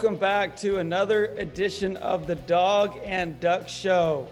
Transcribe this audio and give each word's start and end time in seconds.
welcome 0.00 0.18
back 0.18 0.56
to 0.56 0.78
another 0.78 1.26
edition 1.36 1.94
of 1.98 2.26
the 2.26 2.36
Dog 2.36 2.98
and 3.04 3.38
Duck 3.38 3.68
Show. 3.68 4.26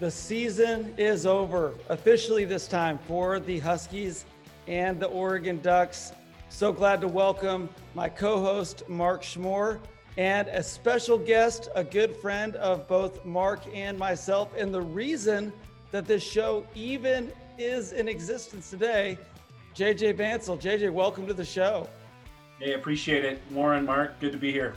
The 0.00 0.10
season 0.10 0.92
is 0.98 1.26
over 1.26 1.74
officially 1.90 2.44
this 2.44 2.66
time 2.66 2.98
for 3.06 3.38
the 3.38 3.60
Huskies 3.60 4.24
and 4.66 4.98
the 4.98 5.06
Oregon 5.06 5.60
Ducks. 5.60 6.10
So 6.48 6.72
glad 6.72 7.00
to 7.02 7.06
welcome 7.06 7.68
my 7.94 8.08
co 8.08 8.40
host, 8.40 8.82
Mark 8.88 9.22
Schmore, 9.22 9.78
and 10.16 10.48
a 10.48 10.60
special 10.60 11.18
guest, 11.18 11.68
a 11.76 11.84
good 11.84 12.16
friend 12.16 12.56
of 12.56 12.88
both 12.88 13.24
Mark 13.24 13.62
and 13.72 13.96
myself. 13.96 14.50
And 14.58 14.74
the 14.74 14.82
reason 14.82 15.52
that 15.92 16.06
this 16.06 16.24
show 16.24 16.66
even 16.74 17.30
is 17.58 17.92
in 17.92 18.08
existence 18.08 18.70
today, 18.70 19.18
JJ 19.76 20.16
Bansel. 20.18 20.60
JJ, 20.60 20.92
welcome 20.92 21.28
to 21.28 21.32
the 21.32 21.44
show. 21.44 21.88
Hey, 22.58 22.72
appreciate 22.72 23.24
it. 23.24 23.40
Warren, 23.52 23.84
Mark, 23.84 24.18
good 24.18 24.32
to 24.32 24.38
be 24.38 24.50
here. 24.50 24.74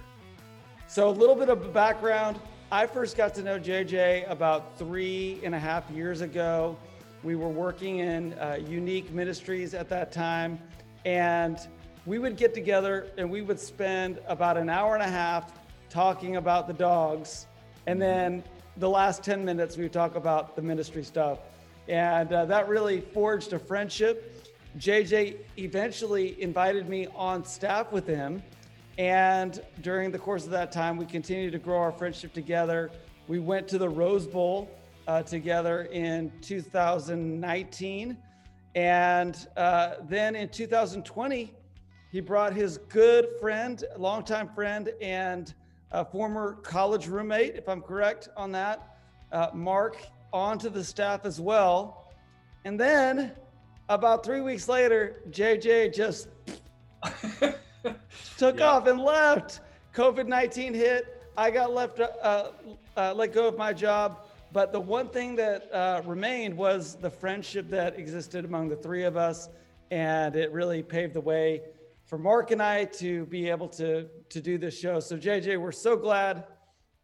So, 0.92 1.08
a 1.08 1.12
little 1.12 1.36
bit 1.36 1.50
of 1.50 1.72
background. 1.72 2.40
I 2.72 2.88
first 2.88 3.16
got 3.16 3.36
to 3.36 3.44
know 3.44 3.60
JJ 3.60 4.28
about 4.28 4.76
three 4.80 5.40
and 5.44 5.54
a 5.54 5.60
half 5.60 5.88
years 5.92 6.22
ago. 6.22 6.76
We 7.22 7.36
were 7.36 7.48
working 7.48 8.00
in 8.00 8.34
uh, 8.34 8.58
Unique 8.68 9.12
Ministries 9.12 9.76
at 9.76 9.88
that 9.90 10.12
time, 10.12 10.60
and 11.06 11.60
we 12.08 12.18
would 12.18 12.38
get 12.38 12.56
together 12.56 13.06
and 13.20 13.30
we 13.30 13.44
would 13.44 13.60
spend 13.60 14.20
about 14.26 14.58
an 14.58 14.68
hour 14.68 14.96
and 14.96 15.04
a 15.04 15.08
half 15.08 15.52
talking 15.92 16.38
about 16.38 16.66
the 16.66 16.74
dogs. 16.74 17.46
And 17.86 18.02
then 18.02 18.44
the 18.78 18.90
last 18.90 19.24
10 19.24 19.46
minutes, 19.46 19.78
we 19.78 19.84
would 19.84 19.94
talk 19.94 20.16
about 20.16 20.56
the 20.56 20.64
ministry 20.64 21.04
stuff. 21.04 21.38
And 21.88 22.34
uh, 22.34 22.46
that 22.46 22.68
really 22.68 23.02
forged 23.02 23.54
a 23.54 23.60
friendship 23.60 24.40
JJ 24.78 25.38
eventually 25.58 26.40
invited 26.42 26.88
me 26.88 27.08
on 27.16 27.44
staff 27.44 27.92
with 27.92 28.06
him. 28.06 28.44
And 29.00 29.64
during 29.82 30.12
the 30.12 30.20
course 30.20 30.44
of 30.44 30.52
that 30.52 30.74
time, 30.74 30.98
we 30.98 31.06
continued 31.06 31.54
to 31.54 31.58
grow 31.58 31.78
our 31.78 31.92
friendship 31.94 32.34
together. 32.34 32.92
We 33.30 33.40
went 33.40 33.66
to 33.70 33.78
the 33.78 33.88
Rose 33.88 34.28
Bowl 34.28 34.70
uh, 35.08 35.24
together 35.24 35.84
in 35.84 36.34
2019. 36.42 38.18
And 38.76 39.48
uh, 39.56 39.94
then 40.04 40.36
in 40.36 40.50
2020, 40.50 41.54
he 42.12 42.20
brought 42.20 42.52
his 42.54 42.78
good 42.90 43.30
friend, 43.40 43.82
longtime 43.98 44.50
friend, 44.50 44.92
and 45.02 45.54
former 46.12 46.56
college 46.56 47.08
roommate, 47.08 47.56
if 47.56 47.70
I'm 47.70 47.82
correct 47.82 48.28
on 48.36 48.52
that, 48.52 48.98
uh, 49.32 49.48
Mark, 49.54 49.96
onto 50.34 50.70
the 50.70 50.84
staff 50.84 51.24
as 51.24 51.40
well. 51.40 52.12
And 52.66 52.78
then 52.78 53.32
about 53.88 54.26
three 54.26 54.42
weeks 54.42 54.68
later, 54.68 55.24
JJ 55.32 55.96
just 55.96 56.28
took 58.38 58.60
yeah. 58.60 58.68
off 58.68 58.88
and 58.88 59.00
left. 59.00 59.62
COVID 59.94 60.28
19 60.28 60.74
hit. 60.74 61.24
I 61.38 61.52
got 61.52 61.74
left, 61.74 62.00
uh, 62.00 62.52
uh, 62.98 63.14
let 63.16 63.34
go 63.34 63.48
of 63.48 63.58
my 63.58 63.74
job. 63.74 64.26
But 64.52 64.72
the 64.72 64.80
one 64.80 65.10
thing 65.10 65.36
that 65.36 65.74
uh, 65.74 66.02
remained 66.06 66.58
was 66.58 66.96
the 66.96 67.10
friendship 67.10 67.70
that 67.70 67.98
existed 67.98 68.46
among 68.46 68.70
the 68.70 68.76
three 68.76 69.04
of 69.04 69.16
us. 69.16 69.50
And 69.92 70.36
it 70.36 70.52
really 70.52 70.84
paved 70.84 71.14
the 71.14 71.22
way 71.22 71.62
for 72.06 72.18
Mark 72.18 72.52
and 72.52 72.62
I 72.62 72.86
to 72.86 73.26
be 73.28 73.50
able 73.50 73.68
to, 73.70 74.08
to 74.30 74.42
do 74.42 74.58
this 74.58 74.78
show. 74.78 75.00
So, 75.00 75.18
JJ, 75.18 75.60
we're 75.60 75.72
so 75.72 75.96
glad 75.96 76.46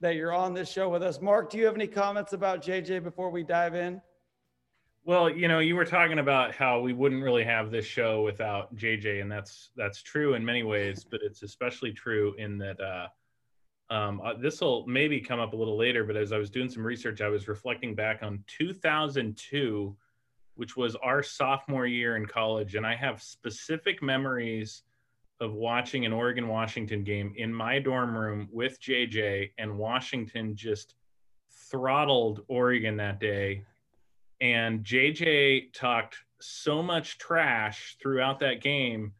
that 0.02 0.16
you're 0.16 0.34
on 0.34 0.54
this 0.54 0.70
show 0.70 0.90
with 0.90 1.04
us. 1.04 1.22
Mark, 1.22 1.50
do 1.50 1.58
you 1.58 1.66
have 1.66 1.76
any 1.76 1.88
comments 1.88 2.34
about 2.34 2.64
JJ 2.64 3.04
before 3.04 3.30
we 3.30 3.44
dive 3.44 3.76
in? 3.76 4.02
Well, 5.08 5.30
you 5.30 5.48
know, 5.48 5.60
you 5.60 5.76
were 5.76 5.86
talking 5.86 6.18
about 6.18 6.56
how 6.56 6.80
we 6.80 6.92
wouldn't 6.92 7.22
really 7.22 7.44
have 7.44 7.70
this 7.70 7.86
show 7.86 8.24
without 8.24 8.76
JJ, 8.76 9.22
and 9.22 9.32
that's 9.32 9.70
that's 9.76 10.02
true 10.02 10.34
in 10.34 10.44
many 10.44 10.64
ways, 10.64 11.06
but 11.08 11.20
it's 11.24 11.44
especially 11.44 11.92
true 11.92 12.34
in 12.40 12.58
that 12.58 12.82
uh, 12.82 13.94
um, 13.94 14.20
uh, 14.26 14.34
this 14.34 14.62
will 14.62 14.84
maybe 14.88 15.22
come 15.22 15.40
up 15.40 15.54
a 15.54 15.56
little 15.56 15.78
later. 15.78 16.04
But 16.04 16.18
as 16.18 16.32
I 16.32 16.40
was 16.40 16.50
doing 16.50 16.72
some 16.72 16.84
research, 16.84 17.22
I 17.22 17.28
was 17.28 17.48
reflecting 17.48 17.94
back 17.94 18.24
on 18.24 18.44
2002, 18.48 19.96
which 20.56 20.76
was 20.76 20.96
our 20.96 21.22
sophomore 21.22 21.86
year 21.86 22.18
in 22.18 22.26
college, 22.26 22.74
and 22.74 22.84
I 22.84 22.96
have 22.96 23.22
specific 23.22 24.02
memories 24.02 24.82
of 25.40 25.54
watching 25.54 26.08
an 26.08 26.14
Oregon 26.14 26.48
Washington 26.48 27.04
game 27.04 27.32
in 27.38 27.54
my 27.54 27.78
dorm 27.78 28.18
room 28.18 28.50
with 28.52 28.82
JJ, 28.82 29.52
and 29.60 29.78
Washington 29.78 30.56
just 30.56 30.96
throttled 31.52 32.44
Oregon 32.48 32.98
that 32.98 33.20
day 33.20 33.62
and 34.42 34.84
JJ 34.84 35.74
talked 35.74 36.18
so 36.42 36.84
much 36.84 37.18
trash 37.18 37.98
throughout 38.02 38.40
that 38.40 38.62
game 38.62 39.14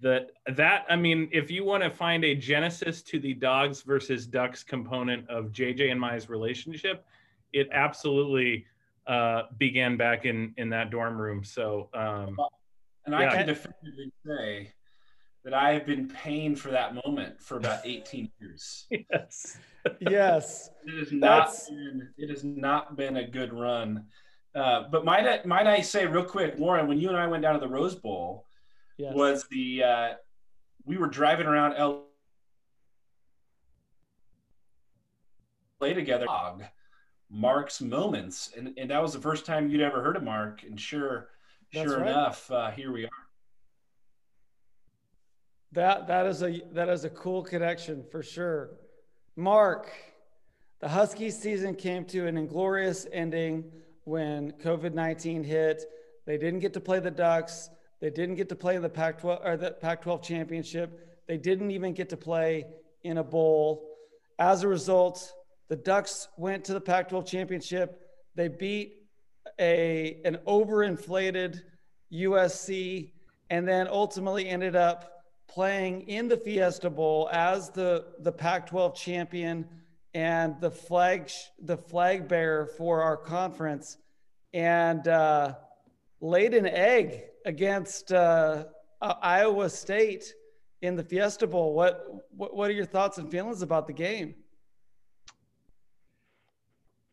that 0.00 0.30
that 0.54 0.84
I 0.88 0.96
mean, 0.96 1.28
if 1.32 1.50
you 1.50 1.64
want 1.64 1.82
to 1.82 1.90
find 1.90 2.24
a 2.24 2.34
genesis 2.34 3.02
to 3.02 3.18
the 3.18 3.34
dogs 3.34 3.82
versus 3.82 4.26
ducks 4.26 4.62
component 4.62 5.28
of 5.28 5.46
JJ 5.46 5.90
and 5.90 6.00
my 6.00 6.20
relationship, 6.28 7.04
it 7.52 7.68
absolutely 7.72 8.66
uh, 9.06 9.42
began 9.58 9.96
back 9.96 10.26
in 10.26 10.54
in 10.56 10.68
that 10.70 10.90
dorm 10.90 11.20
room. 11.20 11.44
So, 11.44 11.88
um, 11.94 12.36
and 13.06 13.14
I 13.14 13.22
yeah. 13.22 13.36
can 13.36 13.46
definitively 13.46 14.12
say 14.26 14.72
that 15.44 15.54
I 15.54 15.72
have 15.72 15.86
been 15.86 16.08
paying 16.08 16.56
for 16.56 16.70
that 16.70 16.94
moment 17.06 17.40
for 17.40 17.56
about 17.56 17.80
18 17.84 18.30
years. 18.40 18.86
yes. 18.90 19.58
yes. 20.00 20.70
It 20.86 20.98
has 20.98 21.12
not 21.12 21.54
been, 21.68 22.08
it 22.16 22.30
has 22.30 22.44
not 22.44 22.96
been 22.96 23.18
a 23.18 23.26
good 23.26 23.52
run. 23.52 24.06
Uh, 24.54 24.84
but 24.90 25.04
might 25.04 25.26
I, 25.26 25.40
might 25.44 25.66
I 25.66 25.80
say 25.80 26.06
real 26.06 26.24
quick, 26.24 26.56
Warren, 26.58 26.86
when 26.86 27.00
you 27.00 27.08
and 27.08 27.16
I 27.16 27.26
went 27.26 27.42
down 27.42 27.54
to 27.54 27.60
the 27.60 27.68
Rose 27.68 27.94
Bowl, 27.94 28.46
yes. 28.96 29.12
was 29.12 29.46
the 29.50 29.82
uh, 29.82 30.08
we 30.84 30.96
were 30.96 31.08
driving 31.08 31.46
around 31.46 31.74
L. 31.74 32.04
Play 35.80 35.92
together. 35.92 36.26
Mark's 37.30 37.80
moments, 37.80 38.50
and, 38.56 38.72
and 38.76 38.90
that 38.90 39.02
was 39.02 39.12
the 39.12 39.20
first 39.20 39.44
time 39.44 39.68
you'd 39.68 39.80
ever 39.80 40.00
heard 40.00 40.16
of 40.16 40.22
Mark. 40.22 40.62
And 40.62 40.80
sure, 40.80 41.30
That's 41.72 41.90
sure 41.90 41.98
right. 41.98 42.08
enough, 42.08 42.48
uh, 42.48 42.70
here 42.70 42.92
we 42.92 43.06
are. 43.06 43.10
That 45.72 46.06
that 46.06 46.26
is 46.26 46.42
a 46.44 46.62
that 46.72 46.88
is 46.88 47.04
a 47.04 47.10
cool 47.10 47.42
connection 47.42 48.04
for 48.12 48.22
sure. 48.22 48.70
Mark, 49.34 49.90
the 50.78 50.88
Husky 50.88 51.28
season 51.30 51.74
came 51.74 52.04
to 52.04 52.28
an 52.28 52.38
inglorious 52.38 53.08
ending 53.12 53.64
when 54.04 54.52
COVID 54.52 54.94
19 54.94 55.44
hit. 55.44 55.84
They 56.26 56.38
didn't 56.38 56.60
get 56.60 56.72
to 56.74 56.80
play 56.80 57.00
the 57.00 57.10
Ducks. 57.10 57.70
They 58.00 58.10
didn't 58.10 58.36
get 58.36 58.48
to 58.50 58.56
play 58.56 58.78
the 58.78 58.88
Pac 58.88 59.20
12 59.20 59.40
or 59.44 59.56
the 59.56 59.72
Pac 59.72 60.02
12 60.02 60.22
championship. 60.22 61.22
They 61.26 61.38
didn't 61.38 61.70
even 61.70 61.94
get 61.94 62.08
to 62.10 62.16
play 62.16 62.66
in 63.02 63.18
a 63.18 63.24
bowl. 63.24 63.88
As 64.38 64.62
a 64.62 64.68
result, 64.68 65.32
the 65.68 65.76
Ducks 65.76 66.28
went 66.36 66.64
to 66.66 66.74
the 66.74 66.80
Pac 66.80 67.08
12 67.08 67.26
championship. 67.26 68.00
They 68.34 68.48
beat 68.48 69.04
a, 69.58 70.20
an 70.24 70.38
overinflated 70.46 71.60
USC 72.12 73.12
and 73.50 73.66
then 73.66 73.88
ultimately 73.88 74.48
ended 74.48 74.76
up 74.76 75.10
playing 75.48 76.02
in 76.08 76.28
the 76.28 76.36
Fiesta 76.36 76.90
Bowl 76.90 77.28
as 77.32 77.70
the, 77.70 78.06
the 78.20 78.32
Pac 78.32 78.66
12 78.66 78.94
champion 78.96 79.66
and 80.14 80.60
the 80.60 80.70
flag 80.70 81.30
the 81.58 81.76
flag 81.76 82.28
bearer 82.28 82.66
for 82.66 83.02
our 83.02 83.16
conference, 83.16 83.98
and 84.52 85.06
uh, 85.08 85.54
laid 86.20 86.54
an 86.54 86.66
egg 86.66 87.24
against 87.44 88.12
uh, 88.12 88.64
Iowa 89.00 89.68
State 89.68 90.32
in 90.82 90.96
the 90.96 91.02
Fiesta 91.02 91.46
Bowl. 91.46 91.74
What, 91.74 92.06
what 92.30 92.54
what 92.54 92.70
are 92.70 92.74
your 92.74 92.86
thoughts 92.86 93.18
and 93.18 93.30
feelings 93.30 93.62
about 93.62 93.86
the 93.86 93.92
game? 93.92 94.34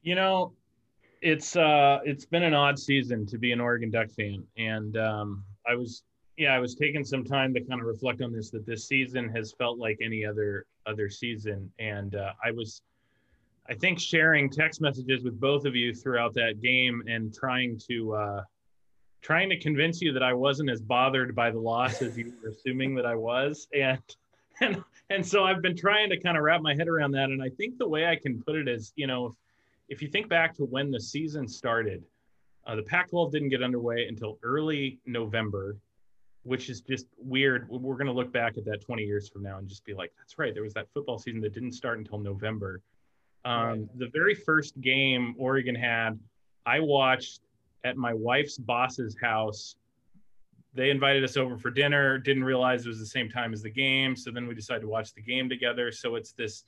You 0.03 0.15
know, 0.15 0.53
it's 1.21 1.55
uh, 1.55 1.99
it's 2.03 2.25
been 2.25 2.43
an 2.43 2.53
odd 2.53 2.77
season 2.77 3.25
to 3.27 3.37
be 3.37 3.51
an 3.51 3.59
Oregon 3.59 3.89
Duck 3.89 4.09
fan, 4.11 4.43
and 4.57 4.97
um, 4.97 5.43
I 5.67 5.75
was 5.75 6.03
yeah, 6.37 6.53
I 6.53 6.59
was 6.59 6.75
taking 6.75 7.03
some 7.03 7.23
time 7.23 7.53
to 7.53 7.61
kind 7.61 7.81
of 7.81 7.87
reflect 7.87 8.21
on 8.21 8.31
this. 8.31 8.49
That 8.51 8.65
this 8.65 8.87
season 8.87 9.29
has 9.29 9.53
felt 9.57 9.77
like 9.77 9.97
any 10.01 10.25
other 10.25 10.65
other 10.85 11.09
season, 11.09 11.71
and 11.79 12.15
uh, 12.15 12.33
I 12.43 12.51
was 12.51 12.81
I 13.71 13.73
think 13.73 14.01
sharing 14.01 14.49
text 14.49 14.81
messages 14.81 15.23
with 15.23 15.39
both 15.39 15.63
of 15.63 15.77
you 15.77 15.93
throughout 15.93 16.33
that 16.33 16.61
game 16.61 17.03
and 17.07 17.33
trying 17.33 17.79
to 17.87 18.13
uh, 18.13 18.43
trying 19.21 19.49
to 19.49 19.57
convince 19.57 20.01
you 20.01 20.11
that 20.11 20.21
I 20.21 20.33
wasn't 20.33 20.69
as 20.69 20.81
bothered 20.81 21.33
by 21.33 21.51
the 21.51 21.59
loss 21.59 22.01
as 22.01 22.17
you 22.17 22.33
were 22.43 22.49
assuming 22.49 22.95
that 22.95 23.05
I 23.05 23.15
was, 23.15 23.69
and 23.73 24.01
and 24.59 24.83
and 25.09 25.25
so 25.25 25.45
I've 25.45 25.61
been 25.61 25.77
trying 25.77 26.09
to 26.09 26.19
kind 26.19 26.35
of 26.35 26.43
wrap 26.43 26.61
my 26.61 26.75
head 26.75 26.89
around 26.89 27.11
that. 27.11 27.29
And 27.29 27.41
I 27.41 27.47
think 27.47 27.77
the 27.77 27.87
way 27.87 28.07
I 28.07 28.17
can 28.17 28.43
put 28.43 28.57
it 28.57 28.67
is, 28.67 28.91
you 28.97 29.07
know, 29.07 29.27
if, 29.27 29.33
if 29.87 30.01
you 30.01 30.09
think 30.09 30.27
back 30.27 30.53
to 30.55 30.65
when 30.65 30.91
the 30.91 30.99
season 30.99 31.47
started, 31.47 32.03
uh, 32.67 32.75
the 32.75 32.83
Pac-12 32.83 33.31
didn't 33.31 33.49
get 33.49 33.63
underway 33.63 34.05
until 34.05 34.37
early 34.43 34.99
November, 35.05 35.77
which 36.43 36.69
is 36.69 36.81
just 36.81 37.07
weird. 37.17 37.69
We're 37.69 37.95
going 37.95 38.07
to 38.07 38.13
look 38.13 38.33
back 38.33 38.57
at 38.57 38.65
that 38.65 38.81
20 38.81 39.03
years 39.03 39.29
from 39.29 39.43
now 39.43 39.59
and 39.59 39.67
just 39.69 39.85
be 39.85 39.93
like, 39.93 40.11
that's 40.17 40.37
right. 40.37 40.53
There 40.53 40.63
was 40.63 40.73
that 40.73 40.87
football 40.93 41.17
season 41.17 41.39
that 41.41 41.53
didn't 41.53 41.71
start 41.71 41.99
until 41.99 42.19
November. 42.19 42.81
Um, 43.43 43.67
right. 43.67 43.99
The 43.99 44.09
very 44.13 44.35
first 44.35 44.79
game 44.81 45.35
Oregon 45.37 45.75
had, 45.75 46.19
I 46.65 46.79
watched 46.79 47.41
at 47.83 47.97
my 47.97 48.13
wife's 48.13 48.57
boss's 48.57 49.17
house 49.19 49.75
they 50.73 50.89
invited 50.89 51.23
us 51.23 51.37
over 51.37 51.57
for 51.57 51.69
dinner. 51.69 52.17
Didn't 52.17 52.43
realize 52.43 52.85
it 52.85 52.89
was 52.89 52.99
the 52.99 53.05
same 53.05 53.29
time 53.29 53.53
as 53.53 53.61
the 53.61 53.69
game, 53.69 54.15
so 54.15 54.31
then 54.31 54.47
we 54.47 54.55
decided 54.55 54.81
to 54.81 54.87
watch 54.87 55.13
the 55.13 55.21
game 55.21 55.49
together. 55.49 55.91
So 55.91 56.15
it's 56.15 56.31
this 56.31 56.63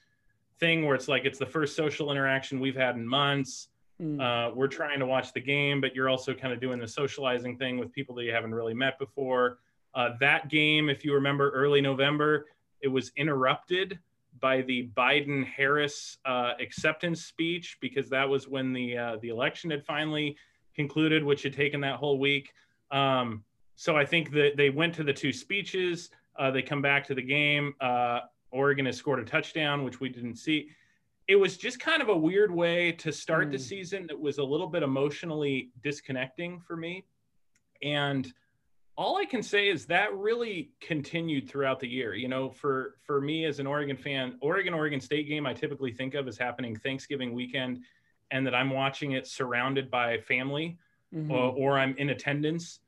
thing 0.59 0.85
where 0.85 0.95
it's 0.95 1.07
like 1.07 1.25
it's 1.25 1.39
the 1.39 1.45
first 1.45 1.75
social 1.75 2.11
interaction 2.11 2.59
we've 2.59 2.75
had 2.75 2.95
in 2.95 3.07
months. 3.07 3.69
Mm. 4.01 4.19
Uh, 4.19 4.53
we're 4.53 4.67
trying 4.67 4.99
to 4.99 5.05
watch 5.05 5.31
the 5.33 5.39
game, 5.39 5.79
but 5.79 5.95
you're 5.95 6.09
also 6.09 6.33
kind 6.33 6.53
of 6.53 6.59
doing 6.59 6.79
the 6.79 6.87
socializing 6.87 7.57
thing 7.57 7.77
with 7.77 7.91
people 7.93 8.15
that 8.15 8.23
you 8.23 8.33
haven't 8.33 8.53
really 8.53 8.73
met 8.73 8.99
before. 8.99 9.59
Uh, 9.95 10.09
that 10.19 10.49
game, 10.49 10.89
if 10.89 11.05
you 11.05 11.13
remember, 11.13 11.51
early 11.51 11.79
November, 11.79 12.47
it 12.81 12.87
was 12.89 13.11
interrupted 13.15 13.99
by 14.43 14.61
the 14.63 14.89
Biden 14.97 15.47
Harris 15.47 16.17
uh, 16.25 16.51
acceptance 16.59 17.23
speech 17.23 17.77
because 17.79 18.09
that 18.09 18.27
was 18.27 18.45
when 18.45 18.73
the 18.73 18.97
uh, 18.97 19.17
the 19.21 19.29
election 19.29 19.71
had 19.71 19.85
finally 19.85 20.35
concluded, 20.75 21.23
which 21.23 21.43
had 21.43 21.53
taken 21.53 21.79
that 21.79 21.95
whole 21.95 22.19
week. 22.19 22.51
Um, 22.91 23.45
so 23.77 23.95
I 23.95 24.05
think 24.05 24.31
that 24.31 24.57
they 24.57 24.69
went 24.69 24.93
to 24.95 25.03
the 25.05 25.13
two 25.13 25.31
speeches. 25.31 26.09
Uh, 26.37 26.51
they 26.51 26.61
come 26.61 26.81
back 26.81 27.07
to 27.07 27.15
the 27.15 27.21
game. 27.21 27.73
Uh, 27.79 28.19
Oregon 28.51 28.85
has 28.85 28.97
scored 28.97 29.19
a 29.19 29.23
touchdown, 29.23 29.85
which 29.85 30.01
we 30.01 30.09
didn't 30.09 30.35
see. 30.35 30.67
It 31.29 31.37
was 31.37 31.55
just 31.55 31.79
kind 31.79 32.01
of 32.01 32.09
a 32.09 32.17
weird 32.17 32.51
way 32.51 32.91
to 32.91 33.13
start 33.13 33.47
mm. 33.47 33.53
the 33.53 33.59
season 33.59 34.07
that 34.07 34.19
was 34.19 34.39
a 34.39 34.43
little 34.43 34.67
bit 34.67 34.83
emotionally 34.83 35.71
disconnecting 35.81 36.59
for 36.59 36.75
me. 36.75 37.05
And 37.81 38.31
all 38.95 39.17
I 39.17 39.25
can 39.25 39.41
say 39.41 39.69
is 39.69 39.85
that 39.87 40.13
really 40.15 40.71
continued 40.79 41.49
throughout 41.49 41.79
the 41.79 41.87
year. 41.87 42.13
You 42.13 42.27
know, 42.27 42.49
for 42.49 42.95
for 43.01 43.19
me 43.19 43.45
as 43.45 43.59
an 43.59 43.67
Oregon 43.67 43.97
fan, 43.97 44.37
Oregon 44.41 44.73
Oregon 44.73 44.99
State 44.99 45.27
game 45.27 45.45
I 45.45 45.53
typically 45.53 45.91
think 45.91 46.13
of 46.13 46.27
as 46.27 46.37
happening 46.37 46.75
Thanksgiving 46.75 47.33
weekend, 47.33 47.81
and 48.31 48.45
that 48.45 48.53
I'm 48.53 48.69
watching 48.69 49.13
it 49.13 49.27
surrounded 49.27 49.89
by 49.89 50.19
family, 50.19 50.77
mm-hmm. 51.13 51.31
or, 51.31 51.53
or 51.53 51.79
I'm 51.79 51.95
in 51.97 52.09
attendance. 52.09 52.79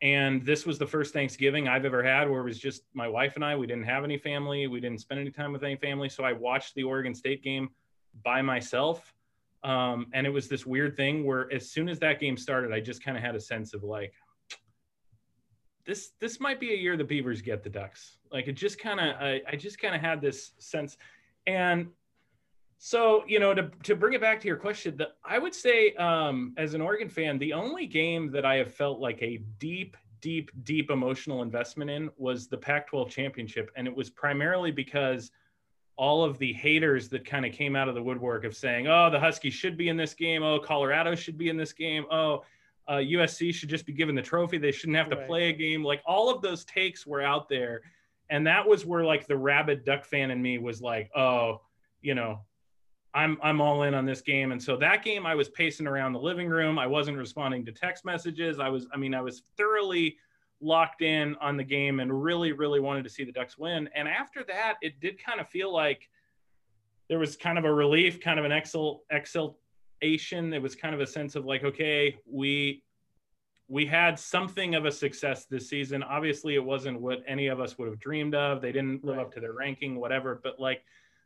And 0.00 0.44
this 0.46 0.64
was 0.64 0.78
the 0.78 0.86
first 0.86 1.12
Thanksgiving 1.12 1.66
I've 1.66 1.84
ever 1.84 2.04
had 2.04 2.30
where 2.30 2.40
it 2.40 2.44
was 2.44 2.58
just 2.58 2.82
my 2.94 3.08
wife 3.08 3.34
and 3.34 3.44
I. 3.44 3.56
We 3.56 3.66
didn't 3.66 3.84
have 3.84 4.04
any 4.04 4.16
family. 4.16 4.68
We 4.68 4.78
didn't 4.80 5.00
spend 5.00 5.20
any 5.20 5.30
time 5.30 5.52
with 5.52 5.64
any 5.64 5.74
family. 5.74 6.08
So 6.08 6.22
I 6.22 6.32
watched 6.32 6.76
the 6.76 6.84
Oregon 6.84 7.14
State 7.14 7.42
game 7.42 7.70
by 8.24 8.40
myself. 8.40 9.12
Um, 9.64 10.06
and 10.12 10.24
it 10.24 10.30
was 10.30 10.46
this 10.46 10.64
weird 10.64 10.96
thing 10.96 11.24
where 11.24 11.52
as 11.52 11.68
soon 11.68 11.88
as 11.88 11.98
that 11.98 12.20
game 12.20 12.36
started, 12.36 12.72
I 12.72 12.78
just 12.78 13.02
kind 13.02 13.16
of 13.16 13.24
had 13.24 13.34
a 13.34 13.40
sense 13.40 13.74
of 13.74 13.82
like, 13.82 14.12
this 15.88 16.10
this 16.20 16.38
might 16.38 16.60
be 16.60 16.74
a 16.74 16.76
year 16.76 16.98
the 16.98 17.02
Beavers 17.02 17.40
get 17.40 17.64
the 17.64 17.70
Ducks. 17.70 18.18
Like 18.30 18.46
it 18.46 18.52
just 18.52 18.78
kind 18.78 19.00
of 19.00 19.16
I, 19.16 19.40
I 19.50 19.56
just 19.56 19.80
kind 19.80 19.94
of 19.94 20.02
had 20.02 20.20
this 20.20 20.52
sense, 20.58 20.98
and 21.46 21.88
so 22.76 23.24
you 23.26 23.40
know 23.40 23.54
to 23.54 23.70
to 23.84 23.96
bring 23.96 24.12
it 24.12 24.20
back 24.20 24.38
to 24.42 24.46
your 24.46 24.58
question, 24.58 24.98
the, 24.98 25.08
I 25.24 25.38
would 25.38 25.54
say 25.54 25.94
um, 25.94 26.52
as 26.58 26.74
an 26.74 26.82
Oregon 26.82 27.08
fan, 27.08 27.38
the 27.38 27.54
only 27.54 27.86
game 27.86 28.30
that 28.32 28.44
I 28.44 28.56
have 28.56 28.72
felt 28.72 29.00
like 29.00 29.20
a 29.22 29.38
deep 29.58 29.96
deep 30.20 30.50
deep 30.62 30.90
emotional 30.90 31.40
investment 31.40 31.90
in 31.90 32.10
was 32.18 32.48
the 32.48 32.58
Pac-12 32.58 33.08
championship, 33.08 33.70
and 33.74 33.88
it 33.88 33.96
was 33.96 34.10
primarily 34.10 34.70
because 34.70 35.30
all 35.96 36.22
of 36.22 36.38
the 36.38 36.52
haters 36.52 37.08
that 37.08 37.24
kind 37.24 37.46
of 37.46 37.52
came 37.52 37.74
out 37.74 37.88
of 37.88 37.94
the 37.94 38.02
woodwork 38.02 38.44
of 38.44 38.54
saying, 38.54 38.88
"Oh, 38.88 39.08
the 39.08 39.18
Huskies 39.18 39.54
should 39.54 39.78
be 39.78 39.88
in 39.88 39.96
this 39.96 40.12
game. 40.12 40.42
Oh, 40.42 40.58
Colorado 40.58 41.14
should 41.14 41.38
be 41.38 41.48
in 41.48 41.56
this 41.56 41.72
game. 41.72 42.04
Oh." 42.10 42.44
Uh, 42.88 42.96
USC 42.96 43.54
should 43.54 43.68
just 43.68 43.86
be 43.86 43.92
given 43.92 44.14
the 44.14 44.22
trophy. 44.22 44.58
They 44.58 44.72
shouldn't 44.72 44.96
have 44.96 45.10
to 45.10 45.16
right. 45.16 45.26
play 45.26 45.48
a 45.50 45.52
game. 45.52 45.84
Like 45.84 46.02
all 46.06 46.30
of 46.34 46.42
those 46.42 46.64
takes 46.64 47.06
were 47.06 47.22
out 47.22 47.48
there. 47.48 47.82
And 48.30 48.46
that 48.46 48.66
was 48.66 48.84
where 48.84 49.04
like 49.04 49.26
the 49.26 49.36
rabid 49.36 49.84
duck 49.84 50.04
fan 50.04 50.30
in 50.30 50.40
me 50.40 50.58
was 50.58 50.82
like, 50.82 51.10
oh, 51.16 51.60
you 52.00 52.14
know, 52.14 52.40
I'm 53.14 53.38
I'm 53.42 53.60
all 53.60 53.82
in 53.84 53.94
on 53.94 54.04
this 54.04 54.20
game. 54.20 54.52
And 54.52 54.62
so 54.62 54.76
that 54.76 55.04
game 55.04 55.26
I 55.26 55.34
was 55.34 55.48
pacing 55.48 55.86
around 55.86 56.12
the 56.12 56.20
living 56.20 56.48
room. 56.48 56.78
I 56.78 56.86
wasn't 56.86 57.16
responding 57.16 57.64
to 57.66 57.72
text 57.72 58.04
messages. 58.04 58.60
I 58.60 58.68
was, 58.68 58.86
I 58.92 58.96
mean, 58.96 59.14
I 59.14 59.22
was 59.22 59.42
thoroughly 59.56 60.16
locked 60.60 61.02
in 61.02 61.36
on 61.36 61.56
the 61.56 61.64
game 61.64 62.00
and 62.00 62.22
really, 62.22 62.52
really 62.52 62.80
wanted 62.80 63.04
to 63.04 63.10
see 63.10 63.24
the 63.24 63.32
Ducks 63.32 63.56
win. 63.58 63.88
And 63.94 64.08
after 64.08 64.44
that, 64.44 64.74
it 64.82 65.00
did 65.00 65.22
kind 65.22 65.40
of 65.40 65.48
feel 65.48 65.72
like 65.72 66.08
there 67.08 67.18
was 67.18 67.36
kind 67.36 67.58
of 67.58 67.64
a 67.64 67.72
relief, 67.72 68.20
kind 68.20 68.38
of 68.38 68.44
an 68.44 68.52
excel, 68.52 69.02
excel, 69.10 69.58
Asian. 70.02 70.52
It 70.52 70.62
was 70.62 70.74
kind 70.74 70.94
of 70.94 71.00
a 71.00 71.06
sense 71.06 71.34
of 71.36 71.44
like, 71.44 71.64
okay, 71.64 72.16
we 72.26 72.82
we 73.68 73.84
had 73.84 74.18
something 74.18 74.74
of 74.74 74.86
a 74.86 74.92
success 74.92 75.44
this 75.44 75.68
season. 75.68 76.02
Obviously, 76.02 76.54
it 76.54 76.64
wasn't 76.64 77.00
what 77.00 77.22
any 77.26 77.48
of 77.48 77.60
us 77.60 77.76
would 77.78 77.88
have 77.88 78.00
dreamed 78.00 78.34
of. 78.34 78.62
They 78.62 78.72
didn't 78.72 79.04
live 79.04 79.18
right. 79.18 79.26
up 79.26 79.32
to 79.34 79.40
their 79.40 79.52
ranking, 79.52 80.00
whatever. 80.00 80.40
But 80.42 80.58
like, 80.58 80.82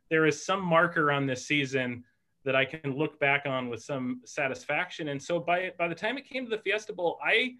there 0.09 0.25
is 0.25 0.45
some 0.45 0.61
marker 0.61 1.11
on 1.11 1.25
this 1.25 1.45
season 1.45 2.03
that 2.43 2.55
I 2.55 2.65
can 2.65 2.97
look 2.97 3.17
back 3.19 3.45
on 3.45 3.69
with 3.69 3.81
some 3.81 4.21
satisfaction. 4.25 5.07
And 5.07 5.21
so 5.21 5.39
by 5.39 5.71
by 5.77 5.87
the 5.87 5.95
time 5.95 6.17
it 6.17 6.25
came 6.25 6.43
to 6.43 6.49
the 6.49 6.61
Fiesta 6.61 6.91
Bowl, 6.91 7.17
I 7.23 7.55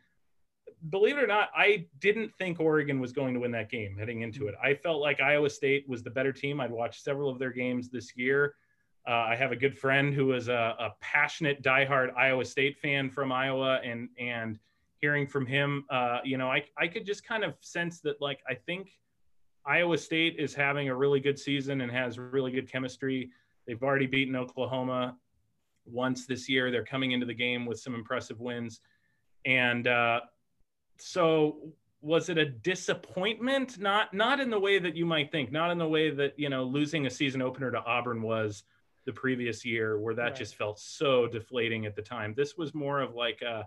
believe 0.90 1.18
it 1.18 1.24
or 1.24 1.28
not, 1.28 1.50
I 1.56 1.86
didn't 2.00 2.34
think 2.38 2.60
Oregon 2.60 3.00
was 3.00 3.14
going 3.14 3.34
to 3.34 3.40
win 3.40 3.52
that 3.52 3.70
game 3.70 3.96
heading 3.98 4.22
into 4.22 4.42
hmm. 4.42 4.50
it. 4.50 4.56
I 4.62 4.74
felt 4.74 5.02
like 5.02 5.22
Iowa 5.22 5.50
State 5.50 5.88
was 5.88 6.04
the 6.04 6.10
better 6.10 6.34
team. 6.34 6.60
I'd 6.60 6.72
watched 6.72 7.04
several 7.04 7.30
of 7.30 7.40
their 7.40 7.52
games 7.52 7.90
this 7.90 8.16
year. 8.16 8.56
Uh, 9.08 9.12
I 9.12 9.36
have 9.36 9.52
a 9.52 9.56
good 9.56 9.78
friend 9.78 10.14
who 10.14 10.34
is 10.34 10.48
a, 10.48 10.76
a, 10.80 10.94
passionate, 11.02 11.62
diehard 11.62 12.16
Iowa 12.16 12.46
State 12.46 12.78
fan 12.80 13.10
from 13.10 13.34
Iowa, 13.34 13.82
and 13.84 14.08
and 14.18 14.58
hearing 15.02 15.28
from 15.28 15.46
him, 15.46 15.84
uh, 15.90 16.20
you 16.24 16.38
know, 16.38 16.50
I 16.50 16.64
I 16.78 16.88
could 16.88 17.06
just 17.06 17.26
kind 17.26 17.44
of 17.44 17.56
sense 17.60 18.00
that 18.02 18.22
like 18.22 18.40
I 18.48 18.54
think 18.54 18.92
Iowa 19.66 19.98
State 19.98 20.38
is 20.40 20.54
having 20.54 20.88
a 20.88 20.96
really 20.96 21.20
good 21.20 21.38
season 21.38 21.82
and 21.82 21.92
has 21.92 22.18
really 22.18 22.52
good 22.52 22.72
chemistry. 22.72 23.32
They've 23.68 23.84
already 23.84 24.08
beaten 24.08 24.38
Oklahoma 24.38 25.18
once 25.86 26.26
this 26.26 26.48
year. 26.48 26.72
They're 26.72 26.86
coming 26.86 27.12
into 27.12 27.26
the 27.26 27.34
game 27.34 27.66
with 27.66 27.82
some 27.82 27.96
impressive 27.96 28.40
wins, 28.40 28.80
and 29.46 29.86
uh, 29.86 30.22
so 30.98 31.74
was 32.02 32.30
it 32.30 32.38
a 32.38 32.46
disappointment? 32.46 33.80
Not 33.80 34.14
not 34.14 34.40
in 34.40 34.50
the 34.50 34.60
way 34.60 34.80
that 34.80 34.96
you 34.96 35.06
might 35.06 35.32
think. 35.32 35.52
Not 35.52 35.72
in 35.72 35.78
the 35.78 35.88
way 35.88 36.10
that 36.10 36.38
you 36.38 36.50
know 36.50 36.64
losing 36.64 37.06
a 37.06 37.10
season 37.10 37.42
opener 37.42 37.72
to 37.72 37.84
Auburn 37.84 38.22
was 38.22 38.64
the 39.06 39.14
previous 39.14 39.66
year 39.66 40.00
where 40.00 40.16
that 40.16 40.24
right. 40.24 40.36
just 40.36 40.56
felt 40.56 40.80
so 40.80 41.28
deflating 41.28 41.86
at 41.86 41.96
the 41.96 42.02
time. 42.02 42.34
This 42.36 42.58
was 42.58 42.74
more 42.74 43.02
of 43.02 43.16
like, 43.16 43.42
uh, 43.44 43.64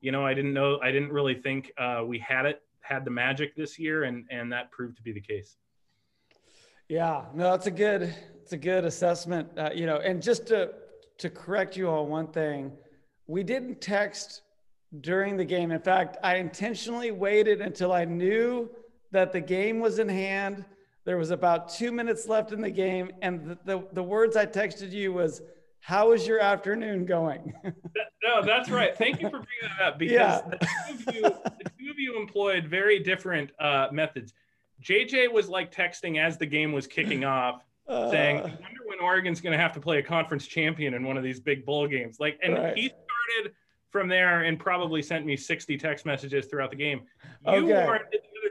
you 0.00 0.12
know, 0.12 0.24
I 0.24 0.34
didn't 0.34 0.52
know, 0.52 0.78
I 0.82 0.92
didn't 0.92 1.12
really 1.12 1.34
think 1.34 1.72
uh, 1.78 2.02
we 2.06 2.18
had 2.18 2.46
it, 2.46 2.62
had 2.80 3.04
the 3.04 3.10
magic 3.10 3.54
this 3.56 3.78
year, 3.78 4.04
and 4.04 4.24
and 4.30 4.52
that 4.52 4.70
proved 4.70 4.96
to 4.96 5.02
be 5.02 5.12
the 5.12 5.20
case. 5.20 5.56
Yeah, 6.88 7.24
no, 7.34 7.50
that's 7.50 7.66
a 7.66 7.70
good, 7.70 8.14
it's 8.42 8.52
a 8.52 8.56
good 8.56 8.84
assessment. 8.84 9.48
Uh, 9.58 9.70
you 9.74 9.86
know, 9.86 9.98
and 9.98 10.22
just 10.22 10.46
to 10.46 10.72
to 11.18 11.28
correct 11.28 11.76
you 11.76 11.88
on 11.88 12.08
one 12.08 12.28
thing, 12.28 12.72
we 13.26 13.42
didn't 13.42 13.80
text 13.80 14.42
during 15.00 15.36
the 15.36 15.44
game. 15.44 15.70
In 15.70 15.80
fact, 15.80 16.16
I 16.22 16.36
intentionally 16.36 17.10
waited 17.10 17.60
until 17.60 17.92
I 17.92 18.04
knew 18.04 18.70
that 19.10 19.32
the 19.32 19.40
game 19.40 19.80
was 19.80 19.98
in 19.98 20.08
hand 20.08 20.64
there 21.08 21.16
was 21.16 21.30
about 21.30 21.70
two 21.70 21.90
minutes 21.90 22.28
left 22.28 22.52
in 22.52 22.60
the 22.60 22.70
game, 22.70 23.10
and 23.22 23.42
the, 23.42 23.58
the, 23.64 23.88
the 23.94 24.02
words 24.02 24.36
I 24.36 24.44
texted 24.44 24.92
you 24.92 25.10
was, 25.10 25.40
"How 25.80 26.12
is 26.12 26.26
your 26.26 26.38
afternoon 26.38 27.06
going?" 27.06 27.54
no, 28.22 28.42
that's 28.44 28.68
right. 28.68 28.94
Thank 28.94 29.22
you 29.22 29.30
for 29.30 29.38
bringing 29.38 29.78
that 29.78 29.86
up 29.86 29.98
because 29.98 30.12
yeah. 30.12 30.42
the, 30.50 30.58
two 30.58 31.08
of 31.08 31.14
you, 31.14 31.22
the 31.22 31.70
two 31.78 31.90
of 31.90 31.98
you 31.98 32.20
employed 32.20 32.66
very 32.66 32.98
different 32.98 33.52
uh, 33.58 33.88
methods. 33.90 34.34
JJ 34.84 35.32
was 35.32 35.48
like 35.48 35.74
texting 35.74 36.22
as 36.22 36.36
the 36.36 36.44
game 36.44 36.72
was 36.72 36.86
kicking 36.86 37.24
off, 37.24 37.62
uh, 37.88 38.10
saying, 38.10 38.40
"I 38.40 38.42
wonder 38.42 38.80
when 38.84 39.00
Oregon's 39.00 39.40
going 39.40 39.54
to 39.54 39.58
have 39.58 39.72
to 39.72 39.80
play 39.80 40.00
a 40.00 40.02
conference 40.02 40.46
champion 40.46 40.92
in 40.92 41.04
one 41.04 41.16
of 41.16 41.22
these 41.22 41.40
big 41.40 41.64
bowl 41.64 41.88
games." 41.88 42.20
Like, 42.20 42.38
and 42.42 42.52
right. 42.52 42.76
he 42.76 42.88
started 42.88 43.54
from 43.90 44.08
there 44.08 44.42
and 44.42 44.60
probably 44.60 45.00
sent 45.00 45.24
me 45.24 45.38
60 45.38 45.78
text 45.78 46.04
messages 46.04 46.44
throughout 46.48 46.68
the 46.68 46.76
game. 46.76 47.00
You 47.46 47.64
okay. 47.64 47.86
weren't 47.86 48.04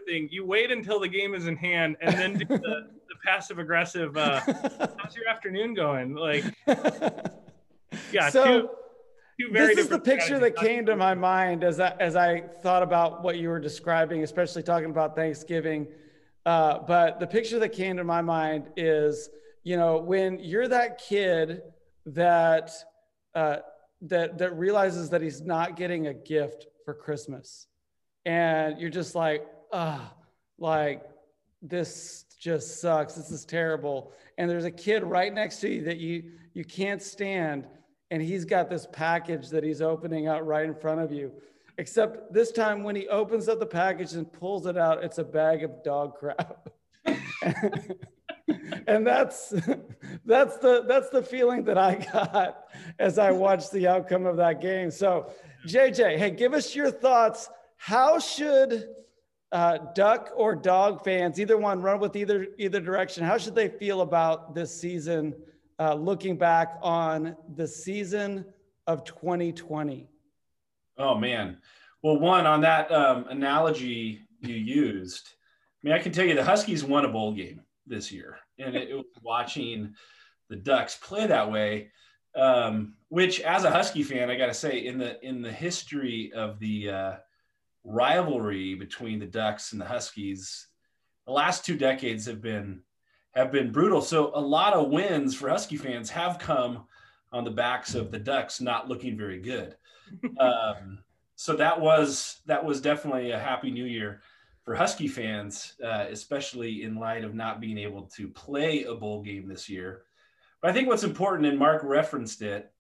thing. 0.08 0.30
You 0.32 0.46
wait 0.46 0.72
until 0.72 1.00
the 1.00 1.08
game 1.08 1.36
is 1.36 1.48
in 1.48 1.56
hand 1.56 1.98
and 2.02 2.16
then 2.16 2.38
do 2.38 2.46
the, 2.46 2.58
the 2.58 3.16
passive 3.26 3.60
aggressive. 3.60 4.18
Uh, 4.18 4.40
how's 4.98 5.16
your 5.16 5.28
afternoon 5.28 5.74
going? 5.74 6.16
Like, 6.16 6.46
yeah. 8.12 8.30
So, 8.30 8.62
two, 9.40 9.48
two 9.48 9.54
this 9.54 9.78
is 9.78 9.90
the 9.90 10.00
picture 10.00 10.40
that 10.40 10.56
came 10.56 10.86
to 10.86 10.96
my 10.96 11.14
mind 11.14 11.64
as 11.64 11.80
I, 11.80 11.94
as 12.00 12.16
I 12.16 12.42
thought 12.64 12.84
about 12.84 13.24
what 13.24 13.38
you 13.38 13.50
were 13.50 13.60
describing, 13.60 14.24
especially 14.24 14.64
talking 14.64 14.90
about 14.90 15.16
Thanksgiving. 15.16 15.88
Uh, 16.46 16.80
but 16.80 17.20
the 17.20 17.28
picture 17.28 17.60
that 17.60 17.74
came 17.74 17.98
to 17.98 18.04
my 18.04 18.22
mind 18.22 18.70
is, 18.78 19.30
you 19.64 19.76
know, 19.76 19.98
when 19.98 20.40
you're 20.40 20.70
that 20.70 20.98
kid 20.98 21.62
that 22.06 22.72
uh, 23.36 23.58
that 24.02 24.38
that 24.38 24.58
realizes 24.58 25.10
that 25.10 25.22
he's 25.22 25.42
not 25.42 25.76
getting 25.76 26.08
a 26.08 26.14
gift 26.14 26.68
for 26.86 26.94
Christmas, 26.94 27.68
and 28.26 28.80
you're 28.80 28.90
just 28.90 29.14
like, 29.14 29.46
ah, 29.72 30.14
like 30.58 31.04
this 31.62 32.26
just 32.40 32.82
sucks. 32.82 33.14
This 33.14 33.32
is 33.32 33.46
terrible. 33.46 34.12
And 34.38 34.50
there's 34.50 34.66
a 34.66 34.72
kid 34.72 35.04
right 35.04 35.34
next 35.34 35.60
to 35.62 35.70
you 35.70 35.84
that 35.84 35.98
you 35.98 36.24
you 36.54 36.64
can't 36.66 37.02
stand, 37.02 37.68
and 38.10 38.22
he's 38.22 38.46
got 38.46 38.70
this 38.70 38.88
package 38.92 39.50
that 39.50 39.64
he's 39.64 39.82
opening 39.82 40.28
up 40.28 40.42
right 40.44 40.66
in 40.66 40.76
front 40.76 41.02
of 41.02 41.12
you. 41.12 41.32
Except 41.78 42.34
this 42.34 42.52
time, 42.52 42.84
when 42.84 42.96
he 42.96 43.08
opens 43.08 43.48
up 43.48 43.60
the 43.60 43.66
package 43.66 44.14
and 44.14 44.32
pulls 44.32 44.66
it 44.66 44.78
out, 44.78 45.04
it's 45.04 45.20
a 45.20 45.24
bag 45.24 45.64
of 45.64 45.84
dog 45.84 46.16
crap. 46.16 46.70
and 48.88 49.06
that's 49.06 49.54
that's 50.26 50.58
the 50.58 50.84
that's 50.88 51.10
the 51.10 51.22
feeling 51.22 51.64
that 51.66 51.78
I 51.78 51.96
got 52.14 52.66
as 52.98 53.20
I 53.20 53.32
watched 53.32 53.72
the 53.72 53.88
outcome 53.88 54.26
of 54.26 54.38
that 54.38 54.62
game. 54.62 54.90
So, 54.90 55.32
JJ, 55.68 56.18
hey, 56.18 56.32
give 56.32 56.54
us 56.54 56.76
your 56.76 56.90
thoughts 56.90 57.50
how 57.78 58.18
should 58.20 58.88
uh, 59.52 59.78
duck 59.96 60.32
or 60.36 60.56
dog 60.56 61.04
fans, 61.04 61.40
either 61.40 61.58
one, 61.58 61.82
run 61.82 62.00
with 62.00 62.16
either 62.16 62.48
either 62.58 62.80
direction? 62.80 63.24
How 63.24 63.38
should 63.38 63.56
they 63.56 63.70
feel 63.70 64.02
about 64.02 64.54
this 64.54 64.78
season? 64.80 65.36
Uh, 65.80 65.94
looking 65.94 66.38
back 66.38 66.78
on 66.82 67.36
the 67.56 67.68
season 67.68 68.46
of 68.88 69.04
2020. 69.04 70.10
Oh 70.98 71.16
man, 71.16 71.58
well, 72.02 72.20
one 72.20 72.46
on 72.46 72.62
that 72.62 72.92
um, 72.92 73.26
analogy 73.30 74.28
you 74.42 74.56
used. 74.56 75.30
I 75.84 75.88
mean, 75.88 75.94
I 75.94 76.00
can 76.00 76.12
tell 76.12 76.26
you 76.26 76.36
the 76.36 76.44
Huskies 76.44 76.84
won 76.84 77.06
a 77.06 77.10
bowl 77.10 77.34
game 77.34 77.62
this 77.86 78.12
year, 78.12 78.38
and 78.58 78.76
it, 78.76 78.90
it 78.90 78.96
was 78.96 79.06
watching 79.22 79.94
the 80.50 80.56
Ducks 80.56 80.96
play 80.96 81.28
that 81.28 81.52
way. 81.52 81.92
Um, 82.36 82.94
which, 83.10 83.40
as 83.42 83.64
a 83.64 83.72
Husky 83.72 84.04
fan, 84.04 84.30
I 84.30 84.36
got 84.36 84.48
to 84.48 84.54
say, 84.54 84.86
in 84.86 84.98
the 84.98 85.24
in 85.26 85.42
the 85.42 85.52
history 85.52 86.32
of 86.34 86.60
the 86.60 86.90
uh, 86.90 87.16
rivalry 87.88 88.76
between 88.76 89.20
the 89.20 89.26
Ducks 89.26 89.72
and 89.72 89.82
the 89.82 89.86
Huskies, 89.86 90.68
the 91.26 91.32
last 91.32 91.66
two 91.66 91.78
decades 91.78 92.26
have 92.26 92.42
been 92.42 92.82
have 93.34 93.52
been 93.52 93.72
brutal. 93.72 94.02
So 94.02 94.32
a 94.34 94.42
lot 94.42 94.74
of 94.74 94.90
wins 94.90 95.36
for 95.36 95.50
Husky 95.50 95.78
fans 95.78 96.10
have 96.10 96.40
come 96.40 96.86
on 97.32 97.44
the 97.44 97.52
backs 97.52 97.94
of 97.96 98.12
the 98.12 98.20
Ducks 98.20 98.62
not 98.62 98.88
looking 98.88 99.18
very 99.18 99.40
good. 99.40 99.76
Um, 100.40 101.00
so 101.36 101.54
that 101.58 101.80
was 101.82 102.40
that 102.46 102.64
was 102.64 102.80
definitely 102.80 103.32
a 103.32 103.40
happy 103.40 103.72
New 103.72 103.84
Year 103.84 104.22
for 104.64 104.74
Husky 104.74 105.10
fans, 105.10 105.74
uh, 105.84 106.06
especially 106.10 106.84
in 106.84 106.96
light 106.96 107.26
of 107.26 107.36
not 107.36 107.60
being 107.60 107.78
able 107.78 108.04
to 108.16 108.30
play 108.30 108.84
a 108.84 108.96
bowl 108.96 109.22
game 109.22 109.50
this 109.50 109.68
year. 109.68 110.04
But 110.62 110.72
I 110.72 110.74
think 110.74 110.88
what's 110.88 111.04
important, 111.04 111.46
and 111.46 111.60
Mark 111.60 111.84
referenced 111.84 112.42
it, 112.42 112.72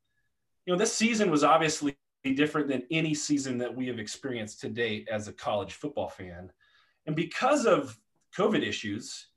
you 0.65 0.73
know, 0.73 0.79
this 0.79 0.93
season 0.93 1.29
was 1.29 1.43
obviously 1.43 1.96
different 2.33 2.67
than 2.67 2.83
any 2.91 3.13
season 3.13 3.57
that 3.59 3.75
we 3.75 3.87
have 3.87 3.99
experienced 3.99 4.61
to 4.61 4.69
date 4.69 5.07
as 5.11 5.27
a 5.27 5.33
college 5.33 5.73
football 5.73 6.09
fan. 6.09 6.51
And 7.05 7.15
because 7.15 7.65
of 7.65 7.97
COVID 8.37 8.65
issues, 8.65 9.27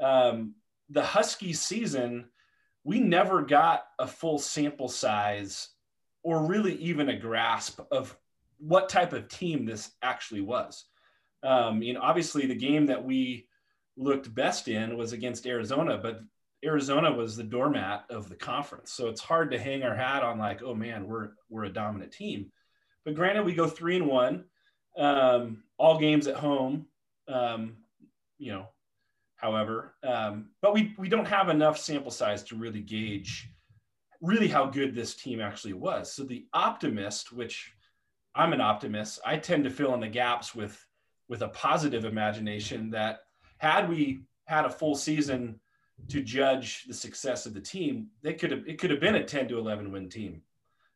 um, 0.00 0.54
the 0.90 1.02
Husky 1.02 1.52
season, 1.52 2.26
we 2.84 3.00
never 3.00 3.42
got 3.42 3.84
a 3.98 4.06
full 4.06 4.38
sample 4.38 4.88
size 4.88 5.68
or 6.22 6.46
really 6.46 6.74
even 6.74 7.08
a 7.08 7.18
grasp 7.18 7.80
of 7.90 8.16
what 8.58 8.88
type 8.88 9.12
of 9.12 9.28
team 9.28 9.64
this 9.64 9.92
actually 10.02 10.40
was. 10.40 10.84
Um, 11.42 11.82
you 11.82 11.94
know, 11.94 12.00
obviously 12.00 12.46
the 12.46 12.54
game 12.54 12.86
that 12.86 13.04
we 13.04 13.48
looked 13.96 14.32
best 14.34 14.68
in 14.68 14.96
was 14.96 15.12
against 15.12 15.46
Arizona, 15.46 15.98
but 15.98 16.20
Arizona 16.64 17.12
was 17.12 17.36
the 17.36 17.42
doormat 17.42 18.04
of 18.10 18.28
the 18.28 18.36
conference. 18.36 18.92
So 18.92 19.08
it's 19.08 19.20
hard 19.20 19.50
to 19.50 19.58
hang 19.58 19.82
our 19.82 19.94
hat 19.94 20.22
on 20.22 20.38
like, 20.38 20.62
oh 20.62 20.74
man, 20.74 21.06
we're 21.06 21.30
we're 21.48 21.64
a 21.64 21.72
dominant 21.72 22.12
team. 22.12 22.52
But 23.04 23.14
granted, 23.14 23.44
we 23.44 23.54
go 23.54 23.66
three 23.66 23.96
and 23.96 24.06
one, 24.06 24.44
um, 24.96 25.64
all 25.78 25.98
games 25.98 26.26
at 26.26 26.36
home. 26.36 26.86
Um, 27.28 27.78
you 28.38 28.52
know, 28.52 28.68
however, 29.36 29.94
um, 30.02 30.50
but 30.60 30.72
we 30.74 30.94
we 30.98 31.08
don't 31.08 31.26
have 31.26 31.48
enough 31.48 31.78
sample 31.78 32.10
size 32.10 32.44
to 32.44 32.56
really 32.56 32.80
gauge 32.80 33.48
really 34.22 34.48
how 34.48 34.66
good 34.66 34.94
this 34.94 35.14
team 35.14 35.40
actually 35.40 35.72
was. 35.72 36.12
So 36.12 36.22
the 36.22 36.46
optimist, 36.54 37.32
which 37.32 37.72
I'm 38.34 38.52
an 38.52 38.60
optimist, 38.60 39.20
I 39.26 39.36
tend 39.36 39.64
to 39.64 39.70
fill 39.70 39.94
in 39.94 40.00
the 40.00 40.08
gaps 40.08 40.54
with 40.54 40.78
with 41.28 41.42
a 41.42 41.48
positive 41.48 42.04
imagination 42.04 42.90
that 42.90 43.20
had 43.58 43.88
we 43.88 44.22
had 44.46 44.64
a 44.64 44.70
full 44.70 44.94
season 44.94 45.58
to 46.08 46.22
judge 46.22 46.84
the 46.84 46.94
success 46.94 47.46
of 47.46 47.54
the 47.54 47.60
team, 47.60 48.08
they 48.22 48.34
could 48.34 48.50
have 48.50 48.66
it 48.66 48.78
could 48.78 48.90
have 48.90 49.00
been 49.00 49.14
a 49.14 49.24
10 49.24 49.48
to 49.48 49.58
11 49.58 49.92
win 49.92 50.08
team. 50.08 50.42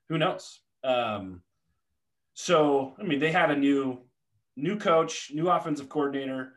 Who 0.09 0.19
knows? 0.19 0.61
Um, 0.85 1.43
so 2.35 2.95
I 2.99 3.03
mean, 3.03 3.19
they 3.19 3.33
had 3.33 3.51
a 3.51 3.57
new 3.57 4.01
new 4.57 4.79
coach, 4.79 5.31
new 5.35 5.49
offensive 5.49 5.89
coordinator, 5.89 6.55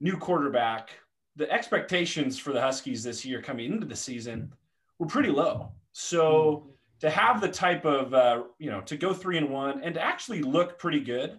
new 0.00 0.16
quarterback. 0.16 0.90
The 1.36 1.50
expectations 1.50 2.38
for 2.38 2.52
the 2.52 2.60
Huskies 2.60 3.02
this 3.02 3.24
year 3.24 3.40
coming 3.40 3.72
into 3.72 3.86
the 3.86 3.96
season 3.96 4.52
were 4.98 5.06
pretty 5.06 5.30
low. 5.30 5.72
So 5.92 6.68
to 7.00 7.10
have 7.10 7.40
the 7.40 7.48
type 7.48 7.84
of 7.84 8.12
uh, 8.14 8.44
you 8.58 8.70
know 8.70 8.80
to 8.82 8.96
go 8.96 9.12
three 9.12 9.38
and 9.38 9.50
one 9.50 9.82
and 9.82 9.94
to 9.94 10.00
actually 10.00 10.42
look 10.42 10.78
pretty 10.78 11.00
good, 11.00 11.38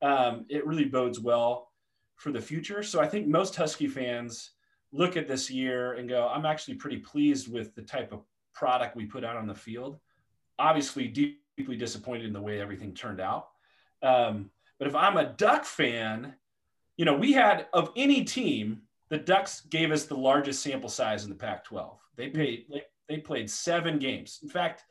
um, 0.00 0.46
it 0.48 0.66
really 0.66 0.84
bodes 0.84 1.18
well 1.18 1.72
for 2.16 2.30
the 2.30 2.40
future. 2.40 2.82
So 2.82 3.00
I 3.00 3.08
think 3.08 3.26
most 3.26 3.56
Husky 3.56 3.88
fans 3.88 4.50
look 4.92 5.16
at 5.16 5.26
this 5.26 5.50
year 5.50 5.94
and 5.94 6.08
go, 6.08 6.28
I'm 6.28 6.46
actually 6.46 6.74
pretty 6.74 6.98
pleased 6.98 7.50
with 7.50 7.74
the 7.74 7.82
type 7.82 8.12
of 8.12 8.22
product 8.54 8.94
we 8.96 9.06
put 9.06 9.24
out 9.24 9.36
on 9.36 9.46
the 9.46 9.54
field. 9.54 9.98
Obviously, 10.58 11.08
deeply 11.08 11.76
disappointed 11.76 12.26
in 12.26 12.32
the 12.32 12.40
way 12.40 12.60
everything 12.60 12.94
turned 12.94 13.20
out. 13.20 13.48
Um, 14.02 14.50
but 14.78 14.88
if 14.88 14.94
I'm 14.94 15.16
a 15.16 15.32
Duck 15.32 15.64
fan, 15.64 16.34
you 16.96 17.04
know, 17.04 17.16
we 17.16 17.32
had 17.32 17.66
of 17.72 17.90
any 17.96 18.24
team, 18.24 18.82
the 19.08 19.18
Ducks 19.18 19.62
gave 19.62 19.90
us 19.90 20.04
the 20.04 20.16
largest 20.16 20.62
sample 20.62 20.88
size 20.88 21.24
in 21.24 21.30
the 21.30 21.36
Pac-12. 21.36 21.96
They 22.16 22.28
paid, 22.28 22.66
they, 22.70 22.82
they 23.08 23.18
played 23.18 23.50
seven 23.50 23.98
games. 23.98 24.40
In 24.42 24.48
fact, 24.48 24.84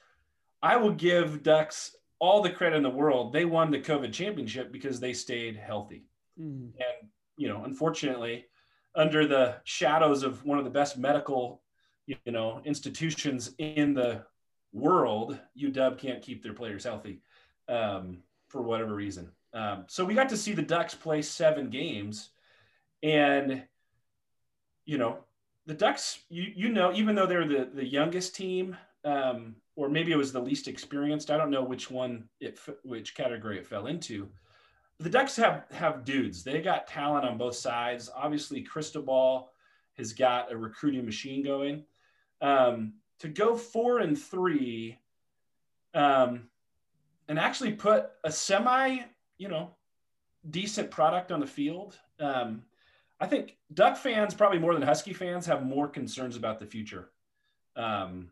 I 0.64 0.78
will 0.78 0.92
give 0.92 1.44
Ducks 1.44 1.96
all 2.20 2.42
the 2.42 2.52
credit 2.52 2.78
in 2.78 2.84
the 2.84 2.90
world. 2.90 3.34
They 3.34 3.46
won 3.46 3.72
the 3.72 3.80
COVID 3.80 4.14
championship 4.14 4.72
because 4.72 5.00
they 5.00 5.14
stayed 5.14 5.56
healthy. 5.56 6.06
Mm. 6.40 6.72
And 6.76 7.10
you 7.36 7.48
know, 7.48 7.64
unfortunately, 7.66 8.46
under 8.96 9.28
the 9.28 9.56
shadows 9.64 10.24
of 10.24 10.44
one 10.46 10.58
of 10.58 10.64
the 10.64 10.70
best 10.70 10.98
medical, 10.98 11.62
you 12.06 12.18
know, 12.26 12.62
institutions 12.66 13.54
in 13.58 13.94
the 13.94 14.24
world, 14.74 15.38
UW 15.58 15.98
can't 15.98 16.22
keep 16.22 16.44
their 16.44 16.54
players 16.54 16.84
healthy 16.84 17.22
um, 17.70 18.20
for 18.48 18.62
whatever 18.62 18.94
reason. 18.94 19.32
Um, 19.54 19.86
so 19.88 20.06
we 20.06 20.14
got 20.14 20.30
to 20.30 20.38
see 20.38 20.54
the 20.54 20.62
Ducks 20.62 20.96
play 20.96 21.22
seven 21.22 21.70
games, 21.70 22.30
and 23.04 23.64
you 24.86 24.98
know, 24.98 25.20
the 25.66 25.74
Ducks, 25.74 26.20
you 26.30 26.52
you 26.56 26.70
know, 26.70 26.94
even 26.94 27.16
though 27.16 27.26
they're 27.26 27.48
the 27.48 27.70
the 27.74 27.86
youngest 27.86 28.36
team, 28.36 28.78
um, 29.04 29.56
or 29.76 29.90
maybe 29.90 30.12
it 30.12 30.18
was 30.18 30.32
the 30.32 30.40
least 30.40 30.68
experienced. 30.68 31.32
I 31.32 31.38
don't 31.38 31.52
know 31.52 31.64
which 31.64 31.92
one 31.92 32.30
it 32.40 32.60
which 32.84 33.16
category 33.16 33.58
it 33.58 33.68
fell 33.68 33.88
into 33.88 34.30
the 35.02 35.10
Ducks 35.10 35.36
have 35.38 35.66
have 35.72 36.06
dudes. 36.06 36.44
They 36.44 36.62
got 36.62 36.88
talent 36.88 37.26
on 37.26 37.38
both 37.38 37.56
sides. 37.56 38.10
Obviously, 38.16 38.62
Cristobal 38.62 39.52
has 39.98 40.14
got 40.14 40.52
a 40.52 40.58
recruiting 40.58 41.06
machine 41.06 41.44
going. 41.44 41.84
Um, 42.42 42.94
to 43.20 43.28
go 43.28 43.56
four 43.56 44.00
and 44.00 44.18
three, 44.18 44.98
um, 45.94 46.50
and 47.28 47.40
actually 47.40 47.74
put 47.74 48.10
a 48.24 48.32
semi, 48.32 49.00
you 49.38 49.48
know, 49.48 49.72
decent 50.50 50.92
product 50.92 51.32
on 51.32 51.40
the 51.40 51.48
field. 51.48 51.98
Um, 52.20 52.64
I 53.20 53.28
think 53.28 53.58
Duck 53.74 53.98
fans, 53.98 54.34
probably 54.34 54.60
more 54.60 54.74
than 54.74 54.84
Husky 54.84 55.14
fans, 55.14 55.46
have 55.46 55.64
more 55.64 55.88
concerns 55.88 56.36
about 56.36 56.60
the 56.60 56.66
future. 56.66 57.10
Um, 57.76 58.32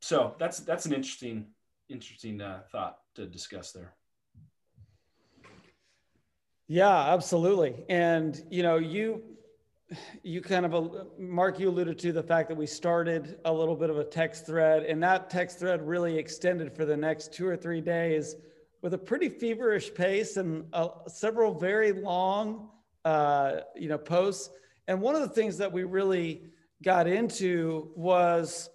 so 0.00 0.34
that's 0.38 0.60
that's 0.60 0.86
an 0.86 0.92
interesting 0.92 1.46
interesting 1.88 2.40
uh, 2.40 2.62
thought 2.70 2.98
to 3.14 3.26
discuss 3.26 3.72
there. 3.72 3.94
Yeah, 6.68 7.12
absolutely. 7.12 7.84
And 7.88 8.40
you 8.50 8.62
know, 8.62 8.76
you 8.76 9.22
you 10.22 10.40
kind 10.40 10.64
of 10.64 11.08
Mark, 11.18 11.58
you 11.58 11.68
alluded 11.68 11.98
to 11.98 12.12
the 12.12 12.22
fact 12.22 12.48
that 12.48 12.56
we 12.56 12.66
started 12.66 13.38
a 13.44 13.52
little 13.52 13.76
bit 13.76 13.90
of 13.90 13.98
a 13.98 14.04
text 14.04 14.46
thread, 14.46 14.84
and 14.84 15.02
that 15.02 15.28
text 15.28 15.58
thread 15.58 15.86
really 15.86 16.16
extended 16.18 16.72
for 16.74 16.84
the 16.84 16.96
next 16.96 17.32
two 17.32 17.46
or 17.46 17.56
three 17.56 17.80
days 17.80 18.36
with 18.80 18.94
a 18.94 18.98
pretty 18.98 19.28
feverish 19.28 19.92
pace 19.94 20.36
and 20.36 20.64
uh, 20.72 20.88
several 21.06 21.54
very 21.54 21.92
long, 21.92 22.68
uh, 23.04 23.58
you 23.76 23.88
know, 23.88 23.98
posts. 23.98 24.50
And 24.88 25.00
one 25.00 25.14
of 25.14 25.20
the 25.20 25.28
things 25.28 25.56
that 25.58 25.70
we 25.70 25.84
really 25.84 26.42
got 26.82 27.06
into 27.06 27.92
was 27.94 28.70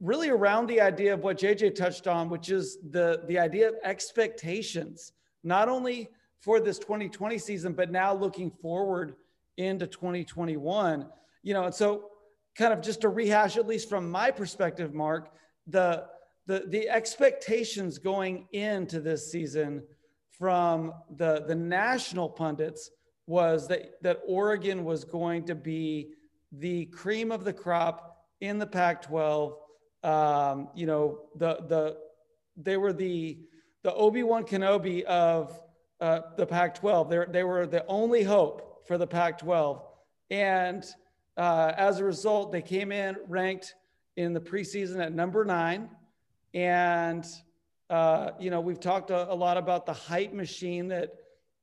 really 0.00 0.28
around 0.28 0.68
the 0.68 0.80
idea 0.80 1.12
of 1.14 1.20
what 1.20 1.38
JJ 1.38 1.74
touched 1.74 2.06
on, 2.06 2.28
which 2.28 2.50
is 2.50 2.78
the 2.90 3.22
the 3.26 3.38
idea 3.38 3.68
of 3.68 3.74
expectations, 3.84 5.12
not 5.42 5.68
only 5.68 6.10
for 6.40 6.60
this 6.60 6.78
2020 6.78 7.38
season, 7.38 7.72
but 7.72 7.90
now 7.90 8.14
looking 8.14 8.50
forward 8.50 9.14
into 9.56 9.86
2021. 9.86 11.06
You 11.42 11.54
know, 11.54 11.64
and 11.64 11.74
so 11.74 12.10
kind 12.56 12.72
of 12.72 12.80
just 12.80 13.02
to 13.02 13.08
rehash, 13.08 13.56
at 13.56 13.66
least 13.66 13.88
from 13.88 14.10
my 14.10 14.30
perspective, 14.30 14.94
Mark, 14.94 15.30
the 15.66 16.06
the 16.46 16.64
the 16.68 16.88
expectations 16.88 17.98
going 17.98 18.46
into 18.52 19.00
this 19.00 19.30
season 19.30 19.82
from 20.30 20.92
the 21.16 21.44
the 21.46 21.54
national 21.54 22.28
pundits 22.28 22.90
was 23.26 23.68
that 23.68 24.02
that 24.02 24.20
Oregon 24.26 24.84
was 24.84 25.04
going 25.04 25.44
to 25.46 25.54
be 25.54 26.10
the 26.52 26.86
cream 26.86 27.30
of 27.30 27.44
the 27.44 27.52
crop 27.52 28.24
in 28.40 28.58
the 28.58 28.66
Pac-12. 28.66 29.54
Um, 30.02 30.68
you 30.74 30.86
know, 30.86 31.20
the 31.36 31.58
the 31.68 31.96
they 32.56 32.76
were 32.76 32.92
the 32.92 33.38
the 33.82 33.94
Obi 33.94 34.22
Wan 34.22 34.44
Kenobi 34.44 35.02
of 35.04 35.60
uh, 36.00 36.20
the 36.36 36.46
Pac 36.46 36.74
12. 36.76 37.32
They 37.32 37.44
were 37.44 37.66
the 37.66 37.84
only 37.86 38.22
hope 38.22 38.86
for 38.86 38.98
the 38.98 39.06
Pac 39.06 39.38
12. 39.38 39.82
And 40.30 40.84
uh, 41.36 41.72
as 41.76 41.98
a 41.98 42.04
result, 42.04 42.52
they 42.52 42.62
came 42.62 42.92
in 42.92 43.16
ranked 43.28 43.74
in 44.16 44.32
the 44.32 44.40
preseason 44.40 45.00
at 45.04 45.12
number 45.12 45.44
nine. 45.44 45.90
And 46.54 47.26
Uh, 47.90 48.32
you 48.38 48.50
know, 48.50 48.60
we've 48.60 48.80
talked 48.80 49.10
a, 49.10 49.32
a, 49.32 49.34
lot 49.34 49.56
about 49.56 49.86
the 49.86 49.94
hype 49.94 50.34
machine 50.34 50.88
that 50.88 51.14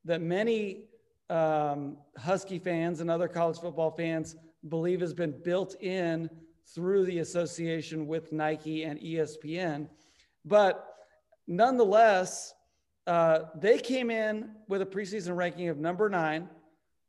that 0.05 0.21
many 0.21 0.85
um, 1.29 1.97
Husky 2.17 2.57
fans 2.57 2.99
and 2.99 3.11
other 3.11 3.27
college 3.27 3.59
football 3.59 3.91
fans 3.91 4.35
believe 4.67 5.01
has 5.01 5.13
been 5.13 5.35
built 5.43 5.79
in 5.81 6.29
through 6.73 7.05
the 7.05 7.19
association 7.19 8.07
with 8.07 8.31
Nike 8.31 8.85
and 8.85 8.99
ESPN. 8.99 9.87
But 10.45 10.73
nonetheless, 11.45 12.55
uh, 13.07 13.39
they 13.55 13.77
came 13.77 14.09
in 14.09 14.51
with 14.67 14.81
a 14.81 14.85
preseason 14.85 15.35
ranking 15.35 15.69
of 15.69 15.77
number 15.77 16.09
nine. 16.09 16.49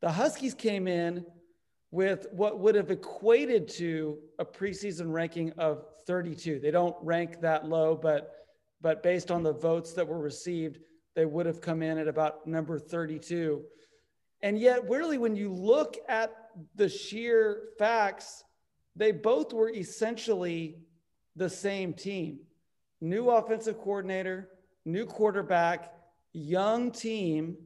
The 0.03 0.11
Huskies 0.11 0.55
came 0.55 0.87
in 0.87 1.25
with 1.91 2.27
what 2.33 2.59
would 2.59 2.75
have 2.75 2.91
equated 2.91 3.69
to 3.69 4.19
a 4.39 4.45
preseason 4.45 5.13
ranking 5.13 5.53
of 5.53 5.85
32. 6.07 6.61
They 6.61 6.71
don't 6.71 6.97
rank 7.03 7.41
that 7.41 7.67
low, 7.67 7.97
but 7.97 8.33
but 8.83 9.03
based 9.03 9.31
on 9.31 9.43
the 9.43 9.55
votes 9.55 9.95
that 9.95 10.07
were 10.07 10.19
received, 10.19 10.79
they 11.15 11.25
would 11.25 11.47
have 11.47 11.61
come 11.61 11.83
in 11.83 11.97
at 11.97 12.09
about 12.09 12.47
number 12.47 12.79
32. 12.79 13.65
And 14.43 14.59
yet, 14.59 14.89
really, 14.89 15.17
when 15.17 15.35
you 15.35 15.53
look 15.53 15.97
at 16.09 16.33
the 16.75 16.89
sheer 16.89 17.71
facts, 17.79 18.45
they 18.95 19.13
both 19.13 19.53
were 19.53 19.71
essentially 19.71 20.77
the 21.35 21.49
same 21.49 21.95
team. 21.95 22.41
New 23.01 23.31
offensive 23.31 23.79
coordinator, 23.79 24.51
new 24.87 25.05
quarterback, 25.05 25.93
young 26.33 26.91
team, 26.91 27.57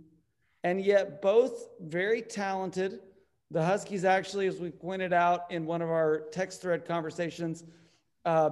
and 0.64 0.80
yet 0.80 1.22
both 1.22 1.68
very 1.80 2.22
talented. 2.22 3.00
The 3.50 3.64
Huskies, 3.64 4.04
actually, 4.04 4.46
as 4.46 4.58
we 4.58 4.70
pointed 4.70 5.12
out 5.12 5.50
in 5.50 5.66
one 5.66 5.82
of 5.82 5.90
our 5.90 6.22
text 6.32 6.62
thread 6.62 6.84
conversations, 6.84 7.64
uh, 8.24 8.50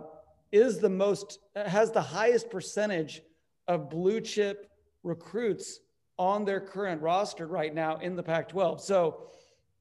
is 0.52 0.78
the 0.78 0.88
most 0.88 1.40
has 1.54 1.90
the 1.90 2.00
highest 2.00 2.50
percentage 2.50 3.22
of 3.66 3.90
blue 3.90 4.20
chip 4.20 4.70
recruits 5.02 5.80
on 6.18 6.44
their 6.44 6.60
current 6.60 7.00
roster 7.00 7.46
right 7.46 7.74
now 7.74 7.96
in 7.98 8.16
the 8.16 8.22
Pac-12. 8.22 8.80
So, 8.80 9.28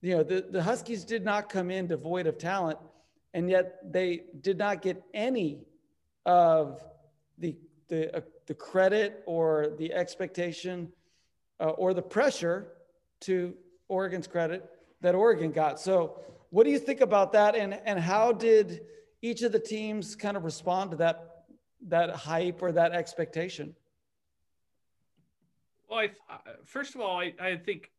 you 0.02 0.18
know, 0.18 0.24
the, 0.24 0.46
the 0.50 0.62
Huskies 0.62 1.04
did 1.04 1.24
not 1.24 1.50
come 1.50 1.72
in 1.72 1.88
devoid 1.88 2.28
of 2.28 2.38
talent, 2.38 2.78
and 3.34 3.50
yet 3.50 3.92
they 3.92 4.24
did 4.42 4.58
not 4.58 4.82
get 4.82 5.02
any 5.14 5.62
of 6.26 6.84
the 7.38 7.56
the 7.88 8.16
uh, 8.18 8.22
the 8.46 8.54
credit 8.54 9.24
or 9.26 9.74
the 9.78 9.94
expectation 9.94 10.92
uh, 11.60 11.70
or 11.70 11.94
the 11.94 12.02
pressure 12.02 12.68
to 13.22 13.54
Oregon's 13.88 14.28
credit 14.28 14.70
that 15.02 15.16
Oregon 15.16 15.52
got. 15.52 15.80
So, 15.80 16.20
what 16.50 16.64
do 16.64 16.72
you 16.72 16.80
think 16.80 17.02
about 17.02 17.32
that? 17.34 17.56
And 17.56 17.74
and 17.86 18.00
how 18.00 18.32
did 18.32 18.82
each 19.22 19.42
of 19.42 19.52
the 19.52 19.60
teams 19.60 20.16
kind 20.16 20.38
of 20.38 20.44
respond 20.44 20.92
to 20.92 20.98
that 20.98 21.46
that 21.88 22.12
hype 22.12 22.62
or 22.62 22.72
that 22.72 22.94
expectation? 22.94 23.76
Well, 25.90 26.00
I, 26.30 26.40
first 26.66 26.96
of 26.96 27.02
all, 27.02 27.20
I, 27.20 27.34
I 27.40 27.56
think 27.56 27.92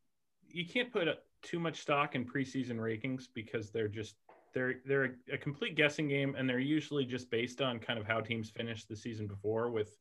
you 0.50 0.66
can't 0.66 0.92
put 0.92 1.08
a, 1.08 1.18
too 1.42 1.58
much 1.58 1.80
stock 1.80 2.14
in 2.14 2.24
preseason 2.24 2.76
rankings 2.76 3.28
because 3.32 3.70
they're 3.70 3.88
just 3.88 4.16
they're 4.54 4.76
they're 4.86 5.16
a, 5.32 5.38
complete 5.38 5.76
guessing 5.76 6.08
game, 6.08 6.34
and 6.36 6.48
they're 6.48 6.58
usually 6.58 7.04
just 7.04 7.30
based 7.30 7.60
on 7.60 7.78
kind 7.78 7.98
of 7.98 8.06
how 8.06 8.20
teams 8.20 8.50
finished 8.50 8.88
the 8.88 8.96
season 8.96 9.26
before, 9.26 9.70
with 9.70 9.96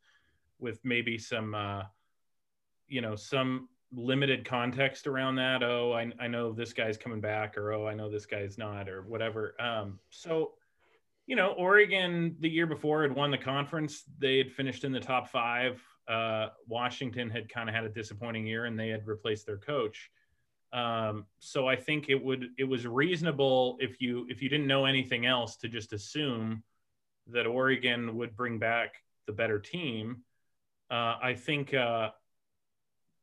with 0.60 0.80
maybe 0.84 1.18
some 1.18 1.54
uh, 1.54 1.84
you 2.88 3.02
know 3.02 3.16
some 3.16 3.70
limited 3.94 4.46
context 4.46 5.08
around 5.08 5.36
that. 5.36 5.64
Oh, 5.64 5.94
I, 5.94 6.12
I 6.20 6.28
know 6.28 6.52
this 6.52 6.74
guy's 6.74 6.98
coming 6.98 7.22
back, 7.22 7.58
or 7.58 7.72
oh, 7.74 7.88
I 7.88 7.94
know 7.94 8.10
this 8.10 8.26
guy's 8.26 8.58
not, 8.58 8.90
or 8.90 9.04
whatever. 9.04 9.56
Um, 9.60 10.00
so 10.10 10.54
you 11.26 11.36
know, 11.36 11.50
Oregon 11.58 12.36
the 12.40 12.50
year 12.50 12.66
before 12.66 13.04
had 13.04 13.14
won 13.14 13.32
the 13.32 13.38
conference. 13.38 14.04
They 14.18 14.38
had 14.38 14.52
finished 14.52 14.84
in 14.84 14.92
the 14.92 15.00
top 15.00 15.30
five. 15.30 15.82
Uh, 16.08 16.48
Washington 16.68 17.30
had 17.30 17.50
kind 17.50 17.68
of 17.68 17.76
had 17.76 17.84
a 17.84 17.90
disappointing 17.90 18.48
year, 18.48 18.66
and 18.66 18.80
they 18.80 18.88
had 18.88 19.06
replaced 19.06 19.46
their 19.46 19.58
coach. 19.58 20.10
Um, 20.74 21.26
so 21.40 21.68
I 21.68 21.76
think 21.76 22.10
it 22.10 22.22
would 22.22 22.50
it 22.58 22.66
was 22.66 22.86
reasonable 22.86 23.78
if 23.80 24.02
you 24.02 24.26
if 24.30 24.42
you 24.42 24.50
didn't 24.50 24.68
know 24.68 24.86
anything 24.86 25.26
else 25.26 25.56
to 25.58 25.70
just 25.70 25.94
assume 25.94 26.64
that 27.28 27.48
Oregon 27.48 28.18
would 28.18 28.36
bring 28.36 28.60
back 28.60 28.96
the 29.26 29.34
better 29.34 29.60
team. 29.60 30.24
Uh, 30.90 31.16
I 31.22 31.34
think 31.36 31.74
uh, 31.74 32.10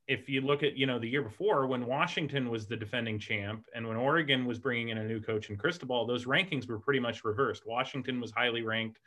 if 0.06 0.28
you 0.28 0.40
look 0.40 0.62
at 0.62 0.76
you 0.76 0.86
know 0.86 0.98
the 0.98 1.08
year 1.08 1.22
before 1.22 1.66
when 1.66 1.86
Washington 1.86 2.50
was 2.50 2.66
the 2.66 2.76
defending 2.76 3.18
champ 3.18 3.64
and 3.74 3.86
when 3.86 3.96
Oregon 3.96 4.46
was 4.46 4.58
bringing 4.58 4.88
in 4.88 4.98
a 4.98 5.04
new 5.04 5.20
coach 5.20 5.50
in 5.50 5.56
Cristobal, 5.56 6.06
those 6.06 6.24
rankings 6.24 6.68
were 6.68 6.78
pretty 6.78 7.00
much 7.00 7.24
reversed. 7.24 7.66
Washington 7.66 8.20
was 8.20 8.30
highly 8.30 8.62
ranked 8.62 9.00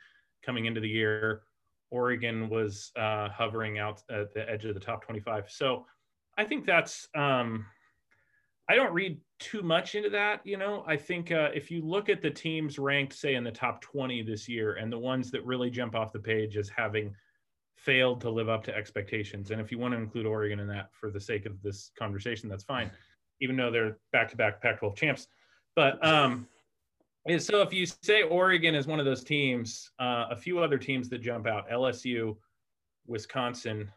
coming 0.44 0.66
into 0.66 0.80
the 0.80 0.88
year. 0.88 1.42
Oregon 1.90 2.48
was 2.48 2.92
uh, 2.96 3.28
hovering 3.30 3.78
out 3.78 4.02
at 4.10 4.34
the 4.34 4.48
edge 4.48 4.64
of 4.64 4.74
the 4.74 4.80
top 4.80 5.04
25. 5.04 5.46
So 5.48 5.86
I 6.36 6.44
think 6.44 6.66
that's 6.66 7.08
um, 7.14 7.64
I 8.68 8.74
don't 8.74 8.92
read 8.92 9.18
too 9.38 9.62
much 9.62 9.94
into 9.94 10.10
that. 10.10 10.40
You 10.44 10.58
know, 10.58 10.84
I 10.86 10.96
think 10.96 11.32
uh, 11.32 11.50
if 11.54 11.70
you 11.70 11.82
look 11.82 12.08
at 12.08 12.20
the 12.20 12.30
teams 12.30 12.78
ranked, 12.78 13.14
say 13.14 13.34
in 13.34 13.44
the 13.44 13.50
top 13.50 13.80
20 13.80 14.22
this 14.22 14.48
year, 14.48 14.74
and 14.74 14.92
the 14.92 14.98
ones 14.98 15.30
that 15.30 15.44
really 15.46 15.70
jump 15.70 15.94
off 15.94 16.12
the 16.12 16.18
page 16.18 16.56
as 16.56 16.68
having 16.68 17.14
failed 17.76 18.20
to 18.20 18.30
live 18.30 18.48
up 18.48 18.64
to 18.64 18.76
expectations. 18.76 19.50
And 19.50 19.60
if 19.60 19.72
you 19.72 19.78
want 19.78 19.94
to 19.94 19.98
include 19.98 20.26
Oregon 20.26 20.60
in 20.60 20.68
that 20.68 20.90
for 20.92 21.10
the 21.10 21.20
sake 21.20 21.46
of 21.46 21.62
this 21.62 21.92
conversation, 21.98 22.48
that's 22.48 22.64
fine, 22.64 22.90
even 23.40 23.56
though 23.56 23.70
they're 23.70 23.98
back 24.12 24.28
to 24.30 24.36
back 24.36 24.60
Pac 24.60 24.80
12 24.80 24.96
champs. 24.96 25.28
But 25.74 26.04
um, 26.04 26.46
so 27.38 27.62
if 27.62 27.72
you 27.72 27.86
say 27.86 28.22
Oregon 28.22 28.74
is 28.74 28.86
one 28.86 28.98
of 28.98 29.06
those 29.06 29.22
teams, 29.22 29.90
uh, 30.00 30.26
a 30.30 30.36
few 30.36 30.58
other 30.58 30.76
teams 30.76 31.08
that 31.10 31.18
jump 31.18 31.46
out 31.46 31.70
LSU, 31.70 32.36
Wisconsin, 33.06 33.90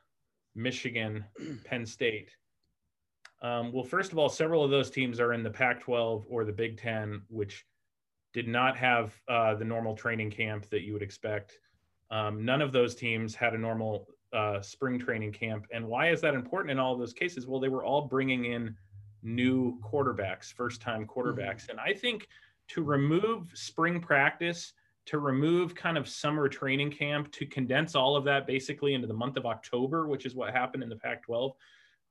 Michigan, 0.55 1.25
Penn 1.65 1.85
State. 1.85 2.29
Um, 3.41 3.71
well, 3.71 3.83
first 3.83 4.11
of 4.11 4.17
all, 4.17 4.29
several 4.29 4.63
of 4.63 4.69
those 4.69 4.91
teams 4.91 5.19
are 5.19 5.33
in 5.33 5.43
the 5.43 5.49
Pac 5.49 5.81
12 5.81 6.25
or 6.29 6.45
the 6.45 6.51
Big 6.51 6.77
Ten, 6.77 7.23
which 7.27 7.65
did 8.33 8.47
not 8.47 8.77
have 8.77 9.13
uh, 9.27 9.55
the 9.55 9.65
normal 9.65 9.95
training 9.95 10.31
camp 10.31 10.69
that 10.69 10.81
you 10.81 10.93
would 10.93 11.01
expect. 11.01 11.59
Um, 12.11 12.45
none 12.45 12.61
of 12.61 12.71
those 12.71 12.95
teams 12.95 13.35
had 13.35 13.53
a 13.53 13.57
normal 13.57 14.07
uh, 14.33 14.61
spring 14.61 14.99
training 14.99 15.31
camp. 15.31 15.65
And 15.73 15.87
why 15.87 16.09
is 16.09 16.21
that 16.21 16.33
important 16.33 16.71
in 16.71 16.79
all 16.79 16.93
of 16.93 16.99
those 16.99 17.13
cases? 17.13 17.47
Well, 17.47 17.59
they 17.59 17.69
were 17.69 17.83
all 17.83 18.03
bringing 18.03 18.45
in 18.45 18.75
new 19.23 19.79
quarterbacks, 19.81 20.53
first 20.53 20.81
time 20.81 21.05
quarterbacks. 21.05 21.63
Mm-hmm. 21.63 21.71
And 21.71 21.79
I 21.79 21.93
think 21.93 22.27
to 22.69 22.83
remove 22.83 23.51
spring 23.53 23.99
practice, 23.99 24.73
to 25.07 25.19
remove 25.19 25.75
kind 25.75 25.97
of 25.97 26.07
summer 26.07 26.47
training 26.47 26.91
camp, 26.91 27.31
to 27.33 27.45
condense 27.45 27.95
all 27.95 28.15
of 28.15 28.23
that 28.25 28.47
basically 28.47 28.93
into 28.93 29.07
the 29.07 29.13
month 29.13 29.35
of 29.35 29.45
October, 29.45 30.07
which 30.07 30.25
is 30.25 30.35
what 30.35 30.53
happened 30.53 30.83
in 30.83 30.89
the 30.89 30.95
Pac 30.95 31.23
12, 31.23 31.53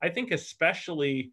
I 0.01 0.09
think 0.09 0.31
especially 0.31 1.31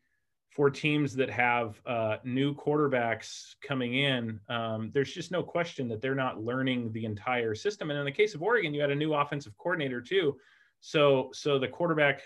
for 0.50 0.70
teams 0.70 1.14
that 1.14 1.30
have 1.30 1.80
uh, 1.86 2.16
new 2.24 2.54
quarterbacks 2.54 3.54
coming 3.62 3.94
in, 3.94 4.40
um, 4.48 4.90
there's 4.92 5.12
just 5.12 5.30
no 5.30 5.42
question 5.42 5.88
that 5.88 6.00
they're 6.00 6.14
not 6.14 6.42
learning 6.42 6.90
the 6.92 7.04
entire 7.04 7.54
system. 7.54 7.90
And 7.90 7.98
in 7.98 8.04
the 8.04 8.12
case 8.12 8.34
of 8.34 8.42
Oregon, 8.42 8.74
you 8.74 8.80
had 8.80 8.90
a 8.90 8.94
new 8.94 9.14
offensive 9.14 9.56
coordinator 9.58 10.00
too. 10.00 10.36
So, 10.80 11.30
so 11.32 11.58
the 11.58 11.68
quarterback, 11.68 12.22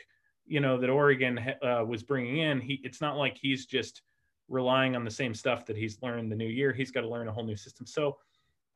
you 0.46 0.60
know, 0.60 0.78
that 0.78 0.90
Oregon 0.90 1.38
uh, 1.62 1.84
was 1.86 2.02
bringing 2.02 2.38
in, 2.38 2.60
he, 2.60 2.80
it's 2.84 3.00
not 3.00 3.16
like 3.16 3.36
he's 3.36 3.66
just 3.66 4.02
relying 4.48 4.96
on 4.96 5.04
the 5.04 5.10
same 5.10 5.34
stuff 5.34 5.66
that 5.66 5.76
he's 5.76 6.00
learned 6.02 6.30
the 6.30 6.36
new 6.36 6.48
year. 6.48 6.72
He's 6.72 6.90
got 6.90 7.02
to 7.02 7.08
learn 7.08 7.28
a 7.28 7.32
whole 7.32 7.44
new 7.44 7.56
system. 7.56 7.86
So, 7.86 8.16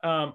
um, 0.03 0.33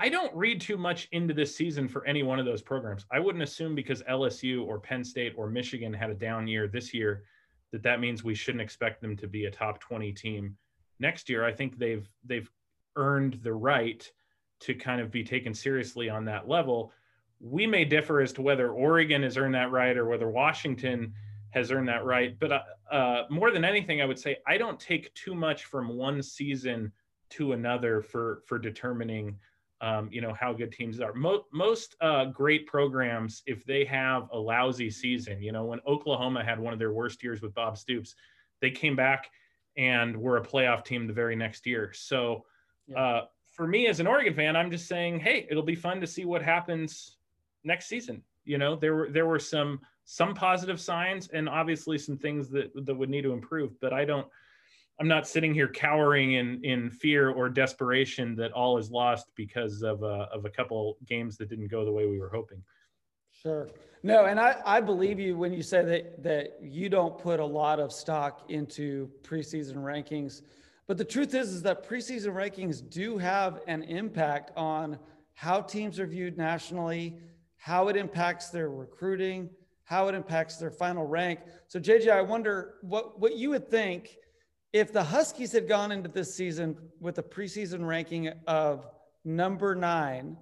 I 0.00 0.08
don't 0.08 0.34
read 0.34 0.60
too 0.60 0.78
much 0.78 1.08
into 1.10 1.34
this 1.34 1.54
season 1.54 1.88
for 1.88 2.06
any 2.06 2.22
one 2.22 2.38
of 2.38 2.46
those 2.46 2.62
programs. 2.62 3.04
I 3.10 3.18
wouldn't 3.18 3.42
assume 3.42 3.74
because 3.74 4.00
LSU 4.04 4.64
or 4.64 4.78
Penn 4.78 5.02
State 5.02 5.34
or 5.36 5.50
Michigan 5.50 5.92
had 5.92 6.08
a 6.08 6.14
down 6.14 6.46
year 6.46 6.68
this 6.68 6.94
year 6.94 7.24
that 7.72 7.82
that 7.82 7.98
means 7.98 8.22
we 8.22 8.36
shouldn't 8.36 8.62
expect 8.62 9.00
them 9.02 9.16
to 9.16 9.26
be 9.26 9.46
a 9.46 9.50
top 9.50 9.80
20 9.80 10.12
team 10.12 10.56
next 11.00 11.28
year. 11.28 11.44
I 11.44 11.52
think 11.52 11.78
they've 11.78 12.08
they've 12.24 12.48
earned 12.94 13.40
the 13.42 13.52
right 13.52 14.10
to 14.60 14.74
kind 14.74 15.00
of 15.00 15.10
be 15.10 15.24
taken 15.24 15.52
seriously 15.52 16.08
on 16.08 16.24
that 16.26 16.48
level. 16.48 16.92
We 17.40 17.66
may 17.66 17.84
differ 17.84 18.20
as 18.20 18.32
to 18.34 18.42
whether 18.42 18.70
Oregon 18.70 19.24
has 19.24 19.36
earned 19.36 19.54
that 19.56 19.72
right 19.72 19.96
or 19.96 20.06
whether 20.06 20.28
Washington 20.28 21.12
has 21.50 21.72
earned 21.72 21.88
that 21.88 22.04
right. 22.04 22.38
But 22.38 22.52
uh, 22.52 22.60
uh, 22.90 23.22
more 23.30 23.50
than 23.50 23.64
anything, 23.64 24.00
I 24.00 24.04
would 24.04 24.18
say 24.18 24.36
I 24.46 24.58
don't 24.58 24.78
take 24.78 25.12
too 25.14 25.34
much 25.34 25.64
from 25.64 25.96
one 25.96 26.22
season 26.22 26.92
to 27.30 27.52
another 27.52 28.00
for 28.00 28.42
for 28.46 28.60
determining 28.60 29.36
um, 29.80 30.08
you 30.10 30.20
know 30.20 30.34
how 30.38 30.52
good 30.52 30.72
teams 30.72 31.00
are. 31.00 31.14
Most 31.14 31.44
most 31.52 31.96
uh, 32.00 32.26
great 32.26 32.66
programs, 32.66 33.42
if 33.46 33.64
they 33.64 33.84
have 33.84 34.28
a 34.32 34.38
lousy 34.38 34.90
season, 34.90 35.40
you 35.40 35.52
know, 35.52 35.64
when 35.64 35.80
Oklahoma 35.86 36.44
had 36.44 36.58
one 36.58 36.72
of 36.72 36.78
their 36.78 36.92
worst 36.92 37.22
years 37.22 37.40
with 37.40 37.54
Bob 37.54 37.78
Stoops, 37.78 38.14
they 38.60 38.70
came 38.70 38.96
back 38.96 39.30
and 39.76 40.16
were 40.16 40.38
a 40.38 40.44
playoff 40.44 40.84
team 40.84 41.06
the 41.06 41.12
very 41.12 41.36
next 41.36 41.64
year. 41.64 41.92
So 41.94 42.44
yeah. 42.88 42.98
uh, 42.98 43.24
for 43.52 43.66
me 43.66 43.86
as 43.86 44.00
an 44.00 44.06
Oregon 44.06 44.34
fan, 44.34 44.56
I'm 44.56 44.70
just 44.70 44.88
saying, 44.88 45.20
hey, 45.20 45.46
it'll 45.48 45.62
be 45.62 45.76
fun 45.76 46.00
to 46.00 46.06
see 46.06 46.24
what 46.24 46.42
happens 46.42 47.16
next 47.64 47.86
season. 47.86 48.22
You 48.44 48.58
know, 48.58 48.74
there 48.74 48.94
were 48.94 49.10
there 49.10 49.26
were 49.26 49.38
some 49.38 49.80
some 50.04 50.34
positive 50.34 50.80
signs 50.80 51.28
and 51.28 51.48
obviously 51.48 51.98
some 51.98 52.16
things 52.16 52.48
that 52.50 52.72
that 52.84 52.94
would 52.94 53.10
need 53.10 53.22
to 53.22 53.32
improve, 53.32 53.78
but 53.80 53.92
I 53.92 54.04
don't 54.04 54.26
I'm 55.00 55.08
not 55.08 55.28
sitting 55.28 55.54
here 55.54 55.68
cowering 55.68 56.32
in 56.32 56.60
in 56.64 56.90
fear 56.90 57.30
or 57.30 57.48
desperation 57.48 58.34
that 58.36 58.52
all 58.52 58.78
is 58.78 58.90
lost 58.90 59.26
because 59.36 59.82
of 59.82 60.02
a, 60.02 60.28
of 60.32 60.44
a 60.44 60.50
couple 60.50 60.98
games 61.06 61.36
that 61.38 61.48
didn't 61.48 61.68
go 61.68 61.84
the 61.84 61.92
way 61.92 62.06
we 62.06 62.18
were 62.18 62.30
hoping. 62.30 62.62
Sure. 63.30 63.68
No, 64.02 64.26
and 64.26 64.40
I, 64.40 64.60
I 64.64 64.80
believe 64.80 65.20
you 65.20 65.36
when 65.36 65.52
you 65.52 65.62
say 65.62 65.84
that 65.84 66.22
that 66.24 66.58
you 66.60 66.88
don't 66.88 67.16
put 67.16 67.38
a 67.38 67.44
lot 67.44 67.78
of 67.78 67.92
stock 67.92 68.44
into 68.48 69.08
preseason 69.22 69.76
rankings. 69.76 70.42
But 70.88 70.98
the 70.98 71.04
truth 71.04 71.34
is 71.34 71.52
is 71.52 71.62
that 71.62 71.88
preseason 71.88 72.32
rankings 72.32 72.88
do 72.88 73.18
have 73.18 73.60
an 73.68 73.84
impact 73.84 74.50
on 74.56 74.98
how 75.34 75.60
teams 75.60 76.00
are 76.00 76.06
viewed 76.06 76.36
nationally, 76.36 77.18
how 77.56 77.86
it 77.86 77.96
impacts 77.96 78.50
their 78.50 78.70
recruiting, 78.70 79.48
how 79.84 80.08
it 80.08 80.16
impacts 80.16 80.56
their 80.56 80.72
final 80.72 81.06
rank. 81.06 81.38
So 81.68 81.78
JJ, 81.78 82.10
I 82.10 82.22
wonder 82.22 82.74
what 82.82 83.20
what 83.20 83.36
you 83.36 83.50
would 83.50 83.70
think 83.70 84.16
if 84.72 84.92
the 84.92 85.02
Huskies 85.02 85.52
had 85.52 85.68
gone 85.68 85.92
into 85.92 86.08
this 86.08 86.34
season 86.34 86.76
with 87.00 87.18
a 87.18 87.22
preseason 87.22 87.86
ranking 87.86 88.28
of 88.46 88.86
number 89.24 89.74
9 89.74 90.36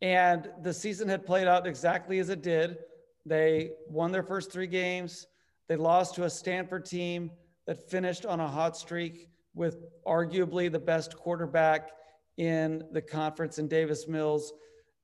and 0.00 0.50
the 0.62 0.72
season 0.74 1.08
had 1.08 1.24
played 1.24 1.46
out 1.46 1.66
exactly 1.66 2.18
as 2.18 2.28
it 2.28 2.42
did. 2.42 2.78
They 3.24 3.70
won 3.88 4.10
their 4.10 4.24
first 4.24 4.50
three 4.50 4.66
games. 4.66 5.26
They 5.68 5.76
lost 5.76 6.16
to 6.16 6.24
a 6.24 6.30
Stanford 6.30 6.84
team 6.84 7.30
that 7.66 7.88
finished 7.88 8.26
on 8.26 8.40
a 8.40 8.48
hot 8.48 8.76
streak 8.76 9.28
with 9.54 9.76
arguably 10.04 10.70
the 10.70 10.78
best 10.78 11.16
quarterback 11.16 11.90
in 12.36 12.82
the 12.90 13.00
conference 13.00 13.58
in 13.58 13.68
Davis 13.68 14.08
Mills. 14.08 14.52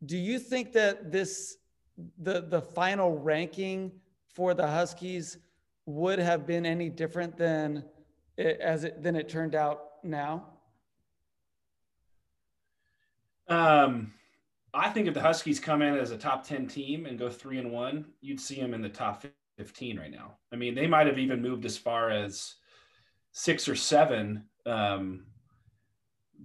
Do 0.04 0.16
you 0.16 0.38
think 0.38 0.72
that 0.72 1.12
this 1.12 1.58
the 2.18 2.42
the 2.42 2.60
final 2.60 3.18
ranking 3.18 3.92
for 4.34 4.54
the 4.54 4.66
Huskies 4.66 5.38
would 5.86 6.18
have 6.18 6.46
been 6.46 6.66
any 6.66 6.88
different 6.88 7.36
than 7.36 7.84
as 8.38 8.84
it 8.84 9.02
than 9.02 9.16
it 9.16 9.28
turned 9.28 9.54
out 9.54 9.82
now? 10.02 10.46
Um 13.48 14.12
I 14.74 14.90
think 14.90 15.08
if 15.08 15.14
the 15.14 15.20
Huskies 15.20 15.58
come 15.60 15.82
in 15.82 15.94
as 15.96 16.10
a 16.10 16.18
top 16.18 16.46
10 16.46 16.66
team 16.66 17.06
and 17.06 17.18
go 17.18 17.30
three 17.30 17.58
and 17.58 17.72
one, 17.72 18.06
you'd 18.20 18.40
see 18.40 18.60
them 18.60 18.74
in 18.74 18.82
the 18.82 18.88
top 18.88 19.24
15 19.56 19.98
right 19.98 20.10
now. 20.10 20.36
I 20.52 20.56
mean, 20.56 20.74
they 20.74 20.86
might 20.86 21.06
have 21.06 21.18
even 21.18 21.42
moved 21.42 21.64
as 21.64 21.76
far 21.76 22.10
as 22.10 22.54
six 23.32 23.68
or 23.68 23.74
seven 23.74 24.44
um, 24.66 25.26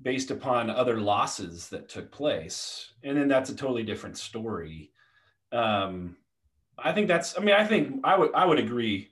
based 0.01 0.31
upon 0.31 0.69
other 0.69 0.99
losses 0.99 1.69
that 1.69 1.89
took 1.89 2.11
place. 2.11 2.93
And 3.03 3.17
then 3.17 3.27
that's 3.27 3.49
a 3.49 3.55
totally 3.55 3.83
different 3.83 4.17
story. 4.17 4.91
Um, 5.51 6.17
I 6.77 6.91
think 6.91 7.07
that's, 7.07 7.37
I 7.37 7.41
mean, 7.41 7.55
I 7.55 7.65
think 7.65 8.01
I 8.03 8.17
would, 8.17 8.33
I 8.33 8.45
would 8.45 8.59
agree. 8.59 9.09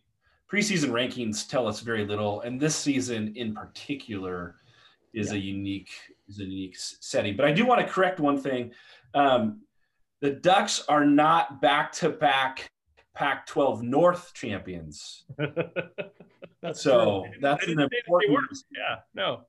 Preseason 0.51 0.89
rankings 0.89 1.47
tell 1.47 1.67
us 1.67 1.79
very 1.79 2.05
little. 2.05 2.41
And 2.41 2.59
this 2.59 2.75
season 2.75 3.33
in 3.35 3.53
particular 3.53 4.55
is 5.13 5.31
yeah. 5.31 5.37
a 5.37 5.39
unique, 5.39 5.91
is 6.27 6.39
a 6.39 6.43
unique 6.43 6.75
setting. 6.77 7.37
But 7.37 7.45
I 7.45 7.51
do 7.51 7.65
want 7.65 7.85
to 7.85 7.91
correct 7.91 8.19
one 8.19 8.37
thing. 8.37 8.71
Um, 9.13 9.61
the 10.19 10.31
Ducks 10.31 10.83
are 10.89 11.05
not 11.05 11.61
back 11.61 11.91
to 11.93 12.09
back 12.09 12.69
Pac 13.15 13.45
12 13.47 13.81
North 13.81 14.33
champions. 14.33 15.23
that's 16.61 16.81
so 16.81 17.25
true. 17.25 17.39
that's 17.41 17.67
an 17.67 17.79
important. 17.79 18.57
Yeah, 18.71 18.97
no. 19.13 19.41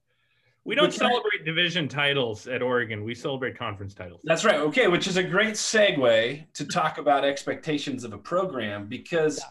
We 0.64 0.76
don't 0.76 0.94
celebrate 0.94 1.44
division 1.44 1.88
titles 1.88 2.46
at 2.46 2.62
Oregon. 2.62 3.02
We 3.02 3.16
celebrate 3.16 3.58
conference 3.58 3.94
titles. 3.94 4.20
That's 4.22 4.44
right. 4.44 4.60
Okay, 4.60 4.86
which 4.86 5.08
is 5.08 5.16
a 5.16 5.22
great 5.22 5.54
segue 5.54 6.52
to 6.54 6.64
talk 6.64 6.98
about 6.98 7.24
expectations 7.24 8.04
of 8.04 8.12
a 8.12 8.18
program 8.18 8.86
because 8.86 9.38
yeah. 9.38 9.46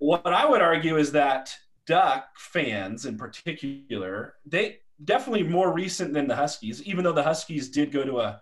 What 0.00 0.26
I 0.26 0.44
would 0.46 0.62
argue 0.62 0.96
is 0.96 1.12
that 1.12 1.54
Duck 1.86 2.26
fans 2.36 3.06
in 3.06 3.16
particular, 3.16 4.34
they 4.44 4.78
definitely 5.04 5.44
more 5.44 5.72
recent 5.72 6.12
than 6.12 6.26
the 6.26 6.34
Huskies, 6.36 6.82
even 6.82 7.04
though 7.04 7.12
the 7.12 7.22
Huskies 7.22 7.68
did 7.68 7.92
go 7.92 8.04
to 8.04 8.20
a 8.20 8.40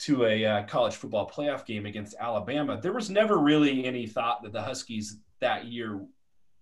to 0.00 0.26
a 0.26 0.44
uh, 0.44 0.62
college 0.64 0.96
football 0.96 1.30
playoff 1.30 1.64
game 1.64 1.86
against 1.86 2.16
Alabama, 2.20 2.78
there 2.82 2.92
was 2.92 3.08
never 3.08 3.38
really 3.38 3.86
any 3.86 4.06
thought 4.06 4.42
that 4.42 4.52
the 4.52 4.60
Huskies 4.60 5.18
that 5.40 5.66
year 5.66 6.04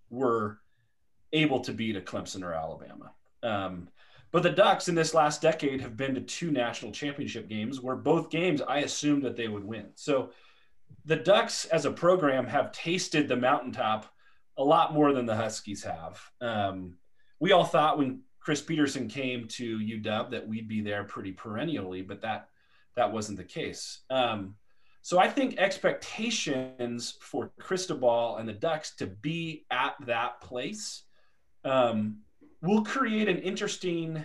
were 0.08 0.60
able 1.32 1.58
to 1.60 1.72
beat 1.72 1.96
a 1.96 2.00
Clemson 2.00 2.44
or 2.44 2.54
Alabama. 2.54 3.12
Um, 3.42 3.88
but 4.30 4.44
the 4.44 4.50
Ducks 4.50 4.88
in 4.88 4.94
this 4.94 5.14
last 5.14 5.42
decade 5.42 5.80
have 5.80 5.96
been 5.96 6.14
to 6.14 6.20
two 6.20 6.52
national 6.52 6.92
championship 6.92 7.48
games 7.48 7.80
where 7.80 7.96
both 7.96 8.30
games 8.30 8.62
I 8.62 8.78
assumed 8.78 9.24
that 9.24 9.36
they 9.36 9.48
would 9.48 9.64
win. 9.64 9.86
So 9.96 10.30
the 11.04 11.16
Ducks 11.16 11.64
as 11.66 11.86
a 11.86 11.90
program 11.90 12.46
have 12.46 12.72
tasted 12.72 13.26
the 13.26 13.36
mountaintop 13.36 14.13
a 14.56 14.64
lot 14.64 14.94
more 14.94 15.12
than 15.12 15.26
the 15.26 15.36
Huskies 15.36 15.84
have. 15.84 16.20
Um, 16.40 16.94
we 17.40 17.52
all 17.52 17.64
thought 17.64 17.98
when 17.98 18.22
Chris 18.40 18.60
Petersen 18.60 19.08
came 19.08 19.48
to 19.48 19.78
UW 19.78 20.30
that 20.30 20.46
we'd 20.46 20.68
be 20.68 20.80
there 20.80 21.04
pretty 21.04 21.32
perennially, 21.32 22.02
but 22.02 22.20
that 22.22 22.48
that 22.96 23.12
wasn't 23.12 23.38
the 23.38 23.44
case. 23.44 24.00
Um, 24.10 24.54
so 25.02 25.18
I 25.18 25.28
think 25.28 25.58
expectations 25.58 27.18
for 27.20 27.50
Cristobal 27.58 28.36
and 28.36 28.48
the 28.48 28.52
Ducks 28.52 28.94
to 28.96 29.06
be 29.06 29.66
at 29.70 29.94
that 30.06 30.40
place 30.40 31.02
um, 31.64 32.20
will 32.62 32.84
create 32.84 33.28
an 33.28 33.38
interesting 33.38 34.24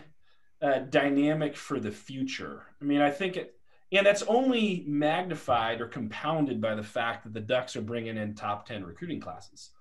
uh, 0.61 0.79
dynamic 0.89 1.57
for 1.57 1.79
the 1.79 1.91
future. 1.91 2.63
I 2.81 2.85
mean, 2.85 3.01
I 3.01 3.09
think 3.09 3.37
it, 3.37 3.55
and 3.91 4.05
that's 4.05 4.23
only 4.23 4.83
magnified 4.87 5.81
or 5.81 5.87
compounded 5.87 6.61
by 6.61 6.75
the 6.75 6.83
fact 6.83 7.23
that 7.23 7.33
the 7.33 7.41
Ducks 7.41 7.75
are 7.75 7.81
bringing 7.81 8.17
in 8.17 8.35
top 8.35 8.67
10 8.67 8.85
recruiting 8.85 9.19
classes. 9.19 9.71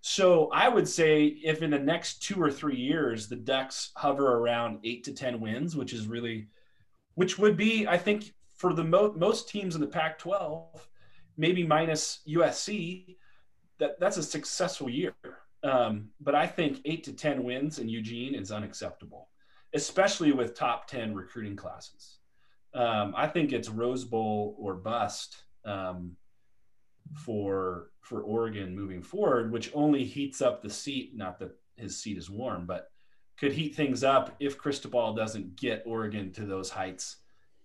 So 0.00 0.48
I 0.52 0.68
would 0.68 0.88
say 0.88 1.24
if 1.24 1.62
in 1.62 1.70
the 1.70 1.78
next 1.78 2.22
two 2.22 2.40
or 2.40 2.50
three 2.50 2.76
years, 2.76 3.28
the 3.28 3.36
Ducks 3.36 3.90
hover 3.96 4.36
around 4.36 4.80
eight 4.84 5.04
to 5.04 5.12
10 5.12 5.40
wins, 5.40 5.76
which 5.76 5.92
is 5.92 6.06
really 6.06 6.48
which 7.14 7.36
would 7.36 7.56
be, 7.56 7.84
I 7.84 7.98
think, 7.98 8.32
for 8.54 8.72
the 8.72 8.84
mo- 8.84 9.12
most 9.16 9.48
teams 9.48 9.74
in 9.74 9.80
the 9.80 9.88
Pac 9.88 10.18
12, 10.20 10.88
maybe 11.36 11.66
minus 11.66 12.20
USC, 12.28 13.16
that, 13.80 13.98
that's 13.98 14.18
a 14.18 14.22
successful 14.22 14.88
year. 14.88 15.14
Um, 15.64 16.10
but 16.20 16.36
I 16.36 16.46
think 16.46 16.80
eight 16.84 17.02
to 17.04 17.12
10 17.12 17.42
wins 17.42 17.80
in 17.80 17.88
Eugene 17.88 18.36
is 18.36 18.52
unacceptable, 18.52 19.30
especially 19.74 20.30
with 20.30 20.54
top 20.54 20.86
10 20.86 21.12
recruiting 21.12 21.56
classes. 21.56 22.18
Um, 22.72 23.14
I 23.16 23.26
think 23.26 23.52
it's 23.52 23.68
Rose 23.68 24.04
Bowl 24.04 24.54
or 24.56 24.74
bust 24.74 25.42
um, 25.64 26.16
for 27.16 27.90
for 28.08 28.22
Oregon 28.22 28.74
moving 28.74 29.02
forward, 29.02 29.52
which 29.52 29.70
only 29.74 30.02
heats 30.02 30.40
up 30.40 30.62
the 30.62 30.70
seat. 30.70 31.14
Not 31.14 31.38
that 31.40 31.54
his 31.76 32.00
seat 32.00 32.16
is 32.16 32.30
warm, 32.30 32.64
but 32.64 32.90
could 33.38 33.52
heat 33.52 33.74
things 33.74 34.02
up 34.02 34.34
if 34.40 34.56
Cristobal 34.56 35.12
doesn't 35.12 35.56
get 35.56 35.84
Oregon 35.86 36.32
to 36.32 36.46
those 36.46 36.70
heights 36.70 37.18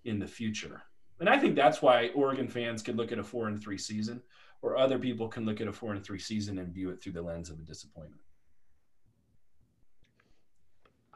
in 0.03 0.19
the 0.19 0.27
future. 0.27 0.81
And 1.21 1.29
I 1.29 1.39
think 1.39 1.55
that's 1.55 1.81
why 1.81 2.09
Oregon 2.09 2.49
fans 2.49 2.83
can 2.83 2.97
look 2.97 3.13
at 3.13 3.19
a 3.19 3.23
four 3.23 3.47
and 3.47 3.59
three 3.59 3.77
season, 3.77 4.21
or 4.61 4.77
other 4.77 4.99
people 4.99 5.29
can 5.29 5.45
look 5.45 5.61
at 5.61 5.67
a 5.67 5.71
four 5.71 5.93
and 5.93 6.03
three 6.03 6.19
season 6.19 6.59
and 6.59 6.73
view 6.73 6.89
it 6.89 7.01
through 7.01 7.13
the 7.13 7.21
lens 7.21 7.49
of 7.49 7.57
a 7.59 7.63
disappointment. 7.63 8.21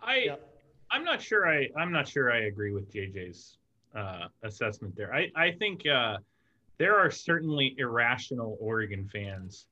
I 0.01 0.17
yep. 0.19 0.53
I'm 0.89 1.03
not 1.03 1.21
sure 1.21 1.49
I 1.49 1.67
I'm 1.77 1.91
not 1.91 2.07
sure 2.07 2.31
I 2.31 2.43
agree 2.43 2.71
with 2.71 2.89
JJ's 2.93 3.57
uh, 3.93 4.27
assessment 4.43 4.95
there. 4.95 5.13
I 5.13 5.29
I 5.35 5.51
think 5.51 5.85
uh, 5.85 6.17
there 6.77 6.97
are 6.97 7.09
certainly 7.09 7.75
irrational 7.77 8.57
Oregon 8.59 9.07
fans 9.11 9.67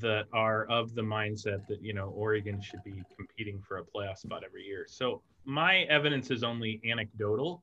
that 0.00 0.24
are 0.32 0.64
of 0.66 0.94
the 0.94 1.02
mindset 1.02 1.66
that 1.68 1.82
you 1.82 1.92
know 1.92 2.08
Oregon 2.16 2.60
should 2.60 2.82
be 2.84 3.02
competing 3.16 3.60
for 3.60 3.78
a 3.78 3.84
playoff 3.84 4.18
spot 4.18 4.42
every 4.44 4.64
year. 4.64 4.86
So 4.88 5.22
my 5.44 5.82
evidence 5.82 6.30
is 6.30 6.42
only 6.42 6.80
anecdotal 6.90 7.62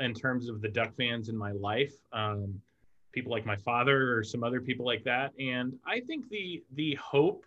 in 0.00 0.12
terms 0.12 0.48
of 0.48 0.60
the 0.60 0.68
Duck 0.68 0.94
fans 0.96 1.28
in 1.28 1.36
my 1.36 1.52
life. 1.52 1.94
Um, 2.12 2.60
people 3.12 3.30
like 3.30 3.46
my 3.46 3.56
father 3.56 4.16
or 4.16 4.24
some 4.24 4.42
other 4.42 4.60
people 4.60 4.84
like 4.84 5.04
that, 5.04 5.32
and 5.38 5.74
I 5.86 6.00
think 6.00 6.28
the 6.28 6.62
the 6.74 6.94
hope 6.96 7.44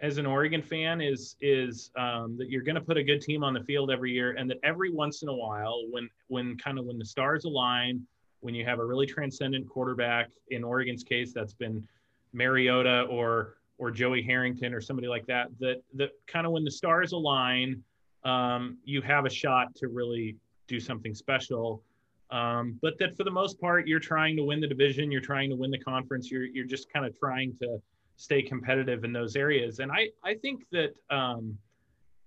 as 0.00 0.18
an 0.18 0.26
Oregon 0.26 0.62
fan 0.62 1.00
is 1.00 1.36
is 1.40 1.90
um, 1.96 2.36
that 2.38 2.50
you're 2.50 2.62
going 2.62 2.74
to 2.74 2.80
put 2.80 2.96
a 2.96 3.02
good 3.02 3.20
team 3.20 3.44
on 3.44 3.54
the 3.54 3.62
field 3.62 3.90
every 3.90 4.12
year, 4.12 4.32
and 4.32 4.50
that 4.50 4.58
every 4.62 4.90
once 4.90 5.22
in 5.22 5.28
a 5.28 5.34
while, 5.34 5.82
when 5.90 6.08
when 6.28 6.56
kind 6.56 6.78
of 6.78 6.86
when 6.86 6.98
the 6.98 7.04
stars 7.04 7.44
align, 7.44 8.06
when 8.46 8.54
you 8.54 8.64
have 8.64 8.78
a 8.78 8.84
really 8.84 9.06
transcendent 9.06 9.68
quarterback, 9.68 10.30
in 10.50 10.62
Oregon's 10.62 11.02
case, 11.02 11.32
that's 11.34 11.52
been 11.52 11.84
Mariota 12.32 13.02
or 13.10 13.56
or 13.76 13.90
Joey 13.90 14.22
Harrington 14.22 14.72
or 14.72 14.80
somebody 14.80 15.08
like 15.08 15.26
that. 15.26 15.48
That 15.58 15.82
that 15.94 16.10
kind 16.28 16.46
of 16.46 16.52
when 16.52 16.62
the 16.62 16.70
stars 16.70 17.10
align, 17.10 17.82
um, 18.24 18.78
you 18.84 19.02
have 19.02 19.26
a 19.26 19.30
shot 19.30 19.74
to 19.74 19.88
really 19.88 20.36
do 20.68 20.78
something 20.78 21.12
special. 21.12 21.82
Um, 22.30 22.78
but 22.80 22.96
that 23.00 23.16
for 23.16 23.24
the 23.24 23.32
most 23.32 23.60
part, 23.60 23.88
you're 23.88 23.98
trying 23.98 24.36
to 24.36 24.44
win 24.44 24.60
the 24.60 24.68
division, 24.68 25.10
you're 25.10 25.20
trying 25.20 25.50
to 25.50 25.56
win 25.56 25.72
the 25.72 25.80
conference, 25.80 26.30
you're 26.30 26.44
you're 26.44 26.66
just 26.66 26.88
kind 26.92 27.04
of 27.04 27.18
trying 27.18 27.52
to 27.62 27.82
stay 28.14 28.42
competitive 28.42 29.02
in 29.02 29.12
those 29.12 29.34
areas. 29.34 29.80
And 29.80 29.90
I 29.90 30.10
I 30.22 30.34
think 30.34 30.66
that 30.70 30.94
um, 31.10 31.58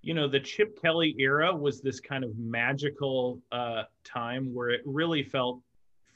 you 0.01 0.13
know 0.13 0.27
the 0.27 0.41
Chip 0.41 0.81
Kelly 0.81 1.15
era 1.17 1.55
was 1.55 1.79
this 1.79 2.01
kind 2.01 2.25
of 2.25 2.37
magical 2.37 3.39
uh, 3.53 3.83
time 4.03 4.53
where 4.53 4.69
it 4.69 4.81
really 4.83 5.23
felt 5.23 5.61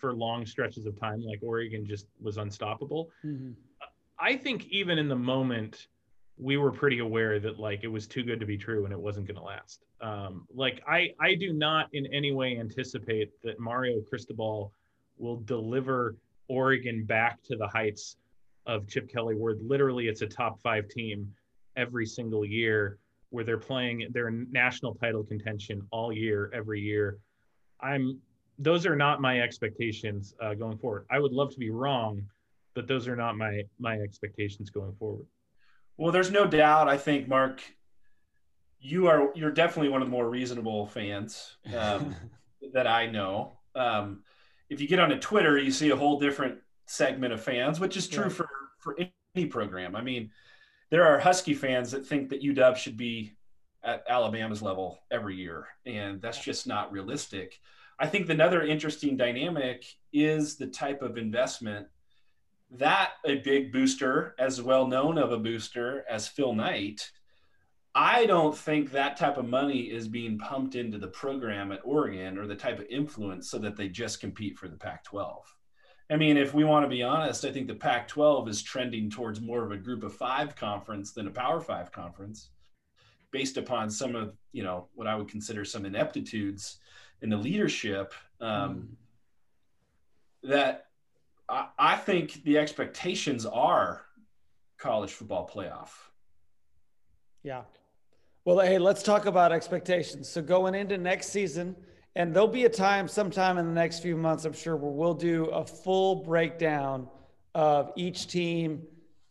for 0.03 0.13
long 0.13 0.45
stretches 0.45 0.85
of 0.85 0.99
time 0.99 1.23
like 1.23 1.39
Oregon 1.41 1.85
just 1.85 2.07
was 2.21 2.35
unstoppable. 2.35 3.09
Mm-hmm. 3.25 3.51
I 4.19 4.35
think 4.35 4.65
even 4.65 4.97
in 4.97 5.07
the 5.07 5.15
moment, 5.15 5.87
we 6.37 6.57
were 6.57 6.73
pretty 6.73 6.99
aware 6.99 7.39
that 7.39 7.57
like 7.57 7.85
it 7.85 7.87
was 7.87 8.05
too 8.05 8.21
good 8.21 8.37
to 8.41 8.45
be 8.45 8.57
true 8.57 8.83
and 8.83 8.91
it 8.91 8.99
wasn't 8.99 9.27
going 9.27 9.37
to 9.37 9.43
last. 9.43 9.85
Um, 10.01 10.45
like 10.53 10.81
I, 10.85 11.11
I 11.21 11.35
do 11.35 11.53
not 11.53 11.87
in 11.93 12.05
any 12.13 12.33
way 12.33 12.59
anticipate 12.59 13.29
that 13.43 13.61
Mario 13.61 14.01
Cristobal 14.01 14.73
will 15.17 15.37
deliver 15.37 16.17
Oregon 16.49 17.05
back 17.05 17.41
to 17.43 17.55
the 17.55 17.67
heights 17.67 18.17
of 18.65 18.85
Chip 18.89 19.09
Kelly, 19.09 19.35
where 19.35 19.55
literally 19.61 20.09
it's 20.09 20.21
a 20.21 20.27
top 20.27 20.59
five 20.61 20.89
team 20.89 21.33
every 21.77 22.05
single 22.05 22.43
year, 22.43 22.97
where 23.29 23.45
they're 23.45 23.57
playing 23.57 24.07
their 24.11 24.31
national 24.31 24.95
title 24.95 25.23
contention 25.23 25.81
all 25.91 26.11
year, 26.11 26.51
every 26.53 26.81
year. 26.81 27.19
I'm 27.79 28.19
those 28.59 28.85
are 28.85 28.95
not 28.95 29.21
my 29.21 29.41
expectations 29.41 30.35
uh, 30.41 30.53
going 30.53 30.77
forward. 30.77 31.05
I 31.11 31.19
would 31.19 31.31
love 31.31 31.51
to 31.53 31.59
be 31.59 31.69
wrong, 31.69 32.23
but 32.73 32.87
those 32.87 33.07
are 33.07 33.15
not 33.15 33.37
my 33.37 33.63
my 33.79 33.95
expectations 33.95 34.69
going 34.69 34.93
forward. 34.93 35.25
Well, 35.97 36.11
there's 36.11 36.31
no 36.31 36.45
doubt. 36.45 36.87
I 36.87 36.97
think 36.97 37.27
Mark, 37.27 37.61
you 38.79 39.07
are 39.07 39.31
you're 39.35 39.51
definitely 39.51 39.89
one 39.89 40.01
of 40.01 40.07
the 40.07 40.11
more 40.11 40.29
reasonable 40.29 40.87
fans 40.87 41.57
um, 41.75 42.15
that 42.73 42.87
I 42.87 43.07
know. 43.07 43.53
Um, 43.75 44.23
if 44.69 44.81
you 44.81 44.87
get 44.87 44.99
onto 44.99 45.19
Twitter, 45.19 45.57
you 45.57 45.71
see 45.71 45.89
a 45.89 45.95
whole 45.95 46.19
different 46.19 46.59
segment 46.85 47.33
of 47.33 47.41
fans, 47.41 47.79
which 47.79 47.97
is 47.97 48.07
true 48.07 48.29
for 48.29 48.47
for 48.79 48.97
any 49.35 49.45
program. 49.45 49.95
I 49.95 50.01
mean, 50.01 50.31
there 50.89 51.05
are 51.05 51.19
Husky 51.19 51.53
fans 51.53 51.91
that 51.91 52.05
think 52.05 52.29
that 52.29 52.43
UW 52.43 52.75
should 52.75 52.97
be 52.97 53.33
at 53.83 54.03
Alabama's 54.07 54.61
level 54.61 54.99
every 55.11 55.35
year, 55.35 55.67
and 55.85 56.21
that's 56.21 56.39
just 56.39 56.67
not 56.67 56.91
realistic. 56.91 57.59
I 58.03 58.05
think 58.05 58.27
another 58.27 58.61
interesting 58.61 59.15
dynamic 59.15 59.85
is 60.11 60.57
the 60.57 60.67
type 60.67 61.01
of 61.01 61.17
investment 61.17 61.87
that 62.71 63.11
a 63.25 63.35
big 63.35 63.71
booster, 63.71 64.35
as 64.37 64.61
well 64.61 64.87
known 64.87 65.17
of 65.17 65.31
a 65.31 65.37
booster 65.37 66.03
as 66.09 66.27
Phil 66.27 66.53
Knight, 66.53 67.09
I 67.95 68.25
don't 68.25 68.57
think 68.57 68.91
that 68.91 69.15
type 69.15 69.37
of 69.37 69.47
money 69.47 69.83
is 69.83 70.09
being 70.09 70.37
pumped 70.37 70.75
into 70.75 70.97
the 70.97 71.07
program 71.07 71.71
at 71.71 71.79
Oregon 71.85 72.37
or 72.37 72.45
the 72.45 72.57
type 72.57 72.79
of 72.79 72.87
influence 72.89 73.49
so 73.49 73.57
that 73.59 73.77
they 73.77 73.87
just 73.87 74.19
compete 74.19 74.57
for 74.57 74.67
the 74.67 74.75
Pac 74.75 75.05
12. 75.05 75.55
I 76.09 76.17
mean, 76.17 76.35
if 76.35 76.53
we 76.53 76.65
want 76.65 76.83
to 76.83 76.89
be 76.89 77.03
honest, 77.03 77.45
I 77.45 77.53
think 77.53 77.67
the 77.67 77.75
Pac 77.75 78.09
12 78.09 78.49
is 78.49 78.61
trending 78.61 79.09
towards 79.09 79.39
more 79.39 79.63
of 79.63 79.71
a 79.71 79.77
group 79.77 80.03
of 80.03 80.13
five 80.13 80.57
conference 80.57 81.13
than 81.13 81.27
a 81.27 81.31
power 81.31 81.61
five 81.61 81.89
conference 81.93 82.49
based 83.31 83.55
upon 83.55 83.89
some 83.89 84.13
of, 84.13 84.35
you 84.51 84.61
know, 84.61 84.89
what 84.93 85.07
I 85.07 85.15
would 85.15 85.29
consider 85.29 85.63
some 85.63 85.85
ineptitudes 85.85 86.79
in 87.23 87.29
the 87.29 87.37
leadership 87.37 88.13
um, 88.41 88.89
mm. 90.45 90.49
that 90.49 90.87
I, 91.49 91.67
I 91.79 91.95
think 91.95 92.43
the 92.43 92.57
expectations 92.59 93.45
are 93.45 94.01
college 94.77 95.11
football 95.11 95.49
playoff. 95.51 95.89
Yeah. 97.41 97.61
Well, 98.45 98.59
hey, 98.59 98.77
let's 98.77 99.01
talk 99.01 99.25
about 99.25 99.53
expectations. 99.53 100.27
So 100.27 100.41
going 100.41 100.75
into 100.75 100.97
next 100.97 101.29
season, 101.29 101.77
and 102.15 102.33
there'll 102.33 102.47
be 102.47 102.65
a 102.65 102.69
time 102.69 103.07
sometime 103.07 103.57
in 103.57 103.65
the 103.65 103.73
next 103.73 104.01
few 104.01 104.17
months, 104.17 104.43
I'm 104.43 104.53
sure, 104.53 104.75
where 104.75 104.91
we'll 104.91 105.13
do 105.13 105.45
a 105.45 105.65
full 105.65 106.15
breakdown 106.23 107.07
of 107.55 107.91
each 107.95 108.27
team 108.27 108.83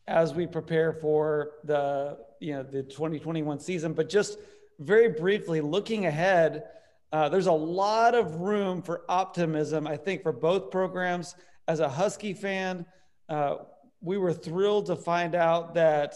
as 0.08 0.34
we 0.34 0.46
prepare 0.46 0.92
for 0.92 1.52
the 1.64 2.18
you 2.40 2.54
know 2.54 2.62
the 2.62 2.82
2021 2.82 3.60
season. 3.60 3.92
But 3.92 4.08
just 4.08 4.38
very 4.78 5.08
briefly, 5.08 5.60
looking 5.60 6.06
ahead, 6.06 6.64
uh, 7.12 7.28
there's 7.28 7.46
a 7.46 7.52
lot 7.52 8.14
of 8.14 8.36
room 8.36 8.80
for 8.80 9.02
optimism, 9.08 9.86
I 9.86 9.96
think, 9.96 10.22
for 10.22 10.32
both 10.32 10.70
programs. 10.70 11.34
As 11.68 11.80
a 11.80 11.88
Husky 11.88 12.32
fan, 12.32 12.86
uh, 13.28 13.56
we 14.00 14.16
were 14.16 14.32
thrilled 14.32 14.86
to 14.86 14.96
find 14.96 15.34
out 15.34 15.74
that 15.74 16.14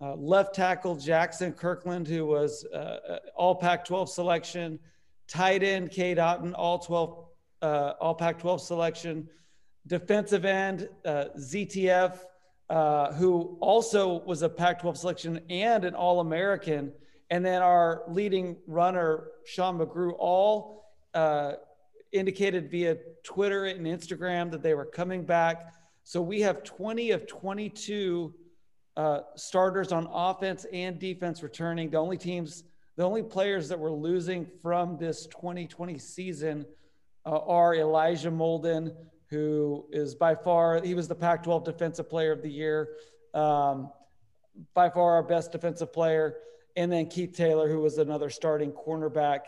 uh, 0.00 0.16
left 0.16 0.54
tackle 0.54 0.96
Jackson 0.96 1.52
Kirkland, 1.52 2.08
who 2.08 2.26
was 2.26 2.66
uh, 2.74 2.76
uh, 2.76 3.18
all 3.36 3.54
Pac 3.54 3.84
12 3.84 4.10
selection, 4.10 4.80
tight 5.28 5.62
end 5.62 5.92
Cade 5.92 6.18
Otton, 6.18 6.54
all 6.56 6.80
12, 6.80 7.24
uh, 7.62 7.92
all 8.00 8.14
Pac 8.14 8.40
12 8.40 8.60
selection, 8.60 9.28
defensive 9.86 10.44
end 10.44 10.88
ZTF, 11.06 12.18
who 13.14 13.56
also 13.60 14.22
was 14.24 14.42
a 14.42 14.48
Pac 14.48 14.80
12 14.80 14.98
selection 14.98 15.40
and 15.48 15.84
an 15.84 15.94
All 15.94 16.18
American 16.18 16.92
and 17.32 17.42
then 17.42 17.62
our 17.62 18.02
leading 18.08 18.58
runner, 18.66 19.28
Sean 19.46 19.78
McGrew, 19.78 20.12
all 20.18 20.84
uh, 21.14 21.54
indicated 22.12 22.70
via 22.70 22.98
Twitter 23.24 23.64
and 23.64 23.86
Instagram 23.86 24.50
that 24.50 24.62
they 24.62 24.74
were 24.74 24.84
coming 24.84 25.24
back. 25.24 25.72
So 26.04 26.20
we 26.20 26.42
have 26.42 26.62
20 26.62 27.10
of 27.12 27.26
22 27.26 28.34
uh, 28.98 29.20
starters 29.34 29.92
on 29.92 30.08
offense 30.12 30.66
and 30.74 30.98
defense 30.98 31.42
returning. 31.42 31.88
The 31.88 31.96
only 31.96 32.18
teams, 32.18 32.64
the 32.96 33.02
only 33.02 33.22
players 33.22 33.66
that 33.70 33.78
we're 33.78 33.90
losing 33.90 34.46
from 34.60 34.98
this 34.98 35.24
2020 35.28 35.96
season 35.96 36.66
uh, 37.24 37.30
are 37.30 37.74
Elijah 37.74 38.30
Molden, 38.30 38.94
who 39.30 39.86
is 39.90 40.14
by 40.14 40.34
far, 40.34 40.82
he 40.82 40.92
was 40.92 41.08
the 41.08 41.14
Pac 41.14 41.44
12 41.44 41.64
Defensive 41.64 42.10
Player 42.10 42.32
of 42.32 42.42
the 42.42 42.50
Year, 42.50 42.90
um, 43.32 43.90
by 44.74 44.90
far 44.90 45.14
our 45.14 45.22
best 45.22 45.50
defensive 45.50 45.94
player 45.94 46.36
and 46.76 46.90
then 46.90 47.06
Keith 47.06 47.34
Taylor, 47.34 47.68
who 47.68 47.80
was 47.80 47.98
another 47.98 48.30
starting 48.30 48.72
cornerback. 48.72 49.40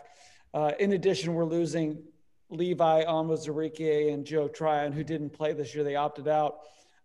Uh, 0.53 0.71
in 0.79 0.93
addition, 0.93 1.33
we're 1.33 1.45
losing 1.45 2.01
Levi 2.49 3.03
Onwuzurike 3.05 4.13
and 4.13 4.25
Joe 4.25 4.47
Tryon, 4.47 4.91
who 4.91 5.03
didn't 5.03 5.31
play 5.31 5.53
this 5.53 5.73
year. 5.73 5.83
They 5.83 5.95
opted 5.95 6.27
out. 6.27 6.59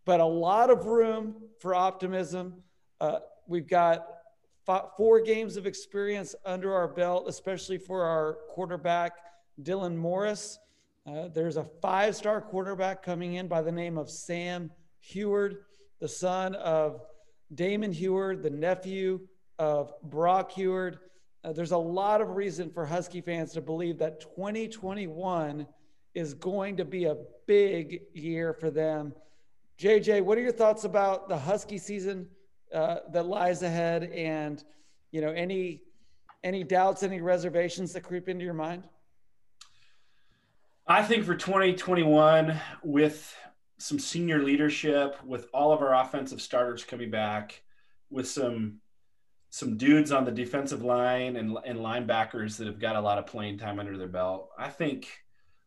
But 0.04 0.20
a 0.20 0.26
lot 0.26 0.70
of 0.70 0.86
room 0.86 1.36
for 1.58 1.74
optimism. 1.74 2.62
Uh, 3.00 3.20
we've 3.46 3.68
got 3.68 4.06
four 4.96 5.20
games 5.20 5.56
of 5.56 5.66
experience 5.66 6.34
under 6.44 6.74
our 6.74 6.88
belt, 6.88 7.24
especially 7.28 7.78
for 7.78 8.04
our 8.04 8.38
quarterback, 8.48 9.12
Dylan 9.62 9.96
Morris. 9.96 10.58
Uh, 11.06 11.28
there's 11.28 11.56
a 11.56 11.64
five 11.82 12.14
star 12.14 12.40
quarterback 12.40 13.02
coming 13.02 13.34
in 13.34 13.48
by 13.48 13.62
the 13.62 13.72
name 13.72 13.98
of 13.98 14.10
Sam 14.10 14.70
Huard, 15.00 15.56
the 15.98 16.08
son 16.08 16.54
of 16.56 17.00
Damon 17.54 17.92
Huard, 17.92 18.42
the 18.42 18.50
nephew 18.50 19.20
of 19.60 19.92
Brock 20.02 20.52
Huard. 20.52 20.98
Uh, 21.44 21.52
there's 21.52 21.72
a 21.72 21.76
lot 21.76 22.22
of 22.22 22.30
reason 22.30 22.70
for 22.70 22.86
Husky 22.86 23.20
fans 23.20 23.52
to 23.52 23.60
believe 23.60 23.98
that 23.98 24.20
2021 24.20 25.66
is 26.14 26.32
going 26.32 26.78
to 26.78 26.84
be 26.86 27.04
a 27.04 27.16
big 27.46 28.00
year 28.14 28.54
for 28.54 28.70
them. 28.70 29.12
JJ, 29.78 30.22
what 30.22 30.38
are 30.38 30.40
your 30.40 30.50
thoughts 30.50 30.84
about 30.84 31.28
the 31.28 31.36
Husky 31.36 31.76
season 31.76 32.26
uh, 32.74 32.96
that 33.12 33.26
lies 33.26 33.62
ahead, 33.62 34.04
and 34.04 34.64
you 35.10 35.20
know 35.20 35.30
any 35.30 35.82
any 36.42 36.64
doubts, 36.64 37.02
any 37.02 37.20
reservations 37.20 37.92
that 37.92 38.00
creep 38.00 38.30
into 38.30 38.44
your 38.44 38.54
mind? 38.54 38.84
I 40.86 41.02
think 41.02 41.24
for 41.24 41.34
2021, 41.34 42.58
with 42.82 43.36
some 43.76 43.98
senior 43.98 44.42
leadership, 44.42 45.22
with 45.22 45.48
all 45.52 45.72
of 45.72 45.82
our 45.82 45.94
offensive 45.94 46.40
starters 46.40 46.82
coming 46.82 47.10
back, 47.10 47.62
with 48.10 48.26
some 48.26 48.80
some 49.50 49.76
dudes 49.76 50.12
on 50.12 50.24
the 50.24 50.30
defensive 50.30 50.82
line 50.82 51.36
and, 51.36 51.56
and 51.66 51.80
linebackers 51.80 52.56
that 52.56 52.68
have 52.68 52.78
got 52.78 52.96
a 52.96 53.00
lot 53.00 53.18
of 53.18 53.26
playing 53.26 53.58
time 53.58 53.80
under 53.80 53.98
their 53.98 54.08
belt. 54.08 54.50
I 54.56 54.68
think 54.68 55.08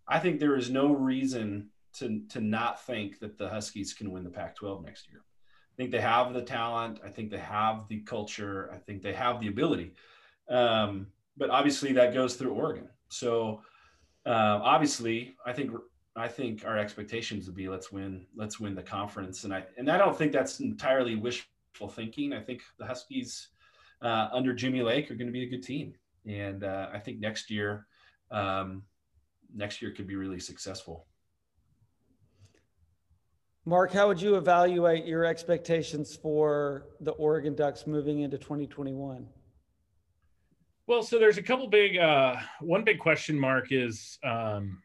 I 0.08 0.19
think 0.19 0.39
there 0.39 0.56
is 0.56 0.69
no 0.69 0.93
reason 0.93 1.69
to 1.98 2.22
to 2.30 2.41
not 2.41 2.84
think 2.86 3.19
that 3.19 3.38
the 3.38 3.50
Huskies 3.50 3.93
can 3.93 4.12
win 4.12 4.24
the 4.24 4.30
Pac-12 4.30 4.84
next 4.86 5.10
year. 5.10 5.22
I 5.22 5.76
think 5.76 5.91
they 5.91 6.02
have 6.02 6.34
the 6.34 6.41
talent. 6.41 7.00
I 7.06 7.10
think 7.10 7.30
they 7.30 7.38
have 7.39 7.88
the 7.88 8.00
culture. 8.02 8.72
I 8.74 8.78
think 8.78 9.02
they 9.02 9.13
have 9.13 9.39
the 9.39 9.48
ability. 9.48 9.93
Um, 10.50 11.08
but 11.36 11.50
obviously 11.50 11.93
that 11.93 12.13
goes 12.13 12.36
through 12.36 12.54
Oregon. 12.54 12.89
So 13.10 13.62
uh, 14.26 14.60
obviously, 14.63 15.36
I 15.46 15.52
think 15.52 15.72
I 16.15 16.28
think 16.28 16.63
our 16.65 16.78
expectations 16.78 17.48
would 17.48 17.56
be 17.56 17.67
let's 17.67 17.91
win 17.91 18.28
let's 18.36 18.60
win 18.60 18.76
the 18.76 18.84
conference, 18.84 19.43
and 19.43 19.54
I 19.54 19.65
and 19.78 19.91
I 19.91 19.98
don't 19.98 20.17
think 20.17 20.32
that's 20.32 20.62
entirely 20.62 21.15
wishful 21.15 21.89
thinking. 21.89 22.32
I 22.32 22.39
think 22.39 22.62
the 22.78 22.86
Huskies 22.86 23.50
uh, 24.04 24.30
under 24.32 24.54
Jimmy 24.54 24.82
Lake 24.82 25.10
are 25.10 25.16
going 25.16 25.28
to 25.28 25.34
be 25.34 25.44
a 25.44 25.50
good 25.50 25.63
team. 25.63 25.94
And 26.28 26.63
uh, 26.63 26.89
I 26.94 27.00
think 27.00 27.20
next 27.20 27.50
year, 27.50 27.88
um, 28.32 28.84
next 29.56 29.82
year 29.82 29.92
could 29.92 30.08
be 30.08 30.16
really 30.16 30.39
successful. 30.39 31.08
Mark, 33.66 33.94
how 33.94 34.10
would 34.10 34.22
you 34.22 34.36
evaluate 34.36 35.06
your 35.06 35.24
expectations 35.24 36.16
for 36.16 36.88
the 37.00 37.12
Oregon 37.12 37.56
Ducks 37.56 37.88
moving 37.88 38.20
into 38.20 38.38
2021? 38.38 39.26
Well, 40.86 41.02
so 41.02 41.18
there's 41.18 41.38
a 41.38 41.44
couple 41.44 41.68
big, 41.68 41.98
uh, 41.98 42.36
one 42.60 42.84
big 42.84 43.00
question 43.00 43.39
mark 43.39 43.72
is 43.72 44.20
um, 44.22 44.82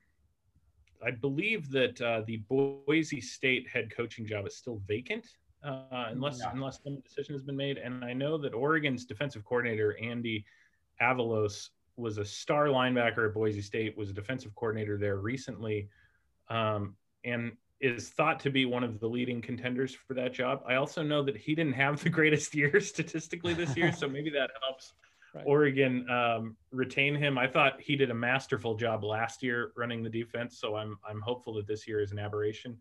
I 1.05 1.11
believe 1.11 1.71
that 1.73 2.01
uh, 2.01 2.23
the 2.25 2.37
Boise 2.49 3.21
State 3.21 3.69
head 3.69 3.91
coaching 3.95 4.25
job 4.25 4.47
is 4.47 4.57
still 4.57 4.81
vacant 4.87 5.27
uh, 5.65 6.07
unless 6.11 6.41
yeah. 6.41 6.51
unless 6.53 6.81
some 6.83 7.01
decision 7.01 7.35
has 7.35 7.43
been 7.43 7.57
made. 7.57 7.79
And 7.79 8.05
I 8.05 8.13
know 8.13 8.39
that 8.39 8.55
Oregon's 8.55 9.05
defensive 9.05 9.45
coordinator 9.45 9.97
Andy 10.01 10.45
Avalos 11.01 11.71
was 11.97 12.19
a 12.19 12.25
star 12.25 12.67
linebacker 12.67 13.29
at 13.29 13.35
Boise 13.35 13.61
State, 13.61 13.97
was 13.97 14.11
a 14.11 14.13
defensive 14.13 14.55
coordinator 14.55 14.97
there 14.97 15.17
recently, 15.17 15.89
um, 16.49 16.95
and 17.25 17.53
is 17.81 18.09
thought 18.09 18.41
to 18.41 18.51
be 18.51 18.65
one 18.65 18.83
of 18.83 18.99
the 19.01 19.07
leading 19.07 19.41
contenders 19.41 19.95
for 19.95 20.15
that 20.15 20.33
job. 20.33 20.63
I 20.67 20.75
also 20.75 21.03
know 21.03 21.23
that 21.23 21.37
he 21.37 21.55
didn't 21.55 21.75
have 21.75 22.03
the 22.03 22.11
greatest 22.19 22.55
year 22.55 22.81
statistically 22.81 23.55
this 23.55 23.77
year, 23.77 23.93
so 23.93 24.09
maybe 24.09 24.31
that 24.31 24.51
helps 24.63 24.93
right. 25.35 25.45
Oregon 25.47 26.09
um, 26.09 26.57
retain 26.71 27.15
him. 27.15 27.39
I 27.39 27.47
thought 27.47 27.81
he 27.81 27.97
did 27.97 28.11
a 28.11 28.15
masterful 28.15 28.75
job 28.75 29.05
last 29.05 29.43
year 29.43 29.73
running 29.77 30.03
the 30.03 30.11
defense, 30.11 30.59
so 30.59 30.77
I'm 30.77 30.99
I'm 31.09 31.21
hopeful 31.21 31.55
that 31.55 31.67
this 31.67 31.87
year 31.87 32.01
is 32.01 32.13
an 32.13 32.19
aberration. 32.19 32.79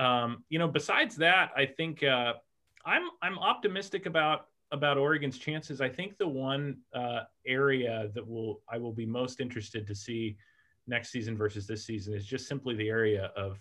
Um, 0.00 0.44
you 0.48 0.58
know, 0.58 0.66
besides 0.66 1.14
that, 1.16 1.50
I 1.54 1.66
think 1.66 2.02
uh, 2.02 2.32
I'm 2.86 3.10
I'm 3.20 3.38
optimistic 3.38 4.06
about 4.06 4.46
about 4.72 4.96
Oregon's 4.96 5.36
chances. 5.36 5.80
I 5.80 5.90
think 5.90 6.16
the 6.16 6.26
one 6.26 6.78
uh, 6.94 7.20
area 7.46 8.08
that 8.14 8.26
will 8.26 8.62
I 8.68 8.78
will 8.78 8.92
be 8.92 9.04
most 9.04 9.40
interested 9.40 9.86
to 9.86 9.94
see 9.94 10.38
next 10.86 11.10
season 11.10 11.36
versus 11.36 11.66
this 11.66 11.84
season 11.84 12.14
is 12.14 12.24
just 12.24 12.48
simply 12.48 12.74
the 12.74 12.88
area 12.88 13.30
of 13.36 13.58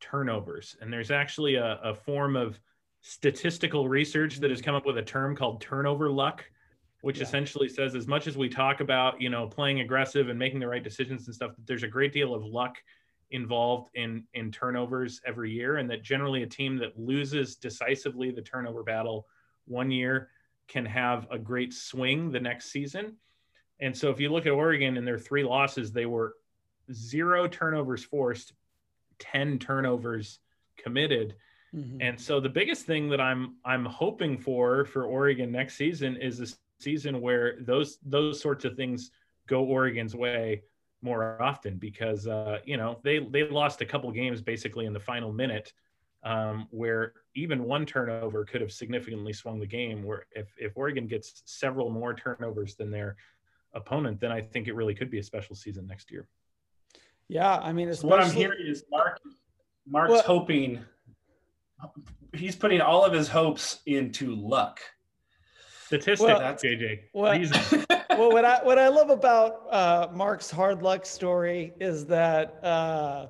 turnovers. 0.00 0.76
And 0.80 0.92
there's 0.92 1.10
actually 1.10 1.56
a, 1.56 1.80
a 1.82 1.94
form 1.94 2.36
of 2.36 2.60
statistical 3.00 3.88
research 3.88 4.38
that 4.38 4.50
has 4.50 4.62
come 4.62 4.76
up 4.76 4.86
with 4.86 4.98
a 4.98 5.02
term 5.02 5.34
called 5.34 5.60
turnover 5.60 6.10
luck, 6.10 6.44
which 7.00 7.18
yeah. 7.18 7.24
essentially 7.24 7.68
says 7.68 7.96
as 7.96 8.06
much 8.06 8.28
as 8.28 8.36
we 8.36 8.48
talk 8.48 8.78
about 8.78 9.20
you 9.20 9.30
know 9.30 9.48
playing 9.48 9.80
aggressive 9.80 10.28
and 10.28 10.38
making 10.38 10.60
the 10.60 10.68
right 10.68 10.84
decisions 10.84 11.26
and 11.26 11.34
stuff, 11.34 11.50
there's 11.66 11.82
a 11.82 11.88
great 11.88 12.12
deal 12.12 12.34
of 12.34 12.44
luck 12.44 12.76
involved 13.32 13.90
in 13.94 14.24
in 14.34 14.52
turnovers 14.52 15.20
every 15.26 15.50
year, 15.50 15.78
and 15.78 15.90
that 15.90 16.02
generally 16.02 16.42
a 16.42 16.46
team 16.46 16.76
that 16.78 16.98
loses 16.98 17.56
decisively 17.56 18.30
the 18.30 18.42
turnover 18.42 18.82
battle 18.82 19.26
one 19.66 19.90
year 19.90 20.28
can 20.68 20.86
have 20.86 21.26
a 21.30 21.38
great 21.38 21.72
swing 21.72 22.30
the 22.30 22.40
next 22.40 22.70
season. 22.70 23.16
And 23.80 23.96
so 23.96 24.10
if 24.10 24.20
you 24.20 24.30
look 24.30 24.46
at 24.46 24.52
Oregon 24.52 24.96
and 24.96 25.06
their 25.06 25.18
three 25.18 25.42
losses, 25.42 25.92
they 25.92 26.06
were 26.06 26.34
zero 26.92 27.48
turnovers 27.48 28.04
forced, 28.04 28.52
10 29.18 29.58
turnovers 29.58 30.38
committed. 30.76 31.34
Mm-hmm. 31.74 32.00
And 32.00 32.20
so 32.20 32.38
the 32.38 32.48
biggest 32.48 32.86
thing 32.86 33.08
that 33.08 33.20
I'm 33.20 33.56
I'm 33.64 33.84
hoping 33.84 34.38
for 34.38 34.84
for 34.84 35.04
Oregon 35.04 35.50
next 35.50 35.74
season 35.76 36.16
is 36.16 36.40
a 36.40 36.46
season 36.82 37.20
where 37.20 37.56
those 37.60 37.98
those 38.04 38.40
sorts 38.40 38.64
of 38.64 38.76
things 38.76 39.10
go 39.46 39.64
Oregon's 39.64 40.14
way 40.14 40.62
more 41.02 41.40
often 41.42 41.76
because 41.76 42.26
uh, 42.26 42.58
you 42.64 42.76
know 42.76 42.98
they 43.02 43.18
they 43.18 43.48
lost 43.48 43.80
a 43.80 43.86
couple 43.86 44.10
games 44.10 44.40
basically 44.40 44.86
in 44.86 44.92
the 44.92 45.00
final 45.00 45.32
minute 45.32 45.72
um, 46.24 46.68
where 46.70 47.14
even 47.34 47.64
one 47.64 47.84
turnover 47.84 48.44
could 48.44 48.60
have 48.60 48.72
significantly 48.72 49.32
swung 49.32 49.58
the 49.58 49.66
game. 49.66 50.02
Where 50.04 50.26
if 50.32 50.48
if 50.56 50.72
Oregon 50.76 51.06
gets 51.06 51.42
several 51.44 51.90
more 51.90 52.14
turnovers 52.14 52.76
than 52.76 52.90
their 52.90 53.16
opponent, 53.74 54.20
then 54.20 54.32
I 54.32 54.40
think 54.40 54.68
it 54.68 54.74
really 54.74 54.94
could 54.94 55.10
be 55.10 55.18
a 55.18 55.22
special 55.22 55.56
season 55.56 55.86
next 55.86 56.10
year. 56.10 56.28
Yeah, 57.28 57.56
I 57.56 57.72
mean, 57.72 57.88
especially... 57.88 58.10
what 58.10 58.20
I'm 58.20 58.30
hearing 58.30 58.66
is 58.66 58.84
Mark 58.90 59.18
Mark's 59.86 60.10
well, 60.10 60.22
hoping 60.22 60.84
he's 62.32 62.56
putting 62.56 62.80
all 62.80 63.04
of 63.04 63.12
his 63.12 63.28
hopes 63.28 63.80
into 63.86 64.34
luck. 64.34 64.80
Statistics, 65.92 66.20
well, 66.22 66.40
JJ. 66.40 67.00
Well, 67.12 67.38
well, 68.18 68.32
what 68.32 68.46
I 68.46 68.64
what 68.64 68.78
I 68.78 68.88
love 68.88 69.10
about 69.10 69.66
uh, 69.70 70.08
Mark's 70.10 70.50
hard 70.50 70.82
luck 70.82 71.04
story 71.04 71.74
is 71.80 72.06
that 72.06 72.64
uh, 72.64 73.26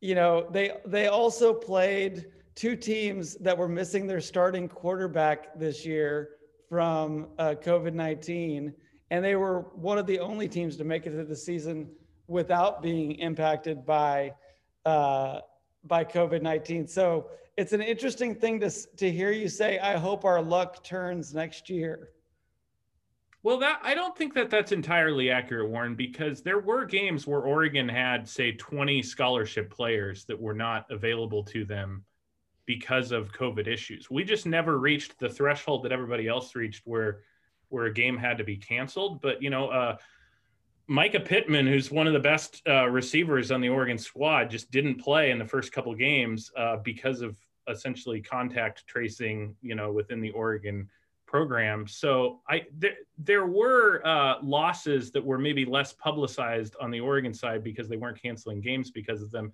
you 0.00 0.14
know 0.14 0.48
they 0.50 0.72
they 0.86 1.08
also 1.08 1.52
played 1.52 2.24
two 2.54 2.74
teams 2.74 3.34
that 3.34 3.56
were 3.56 3.68
missing 3.68 4.06
their 4.06 4.22
starting 4.22 4.66
quarterback 4.66 5.58
this 5.58 5.84
year 5.84 6.30
from 6.70 7.26
uh, 7.38 7.54
COVID 7.62 7.92
nineteen, 7.92 8.72
and 9.10 9.22
they 9.22 9.36
were 9.36 9.66
one 9.74 9.98
of 9.98 10.06
the 10.06 10.20
only 10.20 10.48
teams 10.48 10.78
to 10.78 10.84
make 10.84 11.04
it 11.04 11.10
to 11.10 11.24
the 11.24 11.36
season 11.36 11.86
without 12.28 12.80
being 12.80 13.12
impacted 13.16 13.84
by 13.84 14.32
uh, 14.86 15.40
by 15.84 16.02
COVID 16.02 16.40
nineteen. 16.40 16.86
So 16.86 17.26
it's 17.60 17.74
an 17.74 17.82
interesting 17.82 18.34
thing 18.34 18.58
to 18.60 18.70
to 18.96 19.10
hear 19.10 19.30
you 19.30 19.48
say. 19.48 19.78
I 19.78 19.98
hope 19.98 20.24
our 20.24 20.40
luck 20.40 20.82
turns 20.82 21.34
next 21.34 21.68
year. 21.68 22.08
Well, 23.42 23.58
that 23.58 23.80
I 23.82 23.94
don't 23.94 24.16
think 24.16 24.34
that 24.34 24.50
that's 24.50 24.72
entirely 24.72 25.30
accurate, 25.30 25.68
Warren, 25.68 25.94
because 25.94 26.42
there 26.42 26.58
were 26.58 26.84
games 26.86 27.26
where 27.26 27.40
Oregon 27.40 27.88
had, 27.88 28.28
say, 28.28 28.52
20 28.52 29.02
scholarship 29.02 29.70
players 29.70 30.24
that 30.26 30.38
were 30.38 30.54
not 30.54 30.90
available 30.90 31.42
to 31.44 31.64
them 31.64 32.04
because 32.66 33.12
of 33.12 33.32
COVID 33.32 33.66
issues. 33.66 34.10
We 34.10 34.24
just 34.24 34.46
never 34.46 34.78
reached 34.78 35.18
the 35.18 35.28
threshold 35.28 35.84
that 35.84 35.92
everybody 35.92 36.28
else 36.28 36.54
reached, 36.54 36.82
where 36.86 37.20
where 37.68 37.84
a 37.84 37.92
game 37.92 38.16
had 38.16 38.38
to 38.38 38.44
be 38.44 38.56
canceled. 38.56 39.20
But 39.20 39.42
you 39.42 39.50
know, 39.50 39.68
uh, 39.68 39.96
Mycah 40.90 41.24
Pittman, 41.24 41.66
who's 41.66 41.90
one 41.90 42.06
of 42.06 42.14
the 42.14 42.20
best 42.20 42.62
uh, 42.66 42.88
receivers 42.88 43.50
on 43.50 43.60
the 43.60 43.68
Oregon 43.68 43.98
squad, 43.98 44.50
just 44.50 44.70
didn't 44.70 44.96
play 44.96 45.30
in 45.30 45.38
the 45.38 45.44
first 45.44 45.72
couple 45.72 45.94
games 45.94 46.50
uh, 46.56 46.76
because 46.78 47.20
of 47.20 47.36
essentially 47.70 48.20
contact 48.20 48.86
tracing, 48.86 49.54
you 49.62 49.74
know, 49.74 49.92
within 49.92 50.20
the 50.20 50.30
Oregon 50.30 50.88
program. 51.30 51.86
So 51.86 52.40
I 52.48 52.66
there, 52.76 52.96
there 53.16 53.46
were 53.46 54.04
uh, 54.04 54.42
losses 54.42 55.12
that 55.12 55.24
were 55.24 55.38
maybe 55.38 55.64
less 55.64 55.92
publicized 55.92 56.74
on 56.80 56.90
the 56.90 57.00
Oregon 57.00 57.32
side 57.32 57.62
because 57.62 57.88
they 57.88 57.96
weren't 57.96 58.20
canceling 58.20 58.60
games 58.60 58.90
because 58.90 59.22
of 59.22 59.30
them. 59.30 59.52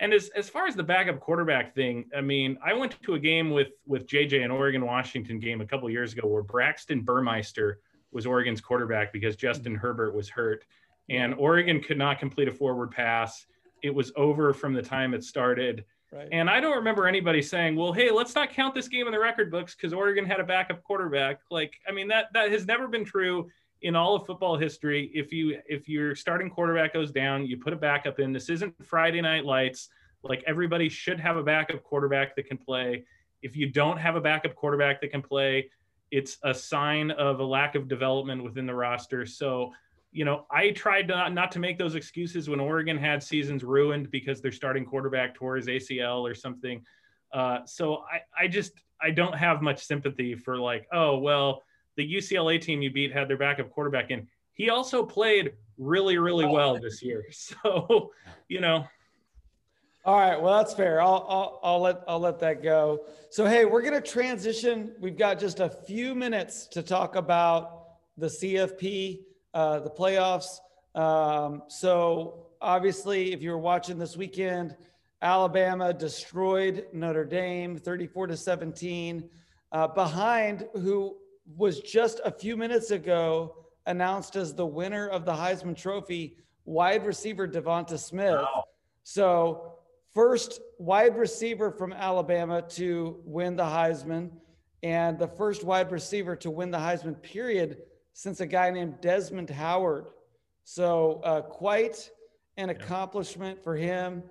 And 0.00 0.14
as, 0.14 0.30
as 0.30 0.48
far 0.48 0.66
as 0.66 0.74
the 0.74 0.82
backup 0.82 1.20
quarterback 1.20 1.74
thing, 1.74 2.06
I 2.16 2.22
mean, 2.22 2.56
I 2.64 2.72
went 2.72 2.96
to 3.02 3.14
a 3.14 3.18
game 3.18 3.50
with 3.50 3.72
with 3.86 4.06
JJ 4.06 4.42
an 4.42 4.50
Oregon 4.50 4.84
Washington 4.84 5.38
game 5.38 5.60
a 5.60 5.66
couple 5.66 5.90
years 5.90 6.14
ago 6.14 6.26
where 6.26 6.42
Braxton 6.42 7.02
Burmeister 7.02 7.80
was 8.10 8.24
Oregon's 8.24 8.62
quarterback 8.62 9.12
because 9.12 9.36
Justin 9.36 9.74
Herbert 9.74 10.14
was 10.14 10.28
hurt, 10.28 10.64
and 11.10 11.34
Oregon 11.34 11.80
could 11.82 11.98
not 11.98 12.18
complete 12.18 12.48
a 12.48 12.52
forward 12.52 12.90
pass. 12.92 13.46
It 13.82 13.94
was 13.94 14.10
over 14.16 14.54
from 14.54 14.72
the 14.72 14.82
time 14.82 15.12
it 15.12 15.22
started. 15.22 15.84
Right. 16.12 16.28
And 16.32 16.50
I 16.50 16.58
don't 16.58 16.76
remember 16.76 17.06
anybody 17.06 17.40
saying, 17.40 17.76
"Well, 17.76 17.92
hey, 17.92 18.10
let's 18.10 18.34
not 18.34 18.50
count 18.50 18.74
this 18.74 18.88
game 18.88 19.06
in 19.06 19.12
the 19.12 19.18
record 19.20 19.50
books 19.50 19.76
because 19.76 19.92
Oregon 19.92 20.24
had 20.24 20.40
a 20.40 20.44
backup 20.44 20.82
quarterback." 20.82 21.40
Like, 21.50 21.74
I 21.88 21.92
mean, 21.92 22.08
that 22.08 22.32
that 22.34 22.50
has 22.50 22.66
never 22.66 22.88
been 22.88 23.04
true 23.04 23.48
in 23.82 23.94
all 23.94 24.16
of 24.16 24.26
football 24.26 24.56
history. 24.56 25.10
If 25.14 25.32
you 25.32 25.60
if 25.68 25.88
your 25.88 26.16
starting 26.16 26.50
quarterback 26.50 26.92
goes 26.92 27.12
down, 27.12 27.46
you 27.46 27.58
put 27.58 27.72
a 27.72 27.76
backup 27.76 28.18
in. 28.18 28.32
This 28.32 28.50
isn't 28.50 28.74
Friday 28.84 29.20
Night 29.20 29.44
Lights. 29.44 29.88
Like 30.22 30.42
everybody 30.46 30.88
should 30.88 31.20
have 31.20 31.36
a 31.36 31.42
backup 31.42 31.82
quarterback 31.84 32.34
that 32.36 32.46
can 32.46 32.58
play. 32.58 33.04
If 33.42 33.56
you 33.56 33.70
don't 33.70 33.96
have 33.96 34.16
a 34.16 34.20
backup 34.20 34.54
quarterback 34.54 35.00
that 35.00 35.12
can 35.12 35.22
play, 35.22 35.70
it's 36.10 36.38
a 36.42 36.52
sign 36.52 37.10
of 37.12 37.40
a 37.40 37.44
lack 37.44 37.74
of 37.74 37.88
development 37.88 38.42
within 38.42 38.66
the 38.66 38.74
roster. 38.74 39.24
So 39.24 39.72
you 40.12 40.24
know, 40.24 40.46
I 40.50 40.70
tried 40.70 41.08
not, 41.08 41.32
not 41.32 41.52
to 41.52 41.58
make 41.58 41.78
those 41.78 41.94
excuses 41.94 42.48
when 42.48 42.58
Oregon 42.58 42.98
had 42.98 43.22
seasons 43.22 43.62
ruined 43.62 44.10
because 44.10 44.40
their 44.40 44.52
starting 44.52 44.84
quarterback 44.84 45.34
tore 45.34 45.56
his 45.56 45.66
ACL 45.66 46.28
or 46.28 46.34
something. 46.34 46.84
Uh, 47.32 47.60
so 47.64 48.04
I, 48.12 48.44
I 48.44 48.48
just 48.48 48.72
I 49.00 49.10
don't 49.10 49.36
have 49.36 49.62
much 49.62 49.84
sympathy 49.84 50.34
for 50.34 50.58
like, 50.58 50.88
oh 50.92 51.18
well, 51.18 51.62
the 51.96 52.14
UCLA 52.14 52.60
team 52.60 52.82
you 52.82 52.90
beat 52.90 53.12
had 53.12 53.28
their 53.28 53.38
backup 53.38 53.70
quarterback 53.70 54.10
in. 54.10 54.26
He 54.52 54.68
also 54.68 55.04
played 55.04 55.52
really, 55.78 56.18
really 56.18 56.46
well 56.46 56.78
this 56.78 57.02
year. 57.02 57.24
So, 57.32 58.10
you 58.48 58.60
know. 58.60 58.86
All 60.04 60.18
right, 60.18 60.40
well 60.40 60.56
that's 60.56 60.74
fair. 60.74 61.00
I'll, 61.00 61.26
I'll 61.28 61.60
I'll 61.62 61.80
let 61.80 62.02
I'll 62.08 62.18
let 62.18 62.40
that 62.40 62.62
go. 62.62 63.04
So 63.30 63.46
hey, 63.46 63.64
we're 63.64 63.82
gonna 63.82 64.00
transition. 64.00 64.92
We've 64.98 65.16
got 65.16 65.38
just 65.38 65.60
a 65.60 65.68
few 65.68 66.14
minutes 66.14 66.66
to 66.68 66.82
talk 66.82 67.16
about 67.16 67.84
the 68.16 68.26
CFP 68.26 69.20
uh, 69.54 69.80
the 69.80 69.90
playoffs. 69.90 70.58
Um, 70.94 71.62
so 71.68 72.46
obviously, 72.60 73.32
if 73.32 73.42
you 73.42 73.50
were 73.50 73.58
watching 73.58 73.98
this 73.98 74.16
weekend, 74.16 74.76
Alabama 75.22 75.92
destroyed 75.92 76.86
Notre 76.92 77.24
Dame 77.24 77.76
34 77.76 78.28
to 78.28 78.36
17, 78.36 79.28
uh, 79.72 79.86
behind 79.88 80.66
who 80.74 81.16
was 81.56 81.80
just 81.80 82.20
a 82.24 82.30
few 82.30 82.56
minutes 82.56 82.90
ago 82.90 83.56
announced 83.86 84.36
as 84.36 84.54
the 84.54 84.66
winner 84.66 85.08
of 85.08 85.24
the 85.24 85.32
Heisman 85.32 85.76
Trophy, 85.76 86.36
wide 86.64 87.04
receiver 87.04 87.46
Devonta 87.46 87.98
Smith. 87.98 88.34
Wow. 88.34 88.64
So, 89.02 89.74
first 90.14 90.60
wide 90.78 91.16
receiver 91.16 91.70
from 91.70 91.92
Alabama 91.92 92.62
to 92.70 93.20
win 93.24 93.56
the 93.56 93.64
Heisman, 93.64 94.30
and 94.82 95.18
the 95.18 95.28
first 95.28 95.64
wide 95.64 95.90
receiver 95.90 96.36
to 96.36 96.50
win 96.50 96.70
the 96.70 96.78
Heisman, 96.78 97.20
period, 97.20 97.78
since 98.20 98.42
a 98.42 98.46
guy 98.46 98.68
named 98.68 99.00
Desmond 99.00 99.48
Howard. 99.48 100.04
So, 100.64 101.22
uh, 101.24 101.40
quite 101.40 102.10
an 102.58 102.68
accomplishment 102.68 103.64
for 103.64 103.74
him. 103.74 104.22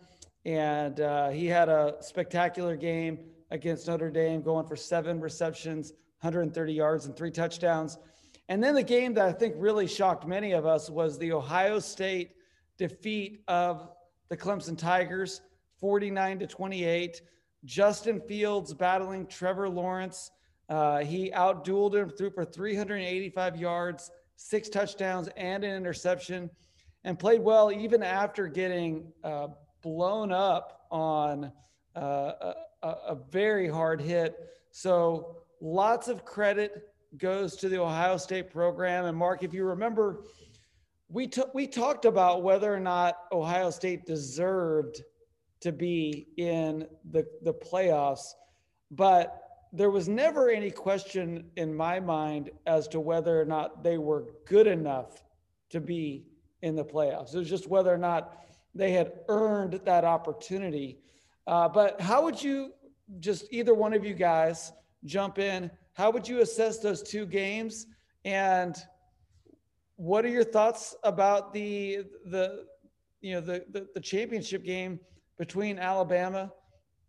And 0.45 1.01
uh, 1.01 1.29
he 1.29 1.47
had 1.47 1.69
a 1.69 1.95
spectacular 2.01 2.75
game 2.75 3.17
against 3.49 3.87
Notre 3.87 4.11
Dame, 4.11 4.43
going 4.43 4.67
for 4.67 4.75
seven 4.75 5.19
receptions, 5.19 5.93
130 6.21 6.71
yards, 6.71 7.07
and 7.07 7.15
three 7.15 7.31
touchdowns. 7.31 7.97
And 8.47 8.63
then 8.63 8.75
the 8.75 8.83
game 8.83 9.15
that 9.15 9.25
I 9.25 9.31
think 9.31 9.55
really 9.57 9.87
shocked 9.87 10.27
many 10.27 10.51
of 10.51 10.67
us 10.67 10.91
was 10.91 11.17
the 11.17 11.31
Ohio 11.31 11.79
State 11.79 12.33
defeat 12.77 13.41
of 13.47 13.89
the 14.27 14.37
Clemson 14.37 14.77
Tigers, 14.77 15.41
49 15.79 16.37
to 16.37 16.45
28. 16.45 17.23
Justin 17.65 18.21
Fields 18.21 18.71
battling 18.71 19.25
Trevor 19.25 19.67
Lawrence 19.67 20.29
uh, 20.69 20.99
he 20.99 21.31
outdueled 21.31 21.95
him, 21.95 22.09
threw 22.09 22.29
for 22.29 22.45
385 22.45 23.57
yards, 23.57 24.11
six 24.35 24.69
touchdowns, 24.69 25.27
and 25.35 25.63
an 25.63 25.75
interception, 25.75 26.49
and 27.03 27.17
played 27.17 27.41
well 27.41 27.71
even 27.71 28.03
after 28.03 28.47
getting 28.47 29.11
uh, 29.23 29.47
blown 29.81 30.31
up 30.31 30.85
on 30.91 31.51
uh, 31.95 32.53
a, 32.83 32.87
a, 32.87 33.17
very 33.31 33.67
hard 33.67 33.99
hit. 33.99 34.35
So 34.71 35.37
lots 35.59 36.07
of 36.07 36.23
credit 36.23 36.93
goes 37.17 37.55
to 37.57 37.69
the 37.69 37.79
Ohio 37.79 38.17
State 38.17 38.51
program. 38.51 39.05
And 39.05 39.17
Mark, 39.17 39.43
if 39.43 39.53
you 39.53 39.65
remember, 39.65 40.21
we 41.09 41.27
took 41.27 41.53
we 41.55 41.65
talked 41.65 42.05
about 42.05 42.43
whether 42.43 42.71
or 42.71 42.79
not 42.79 43.17
Ohio 43.31 43.71
State 43.71 44.05
deserved 44.05 45.01
to 45.61 45.71
be 45.71 46.27
in 46.37 46.87
the, 47.11 47.25
the 47.41 47.53
playoffs, 47.53 48.33
but 48.91 49.48
there 49.71 49.89
was 49.89 50.09
never 50.09 50.49
any 50.49 50.71
question 50.71 51.45
in 51.55 51.73
my 51.73 51.99
mind 51.99 52.49
as 52.65 52.87
to 52.89 52.99
whether 52.99 53.39
or 53.39 53.45
not 53.45 53.83
they 53.83 53.97
were 53.97 54.25
good 54.45 54.67
enough 54.67 55.23
to 55.69 55.79
be 55.79 56.25
in 56.61 56.75
the 56.75 56.83
playoffs. 56.83 57.33
It 57.33 57.39
was 57.39 57.49
just 57.49 57.67
whether 57.67 57.93
or 57.93 57.97
not 57.97 58.43
they 58.73 58.91
had 58.91 59.13
earned 59.27 59.79
that 59.85 60.05
opportunity. 60.05 60.97
Uh, 61.45 61.69
but 61.69 61.99
how 62.01 62.23
would 62.23 62.41
you, 62.41 62.73
just 63.19 63.45
either 63.51 63.73
one 63.73 63.93
of 63.93 64.03
you 64.03 64.13
guys, 64.13 64.71
jump 65.05 65.39
in? 65.39 65.69
How 65.93 66.11
would 66.11 66.27
you 66.27 66.41
assess 66.41 66.79
those 66.79 67.03
two 67.03 67.25
games? 67.25 67.87
And 68.25 68.75
what 69.95 70.25
are 70.25 70.29
your 70.29 70.43
thoughts 70.43 70.95
about 71.03 71.53
the 71.53 72.05
the 72.25 72.65
you 73.21 73.33
know 73.33 73.41
the, 73.41 73.65
the, 73.71 73.87
the 73.93 73.99
championship 73.99 74.63
game 74.63 74.99
between 75.37 75.77
Alabama 75.77 76.51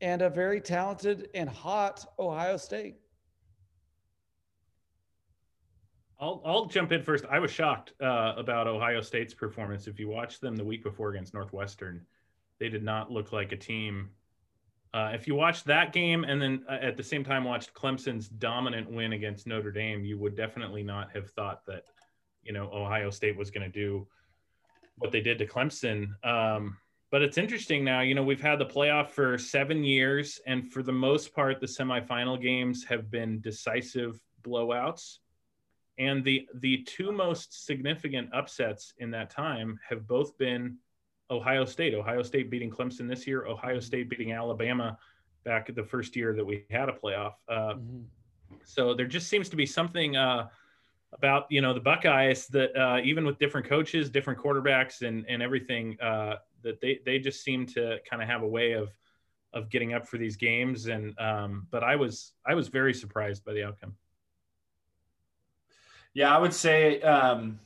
and 0.01 0.23
a 0.23 0.31
very 0.31 0.61
talented 0.61 1.29
and 1.35 1.49
hot 1.49 2.05
Ohio 2.19 2.57
State? 2.57 2.97
I'll 6.19 6.43
I'll 6.45 6.67
jump 6.67 6.93
in 6.93 7.03
first. 7.03 7.25
I 7.31 7.39
was 7.39 7.51
shocked 7.51 7.95
uh, 8.01 8.35
about 8.37 8.67
Ohio 8.67 9.01
State's 9.01 9.33
performance. 9.33 9.87
If 9.87 9.99
you 9.99 10.09
watched 10.09 10.41
them 10.41 10.55
the 10.55 10.65
week 10.65 10.83
before 10.83 11.11
against 11.11 11.33
Northwestern, 11.33 12.05
they 12.59 12.69
did 12.69 12.83
not 12.83 13.11
look 13.11 13.33
like 13.33 13.53
a 13.53 13.57
team. 13.57 14.11
Uh, 14.93 15.13
if 15.15 15.27
you 15.27 15.35
watched 15.35 15.65
that 15.67 15.93
game 15.93 16.25
and 16.25 16.43
then 16.43 16.65
uh, 16.69 16.73
at 16.83 16.97
the 16.97 17.03
same 17.03 17.25
time 17.25 17.45
watched 17.45 17.73
Clemson's 17.73 18.29
dominant 18.29 18.91
win 18.91 19.13
against 19.13 19.47
Notre 19.47 19.71
Dame, 19.71 20.05
you 20.05 20.19
would 20.19 20.37
definitely 20.37 20.83
not 20.83 21.13
have 21.13 21.31
thought 21.31 21.65
that, 21.67 21.85
you 22.43 22.53
know, 22.53 22.69
Ohio 22.73 23.09
State 23.09 23.37
was 23.37 23.51
going 23.51 23.71
to 23.71 23.73
do 23.73 24.07
what 24.99 25.13
they 25.13 25.21
did 25.21 25.39
to 25.39 25.47
Clemson. 25.47 26.09
Um, 26.25 26.77
but 27.11 27.23
it's 27.23 27.39
interesting 27.39 27.85
now. 27.85 28.01
You 28.01 28.15
know, 28.15 28.23
we've 28.23 28.41
had 28.41 28.59
the 28.59 28.67
playoff 28.67 29.09
for 29.09 29.37
seven 29.37 29.83
years, 29.83 30.41
and 30.47 30.71
for 30.71 30.83
the 30.83 30.93
most 30.93 31.35
part, 31.35 31.61
the 31.61 31.67
semifinal 31.67 32.41
games 32.41 32.85
have 32.85 33.11
been 33.11 33.41
decisive 33.41 34.21
blowouts. 34.43 35.19
And 35.99 36.25
the 36.25 36.47
the 36.55 36.79
two 36.85 37.13
most 37.13 37.67
significant 37.67 38.31
upsets 38.33 38.95
in 38.99 39.11
that 39.11 39.31
time 39.31 39.79
have 39.89 40.07
both 40.07 40.39
been 40.39 40.79
Ohio 41.31 41.65
State. 41.65 41.95
Ohio 41.95 42.23
State 42.23 42.49
beating 42.49 42.71
Clemson 42.71 43.09
this 43.09 43.27
year. 43.27 43.47
Ohio 43.47 43.81
State 43.81 44.09
beating 44.09 44.33
Alabama 44.33 44.97
back 45.45 45.73
the 45.75 45.85
first 45.85 46.17
year 46.17 46.35
that 46.35 46.45
we 46.45 46.65
had 46.71 46.89
a 46.89 46.93
playoff. 46.93 47.35
Uh, 47.49 47.75
mm-hmm. 47.75 48.01
So 48.65 48.95
there 48.95 49.07
just 49.07 49.29
seems 49.29 49.49
to 49.51 49.57
be 49.57 49.67
something 49.67 50.17
uh, 50.17 50.49
about 51.13 51.47
you 51.51 51.61
know 51.61 51.75
the 51.75 51.81
Buckeyes 51.81 52.47
that 52.49 52.77
uh, 52.77 53.01
even 53.03 53.25
with 53.25 53.39
different 53.39 53.69
coaches, 53.69 54.11
different 54.11 54.39
quarterbacks, 54.39 55.03
and 55.07 55.25
and 55.29 55.43
everything, 55.43 55.99
uh, 56.01 56.37
that 56.63 56.81
they 56.81 57.01
they 57.05 57.19
just 57.19 57.43
seem 57.43 57.67
to 57.67 57.99
kind 58.09 58.23
of 58.23 58.29
have 58.29 58.43
a 58.43 58.49
way 58.49 58.73
of 58.73 58.91
of 59.53 59.71
getting 59.71 59.95
up 59.95 60.07
for 60.07 60.19
these 60.19 60.37
games. 60.37 60.87
And 60.87 61.19
um, 61.19 61.67
but 61.71 61.83
I 61.83 61.97
was 61.97 62.33
I 62.47 62.55
was 62.55 62.69
very 62.69 62.95
surprised 62.95 63.45
by 63.45 63.53
the 63.53 63.65
outcome. 63.65 63.97
Yeah, 66.15 66.35
I 66.35 66.39
would 66.39 66.55
say 66.55 67.01
um, 67.03 67.61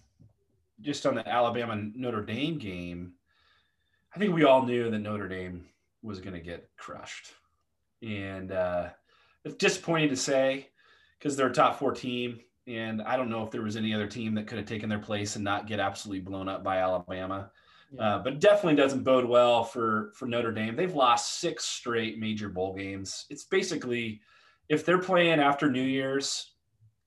just 0.81 1.07
on 1.07 1.15
the 1.15 1.27
Alabama 1.27 1.91
Notre 1.95 2.23
Dame 2.23 2.59
game, 2.59 3.13
I 4.15 4.19
think 4.19 4.35
we 4.35 4.45
all 4.45 4.65
knew 4.65 4.91
that 4.91 4.99
Notre 4.99 5.29
Dame 5.29 5.67
was 6.03 6.21
going 6.21 6.35
to 6.35 6.41
get 6.41 6.69
crushed, 6.77 7.33
and 8.03 8.53
uh, 8.53 8.89
it's 9.45 9.57
disappointing 9.57 10.11
to 10.11 10.17
say 10.17 10.69
because 11.19 11.37
they're 11.37 11.49
a 11.49 11.53
top 11.53 11.79
four 11.79 11.93
team, 11.93 12.41
and 12.67 13.01
I 13.01 13.17
don't 13.17 13.31
know 13.31 13.43
if 13.45 13.51
there 13.51 13.63
was 13.63 13.77
any 13.77 13.95
other 13.95 14.07
team 14.07 14.35
that 14.35 14.47
could 14.47 14.59
have 14.59 14.67
taken 14.67 14.91
their 14.91 14.99
place 14.99 15.37
and 15.37 15.45
not 15.45 15.67
get 15.67 15.81
absolutely 15.81 16.21
blown 16.21 16.49
up 16.49 16.63
by 16.63 16.79
Alabama. 16.79 17.51
Uh, 17.99 18.19
but 18.19 18.41
definitely 18.41 18.75
doesn't 18.75 19.05
bode 19.05 19.25
well 19.25 19.63
for 19.63 20.13
for 20.15 20.27
Notre 20.27 20.53
Dame. 20.53 20.75
They've 20.75 20.95
lost 20.95 21.41
six 21.41 21.65
straight 21.65 22.19
major 22.19 22.49
bowl 22.49 22.75
games. 22.75 23.27
It's 23.31 23.45
basically 23.45 24.21
if 24.69 24.85
they're 24.85 24.99
playing 24.99 25.41
after 25.41 25.71
New 25.71 25.83
Year's, 25.83 26.55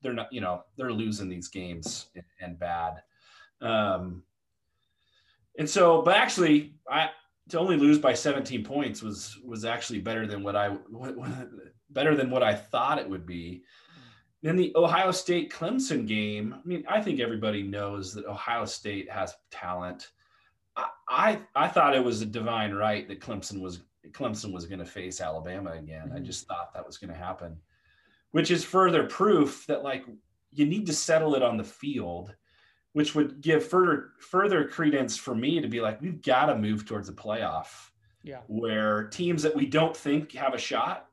they're 0.02 0.12
not, 0.12 0.32
you 0.32 0.40
know, 0.40 0.62
they're 0.76 0.92
losing 0.92 1.28
these 1.28 1.48
games 1.48 2.06
and, 2.14 2.24
and 2.40 2.58
bad. 2.58 3.02
Um, 3.60 4.22
and 5.58 5.68
so, 5.68 6.02
but 6.02 6.16
actually, 6.16 6.74
I 6.88 7.10
to 7.48 7.58
only 7.58 7.76
lose 7.76 7.98
by 7.98 8.14
17 8.14 8.64
points 8.64 9.02
was 9.02 9.38
was 9.44 9.64
actually 9.64 10.00
better 10.00 10.26
than 10.26 10.42
what 10.42 10.54
I 10.54 10.76
better 11.90 12.14
than 12.14 12.30
what 12.30 12.42
I 12.42 12.54
thought 12.54 12.98
it 12.98 13.08
would 13.08 13.26
be. 13.26 13.64
Then 14.42 14.56
the 14.56 14.72
Ohio 14.76 15.10
State 15.10 15.52
Clemson 15.52 16.06
game. 16.06 16.54
I 16.54 16.66
mean, 16.66 16.84
I 16.88 17.00
think 17.00 17.18
everybody 17.18 17.62
knows 17.62 18.14
that 18.14 18.26
Ohio 18.26 18.64
State 18.66 19.10
has 19.10 19.34
talent. 19.50 20.10
I 21.08 21.40
I, 21.54 21.68
thought 21.68 21.94
it 21.94 22.04
was 22.04 22.22
a 22.22 22.26
divine 22.26 22.72
right 22.72 23.08
that 23.08 23.20
Clemson 23.20 23.60
was 23.60 23.80
Clemson 24.10 24.52
was 24.52 24.66
going 24.66 24.78
to 24.78 24.84
face 24.84 25.20
Alabama 25.20 25.72
again. 25.72 26.08
Mm-hmm. 26.08 26.16
I 26.16 26.20
just 26.20 26.46
thought 26.46 26.72
that 26.74 26.86
was 26.86 26.98
going 26.98 27.12
to 27.12 27.18
happen 27.18 27.58
which 28.32 28.50
is 28.50 28.64
further 28.64 29.04
proof 29.04 29.66
that 29.66 29.82
like 29.82 30.04
you 30.52 30.66
need 30.66 30.86
to 30.86 30.92
settle 30.92 31.34
it 31.34 31.42
on 31.42 31.56
the 31.56 31.64
field 31.64 32.34
which 32.92 33.14
would 33.14 33.40
give 33.40 33.66
further 33.66 34.10
further 34.20 34.66
credence 34.66 35.16
for 35.16 35.34
me 35.34 35.60
to 35.60 35.68
be 35.68 35.80
like 35.80 36.00
we've 36.00 36.22
got 36.22 36.46
to 36.46 36.56
move 36.56 36.84
towards 36.84 37.08
a 37.08 37.12
playoff 37.12 37.90
yeah 38.22 38.40
where 38.46 39.08
teams 39.08 39.42
that 39.42 39.54
we 39.54 39.66
don't 39.66 39.96
think 39.96 40.32
have 40.32 40.54
a 40.54 40.58
shot 40.58 41.06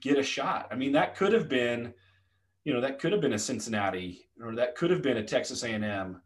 get 0.00 0.18
a 0.18 0.22
shot 0.22 0.68
i 0.70 0.74
mean 0.74 0.92
that 0.92 1.16
could 1.16 1.32
have 1.32 1.48
been 1.48 1.92
you 2.64 2.72
know 2.72 2.80
that 2.80 2.98
could 2.98 3.12
have 3.12 3.20
been 3.20 3.34
a 3.34 3.38
cincinnati 3.38 4.26
or 4.42 4.54
that 4.54 4.74
could 4.74 4.90
have 4.90 5.02
been 5.02 5.18
a 5.18 5.24
texas 5.24 5.62
a&m 5.62 6.20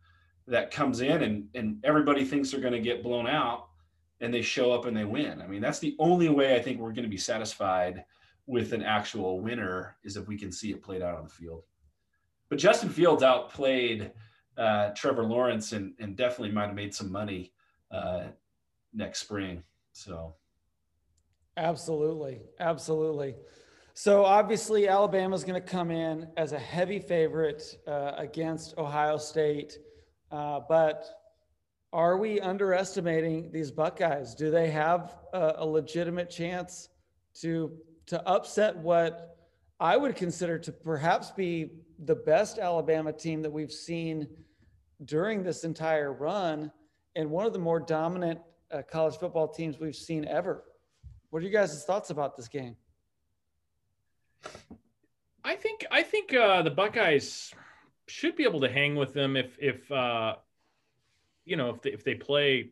that 0.47 0.71
comes 0.71 1.01
in 1.01 1.23
and 1.23 1.49
and 1.55 1.79
everybody 1.85 2.25
thinks 2.25 2.51
they're 2.51 2.61
going 2.61 2.73
to 2.73 2.81
get 2.81 3.03
blown 3.03 3.27
out 3.27 3.69
and 4.21 4.33
they 4.33 4.43
show 4.43 4.73
up 4.73 4.87
and 4.87 4.97
they 4.97 5.05
win 5.05 5.41
i 5.43 5.47
mean 5.47 5.61
that's 5.61 5.79
the 5.79 5.97
only 5.99 6.29
way 6.29 6.55
i 6.55 6.61
think 6.61 6.79
we're 6.79 6.93
going 6.93 7.03
to 7.03 7.09
be 7.09 7.17
satisfied 7.17 8.05
with 8.47 8.73
an 8.73 8.83
actual 8.83 9.41
winner 9.41 9.97
is 10.05 10.17
if 10.17 10.29
we 10.29 10.39
can 10.39 10.53
see 10.53 10.71
it 10.71 10.83
played 10.83 11.03
out 11.03 11.17
on 11.17 11.25
the 11.25 11.31
field. 11.31 11.63
But 12.49 12.59
Justin 12.59 12.89
Fields 12.89 13.23
outplayed 13.23 14.13
uh, 14.57 14.91
Trevor 14.91 15.25
Lawrence 15.25 15.73
and, 15.73 15.95
and 15.99 16.17
definitely 16.17 16.53
might 16.53 16.67
have 16.67 16.75
made 16.75 16.95
some 16.95 17.11
money 17.11 17.53
uh, 17.91 18.25
next 18.95 19.19
spring. 19.19 19.65
So, 19.93 20.35
absolutely, 21.57 22.43
absolutely. 22.61 23.35
So 23.95 24.25
obviously, 24.25 24.89
Alabama's 24.89 25.43
going 25.43 25.61
to 25.61 25.67
come 25.67 25.91
in 25.91 26.29
as 26.37 26.53
a 26.53 26.59
heavy 26.59 26.99
favorite 26.99 27.79
uh, 27.87 28.13
against 28.17 28.77
Ohio 28.79 29.17
State, 29.17 29.79
uh, 30.31 30.61
but 30.69 31.05
are 31.93 32.17
we 32.17 32.41
underestimating 32.41 33.51
these 33.53 33.71
Buckeyes? 33.71 34.35
Do 34.35 34.51
they 34.51 34.71
have 34.71 35.17
a, 35.33 35.55
a 35.59 35.67
legitimate 35.67 36.31
chance 36.31 36.89
to 37.41 37.73
to 38.07 38.27
upset 38.29 38.77
what 38.77 39.37
I 39.81 39.97
would 39.97 40.17
consider 40.17 40.59
to 40.61 40.73
perhaps 40.73 41.33
be 41.33 41.73
the 42.05 42.15
best 42.15 42.59
Alabama 42.59 43.13
team 43.13 43.43
that 43.43 43.51
we've 43.51 43.73
seen 43.73 44.29
during 45.05 45.43
this 45.43 45.65
entire 45.65 46.13
run 46.13 46.71
and 47.15 47.31
one 47.31 47.47
of 47.47 47.53
the 47.53 47.59
more 47.59 47.81
dominant 47.81 48.41
uh, 48.71 48.83
college 48.83 49.17
football 49.17 49.49
teams 49.49 49.79
we've 49.79 49.97
seen 49.97 50.25
ever. 50.27 50.63
What 51.31 51.43
are 51.43 51.47
you 51.47 51.53
guys' 51.53 51.85
thoughts 51.85 52.11
about 52.11 52.37
this 52.37 52.49
game? 52.49 52.77
I 55.45 55.57
think 55.57 55.87
I 55.91 56.03
think 56.03 56.35
uh, 56.35 56.63
the 56.63 56.71
Buckeyes 56.71 57.53
should 58.09 58.37
be 58.37 58.45
able 58.45 58.61
to 58.61 58.69
hang 58.69 58.95
with 58.95 59.13
them 59.13 59.37
if 59.37 59.57
if 59.61 59.91
uh, 59.91 60.37
you 61.45 61.57
know 61.57 61.71
if 61.71 61.83
they, 61.83 61.91
if 61.91 62.05
they 62.05 62.15
play 62.15 62.71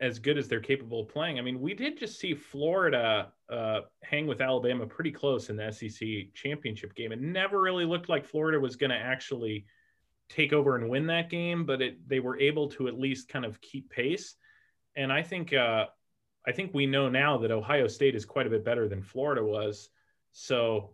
as 0.00 0.18
good 0.18 0.36
as 0.36 0.48
they're 0.48 0.60
capable 0.60 1.00
of 1.00 1.08
playing. 1.08 1.38
I 1.38 1.42
mean, 1.42 1.60
we 1.60 1.72
did 1.72 1.98
just 1.98 2.18
see 2.18 2.34
Florida 2.34 3.32
uh, 3.48 3.80
hang 4.02 4.26
with 4.26 4.40
Alabama 4.40 4.86
pretty 4.86 5.12
close 5.12 5.50
in 5.50 5.56
the 5.56 5.70
SEC 5.70 6.34
championship 6.34 6.94
game. 6.94 7.12
It 7.12 7.20
never 7.20 7.60
really 7.60 7.84
looked 7.84 8.08
like 8.08 8.26
Florida 8.26 8.58
was 8.58 8.76
going 8.76 8.90
to 8.90 8.96
actually 8.96 9.66
take 10.28 10.52
over 10.52 10.76
and 10.76 10.88
win 10.88 11.06
that 11.06 11.30
game, 11.30 11.64
but 11.64 11.80
it, 11.80 12.08
they 12.08 12.18
were 12.18 12.38
able 12.40 12.68
to 12.70 12.88
at 12.88 12.98
least 12.98 13.28
kind 13.28 13.44
of 13.44 13.60
keep 13.60 13.88
pace. 13.88 14.34
And 14.96 15.12
I 15.12 15.22
think 15.22 15.52
uh, 15.52 15.86
I 16.46 16.52
think 16.52 16.74
we 16.74 16.86
know 16.86 17.08
now 17.08 17.38
that 17.38 17.50
Ohio 17.50 17.86
State 17.86 18.14
is 18.14 18.24
quite 18.24 18.46
a 18.46 18.50
bit 18.50 18.64
better 18.64 18.88
than 18.88 19.02
Florida 19.02 19.44
was. 19.44 19.90
So 20.32 20.90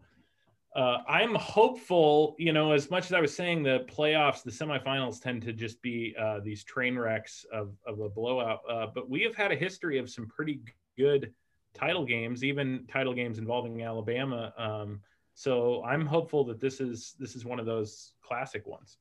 uh, 0.76 0.98
I'm 1.08 1.34
hopeful, 1.34 2.36
you 2.38 2.52
know, 2.52 2.72
as 2.72 2.90
much 2.90 3.06
as 3.06 3.12
I 3.12 3.20
was 3.20 3.34
saying 3.34 3.64
the 3.64 3.86
playoffs, 3.90 4.44
the 4.44 4.52
semifinals 4.52 5.20
tend 5.20 5.42
to 5.42 5.52
just 5.52 5.82
be 5.82 6.14
uh, 6.18 6.40
these 6.40 6.62
train 6.62 6.96
wrecks 6.96 7.44
of, 7.52 7.74
of 7.86 7.98
a 8.00 8.08
blowout. 8.08 8.60
Uh, 8.70 8.86
but 8.94 9.10
we 9.10 9.22
have 9.22 9.34
had 9.34 9.50
a 9.50 9.56
history 9.56 9.98
of 9.98 10.08
some 10.08 10.28
pretty 10.28 10.60
good 10.96 11.32
title 11.74 12.04
games, 12.04 12.44
even 12.44 12.84
title 12.88 13.14
games 13.14 13.38
involving 13.38 13.82
Alabama. 13.82 14.52
Um, 14.56 15.00
so 15.34 15.82
I'm 15.84 16.06
hopeful 16.06 16.44
that 16.44 16.60
this 16.60 16.80
is 16.80 17.14
this 17.18 17.34
is 17.34 17.44
one 17.44 17.58
of 17.58 17.66
those 17.66 18.12
classic 18.22 18.66
ones. 18.66 18.98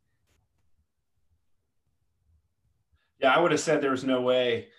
Yeah, 3.19 3.35
I 3.35 3.39
would 3.39 3.51
have 3.51 3.59
said 3.59 3.81
there 3.81 3.91
was 3.91 4.05
no 4.05 4.21
way 4.21 4.69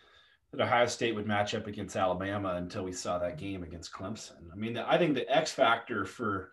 that 0.51 0.61
Ohio 0.61 0.87
State 0.87 1.15
would 1.15 1.27
match 1.27 1.55
up 1.55 1.67
against 1.67 1.97
Alabama 1.97 2.55
until 2.55 2.83
we 2.83 2.93
saw 2.93 3.19
that 3.19 3.39
game 3.39 3.63
against 3.63 3.93
Clemson. 3.93 4.51
I 4.53 4.57
mean, 4.57 4.77
I 4.77 4.99
think 4.99 5.15
the 5.15 5.29
X 5.31 5.53
factor 5.53 6.05
for 6.05 6.51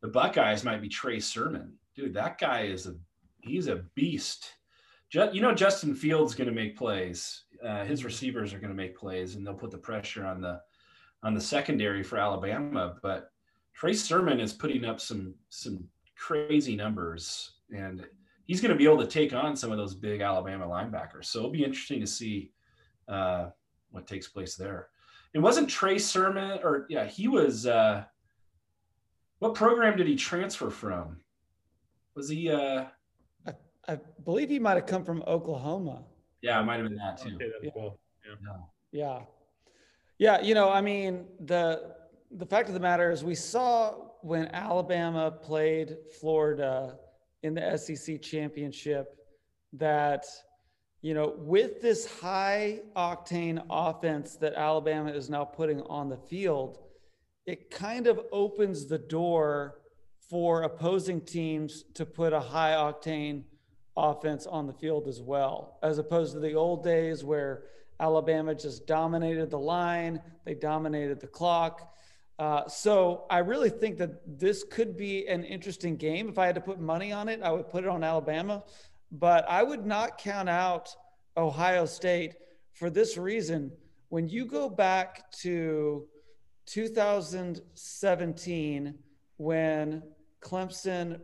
the 0.00 0.08
Buckeyes 0.08 0.64
might 0.64 0.82
be 0.82 0.88
Trey 0.88 1.20
Sermon. 1.20 1.74
Dude, 1.94 2.14
that 2.14 2.38
guy 2.38 2.62
is 2.62 2.86
a 2.86 2.94
he's 3.40 3.66
a 3.68 3.84
beast. 3.94 4.52
You 5.12 5.40
know, 5.40 5.54
Justin 5.54 5.94
Fields 5.94 6.34
going 6.34 6.48
to 6.48 6.54
make 6.54 6.76
plays. 6.76 7.44
Uh, 7.64 7.84
his 7.84 8.04
receivers 8.04 8.52
are 8.52 8.58
going 8.58 8.70
to 8.70 8.76
make 8.76 8.96
plays, 8.96 9.34
and 9.34 9.46
they'll 9.46 9.54
put 9.54 9.70
the 9.70 9.78
pressure 9.78 10.26
on 10.26 10.40
the 10.40 10.60
on 11.22 11.34
the 11.34 11.40
secondary 11.40 12.02
for 12.02 12.18
Alabama, 12.18 12.96
but 13.02 13.32
Trey 13.74 13.92
Sermon 13.92 14.38
is 14.40 14.52
putting 14.52 14.84
up 14.84 15.00
some 15.00 15.34
some 15.48 15.84
crazy 16.16 16.76
numbers, 16.76 17.52
and 17.74 18.06
he's 18.44 18.60
going 18.60 18.72
to 18.72 18.78
be 18.78 18.84
able 18.84 18.98
to 18.98 19.06
take 19.06 19.32
on 19.32 19.56
some 19.56 19.72
of 19.72 19.78
those 19.78 19.94
big 19.94 20.20
Alabama 20.20 20.66
linebackers. 20.66 21.26
So 21.26 21.38
it'll 21.38 21.50
be 21.50 21.64
interesting 21.64 22.00
to 22.00 22.06
see 22.06 22.52
uh, 23.08 23.50
what 23.90 24.06
takes 24.06 24.28
place 24.28 24.56
there. 24.56 24.88
It 25.34 25.38
wasn't 25.38 25.68
Trey 25.68 25.98
Sermon, 25.98 26.60
or 26.62 26.86
yeah, 26.88 27.06
he 27.06 27.28
was. 27.28 27.66
Uh, 27.66 28.04
what 29.38 29.54
program 29.54 29.96
did 29.96 30.06
he 30.06 30.16
transfer 30.16 30.70
from? 30.70 31.16
Was 32.14 32.28
he? 32.28 32.50
Uh, 32.50 32.86
I, 33.46 33.52
I 33.86 33.98
believe 34.24 34.48
he 34.48 34.58
might 34.58 34.74
have 34.74 34.86
come 34.86 35.04
from 35.04 35.22
Oklahoma. 35.26 36.02
Yeah, 36.42 36.60
it 36.60 36.64
might 36.64 36.80
have 36.80 36.88
been 36.88 36.98
that 36.98 37.18
too. 37.18 37.38
Yeah. 37.62 37.70
yeah. 37.72 38.52
yeah. 38.92 39.20
Yeah, 40.18 40.40
you 40.40 40.54
know, 40.54 40.68
I 40.68 40.80
mean, 40.80 41.26
the 41.40 41.94
the 42.32 42.46
fact 42.46 42.68
of 42.68 42.74
the 42.74 42.80
matter 42.80 43.10
is 43.10 43.22
we 43.22 43.36
saw 43.36 43.92
when 44.22 44.48
Alabama 44.48 45.30
played 45.30 45.96
Florida 46.20 46.98
in 47.44 47.54
the 47.54 47.76
SEC 47.76 48.20
championship 48.20 49.14
that 49.72 50.26
you 51.00 51.14
know, 51.14 51.34
with 51.38 51.80
this 51.80 52.10
high 52.20 52.80
octane 52.96 53.64
offense 53.70 54.34
that 54.36 54.54
Alabama 54.54 55.10
is 55.10 55.30
now 55.30 55.44
putting 55.44 55.80
on 55.82 56.08
the 56.08 56.16
field, 56.16 56.80
it 57.48 57.70
kind 57.70 58.06
of 58.06 58.20
opens 58.30 58.84
the 58.84 58.98
door 58.98 59.78
for 60.28 60.64
opposing 60.64 61.18
teams 61.18 61.84
to 61.94 62.04
put 62.04 62.34
a 62.34 62.38
high 62.38 62.72
octane 62.72 63.42
offense 63.96 64.46
on 64.46 64.66
the 64.66 64.72
field 64.74 65.08
as 65.08 65.22
well, 65.22 65.78
as 65.82 65.96
opposed 65.96 66.34
to 66.34 66.40
the 66.40 66.52
old 66.52 66.84
days 66.84 67.24
where 67.24 67.62
Alabama 68.00 68.54
just 68.54 68.86
dominated 68.86 69.48
the 69.48 69.58
line, 69.58 70.20
they 70.44 70.52
dominated 70.52 71.20
the 71.20 71.26
clock. 71.26 71.94
Uh, 72.38 72.68
so 72.68 73.24
I 73.30 73.38
really 73.38 73.70
think 73.70 73.96
that 73.96 74.38
this 74.38 74.62
could 74.62 74.94
be 74.94 75.26
an 75.26 75.42
interesting 75.42 75.96
game. 75.96 76.28
If 76.28 76.36
I 76.36 76.44
had 76.44 76.54
to 76.56 76.60
put 76.60 76.78
money 76.78 77.12
on 77.12 77.30
it, 77.30 77.40
I 77.42 77.50
would 77.50 77.70
put 77.70 77.82
it 77.82 77.88
on 77.88 78.04
Alabama, 78.04 78.62
but 79.10 79.48
I 79.48 79.62
would 79.62 79.86
not 79.86 80.18
count 80.18 80.50
out 80.50 80.94
Ohio 81.34 81.86
State 81.86 82.34
for 82.74 82.90
this 82.90 83.16
reason. 83.16 83.72
When 84.10 84.28
you 84.28 84.44
go 84.44 84.68
back 84.68 85.30
to 85.40 86.06
2017, 86.68 88.94
when 89.38 90.02
Clemson, 90.42 91.20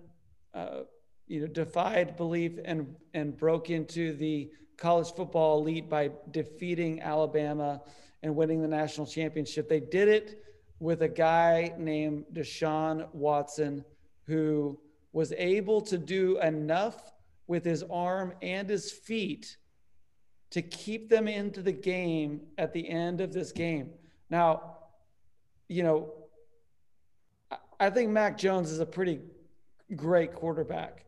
uh, 0.55 0.85
you 1.27 1.41
know, 1.41 1.47
defied 1.47 2.17
belief 2.17 2.59
and 2.65 2.97
and 3.13 3.37
broke 3.37 3.69
into 3.71 4.15
the 4.15 4.51
college 4.77 5.13
football 5.15 5.61
elite 5.61 5.91
by 5.91 6.11
defeating 6.31 7.03
Alabama 7.03 7.83
and 8.23 8.35
winning 8.35 8.63
the 8.63 8.69
national 8.69 9.07
championship. 9.07 9.69
They 9.69 9.81
did 9.81 10.09
it 10.09 10.43
with 10.81 11.03
a 11.03 11.09
guy 11.09 11.75
named 11.79 12.25
Deshaun 12.33 13.07
Watson 13.13 13.85
who 14.27 14.81
was 15.13 15.33
able 15.37 15.81
to 15.83 15.99
do 15.99 16.41
enough 16.41 17.13
with 17.47 17.65
his 17.65 17.85
arm 17.91 18.33
and 18.43 18.69
his 18.69 18.91
feet 18.91 19.57
to 20.51 20.63
keep 20.63 21.09
them 21.09 21.29
into 21.29 21.63
the 21.63 21.73
game 21.73 22.41
at 22.59 22.73
the 22.73 22.89
end 22.89 23.21
of 23.21 23.33
this 23.33 23.53
game. 23.53 23.91
Now, 24.31 24.74
you 25.75 25.83
know, 25.83 26.13
I 27.81 27.91
think 27.91 28.11
Mac 28.11 28.39
Jones 28.39 28.71
is 28.71 28.79
a 28.79 28.87
pretty 28.87 29.19
great 29.97 30.33
quarterback, 30.33 31.05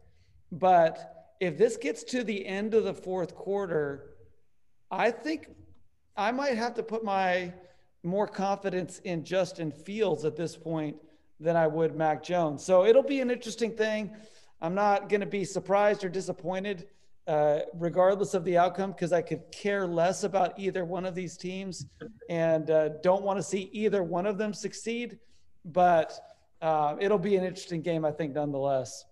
but 0.51 1.35
if 1.39 1.57
this 1.57 1.77
gets 1.77 2.03
to 2.05 2.25
the 2.25 2.45
end 2.45 2.75
of 2.75 2.83
the 2.83 2.93
fourth 2.93 3.35
quarter, 3.37 4.17
I 4.91 5.13
think 5.13 5.51
I 6.17 6.33
might 6.33 6.57
have 6.57 6.75
to 6.75 6.83
put 6.83 7.05
my 7.05 7.53
more 8.03 8.27
confidence 8.27 8.99
in 9.05 9.25
Justin 9.25 9.71
Fields 9.71 10.25
at 10.25 10.35
this 10.35 10.57
point 10.57 10.97
than 11.39 11.55
I 11.55 11.69
would 11.69 11.95
Mac 11.95 12.25
Jones. 12.25 12.65
So 12.65 12.85
it'll 12.85 13.05
be 13.05 13.21
an 13.21 13.31
interesting 13.31 13.71
thing. 13.71 14.17
I'm 14.61 14.75
not 14.75 15.09
going 15.09 15.21
to 15.21 15.27
be 15.27 15.45
surprised 15.45 16.03
or 16.03 16.09
disappointed, 16.09 16.89
uh, 17.27 17.61
regardless 17.75 18.35
of 18.35 18.45
the 18.45 18.57
outcome, 18.57 18.93
because 18.93 19.13
I 19.13 19.23
could 19.23 19.51
care 19.51 19.87
less 19.87 20.25
about 20.25 20.59
either 20.59 20.85
one 20.85 21.05
of 21.05 21.15
these 21.15 21.37
teams 21.37 21.87
and 22.31 22.71
uh, 22.71 22.91
don't 23.03 23.23
want 23.23 23.39
to 23.39 23.43
see 23.43 23.69
either 23.73 24.03
one 24.03 24.27
of 24.27 24.39
them 24.39 24.53
succeed. 24.53 25.19
But 25.65 26.13
uh, 26.63 26.97
it'll 27.01 27.19
be 27.19 27.37
an 27.37 27.45
interesting 27.45 27.83
game, 27.83 28.05
I 28.05 28.13
think, 28.13 28.35
nonetheless. 28.35 29.05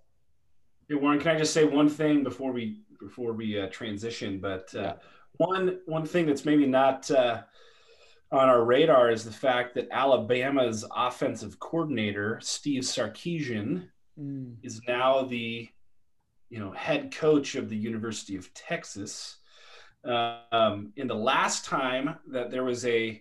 Hey 0.89 0.97
Warren, 0.97 1.19
can 1.19 1.35
I 1.35 1.39
just 1.39 1.55
say 1.55 1.65
one 1.65 1.89
thing 1.89 2.23
before 2.23 2.53
we 2.53 2.81
before 3.01 3.33
we 3.33 3.59
uh, 3.59 3.69
transition? 3.69 4.39
But 4.39 4.73
uh, 4.75 4.81
yeah. 4.81 4.93
one 5.39 5.81
one 5.87 6.05
thing 6.05 6.27
that's 6.27 6.45
maybe 6.45 6.67
not 6.67 7.11
uh, 7.11 7.43
on 8.31 8.49
our 8.49 8.65
radar 8.65 9.11
is 9.11 9.25
the 9.25 9.33
fact 9.33 9.75
that 9.77 9.89
Alabama's 9.91 10.85
offensive 10.95 11.59
coordinator 11.59 12.39
Steve 12.43 12.83
Sarkisian 12.83 13.89
mm. 14.21 14.55
is 14.63 14.81
now 14.87 15.23
the 15.23 15.69
you 16.55 16.61
know 16.61 16.71
head 16.71 17.13
coach 17.13 17.57
of 17.57 17.69
the 17.69 17.77
University 17.77 18.37
of 18.37 18.55
Texas. 18.55 19.39
Um, 20.05 20.93
in 20.97 21.09
the 21.09 21.17
last 21.17 21.65
time 21.65 22.17
that 22.29 22.53
there 22.53 22.63
was 22.63 22.87
a 22.87 23.21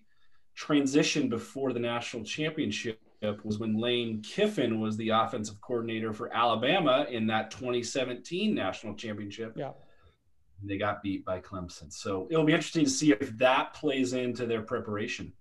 transition 0.53 1.29
before 1.29 1.73
the 1.73 1.79
national 1.79 2.23
championship 2.25 2.99
was 3.43 3.57
when 3.57 3.75
Lane 3.75 4.21
Kiffin 4.21 4.79
was 4.79 4.97
the 4.97 5.09
offensive 5.09 5.59
coordinator 5.61 6.13
for 6.13 6.31
Alabama 6.31 7.07
in 7.09 7.25
that 7.27 7.49
2017 7.49 8.53
national 8.53 8.93
championship. 8.93 9.53
Yeah. 9.55 9.71
They 10.61 10.77
got 10.77 11.01
beat 11.01 11.25
by 11.25 11.39
Clemson. 11.39 11.91
So 11.91 12.27
it'll 12.29 12.43
be 12.43 12.53
interesting 12.53 12.83
to 12.83 12.91
see 12.91 13.13
if 13.13 13.35
that 13.39 13.73
plays 13.73 14.13
into 14.13 14.45
their 14.45 14.61
preparation. 14.61 15.33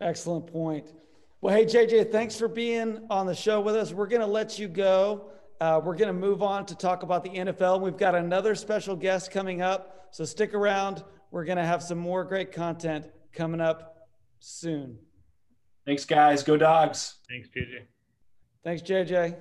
Excellent 0.00 0.46
point. 0.46 0.92
Well, 1.40 1.52
hey, 1.52 1.64
JJ, 1.64 2.12
thanks 2.12 2.36
for 2.36 2.46
being 2.46 3.06
on 3.10 3.26
the 3.26 3.34
show 3.34 3.60
with 3.60 3.74
us. 3.74 3.92
We're 3.92 4.06
going 4.06 4.20
to 4.20 4.26
let 4.26 4.56
you 4.56 4.68
go. 4.68 5.32
Uh, 5.60 5.80
we're 5.82 5.96
going 5.96 6.06
to 6.06 6.12
move 6.12 6.40
on 6.40 6.64
to 6.66 6.76
talk 6.76 7.02
about 7.02 7.24
the 7.24 7.30
NFL. 7.30 7.80
We've 7.80 7.96
got 7.96 8.14
another 8.14 8.54
special 8.54 8.94
guest 8.94 9.32
coming 9.32 9.60
up. 9.60 10.06
So 10.12 10.24
stick 10.24 10.54
around. 10.54 11.02
We're 11.32 11.44
going 11.44 11.58
to 11.58 11.64
have 11.64 11.82
some 11.82 11.98
more 11.98 12.22
great 12.22 12.52
content 12.52 13.06
coming 13.32 13.60
up 13.60 14.06
soon. 14.38 14.96
Thanks, 15.84 16.04
guys. 16.04 16.44
Go 16.44 16.56
dogs. 16.56 17.16
Thanks, 17.28 17.48
JJ. 17.48 17.86
Thanks, 18.62 18.82
JJ. 18.82 19.36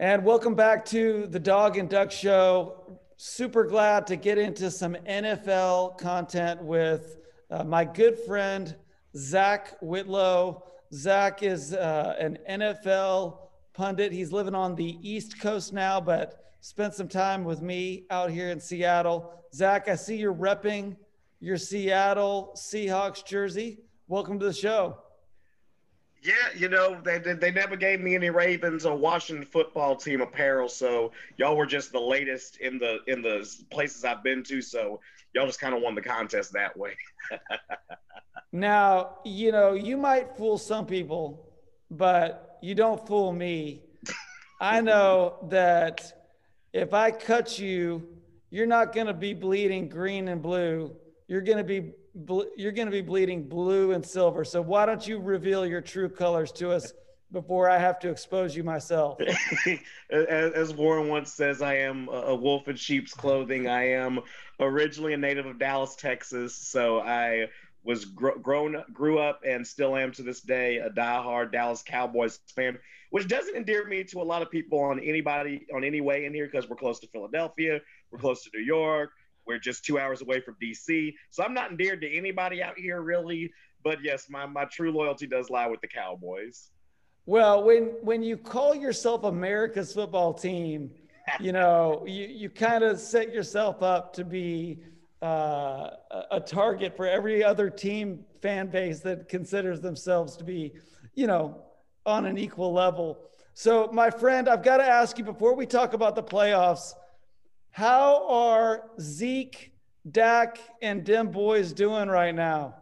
And 0.00 0.24
welcome 0.24 0.56
back 0.56 0.84
to 0.86 1.28
the 1.28 1.38
Dog 1.38 1.76
and 1.76 1.88
Duck 1.88 2.10
Show. 2.10 2.98
Super 3.16 3.64
glad 3.64 4.08
to 4.08 4.16
get 4.16 4.36
into 4.36 4.68
some 4.68 4.94
NFL 5.08 5.96
content 5.98 6.60
with 6.60 7.18
uh, 7.50 7.62
my 7.62 7.84
good 7.84 8.18
friend, 8.18 8.74
Zach 9.14 9.76
Whitlow. 9.80 10.64
Zach 10.92 11.44
is 11.44 11.72
uh, 11.72 12.16
an 12.18 12.38
NFL 12.48 13.49
pundit. 13.80 14.12
He's 14.12 14.30
living 14.30 14.54
on 14.54 14.74
the 14.74 14.98
East 15.00 15.40
Coast 15.40 15.72
now, 15.72 16.02
but 16.02 16.52
spent 16.60 16.92
some 16.92 17.08
time 17.08 17.44
with 17.44 17.62
me 17.62 18.04
out 18.10 18.30
here 18.30 18.50
in 18.50 18.60
Seattle. 18.60 19.32
Zach, 19.54 19.88
I 19.88 19.94
see 19.94 20.16
you're 20.16 20.34
repping 20.34 20.96
your 21.40 21.56
Seattle 21.56 22.52
Seahawks 22.54 23.24
jersey. 23.24 23.78
Welcome 24.06 24.38
to 24.40 24.44
the 24.44 24.52
show. 24.52 24.98
Yeah, 26.22 26.34
you 26.54 26.68
know 26.68 27.00
they 27.02 27.16
they 27.20 27.50
never 27.50 27.74
gave 27.74 28.02
me 28.02 28.14
any 28.14 28.28
Ravens 28.28 28.84
or 28.84 28.98
Washington 28.98 29.46
football 29.46 29.96
team 29.96 30.20
apparel, 30.20 30.68
so 30.68 31.12
y'all 31.38 31.56
were 31.56 31.64
just 31.64 31.90
the 31.90 32.00
latest 32.00 32.58
in 32.58 32.76
the 32.76 32.98
in 33.06 33.22
the 33.22 33.50
places 33.70 34.04
I've 34.04 34.22
been 34.22 34.42
to. 34.42 34.60
So 34.60 35.00
y'all 35.32 35.46
just 35.46 35.58
kind 35.58 35.74
of 35.74 35.80
won 35.80 35.94
the 35.94 36.02
contest 36.02 36.52
that 36.52 36.76
way. 36.76 36.92
now 38.52 39.20
you 39.24 39.52
know 39.52 39.72
you 39.72 39.96
might 39.96 40.36
fool 40.36 40.58
some 40.58 40.84
people, 40.84 41.49
but 41.90 42.58
you 42.62 42.74
don't 42.74 43.04
fool 43.06 43.32
me. 43.32 43.82
I 44.60 44.80
know 44.80 45.36
that 45.48 46.12
if 46.72 46.92
I 46.92 47.10
cut 47.10 47.58
you, 47.58 48.06
you're 48.50 48.66
not 48.66 48.92
going 48.92 49.06
to 49.06 49.14
be 49.14 49.32
bleeding 49.32 49.88
green 49.88 50.28
and 50.28 50.42
blue. 50.42 50.94
You're 51.28 51.40
going 51.40 51.58
to 51.58 51.64
be 51.64 51.92
you're 52.56 52.72
going 52.72 52.86
to 52.86 52.92
be 52.92 53.02
bleeding 53.02 53.48
blue 53.48 53.92
and 53.92 54.04
silver. 54.04 54.44
So 54.44 54.60
why 54.60 54.84
don't 54.84 55.06
you 55.06 55.20
reveal 55.20 55.64
your 55.64 55.80
true 55.80 56.08
colors 56.08 56.50
to 56.52 56.72
us 56.72 56.92
before 57.30 57.70
I 57.70 57.78
have 57.78 58.00
to 58.00 58.10
expose 58.10 58.56
you 58.56 58.64
myself? 58.64 59.20
as, 60.10 60.74
Warren 60.74 61.08
once 61.08 61.32
says, 61.32 61.62
I 61.62 61.76
am 61.76 62.08
a 62.08 62.34
wolf 62.34 62.66
in 62.66 62.74
sheep's 62.74 63.14
clothing. 63.14 63.68
I 63.68 63.90
am 63.92 64.20
originally 64.58 65.12
a 65.12 65.16
native 65.16 65.46
of 65.46 65.58
Dallas, 65.60 65.94
Texas. 65.94 66.54
So 66.54 67.00
I 67.00 67.46
was 67.82 68.04
gr- 68.04 68.38
grown, 68.42 68.82
grew 68.92 69.18
up, 69.18 69.40
and 69.46 69.66
still 69.66 69.96
am 69.96 70.12
to 70.12 70.22
this 70.22 70.40
day 70.40 70.78
a 70.78 70.90
diehard 70.90 71.52
Dallas 71.52 71.82
Cowboys 71.82 72.40
fan, 72.54 72.78
which 73.10 73.26
doesn't 73.28 73.56
endear 73.56 73.86
me 73.86 74.04
to 74.04 74.20
a 74.20 74.22
lot 74.22 74.42
of 74.42 74.50
people 74.50 74.80
on 74.80 75.00
anybody 75.00 75.66
on 75.74 75.84
any 75.84 76.00
way 76.00 76.26
in 76.26 76.34
here 76.34 76.46
because 76.46 76.68
we're 76.68 76.76
close 76.76 77.00
to 77.00 77.06
Philadelphia, 77.08 77.80
we're 78.10 78.18
close 78.18 78.44
to 78.44 78.50
New 78.54 78.64
York, 78.64 79.10
we're 79.46 79.58
just 79.58 79.84
two 79.84 79.98
hours 79.98 80.22
away 80.22 80.40
from 80.40 80.56
DC. 80.62 81.14
So 81.30 81.42
I'm 81.42 81.54
not 81.54 81.70
endeared 81.70 82.00
to 82.02 82.16
anybody 82.16 82.62
out 82.62 82.78
here 82.78 83.00
really. 83.00 83.52
But 83.82 83.98
yes, 84.02 84.26
my, 84.28 84.44
my 84.46 84.66
true 84.66 84.92
loyalty 84.92 85.26
does 85.26 85.48
lie 85.48 85.66
with 85.66 85.80
the 85.80 85.88
Cowboys. 85.88 86.70
Well, 87.26 87.64
when 87.64 87.84
when 88.02 88.22
you 88.22 88.36
call 88.36 88.74
yourself 88.74 89.24
America's 89.24 89.94
football 89.94 90.34
team, 90.34 90.90
you 91.40 91.52
know, 91.52 92.04
you, 92.06 92.26
you 92.26 92.50
kind 92.50 92.84
of 92.84 92.98
set 92.98 93.32
yourself 93.32 93.82
up 93.82 94.12
to 94.14 94.24
be 94.24 94.80
uh, 95.22 95.90
a 96.30 96.40
target 96.40 96.96
for 96.96 97.06
every 97.06 97.44
other 97.44 97.68
team 97.68 98.24
fan 98.40 98.68
base 98.68 99.00
that 99.00 99.28
considers 99.28 99.80
themselves 99.80 100.36
to 100.36 100.44
be, 100.44 100.72
you 101.14 101.26
know, 101.26 101.62
on 102.06 102.24
an 102.26 102.38
equal 102.38 102.72
level. 102.72 103.18
So, 103.52 103.90
my 103.92 104.10
friend, 104.10 104.48
I've 104.48 104.62
got 104.62 104.78
to 104.78 104.84
ask 104.84 105.18
you 105.18 105.24
before 105.24 105.54
we 105.54 105.66
talk 105.66 105.92
about 105.92 106.14
the 106.14 106.22
playoffs, 106.22 106.94
how 107.70 108.26
are 108.28 108.90
Zeke, 109.00 109.72
Dak, 110.10 110.58
and 110.80 111.04
Dem 111.04 111.30
Boys 111.30 111.72
doing 111.72 112.08
right 112.08 112.34
now? 112.34 112.76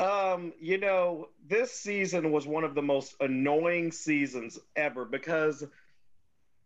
Um, 0.00 0.52
you 0.60 0.78
know, 0.78 1.30
this 1.48 1.72
season 1.72 2.30
was 2.30 2.46
one 2.46 2.62
of 2.62 2.76
the 2.76 2.82
most 2.82 3.16
annoying 3.20 3.90
seasons 3.90 4.58
ever 4.76 5.04
because 5.04 5.64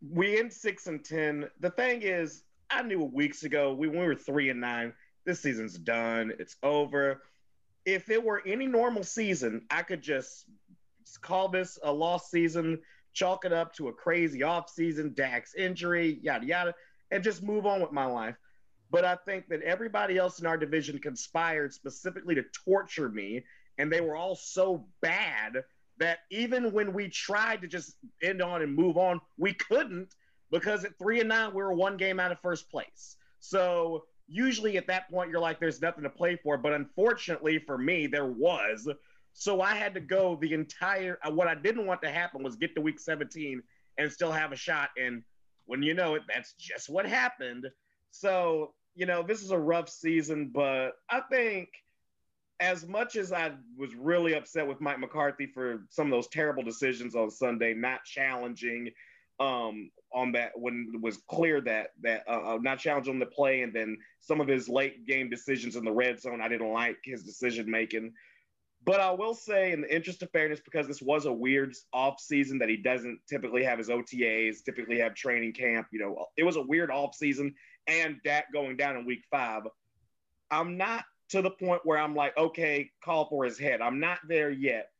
we 0.06 0.38
in 0.38 0.50
six 0.50 0.86
and 0.86 1.02
ten. 1.02 1.48
The 1.60 1.70
thing 1.70 2.02
is, 2.02 2.42
I 2.72 2.82
knew 2.82 3.02
weeks 3.04 3.42
ago 3.42 3.74
we, 3.74 3.88
we 3.88 3.98
were 3.98 4.14
three 4.14 4.48
and 4.48 4.60
nine. 4.60 4.94
This 5.24 5.40
season's 5.40 5.78
done. 5.78 6.32
It's 6.38 6.56
over. 6.62 7.22
If 7.84 8.10
it 8.10 8.22
were 8.22 8.42
any 8.46 8.66
normal 8.66 9.04
season, 9.04 9.66
I 9.70 9.82
could 9.82 10.02
just 10.02 10.46
call 11.20 11.48
this 11.48 11.78
a 11.82 11.92
lost 11.92 12.30
season, 12.30 12.80
chalk 13.12 13.44
it 13.44 13.52
up 13.52 13.74
to 13.74 13.88
a 13.88 13.92
crazy 13.92 14.42
off 14.42 14.70
season, 14.70 15.12
Dak's 15.14 15.54
injury, 15.54 16.18
yada 16.22 16.46
yada, 16.46 16.74
and 17.10 17.22
just 17.22 17.42
move 17.42 17.66
on 17.66 17.80
with 17.80 17.92
my 17.92 18.06
life. 18.06 18.36
But 18.90 19.04
I 19.04 19.16
think 19.16 19.48
that 19.48 19.62
everybody 19.62 20.16
else 20.16 20.38
in 20.38 20.46
our 20.46 20.56
division 20.56 20.98
conspired 20.98 21.72
specifically 21.72 22.34
to 22.36 22.44
torture 22.64 23.08
me, 23.08 23.44
and 23.78 23.92
they 23.92 24.00
were 24.00 24.16
all 24.16 24.36
so 24.36 24.86
bad 25.00 25.64
that 25.98 26.20
even 26.30 26.72
when 26.72 26.92
we 26.92 27.08
tried 27.08 27.62
to 27.62 27.68
just 27.68 27.96
end 28.22 28.42
on 28.42 28.62
and 28.62 28.74
move 28.74 28.96
on, 28.96 29.20
we 29.38 29.54
couldn't 29.54 30.14
because 30.52 30.84
at 30.84 30.96
three 30.98 31.18
and 31.18 31.28
nine 31.30 31.52
we 31.54 31.62
were 31.62 31.72
one 31.72 31.96
game 31.96 32.20
out 32.20 32.30
of 32.30 32.38
first 32.40 32.70
place. 32.70 33.16
So 33.40 34.04
usually 34.28 34.76
at 34.76 34.86
that 34.86 35.10
point 35.10 35.30
you're 35.30 35.40
like, 35.40 35.58
there's 35.58 35.80
nothing 35.80 36.04
to 36.04 36.10
play 36.10 36.36
for. 36.36 36.56
But 36.56 36.74
unfortunately 36.74 37.58
for 37.58 37.76
me, 37.76 38.06
there 38.06 38.26
was. 38.26 38.88
So 39.32 39.62
I 39.62 39.74
had 39.74 39.94
to 39.94 40.00
go 40.00 40.38
the 40.40 40.52
entire. 40.52 41.18
Uh, 41.24 41.32
what 41.32 41.48
I 41.48 41.54
didn't 41.54 41.86
want 41.86 42.02
to 42.02 42.10
happen 42.10 42.42
was 42.42 42.54
get 42.54 42.74
to 42.76 42.82
week 42.82 43.00
17 43.00 43.62
and 43.98 44.12
still 44.12 44.30
have 44.30 44.52
a 44.52 44.56
shot. 44.56 44.90
And 45.02 45.22
when 45.64 45.82
you 45.82 45.94
know 45.94 46.14
it, 46.14 46.22
that's 46.32 46.52
just 46.52 46.90
what 46.90 47.06
happened. 47.06 47.66
So 48.10 48.74
you 48.94 49.06
know 49.06 49.22
this 49.22 49.42
is 49.42 49.50
a 49.50 49.58
rough 49.58 49.88
season, 49.88 50.50
but 50.52 50.90
I 51.10 51.22
think 51.30 51.70
as 52.60 52.86
much 52.86 53.16
as 53.16 53.32
I 53.32 53.52
was 53.76 53.94
really 53.94 54.34
upset 54.34 54.68
with 54.68 54.80
Mike 54.80 55.00
McCarthy 55.00 55.46
for 55.46 55.86
some 55.88 56.06
of 56.06 56.12
those 56.12 56.28
terrible 56.28 56.62
decisions 56.62 57.16
on 57.16 57.30
Sunday, 57.30 57.74
not 57.74 58.04
challenging 58.04 58.90
um, 59.40 59.90
on 60.14 60.32
that 60.32 60.52
when 60.54 60.92
it 60.94 61.00
was 61.00 61.18
clear 61.28 61.60
that 61.62 61.88
that 62.02 62.24
uh, 62.28 62.54
uh, 62.54 62.58
not 62.60 62.78
challenging 62.78 63.18
the 63.18 63.26
play, 63.26 63.62
and 63.62 63.74
then 63.74 63.96
some 64.20 64.40
of 64.40 64.48
his 64.48 64.68
late 64.68 65.06
game 65.06 65.30
decisions 65.30 65.76
in 65.76 65.84
the 65.84 65.92
red 65.92 66.20
zone, 66.20 66.40
I 66.40 66.48
didn't 66.48 66.72
like 66.72 66.98
his 67.04 67.22
decision 67.22 67.70
making. 67.70 68.12
But 68.84 69.00
I 69.00 69.12
will 69.12 69.34
say, 69.34 69.72
in 69.72 69.82
the 69.82 69.94
interest 69.94 70.22
of 70.22 70.30
fairness, 70.32 70.60
because 70.60 70.88
this 70.88 71.00
was 71.00 71.26
a 71.26 71.32
weird 71.32 71.74
off 71.92 72.20
season 72.20 72.58
that 72.58 72.68
he 72.68 72.76
doesn't 72.76 73.20
typically 73.28 73.62
have 73.62 73.78
his 73.78 73.88
OTAs, 73.88 74.64
typically 74.64 74.98
have 74.98 75.14
training 75.14 75.52
camp. 75.52 75.86
You 75.92 76.00
know, 76.00 76.26
it 76.36 76.42
was 76.42 76.56
a 76.56 76.62
weird 76.62 76.90
off 76.90 77.14
season, 77.14 77.54
and 77.86 78.16
Dak 78.24 78.52
going 78.52 78.76
down 78.76 78.96
in 78.96 79.06
week 79.06 79.24
five. 79.30 79.62
I'm 80.50 80.76
not 80.76 81.04
to 81.30 81.42
the 81.42 81.50
point 81.50 81.82
where 81.84 81.98
I'm 81.98 82.14
like, 82.14 82.36
okay, 82.36 82.90
call 83.02 83.26
for 83.26 83.44
his 83.44 83.58
head. 83.58 83.80
I'm 83.80 84.00
not 84.00 84.18
there 84.28 84.50
yet. 84.50 84.90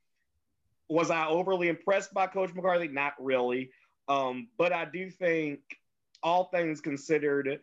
Was 0.89 1.11
I 1.11 1.27
overly 1.27 1.69
impressed 1.69 2.15
by 2.15 2.27
Coach 2.27 2.55
McCarthy? 2.55 2.89
Not 2.89 3.15
really. 3.19 3.71
Um, 4.09 4.49
but 4.59 4.73
I 4.73 4.85
do 4.85 5.11
think, 5.11 5.61
all 6.23 6.45
things 6.45 6.81
considered, 6.81 7.61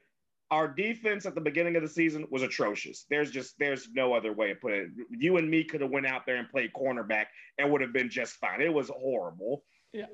our 0.52 0.68
defense 0.68 1.26
at 1.26 1.36
the 1.36 1.42
beginning 1.42 1.76
of 1.76 1.82
the 1.82 1.88
season 1.88 2.28
was 2.32 2.42
atrocious. 2.42 3.06
There's 3.10 3.32
just 3.32 3.58
there's 3.60 3.88
no 3.94 4.14
other 4.14 4.34
way 4.34 4.50
to 4.50 4.56
put 4.56 4.74
it. 4.74 4.90
You 5.12 5.38
and 5.38 5.50
me 5.50 5.64
could 5.64 5.82
have 5.82 5.92
went 5.92 6.08
out 6.08 6.26
there 6.26 6.38
and 6.38 6.50
played 6.50 6.74
cornerback 6.74 7.26
and 7.58 7.72
would 7.72 7.82
have 7.82 7.94
been 7.94 8.10
just 8.10 8.36
fine. 8.36 8.62
It 8.62 8.74
was 8.74 8.90
horrible. 8.90 9.64
Yeah. 9.94 10.08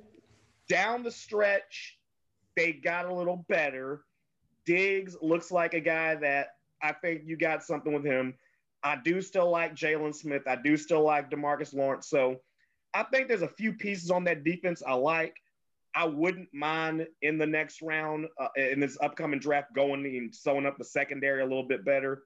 Down 0.68 1.04
the 1.04 1.12
stretch, 1.12 1.98
they 2.56 2.74
got 2.74 3.06
a 3.06 3.14
little 3.14 3.46
better. 3.48 4.04
Diggs 4.66 5.16
looks 5.22 5.52
like 5.52 5.74
a 5.74 5.80
guy 5.80 6.16
that 6.16 6.50
I 6.82 6.92
think 6.92 7.22
you 7.26 7.38
got 7.38 7.64
something 7.64 7.94
with 7.94 8.04
him. 8.04 8.34
I 8.84 8.98
do 9.04 9.22
still 9.22 9.50
like 9.50 9.74
Jaylon 9.74 10.14
Smith. 10.14 10.44
I 10.48 10.58
do 10.58 10.76
still 10.76 11.04
like 11.04 11.32
Demarcus 11.32 11.74
Lawrence. 11.74 12.10
So 12.10 12.42
I 12.94 13.04
think 13.04 13.28
there's 13.28 13.42
a 13.42 13.48
few 13.48 13.74
pieces 13.74 14.12
on 14.12 14.26
that 14.26 14.44
defense 14.44 14.84
I 14.86 14.94
like. 14.94 15.36
I 15.96 16.06
wouldn't 16.06 16.54
mind 16.54 17.08
in 17.22 17.38
the 17.38 17.46
next 17.46 17.82
round, 17.82 18.28
uh, 18.38 18.50
in 18.58 18.82
this 18.82 18.98
upcoming 19.02 19.40
draft, 19.40 19.74
going 19.74 20.06
and 20.06 20.36
sewing 20.36 20.66
up 20.66 20.78
the 20.78 20.84
secondary 20.84 21.42
a 21.42 21.46
little 21.46 21.68
bit 21.68 21.86
better. 21.86 22.24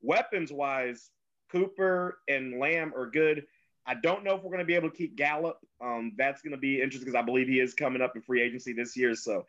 Weapons 0.00 0.52
wise, 0.52 1.10
Cooper 1.50 2.18
and 2.28 2.60
Lamb 2.60 2.92
are 2.96 3.10
good. 3.10 3.44
I 3.86 3.94
don't 3.94 4.22
know 4.22 4.36
if 4.36 4.42
we're 4.42 4.50
going 4.50 4.60
to 4.60 4.66
be 4.66 4.74
able 4.74 4.90
to 4.90 4.96
keep 4.96 5.16
Gallup. 5.16 5.58
Um, 5.80 6.12
that's 6.16 6.42
going 6.42 6.52
to 6.52 6.58
be 6.58 6.80
interesting 6.80 7.06
because 7.06 7.18
I 7.18 7.24
believe 7.24 7.48
he 7.48 7.58
is 7.58 7.74
coming 7.74 8.02
up 8.02 8.14
in 8.14 8.22
free 8.22 8.42
agency 8.42 8.72
this 8.72 8.96
year. 8.96 9.14
So 9.14 9.46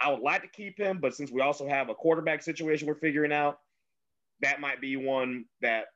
I 0.00 0.10
would 0.10 0.20
like 0.20 0.42
to 0.42 0.48
keep 0.48 0.78
him, 0.78 0.98
but 0.98 1.14
since 1.14 1.30
we 1.30 1.42
also 1.42 1.68
have 1.68 1.90
a 1.90 1.94
quarterback 1.94 2.42
situation 2.42 2.88
we're 2.88 2.94
figuring 2.94 3.32
out, 3.32 3.58
that 4.40 4.60
might 4.60 4.80
be 4.80 4.96
one 4.96 5.44
that 5.60 5.86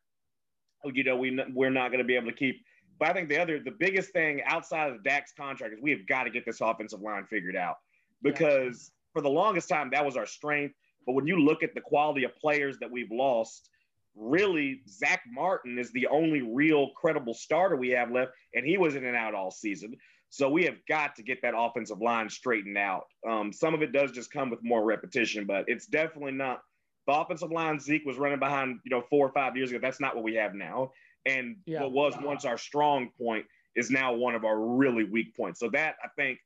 you 0.85 1.05
know 1.05 1.17
we 1.17 1.41
we're 1.55 1.71
not 1.71 1.89
going 1.89 1.99
to 1.99 2.05
be 2.05 2.17
able 2.17 2.31
to 2.31 2.37
keep. 2.37 2.63
But 2.99 3.09
I 3.09 3.13
think 3.13 3.29
the 3.29 3.41
other, 3.41 3.61
the 3.61 3.73
biggest 3.73 4.13
thing 4.13 4.43
outside 4.47 4.91
of 4.91 4.97
the 4.97 5.09
Dak's 5.09 5.33
contract 5.33 5.75
is 5.75 5.81
we 5.83 5.91
have 5.91 6.07
got 6.07 6.25
to 6.25 6.31
get 6.31 6.45
this 6.45 6.61
offensive 6.61 7.01
line 7.01 7.25
figured 7.29 7.57
out 7.57 7.77
because 8.23 8.91
yeah. 8.93 9.13
for 9.13 9.23
the 9.23 9.31
longest 9.31 9.69
time 9.69 9.91
that 9.93 10.05
was 10.05 10.17
our 10.17 10.27
strength. 10.27 10.75
But 11.07 11.13
when 11.13 11.27
you 11.27 11.41
look 11.41 11.63
at 11.63 11.75
the 11.75 11.81
quality 11.81 12.25
of 12.25 12.35
players 12.37 12.79
that 12.79 12.91
we've 12.91 13.11
lost, 13.11 13.69
really 14.17 14.81
Zach 14.89 15.23
Martin 15.31 15.79
is 15.79 15.91
the 15.93 16.07
only 16.07 16.41
real 16.41 16.91
credible 16.91 17.35
starter 17.35 17.77
we 17.77 17.91
have 17.91 18.11
left, 18.11 18.33
and 18.55 18.65
he 18.65 18.79
was 18.79 18.95
in 18.95 19.05
and 19.05 19.17
out 19.17 19.35
all 19.35 19.51
season. 19.51 19.97
So 20.31 20.49
we 20.49 20.65
have 20.65 20.77
got 20.89 21.15
to 21.17 21.23
get 21.23 21.43
that 21.43 21.55
offensive 21.57 22.01
line 22.01 22.29
straightened 22.29 22.79
out. 22.79 23.05
Um, 23.29 23.53
some 23.53 23.75
of 23.75 23.83
it 23.83 23.93
does 23.93 24.11
just 24.13 24.33
come 24.33 24.51
with 24.51 24.63
more 24.63 24.85
repetition, 24.85 25.45
but 25.47 25.65
it's 25.69 25.87
definitely 25.87 26.33
not 26.33 26.61
the 27.07 27.13
offensive 27.13 27.53
line 27.53 27.79
Zeke 27.79 28.05
was 28.05 28.17
running 28.17 28.39
behind, 28.39 28.81
you 28.85 28.91
know, 28.91 29.05
four 29.11 29.27
or 29.27 29.33
five 29.33 29.57
years 29.57 29.71
ago. 29.71 29.79
That's 29.81 30.01
not 30.01 30.15
what 30.15 30.25
we 30.25 30.35
have 30.35 30.55
now. 30.55 30.93
And 31.27 31.57
yeah. 31.67 31.83
what 31.83 31.93
was 31.93 32.15
once 32.21 32.45
our 32.45 32.59
strong 32.59 33.11
point 33.19 33.47
is 33.77 33.91
now 33.91 34.13
one 34.13 34.35
of 34.35 34.45
our 34.45 34.59
really 34.59 35.05
weak 35.05 35.37
points. 35.37 35.61
So 35.61 35.69
that 35.71 35.97
I 36.05 36.09
think 36.17 36.39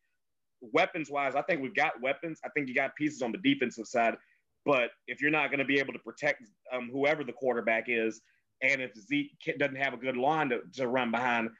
weapons 0.61 1.11
wise, 1.11 1.35
I 1.35 1.43
think 1.43 1.63
we've 1.63 1.75
got 1.75 2.01
weapons. 2.01 2.41
I 2.45 2.49
think 2.51 2.69
you 2.69 2.75
got 2.75 2.95
pieces 2.97 3.23
on 3.23 3.33
the 3.33 3.39
defensive 3.39 3.87
side. 3.87 4.17
But 4.65 4.91
if 5.07 5.21
you're 5.21 5.31
not 5.31 5.51
going 5.51 5.61
to 5.61 5.65
be 5.65 5.79
able 5.79 5.93
to 5.93 5.99
protect 5.99 6.43
um, 6.73 6.91
whoever 6.93 7.25
the 7.25 7.33
quarterback 7.33 7.85
is, 7.89 8.21
and 8.63 8.83
if 8.83 8.95
Zeke 8.97 9.33
doesn't 9.59 9.77
have 9.77 9.95
a 9.95 9.97
good 9.97 10.17
line 10.17 10.49
to, 10.51 10.61
to 10.75 10.89
run 10.89 11.11
behind, 11.11 11.51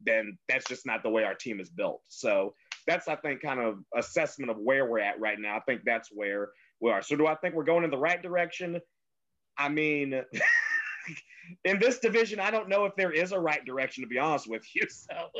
then 0.00 0.38
that's 0.48 0.66
just 0.66 0.86
not 0.86 1.02
the 1.02 1.10
way 1.10 1.24
our 1.24 1.34
team 1.34 1.60
is 1.60 1.68
built. 1.68 2.00
So 2.08 2.54
that's, 2.86 3.06
I 3.06 3.16
think, 3.16 3.42
kind 3.42 3.60
of 3.60 3.78
assessment 3.94 4.50
of 4.50 4.56
where 4.58 4.86
we're 4.86 5.00
at 5.00 5.20
right 5.20 5.38
now. 5.38 5.56
I 5.56 5.60
think 5.60 5.82
that's 5.84 6.08
where 6.10 6.50
we 6.80 6.90
are. 6.90 7.02
So 7.02 7.16
do 7.16 7.26
I 7.26 7.34
think 7.34 7.54
we're 7.54 7.64
going 7.64 7.84
in 7.84 7.90
the 7.90 7.98
right 7.98 8.22
direction? 8.22 8.80
I 9.58 9.68
mean, 9.68 10.22
in 11.64 11.78
this 11.78 11.98
division, 11.98 12.40
I 12.40 12.50
don't 12.50 12.68
know 12.68 12.84
if 12.84 12.94
there 12.96 13.12
is 13.12 13.32
a 13.32 13.38
right 13.38 13.64
direction, 13.64 14.02
to 14.02 14.08
be 14.08 14.18
honest 14.18 14.48
with 14.48 14.64
you. 14.74 14.86
So. 14.98 15.30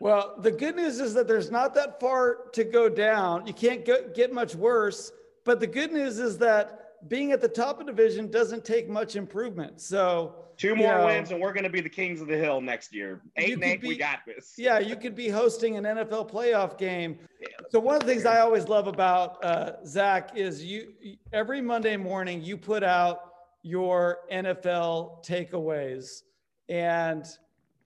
well, 0.00 0.36
the 0.40 0.50
good 0.50 0.76
news 0.76 1.00
is 1.00 1.12
that 1.14 1.26
there's 1.26 1.50
not 1.50 1.74
that 1.74 2.00
far 2.00 2.48
to 2.52 2.64
go 2.64 2.88
down. 2.88 3.46
You 3.46 3.52
can't 3.52 3.84
go, 3.84 4.08
get 4.14 4.32
much 4.32 4.54
worse. 4.54 5.12
But 5.44 5.60
the 5.60 5.66
good 5.66 5.92
news 5.92 6.18
is 6.18 6.38
that 6.38 7.08
being 7.08 7.32
at 7.32 7.40
the 7.40 7.48
top 7.48 7.80
of 7.80 7.86
division 7.86 8.30
doesn't 8.30 8.64
take 8.64 8.88
much 8.88 9.16
improvement. 9.16 9.80
So 9.80 10.46
two 10.56 10.74
more 10.74 10.98
know, 10.98 11.06
wins 11.06 11.30
and 11.30 11.40
we're 11.40 11.52
going 11.52 11.64
to 11.64 11.70
be 11.70 11.80
the 11.80 11.88
kings 11.88 12.20
of 12.20 12.28
the 12.28 12.36
hill 12.36 12.60
next 12.60 12.94
year. 12.94 13.20
Eight 13.36 13.54
and 13.54 13.64
eight, 13.64 13.80
be, 13.80 13.88
we 13.88 13.96
got 13.96 14.20
this. 14.26 14.54
Yeah, 14.58 14.78
you 14.78 14.96
could 14.96 15.14
be 15.14 15.28
hosting 15.28 15.76
an 15.76 15.84
NFL 15.84 16.30
playoff 16.30 16.78
game. 16.78 17.18
Yeah, 17.40 17.48
so 17.70 17.78
one 17.78 17.96
of 17.96 18.00
the 18.00 18.06
things 18.06 18.24
I 18.24 18.40
always 18.40 18.68
love 18.68 18.86
about 18.86 19.44
uh, 19.44 19.84
Zach 19.84 20.36
is 20.36 20.64
you 20.64 20.92
every 21.32 21.60
Monday 21.60 21.96
morning 21.96 22.42
you 22.42 22.56
put 22.56 22.82
out 22.82 23.25
your 23.66 24.18
NFL 24.32 25.26
takeaways, 25.26 26.22
and 26.68 27.26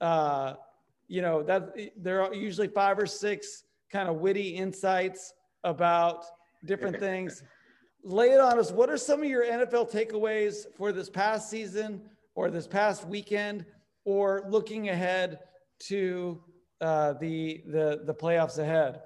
uh, 0.00 0.54
you 1.08 1.22
know 1.22 1.42
that 1.42 1.74
there 1.96 2.22
are 2.22 2.34
usually 2.34 2.68
five 2.68 2.98
or 2.98 3.06
six 3.06 3.64
kind 3.90 4.08
of 4.08 4.16
witty 4.16 4.50
insights 4.50 5.32
about 5.64 6.24
different 6.66 6.98
things 7.08 7.42
lay 8.02 8.30
it 8.30 8.40
on 8.40 8.58
us. 8.58 8.72
What 8.72 8.90
are 8.90 8.96
some 8.96 9.22
of 9.22 9.28
your 9.28 9.44
NFL 9.44 9.90
takeaways 9.90 10.66
for 10.76 10.92
this 10.92 11.10
past 11.10 11.50
season 11.50 12.02
or 12.34 12.50
this 12.50 12.66
past 12.66 13.06
weekend 13.06 13.64
or 14.04 14.44
looking 14.48 14.88
ahead 14.88 15.40
to 15.80 16.42
uh, 16.80 17.14
the, 17.14 17.62
the, 17.66 18.02
the 18.04 18.14
playoffs 18.14 18.58
ahead? 18.58 19.02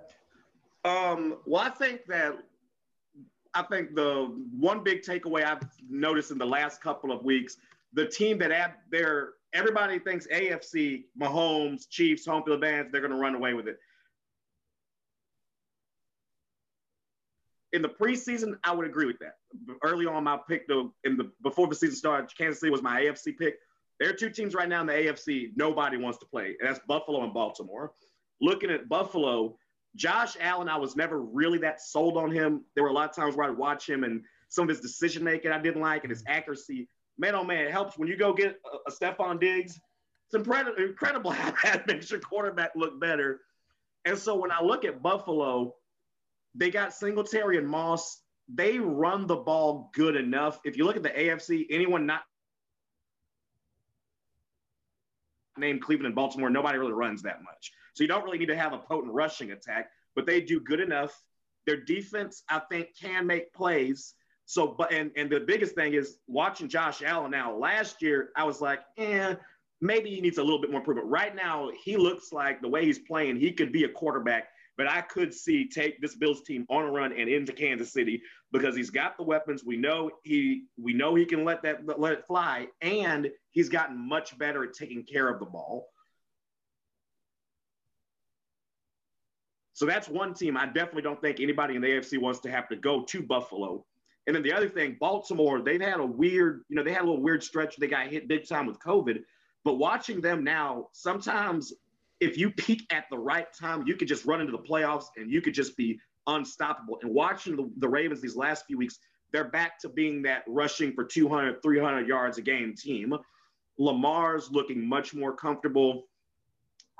Um, 0.85 1.39
well, 1.47 1.62
I 1.62 1.70
think 1.70 2.03
that 2.09 2.37
I 3.55 3.62
think 3.62 3.94
the 3.94 4.34
one 4.59 4.82
big 4.82 5.02
takeaway 5.02 5.44
I've 5.44 5.62
noticed 5.88 6.30
in 6.30 6.38
the 6.38 6.46
last 6.46 6.82
couple 6.82 7.12
of 7.12 7.22
weeks, 7.24 7.57
the 7.92 8.07
team 8.07 8.38
that 8.38 8.50
had 8.50 8.74
their 8.90 9.34
everybody 9.52 9.98
thinks 9.98 10.26
AFC, 10.26 11.05
Mahomes, 11.20 11.88
Chiefs, 11.88 12.26
home 12.26 12.42
field 12.42 12.57
advantage, 12.57 12.90
they're 12.90 13.00
going 13.00 13.12
to 13.12 13.16
run 13.16 13.34
away 13.34 13.55
with 13.55 13.68
it. 13.68 13.78
in 17.74 17.82
the 17.82 17.88
preseason, 17.88 18.57
I 18.62 18.72
would 18.72 18.86
agree 18.86 19.05
with 19.05 19.18
that. 19.18 19.34
Early 19.82 20.07
on, 20.07 20.24
my 20.24 20.38
pick 20.48 20.66
though, 20.68 20.94
in 21.02 21.16
the 21.16 21.30
before 21.42 21.66
the 21.66 21.74
season 21.74 21.96
started, 21.96 22.30
Kansas 22.38 22.61
City 22.61 22.70
was 22.70 22.82
my 22.82 23.02
AFC 23.02 23.36
pick. 23.36 23.57
There 23.98 24.09
are 24.09 24.12
two 24.12 24.30
teams 24.30 24.55
right 24.55 24.68
now 24.68 24.80
in 24.80 24.86
the 24.86 24.92
AFC 24.92 25.50
nobody 25.57 25.96
wants 25.96 26.18
to 26.18 26.26
play, 26.26 26.57
and 26.61 26.68
that's 26.68 26.78
Buffalo 26.86 27.24
and 27.24 27.34
Baltimore. 27.34 27.92
Looking 28.40 28.70
at 28.70 28.88
Buffalo, 28.88 29.57
Josh 29.97 30.36
Allen, 30.40 30.68
I 30.68 30.76
was 30.76 30.97
never 30.97 31.20
really 31.20 31.59
that 31.59 31.80
sold 31.80 32.16
on 32.16 32.30
him. 32.30 32.62
There 32.74 32.82
were 32.82 32.90
a 32.90 32.92
lot 32.92 33.09
of 33.09 33.14
times 33.14 33.36
where 33.36 33.49
I'd 33.49 33.57
watch 33.57 33.88
him 33.88 34.05
and 34.05 34.22
some 34.49 34.64
of 34.64 34.68
his 34.68 34.80
decision 34.80 35.22
making 35.22 35.53
I 35.53 35.61
didn't 35.61 35.80
like 35.80 36.05
and 36.05 36.11
his 36.11 36.24
accuracy. 36.26 36.88
Man, 37.18 37.34
oh 37.34 37.45
man, 37.45 37.64
it 37.66 37.70
helps 37.70 37.97
when 37.97 38.09
you 38.09 38.16
go 38.16 38.32
get 38.32 38.57
a, 38.64 38.90
a 38.90 38.92
Stefon 38.92 39.40
Diggs. 39.40 39.80
It's 40.26 40.34
incredible, 40.34 40.82
incredible 40.82 41.30
how 41.32 41.53
that 41.62 41.86
makes 41.86 42.11
your 42.11 42.20
quarterback 42.20 42.72
look 42.74 43.01
better. 43.01 43.40
And 44.05 44.18
so 44.18 44.34
when 44.36 44.51
I 44.51 44.62
look 44.62 44.84
at 44.84 45.03
Buffalo, 45.03 45.74
they 46.55 46.70
got 46.70 46.92
Singletary 46.92 47.59
and 47.59 47.68
Moss. 47.68 48.20
They 48.53 48.78
run 48.78 49.26
the 49.26 49.36
ball 49.36 49.90
good 49.95 50.16
enough. 50.16 50.61
If 50.64 50.76
you 50.76 50.84
look 50.84 50.97
at 50.97 51.03
the 51.03 51.11
AFC, 51.11 51.66
anyone 51.70 52.05
not 52.05 52.22
named 55.57 55.82
Cleveland 55.82 56.07
and 56.07 56.14
Baltimore, 56.14 56.51
nobody 56.51 56.78
really 56.78 56.92
runs 56.92 57.22
that 57.22 57.42
much. 57.42 57.72
So 57.95 58.03
you 58.03 58.09
don't 58.09 58.24
really 58.24 58.38
need 58.38 58.47
to 58.47 58.57
have 58.57 58.72
a 58.72 58.78
potent 58.78 59.12
rushing 59.12 59.53
attack, 59.53 59.88
but 60.14 60.26
they 60.26 60.40
do 60.40 60.61
good 60.61 60.80
enough. 60.80 61.18
Their 61.66 61.78
defense, 61.78 62.42
I 62.49 62.61
think, 62.70 62.88
can 63.01 63.26
make 63.26 63.53
plays. 63.55 64.14
So, 64.47 64.66
but 64.66 64.92
and 64.92 65.11
and 65.16 65.30
the 65.30 65.40
biggest 65.40 65.74
thing 65.74 65.95
is 65.95 66.18
watching 66.26 66.68
Josh 66.68 67.03
Allen 67.03 67.30
now. 67.30 67.57
Last 67.57 68.03
year, 68.03 68.30
I 68.36 68.45
was 68.45 68.61
like, 68.61 68.80
eh, 68.99 69.36
maybe 69.80 70.11
he 70.11 70.20
needs 70.20 70.38
a 70.38 70.42
little 70.42 70.61
bit 70.61 70.70
more 70.70 70.80
improvement. 70.80 71.09
Right 71.09 71.34
now, 71.34 71.70
he 71.82 71.97
looks 71.97 72.32
like 72.32 72.61
the 72.61 72.68
way 72.68 72.84
he's 72.84 72.99
playing, 72.99 73.36
he 73.36 73.53
could 73.53 73.72
be 73.72 73.84
a 73.84 73.88
quarterback. 73.88 74.49
But 74.76 74.90
I 74.90 75.03
could 75.03 75.32
see 75.32 75.68
take 75.68 76.03
this 76.03 76.16
Bills 76.16 76.42
team 76.42 76.66
on 76.68 76.82
a 76.82 76.90
run 76.90 77.12
and 77.12 77.28
into 77.28 77.53
Kansas 77.53 77.92
City 77.92 78.20
because 78.51 78.74
he's 78.74 78.90
got 78.90 79.16
the 79.16 79.22
weapons. 79.22 79.62
We 79.64 79.76
know 79.76 80.11
he 80.24 80.64
we 80.76 80.92
know 80.92 81.14
he 81.14 81.24
can 81.24 81.45
let 81.45 81.62
that 81.62 81.99
let 81.99 82.12
it 82.12 82.26
fly, 82.26 82.66
and 82.82 83.30
he's 83.53 83.68
gotten 83.68 83.97
much 83.97 84.36
better 84.36 84.64
at 84.64 84.74
taking 84.74 85.05
care 85.05 85.28
of 85.28 85.38
the 85.38 85.47
ball. 85.47 85.86
So 89.75 89.87
that's 89.87 90.09
one 90.09 90.35
team 90.35 90.57
I 90.57 90.66
definitely 90.66 91.03
don't 91.03 91.20
think 91.20 91.41
anybody 91.41 91.75
in 91.75 91.83
the 91.83 91.89
AFC 91.89 92.18
wants 92.18 92.41
to 92.41 92.51
have 92.51 92.68
to 92.68 92.77
go 92.77 93.03
to 93.03 93.22
Buffalo. 93.22 93.85
And 94.27 94.35
then 94.35 94.43
the 94.43 94.53
other 94.53 94.68
thing, 94.68 94.97
Baltimore, 94.99 95.61
they've 95.61 95.81
had 95.81 96.01
a 96.01 96.07
weird, 96.07 96.62
you 96.68 96.77
know, 96.77 96.83
they 96.83 96.93
had 96.93 97.03
a 97.03 97.05
little 97.07 97.20
weird 97.20 97.43
stretch. 97.43 97.77
They 97.77 97.89
got 97.89 98.07
hit 98.07 98.29
big 98.29 98.49
time 98.49 98.66
with 98.66 98.79
COVID. 98.79 99.22
But 99.64 99.75
watching 99.75 100.20
them 100.20 100.45
now, 100.45 100.89
sometimes 100.93 101.72
if 102.20 102.39
you 102.39 102.51
peak 102.51 102.87
at 102.91 103.05
the 103.11 103.18
right 103.18 103.49
time, 103.53 103.85
you 103.87 103.97
could 103.97 104.09
just 104.09 104.25
run 104.25 104.41
into 104.41 104.53
the 104.53 104.59
playoffs 104.59 105.07
and 105.16 105.31
you 105.31 105.43
could 105.43 105.55
just 105.55 105.77
be 105.77 105.99
unstoppable. 106.27 106.99
And 107.03 107.12
watching 107.12 107.57
the, 107.57 107.70
the 107.79 107.89
Ravens 107.89 108.20
these 108.20 108.37
last 108.37 108.66
few 108.66 108.79
weeks, 108.79 108.99
they're 109.33 109.51
back 109.51 109.81
to 109.81 109.89
being 109.89 110.22
that 110.22 110.45
rushing 110.47 110.93
for 110.93 111.05
200, 111.05 111.61
300 111.62 112.07
yards 112.07 112.39
a 112.39 112.43
game 112.43 112.75
team. 112.77 113.12
Lamar's 113.79 114.51
looking 114.53 114.87
much 114.87 115.14
more 115.14 115.35
comfortable. 115.35 116.05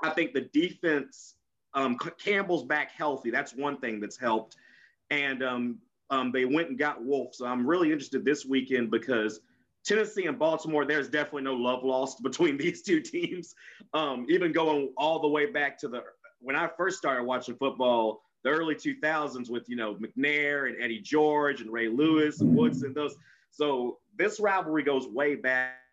I 0.03 0.09
think 0.09 0.33
the 0.33 0.49
defense 0.53 1.35
um, 1.75 1.97
Campbell's 2.17 2.63
back 2.63 2.91
healthy. 2.91 3.29
That's 3.29 3.53
one 3.53 3.77
thing 3.77 3.99
that's 3.99 4.17
helped. 4.17 4.55
And 5.11 5.43
um, 5.43 5.77
um, 6.09 6.31
they 6.31 6.45
went 6.45 6.69
and 6.69 6.77
got 6.77 7.03
Wolfe. 7.03 7.35
So 7.35 7.45
I'm 7.45 7.67
really 7.67 7.91
interested 7.91 8.25
this 8.25 8.45
weekend 8.45 8.89
because 8.89 9.41
Tennessee 9.83 10.25
and 10.25 10.39
Baltimore, 10.39 10.85
there's 10.85 11.09
definitely 11.09 11.43
no 11.43 11.53
love 11.53 11.83
lost 11.83 12.23
between 12.23 12.57
these 12.57 12.81
two 12.81 13.01
teams. 13.01 13.53
Um, 13.93 14.25
even 14.29 14.51
going 14.51 14.93
all 14.97 15.19
the 15.19 15.27
way 15.27 15.45
back 15.45 15.77
to 15.79 15.87
the 15.87 16.03
when 16.39 16.55
I 16.55 16.69
first 16.77 16.97
started 16.97 17.23
watching 17.23 17.55
football, 17.55 18.21
the 18.43 18.51
early 18.51 18.75
2000s 18.75 19.49
with 19.49 19.67
you 19.67 19.75
know 19.75 19.95
McNair 19.95 20.67
and 20.69 20.81
Eddie 20.81 21.01
George 21.01 21.61
and 21.61 21.71
Ray 21.71 21.87
Lewis 21.87 22.41
and 22.41 22.55
Woodson. 22.55 22.93
Those. 22.93 23.15
So 23.51 23.99
this 24.17 24.39
rivalry 24.39 24.83
goes 24.83 25.07
way 25.07 25.35
back 25.35 25.84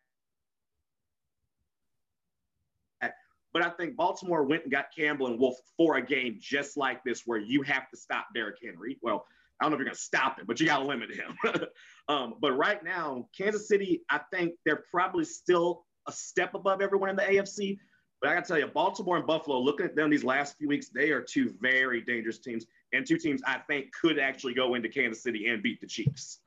But 3.52 3.64
I 3.64 3.70
think 3.70 3.96
Baltimore 3.96 4.44
went 4.44 4.62
and 4.62 4.72
got 4.72 4.86
Campbell 4.96 5.26
and 5.26 5.38
Wolfe 5.38 5.58
for 5.76 5.96
a 5.96 6.02
game 6.02 6.38
just 6.40 6.76
like 6.76 7.04
this, 7.04 7.22
where 7.26 7.38
you 7.38 7.62
have 7.62 7.90
to 7.90 7.96
stop 7.96 8.28
Derrick 8.34 8.56
Henry. 8.62 8.98
Well, 9.02 9.26
I 9.60 9.64
don't 9.64 9.70
know 9.70 9.76
if 9.76 9.78
you're 9.78 9.86
going 9.86 9.94
to 9.94 10.00
stop 10.00 10.38
him, 10.38 10.46
but 10.46 10.58
you 10.58 10.66
got 10.66 10.78
to 10.78 10.84
limit 10.84 11.10
him. 11.14 11.36
um, 12.08 12.34
but 12.40 12.52
right 12.52 12.82
now, 12.82 13.28
Kansas 13.36 13.68
City, 13.68 14.02
I 14.10 14.20
think 14.32 14.54
they're 14.64 14.84
probably 14.90 15.24
still 15.24 15.84
a 16.08 16.12
step 16.12 16.54
above 16.54 16.80
everyone 16.80 17.10
in 17.10 17.16
the 17.16 17.22
AFC. 17.22 17.78
But 18.20 18.30
I 18.30 18.34
got 18.34 18.44
to 18.44 18.48
tell 18.48 18.58
you, 18.58 18.66
Baltimore 18.68 19.16
and 19.16 19.26
Buffalo, 19.26 19.60
looking 19.60 19.84
at 19.84 19.94
them 19.94 20.10
these 20.10 20.24
last 20.24 20.56
few 20.56 20.68
weeks, 20.68 20.88
they 20.88 21.10
are 21.10 21.20
two 21.20 21.54
very 21.60 22.00
dangerous 22.00 22.38
teams 22.38 22.66
and 22.92 23.06
two 23.06 23.18
teams 23.18 23.42
I 23.46 23.58
think 23.58 23.92
could 23.92 24.18
actually 24.18 24.54
go 24.54 24.74
into 24.74 24.88
Kansas 24.88 25.22
City 25.22 25.48
and 25.48 25.62
beat 25.62 25.80
the 25.80 25.86
Chiefs. 25.86 26.40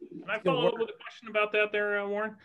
Can 0.00 0.30
I 0.30 0.38
follow 0.38 0.66
up 0.66 0.74
with 0.78 0.88
a 0.88 1.02
question 1.02 1.28
about 1.28 1.52
that 1.52 1.72
there, 1.72 2.00
uh, 2.00 2.06
Warren? 2.06 2.36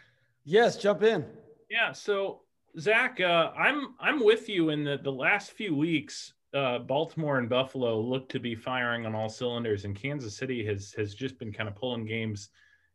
Yes, 0.43 0.77
jump 0.77 1.03
in. 1.03 1.25
Yeah. 1.69 1.93
So 1.93 2.41
Zach, 2.79 3.19
uh, 3.19 3.51
I'm 3.57 3.95
I'm 3.99 4.23
with 4.23 4.47
you 4.47 4.69
in 4.69 4.83
that 4.85 5.03
the 5.03 5.11
last 5.11 5.51
few 5.51 5.75
weeks, 5.75 6.33
uh, 6.53 6.79
Baltimore 6.79 7.37
and 7.37 7.49
Buffalo 7.49 7.99
look 7.99 8.29
to 8.29 8.39
be 8.39 8.55
firing 8.55 9.05
on 9.05 9.13
all 9.13 9.29
cylinders, 9.29 9.85
and 9.85 9.95
Kansas 9.95 10.35
City 10.35 10.65
has 10.65 10.93
has 10.93 11.13
just 11.13 11.37
been 11.37 11.51
kind 11.51 11.67
of 11.67 11.75
pulling 11.75 12.05
games 12.05 12.49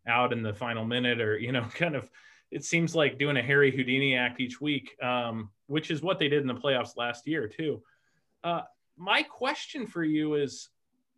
out 0.06 0.32
in 0.32 0.42
the 0.42 0.54
final 0.54 0.84
minute, 0.84 1.20
or 1.20 1.38
you 1.38 1.52
know, 1.52 1.62
kind 1.74 1.94
of 1.94 2.10
it 2.50 2.64
seems 2.64 2.94
like 2.94 3.18
doing 3.18 3.36
a 3.36 3.42
Harry 3.42 3.70
Houdini 3.70 4.16
act 4.16 4.40
each 4.40 4.60
week, 4.60 4.96
um, 5.02 5.50
which 5.66 5.90
is 5.90 6.00
what 6.00 6.18
they 6.18 6.28
did 6.28 6.40
in 6.40 6.46
the 6.46 6.54
playoffs 6.54 6.96
last 6.96 7.26
year 7.26 7.48
too. 7.48 7.82
Uh, 8.44 8.62
my 8.96 9.22
question 9.22 9.86
for 9.86 10.04
you 10.04 10.36
is, 10.36 10.70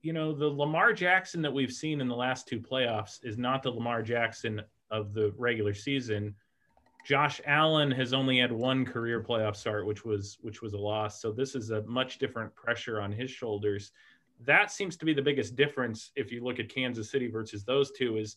you 0.03 0.13
know, 0.13 0.33
the 0.33 0.47
Lamar 0.47 0.93
Jackson 0.93 1.43
that 1.43 1.53
we've 1.53 1.73
seen 1.73 2.01
in 2.01 2.09
the 2.09 2.17
last 2.17 2.49
two 2.49 2.61
playoffs 2.61 3.19
is 3.23 3.39
not 3.39 3.63
the 3.63 3.71
Lamar 3.71 4.03
Jackson 4.03 4.63
of 4.91 5.13
the 5.13 5.33
regular 5.37 5.75
season 5.75 6.35
Josh 7.09 7.41
Allen 7.47 7.91
has 7.93 8.13
only 8.13 8.39
had 8.39 8.53
one 8.53 8.85
career 8.85 9.23
playoff 9.23 9.57
start, 9.57 9.87
which 9.87 10.05
was 10.05 10.37
which 10.43 10.61
was 10.61 10.75
a 10.75 10.79
loss. 10.79 11.23
So 11.23 11.33
this 11.33 11.55
is 11.55 11.71
a 11.71 11.81
much 11.85 12.19
different 12.19 12.55
pressure 12.55 13.01
on 13.01 13.11
his 13.13 13.31
shoulders. 13.31 13.93
That 14.45 14.71
seems 14.71 14.95
to 14.99 15.07
be 15.07 15.15
the 15.15 15.23
biggest 15.23 15.57
difference 15.57 16.13
if 16.17 16.31
you 16.31 16.45
look 16.45 16.61
at 16.61 16.69
Kansas 16.69 17.11
City 17.11 17.27
versus 17.31 17.65
those 17.65 17.93
two 17.93 18.19
is 18.19 18.37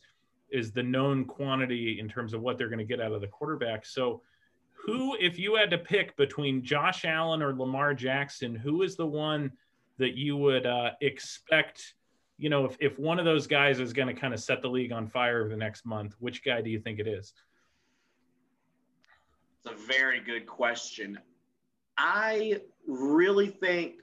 is 0.51 0.71
the 0.71 0.81
known 0.81 1.25
quantity 1.25 1.99
in 1.99 2.07
terms 2.07 2.33
of 2.33 2.39
what 2.39 2.57
they're 2.57 2.69
going 2.69 2.79
to 2.79 2.85
get 2.85 3.01
out 3.01 3.11
of 3.11 3.19
the 3.19 3.27
quarterback. 3.27 3.85
So 3.85 4.21
who 4.71 5.17
if 5.19 5.37
you 5.37 5.55
had 5.55 5.69
to 5.71 5.77
pick 5.77 6.15
between 6.15 6.63
Josh 6.63 7.03
Allen 7.03 7.41
or 7.41 7.53
Lamar 7.53 7.93
Jackson, 7.93 8.55
who 8.55 8.83
is 8.83 8.95
the 8.95 9.05
one 9.05 9.51
that 9.97 10.15
you 10.15 10.37
would 10.37 10.65
uh, 10.65 10.91
expect 11.01 11.95
you 12.37 12.49
know, 12.49 12.63
if, 12.65 12.77
if 12.79 12.97
one 12.97 13.19
of 13.19 13.25
those 13.25 13.47
guys 13.47 13.81
is 13.81 13.91
going 13.91 14.07
to 14.07 14.19
kind 14.19 14.33
of 14.33 14.39
set 14.39 14.61
the 14.61 14.69
league 14.69 14.93
on 14.93 15.07
fire 15.07 15.41
over 15.41 15.49
the 15.49 15.57
next 15.57 15.85
month, 15.85 16.15
which 16.19 16.43
guy 16.43 16.61
do 16.61 16.69
you 16.69 16.79
think 16.79 16.97
it 16.99 17.05
is? 17.05 17.33
It's 19.63 19.73
a 19.73 19.85
very 19.85 20.19
good 20.19 20.47
question. 20.47 21.19
I 21.97 22.61
really 22.87 23.47
think 23.47 24.01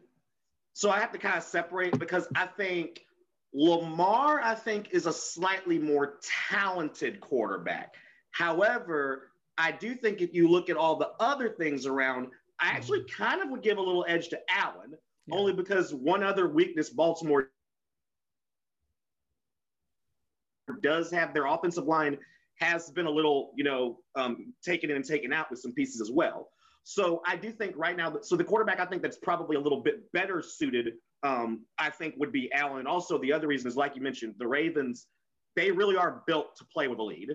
so. 0.73 0.91
I 0.91 1.01
have 1.01 1.13
to 1.13 1.19
kind 1.19 1.37
of 1.37 1.43
separate 1.43 1.99
because 1.99 2.29
I 2.37 2.47
think 2.47 3.05
Lamar, 3.53 4.41
I 4.41 4.55
think, 4.55 4.91
is 4.93 5.07
a 5.07 5.13
slightly 5.13 5.79
more 5.79 6.19
talented 6.49 7.21
quarterback. 7.21 7.95
However, 8.31 9.31
I 9.57 9.73
do 9.73 9.95
think 9.95 10.21
if 10.21 10.33
you 10.33 10.49
look 10.49 10.71
at 10.71 10.77
all 10.77 10.97
the 10.97 11.11
other 11.19 11.49
things 11.49 11.87
around, 11.87 12.29
I 12.61 12.67
mm-hmm. 12.67 12.77
actually 12.77 13.05
kind 13.05 13.43
of 13.43 13.51
would 13.51 13.63
give 13.63 13.79
a 13.79 13.83
little 13.83 14.05
edge 14.07 14.29
to 14.29 14.41
Allen, 14.51 14.95
yeah. 15.27 15.35
only 15.35 15.53
because 15.53 15.93
one 15.93 16.23
other 16.23 16.49
weakness 16.49 16.91
Baltimore 16.91 17.51
does 20.83 21.11
have 21.11 21.35
their 21.35 21.47
offensive 21.47 21.87
line 21.87 22.19
has 22.61 22.91
been 22.91 23.07
a 23.07 23.11
little, 23.11 23.53
you 23.57 23.65
know, 23.65 23.99
um, 24.17 24.53
taken 24.65 24.91
in 24.91 24.97
and 24.97 25.05
taken 25.05 25.33
out 25.33 25.51
with 25.51 25.61
some 25.61 25.73
pieces 25.73 26.01
as 26.01 26.11
well. 26.11 26.49
So 26.85 27.23
I 27.27 27.37
do 27.37 27.51
think 27.51 27.75
right 27.77 27.97
now, 27.97 28.17
so 28.23 28.35
the 28.37 28.45
quarterback 28.45 28.81
I 28.81 28.87
think 28.87 29.03
that's 29.03 29.19
probably 29.19 29.57
a 29.57 29.61
little 29.61 29.83
bit 29.83 30.11
better 30.13 30.43
suited, 30.43 30.95
um, 31.23 31.67
I 31.79 31.91
think 31.91 32.15
would 32.17 32.33
be 32.33 32.51
Allen. 32.53 32.87
Also 32.87 33.19
the 33.19 33.33
other 33.33 33.47
reason 33.47 33.69
is, 33.69 33.77
like 33.77 33.95
you 33.95 34.03
mentioned, 34.03 34.35
the 34.39 34.47
Ravens, 34.47 35.07
they 35.55 35.71
really 35.71 35.97
are 35.97 36.23
built 36.27 36.57
to 36.57 36.65
play 36.65 36.89
with 36.89 36.99
a 36.99 37.03
lead. 37.03 37.35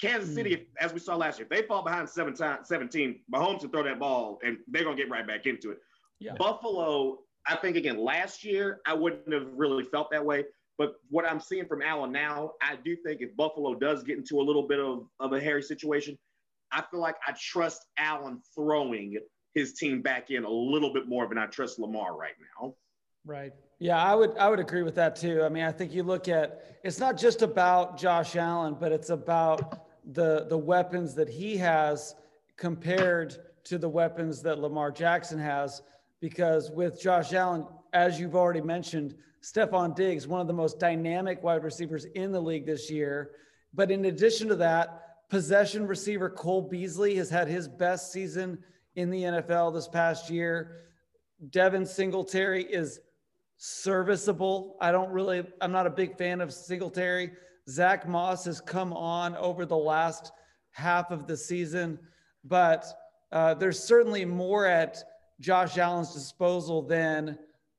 Kansas 0.00 0.34
City, 0.34 0.56
mm. 0.56 0.66
as 0.80 0.92
we 0.92 0.98
saw 0.98 1.14
last 1.14 1.38
year, 1.38 1.46
if 1.48 1.56
they 1.56 1.66
fall 1.66 1.82
behind 1.82 2.08
seven 2.08 2.34
17, 2.34 2.64
17, 2.64 3.20
Mahomes 3.32 3.60
can 3.60 3.70
throw 3.70 3.84
that 3.84 3.98
ball 3.98 4.40
and 4.42 4.58
they're 4.66 4.82
going 4.82 4.96
to 4.96 5.02
get 5.02 5.10
right 5.10 5.26
back 5.26 5.46
into 5.46 5.70
it. 5.70 5.78
Yeah. 6.18 6.34
Buffalo, 6.36 7.20
I 7.46 7.56
think, 7.56 7.76
again, 7.76 7.98
last 7.98 8.44
year, 8.44 8.80
I 8.86 8.94
wouldn't 8.94 9.32
have 9.32 9.46
really 9.54 9.84
felt 9.84 10.10
that 10.10 10.24
way. 10.24 10.44
But 10.78 10.94
what 11.10 11.24
I'm 11.24 11.40
seeing 11.40 11.66
from 11.66 11.82
Allen 11.82 12.12
now, 12.12 12.52
I 12.62 12.76
do 12.76 12.96
think 12.96 13.20
if 13.20 13.36
Buffalo 13.36 13.74
does 13.74 14.04
get 14.04 14.16
into 14.16 14.40
a 14.40 14.42
little 14.42 14.66
bit 14.66 14.78
of, 14.78 15.06
of 15.18 15.32
a 15.32 15.40
hairy 15.40 15.62
situation, 15.62 16.16
I 16.70 16.82
feel 16.88 17.00
like 17.00 17.16
I 17.26 17.32
trust 17.32 17.86
Allen 17.98 18.40
throwing 18.54 19.18
his 19.54 19.74
team 19.74 20.02
back 20.02 20.30
in 20.30 20.44
a 20.44 20.50
little 20.50 20.92
bit 20.92 21.08
more 21.08 21.26
than 21.26 21.36
I 21.36 21.46
trust 21.46 21.80
Lamar 21.80 22.16
right 22.16 22.34
now. 22.56 22.74
Right. 23.26 23.52
Yeah, 23.80 24.02
I 24.02 24.14
would 24.14 24.36
I 24.38 24.48
would 24.48 24.60
agree 24.60 24.82
with 24.82 24.94
that 24.94 25.16
too. 25.16 25.42
I 25.42 25.48
mean, 25.48 25.64
I 25.64 25.72
think 25.72 25.92
you 25.92 26.02
look 26.02 26.28
at 26.28 26.78
it's 26.84 26.98
not 26.98 27.16
just 27.16 27.42
about 27.42 27.98
Josh 27.98 28.36
Allen, 28.36 28.76
but 28.78 28.92
it's 28.92 29.10
about 29.10 29.86
the 30.14 30.46
the 30.48 30.58
weapons 30.58 31.14
that 31.14 31.28
he 31.28 31.56
has 31.56 32.14
compared 32.56 33.36
to 33.64 33.78
the 33.78 33.88
weapons 33.88 34.42
that 34.42 34.58
Lamar 34.58 34.90
Jackson 34.90 35.38
has 35.38 35.82
because 36.20 36.70
with 36.70 37.00
Josh 37.00 37.32
Allen, 37.32 37.66
as 37.92 38.18
you've 38.18 38.34
already 38.34 38.60
mentioned, 38.60 39.14
Stefon 39.42 39.94
Diggs, 39.94 40.26
one 40.26 40.40
of 40.40 40.46
the 40.46 40.52
most 40.52 40.78
dynamic 40.78 41.42
wide 41.42 41.62
receivers 41.64 42.04
in 42.14 42.32
the 42.32 42.40
league 42.40 42.66
this 42.66 42.90
year. 42.90 43.32
But 43.74 43.90
in 43.90 44.06
addition 44.06 44.48
to 44.48 44.56
that, 44.56 45.28
possession 45.28 45.86
receiver 45.86 46.30
Cole 46.30 46.62
Beasley 46.62 47.14
has 47.16 47.30
had 47.30 47.48
his 47.48 47.68
best 47.68 48.12
season 48.12 48.58
in 48.96 49.10
the 49.10 49.22
NFL 49.22 49.72
this 49.74 49.88
past 49.88 50.30
year. 50.30 50.82
Devin 51.50 51.86
Singletary 51.86 52.64
is 52.64 53.00
serviceable. 53.56 54.76
I 54.80 54.90
don't 54.90 55.10
really, 55.10 55.44
I'm 55.60 55.72
not 55.72 55.86
a 55.86 55.90
big 55.90 56.16
fan 56.16 56.40
of 56.40 56.52
Singletary. 56.52 57.32
Zach 57.68 58.08
Moss 58.08 58.44
has 58.46 58.60
come 58.60 58.92
on 58.92 59.36
over 59.36 59.66
the 59.66 59.76
last 59.76 60.32
half 60.70 61.10
of 61.10 61.26
the 61.26 61.36
season, 61.36 61.98
but 62.44 62.86
uh, 63.30 63.54
there's 63.54 63.82
certainly 63.82 64.24
more 64.24 64.66
at 64.66 65.02
Josh 65.40 65.76
Allen's 65.76 66.12
disposal 66.12 66.82
than 66.82 67.38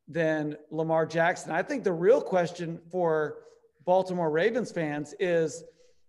than 0.10 0.58
Lamar 0.72 1.06
Jackson. 1.06 1.52
I 1.52 1.62
think 1.62 1.84
the 1.84 1.94
real 1.94 2.20
question 2.20 2.80
for 2.92 3.38
Baltimore 3.86 4.32
Ravens 4.32 4.72
fans 4.72 5.14
is 5.20 5.64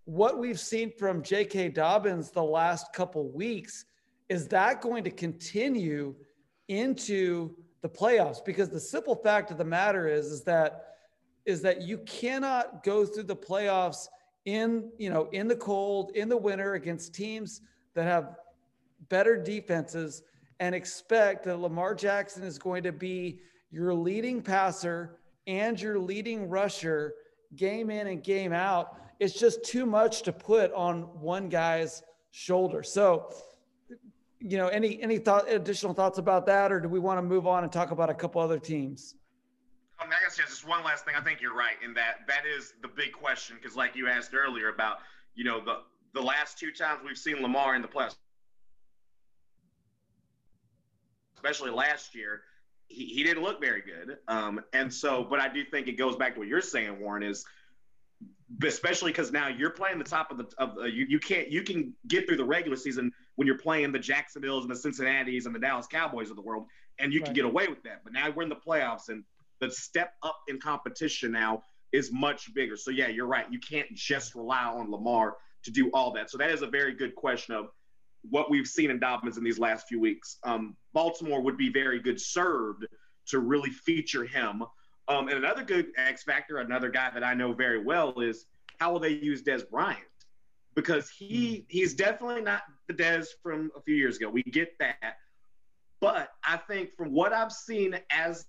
what 0.07 0.39
we've 0.39 0.59
seen 0.59 0.91
from 0.99 1.23
J.K. 1.23 1.69
Dobbins 1.69 2.31
the 2.31 2.43
last 2.43 2.93
couple 2.95 3.31
weeks. 3.31 3.85
Is 4.31 4.49
that 4.49 4.81
going 4.81 5.05
to 5.05 5.11
continue 5.11 6.15
into 6.69 7.55
the 7.83 7.89
playoffs? 7.89 8.45
Because 8.45 8.71
the 8.71 8.81
simple 8.81 9.15
fact 9.15 9.51
of 9.51 9.59
the 9.59 9.65
matter 9.65 10.09
is, 10.09 10.27
is 10.27 10.43
that 10.45 10.87
is 11.47 11.63
that 11.63 11.83
you 11.83 11.99
cannot 11.99 12.83
go 12.83 13.05
through 13.05 13.25
the 13.25 13.37
playoffs 13.37 14.09
in 14.45 14.91
you 14.99 15.11
know 15.11 15.29
in 15.33 15.49
the 15.49 15.57
cold 15.57 16.13
in 16.15 16.29
the 16.29 16.37
winter 16.37 16.75
against 16.75 17.15
teams 17.15 17.63
that 17.95 18.05
have 18.05 18.37
better 19.09 19.37
defenses 19.37 20.23
and 20.61 20.75
expect 20.75 21.45
that 21.45 21.59
Lamar 21.59 21.95
Jackson 21.95 22.43
is 22.43 22.59
going 22.59 22.83
to 22.83 22.93
be 22.93 23.41
your 23.71 23.95
leading 23.95 24.43
passer 24.43 25.19
and 25.47 25.81
your 25.81 25.99
leading 25.99 26.49
rusher 26.49 27.15
game 27.57 27.91
in 27.91 28.09
and 28.09 28.23
game 28.23 28.53
out. 28.53 28.97
It's 29.19 29.35
just 29.35 29.65
too 29.65 29.87
much 29.87 30.23
to 30.23 30.33
put 30.33 30.73
on 30.73 31.03
one 31.21 31.49
guy's 31.49 32.03
shoulder. 32.31 32.83
So, 32.83 33.33
you 34.39 34.57
know, 34.57 34.69
any 34.69 35.03
any 35.03 35.19
thought 35.19 35.51
additional 35.51 35.93
thoughts 35.93 36.19
about 36.19 36.47
that, 36.47 36.73
or 36.73 36.81
do 36.81 36.89
we 36.89 36.99
want 36.99 37.19
to 37.19 37.23
move 37.23 37.47
on 37.47 37.63
and 37.63 37.73
talk 37.73 37.91
about 37.91 38.09
a 38.09 38.15
couple 38.15 38.41
other 38.41 38.59
teams? 38.59 39.17
Um, 40.01 40.09
I 40.09 40.23
guess 40.25 40.37
just 40.37 40.67
one 40.67 40.83
last 40.83 41.05
thing. 41.05 41.15
I 41.17 41.21
think 41.21 41.43
you're 41.43 41.55
right 41.55 41.77
in 41.85 41.93
that 41.95 42.27
that 42.27 42.45
is 42.47 42.73
the 42.81 42.89
big 42.89 43.13
question 43.13 43.57
because, 43.61 43.77
like 43.77 43.95
you 43.95 44.09
asked 44.09 44.35
earlier 44.35 44.69
about, 44.69 44.99
you 45.35 45.45
know, 45.45 45.61
the 45.63 45.81
the 46.15 46.23
last 46.23 46.59
two 46.59 46.73
times 46.73 47.01
we've 47.05 47.19
seen 47.19 47.43
Lamar 47.43 47.75
in 47.77 47.83
the 47.83 47.89
playoffs, 47.89 48.17
especially 51.37 51.71
last 51.71 52.15
year, 52.15 52.41
he, 52.91 53.07
he 53.07 53.23
didn't 53.23 53.43
look 53.43 53.61
very 53.61 53.83
good. 53.83 54.19
Um, 54.29 54.61
and 54.73 54.93
so, 54.93 55.25
but 55.25 55.41
I 55.41 55.49
do 55.49 55.65
think 55.65 55.87
it 55.87 55.93
goes 55.93 56.17
back 56.17 56.35
to 56.35 56.41
what 56.41 56.49
you're 56.49 56.61
saying, 56.61 57.01
Warren, 57.01 57.23
is 57.23 57.47
especially 58.65 59.13
because 59.13 59.33
now 59.33 59.49
you're 59.49 59.71
playing 59.71 59.99
the 59.99 60.05
top 60.05 60.31
of 60.31 60.39
the 60.39 60.47
of 60.59 60.77
uh, 60.77 60.85
you, 60.85 61.07
you 61.09 61.19
can't 61.19 61.49
you 61.49 61.63
can 61.63 61.95
get 62.09 62.27
through 62.27 62.37
the 62.37 62.45
regular 62.45 62.77
season 62.77 63.13
when 63.37 63.47
you're 63.47 63.59
playing 63.59 63.93
the 63.93 63.99
Jacksonville's 63.99 64.65
and 64.65 64.71
the 64.71 64.79
Cincinnati's 64.79 65.47
and 65.47 65.55
the 65.55 65.59
Dallas 65.59 65.87
Cowboys 65.87 66.31
of 66.31 66.37
the 66.37 66.43
world, 66.43 66.67
and 66.99 67.13
you 67.13 67.21
right. 67.21 67.27
can 67.27 67.35
get 67.35 67.45
away 67.45 67.69
with 67.69 67.83
that. 67.85 68.03
But 68.05 68.13
now 68.13 68.29
we're 68.31 68.43
in 68.43 68.49
the 68.49 68.57
playoffs, 68.57 69.09
and 69.09 69.25
the 69.61 69.71
step 69.71 70.15
up 70.23 70.41
in 70.49 70.59
competition 70.59 71.33
now 71.33 71.63
is 71.93 72.13
much 72.13 72.53
bigger. 72.55 72.77
So 72.77 72.91
yeah, 72.91 73.09
you're 73.09 73.27
right. 73.27 73.47
You 73.51 73.61
can't 73.61 73.93
just 73.95 74.35
rely 74.35 74.65
on 74.65 74.91
Lamar 74.91 75.37
to 75.63 75.71
do 75.71 75.91
all 75.91 76.13
that. 76.13 76.31
So 76.31 76.39
that 76.39 76.51
is 76.51 76.63
a 76.63 76.67
very 76.67 76.95
good 76.95 77.15
question 77.15 77.55
of 77.55 77.69
what 78.29 78.51
we've 78.51 78.67
seen 78.67 78.91
in 78.91 78.99
Dobbins 78.99 79.39
in 79.39 79.45
these 79.45 79.59
last 79.59 79.89
few 79.89 80.01
weeks. 80.01 80.39
Um, 80.45 80.77
Baltimore 80.93 81.41
would 81.41 81.57
be 81.57 81.71
very 81.71 82.01
good 82.01 82.21
served 82.21 82.87
to 83.27 83.39
really 83.39 83.71
feature 83.71 84.25
him. 84.25 84.63
Um, 85.09 85.29
and 85.29 85.39
another 85.39 85.63
good 85.63 85.87
X 85.97 86.23
factor, 86.23 86.59
another 86.59 86.91
guy 86.91 87.11
that 87.13 87.25
I 87.25 87.35
know 87.35 87.53
very 87.53 87.83
well 87.83 88.21
is 88.21 88.47
how 88.79 88.93
will 88.93 89.01
they 89.01 89.11
use 89.11 89.43
Dez 89.43 89.69
Bryant? 89.69 90.01
Because 90.75 91.11
he 91.11 91.57
hmm. 91.57 91.63
he's 91.69 91.95
definitely 91.95 92.43
not 92.43 92.63
the 92.89 92.95
Dez 92.95 93.27
from 93.43 93.71
a 93.77 93.81
few 93.81 93.95
years 93.95 94.17
ago. 94.17 94.29
We 94.29 94.43
get 94.43 94.79
that. 94.79 95.17
But 96.01 96.31
I 96.45 96.57
think 96.57 96.95
from 96.95 97.13
what 97.13 97.33
I've 97.33 97.53
seen 97.53 97.99
as 98.11 98.47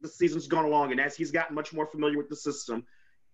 the 0.00 0.08
season's 0.08 0.46
gone 0.46 0.64
along 0.64 0.92
and 0.92 1.00
as 1.00 1.16
he's 1.16 1.30
gotten 1.30 1.54
much 1.54 1.72
more 1.72 1.86
familiar 1.86 2.18
with 2.18 2.28
the 2.28 2.36
system, 2.36 2.84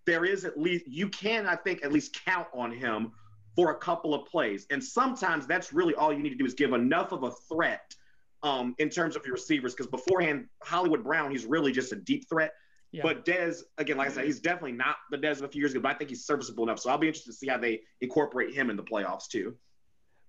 there 0.06 0.24
is 0.24 0.44
at 0.44 0.58
least 0.58 0.86
you 0.86 1.08
can 1.08 1.46
I 1.46 1.56
think 1.56 1.84
at 1.84 1.92
least 1.92 2.24
count 2.24 2.48
on 2.54 2.72
him 2.72 3.12
for 3.56 3.70
a 3.70 3.76
couple 3.76 4.14
of 4.14 4.26
plays. 4.26 4.66
And 4.70 4.82
sometimes 4.82 5.46
that's 5.46 5.72
really 5.72 5.94
all 5.94 6.12
you 6.12 6.20
need 6.20 6.30
to 6.30 6.36
do 6.36 6.44
is 6.44 6.54
give 6.54 6.72
enough 6.72 7.12
of 7.12 7.22
a 7.22 7.30
threat 7.30 7.94
um, 8.42 8.74
in 8.78 8.88
terms 8.88 9.16
of 9.16 9.24
your 9.24 9.34
receivers. 9.34 9.74
Because 9.74 9.86
beforehand, 9.86 10.46
Hollywood 10.62 11.04
Brown, 11.04 11.30
he's 11.30 11.44
really 11.44 11.72
just 11.72 11.92
a 11.92 11.96
deep 11.96 12.28
threat. 12.28 12.52
Yeah. 12.90 13.02
But 13.02 13.24
Dez, 13.24 13.62
again, 13.78 13.96
like 13.96 14.08
I 14.08 14.12
said, 14.12 14.24
he's 14.24 14.40
definitely 14.40 14.72
not 14.72 14.96
the 15.10 15.18
Dez 15.18 15.38
of 15.38 15.42
a 15.44 15.48
few 15.48 15.60
years 15.60 15.72
ago, 15.72 15.80
but 15.80 15.92
I 15.92 15.94
think 15.94 16.10
he's 16.10 16.24
serviceable 16.24 16.64
enough. 16.64 16.78
So 16.78 16.90
I'll 16.90 16.98
be 16.98 17.08
interested 17.08 17.32
to 17.32 17.36
see 17.36 17.48
how 17.48 17.58
they 17.58 17.80
incorporate 18.00 18.54
him 18.54 18.70
in 18.70 18.76
the 18.76 18.84
playoffs 18.84 19.26
too. 19.28 19.56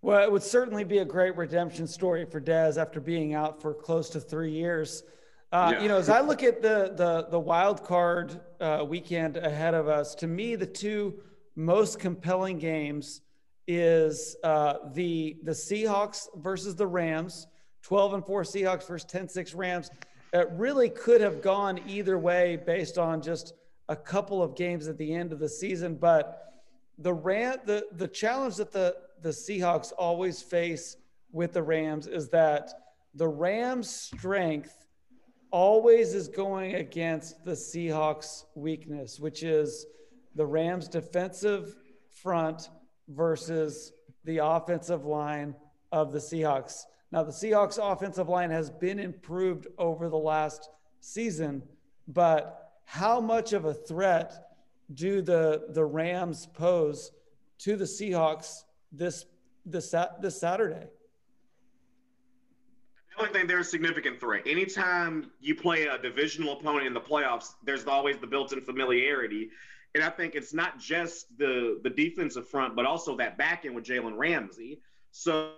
Well, 0.02 0.24
it 0.24 0.32
would 0.32 0.44
certainly 0.44 0.84
be 0.84 1.00
a 1.00 1.06
great 1.06 1.36
redemption 1.36 1.88
story 1.88 2.26
for 2.26 2.40
Dez 2.40 2.80
after 2.80 3.00
being 3.00 3.34
out 3.34 3.62
for 3.62 3.74
close 3.74 4.10
to 4.12 4.20
three 4.20 4.52
years. 4.52 5.04
Uh, 5.52 5.72
yeah. 5.74 5.82
You 5.82 5.88
know, 5.88 5.98
as 5.98 6.10
I 6.10 6.22
look 6.22 6.44
at 6.44 6.62
the 6.62 6.94
the 6.96 7.28
the 7.30 7.40
wild 7.40 7.84
card 7.84 8.42
uh, 8.60 8.84
weekend 8.88 9.38
ahead 9.38 9.74
of 9.74 9.88
us, 9.88 10.16
to 10.16 10.28
me, 10.28 10.56
the 10.56 10.66
two 10.66 11.16
most 11.56 12.00
compelling 12.00 12.58
games 12.60 13.22
is 13.68 14.36
uh, 14.44 14.76
the 14.94 15.38
the 15.44 15.52
Seahawks 15.52 16.28
versus 16.36 16.76
the 16.76 16.88
Rams. 16.88 17.48
12 17.84 18.14
and 18.16 18.26
4 18.26 18.42
Seahawks 18.42 18.88
versus 18.88 19.08
10-6 19.12 19.56
Rams. 19.56 19.92
It 20.34 20.50
really 20.54 20.90
could 20.90 21.22
have 21.22 21.44
gone 21.44 21.80
either 21.88 22.18
way 22.18 22.56
based 22.56 22.98
on 22.98 23.22
just 23.22 23.54
a 23.90 23.96
couple 23.96 24.42
of 24.42 24.56
games 24.56 24.88
at 24.88 24.98
the 24.98 25.14
end 25.14 25.32
of 25.32 25.38
the 25.38 25.48
season. 25.48 25.96
But 25.96 26.54
the 26.98 27.14
Ram 27.14 27.58
the 27.66 27.86
the 27.94 28.08
challenge 28.08 28.56
that 28.56 28.72
the 28.72 28.96
the 29.22 29.30
Seahawks 29.30 29.92
always 29.98 30.42
face 30.42 30.98
with 31.32 31.54
the 31.54 31.64
Rams 31.64 32.08
is 32.08 32.30
that 32.30 32.72
the 33.14 33.28
Rams' 33.28 33.90
strength 33.90 34.85
always 35.56 36.14
is 36.14 36.28
going 36.28 36.76
against 36.76 37.46
the 37.46 37.54
Seahawks' 37.54 38.44
weakness, 38.56 39.22
which 39.22 39.42
is 39.42 39.86
the 40.36 40.46
Rams' 40.46 40.90
defensive 40.90 41.78
front 42.10 42.70
versus 43.08 43.94
the 44.26 44.40
offensive 44.40 45.06
line 45.06 45.56
of 45.94 46.12
the 46.12 46.20
Seahawks. 46.20 46.84
Now, 47.10 47.24
the 47.24 47.32
Seahawks' 47.32 47.80
offensive 47.82 48.28
line 48.28 48.50
has 48.50 48.70
been 48.70 49.00
improved 49.00 49.68
over 49.78 50.10
the 50.10 50.18
last 50.18 50.70
season, 51.00 51.64
but 52.06 52.74
how 52.84 53.22
much 53.22 53.54
of 53.54 53.64
a 53.64 53.74
threat 53.74 54.58
do 54.94 55.22
the, 55.22 55.68
the 55.70 55.86
Rams 55.86 56.48
pose 56.48 57.14
to 57.60 57.78
the 57.78 57.86
Seahawks 57.86 58.66
this, 58.92 59.26
this, 59.66 59.96
this 60.20 60.38
Saturday? 60.38 60.88
Only 63.18 63.32
thing 63.32 63.48
they're 63.48 63.60
a 63.60 63.64
significant 63.64 64.20
threat. 64.20 64.44
Anytime 64.46 65.32
you 65.40 65.56
play 65.56 65.88
a 65.88 65.98
divisional 65.98 66.60
opponent 66.60 66.86
in 66.86 66.94
the 66.94 67.02
playoffs, 67.02 67.54
there's 67.64 67.86
always 67.86 68.18
the 68.18 68.28
built-in 68.28 68.62
familiarity. 68.62 69.50
And 69.94 70.04
I 70.04 70.10
think 70.10 70.36
it's 70.36 70.54
not 70.54 70.78
just 70.78 71.38
the 71.38 71.80
the 71.84 71.90
defensive 71.90 72.48
front, 72.50 72.76
but 72.76 72.86
also 72.86 73.16
that 73.18 73.38
back 73.38 73.64
end 73.64 73.74
with 73.74 73.86
Jalen 73.86 74.18
Ramsey. 74.18 74.82
So, 75.12 75.54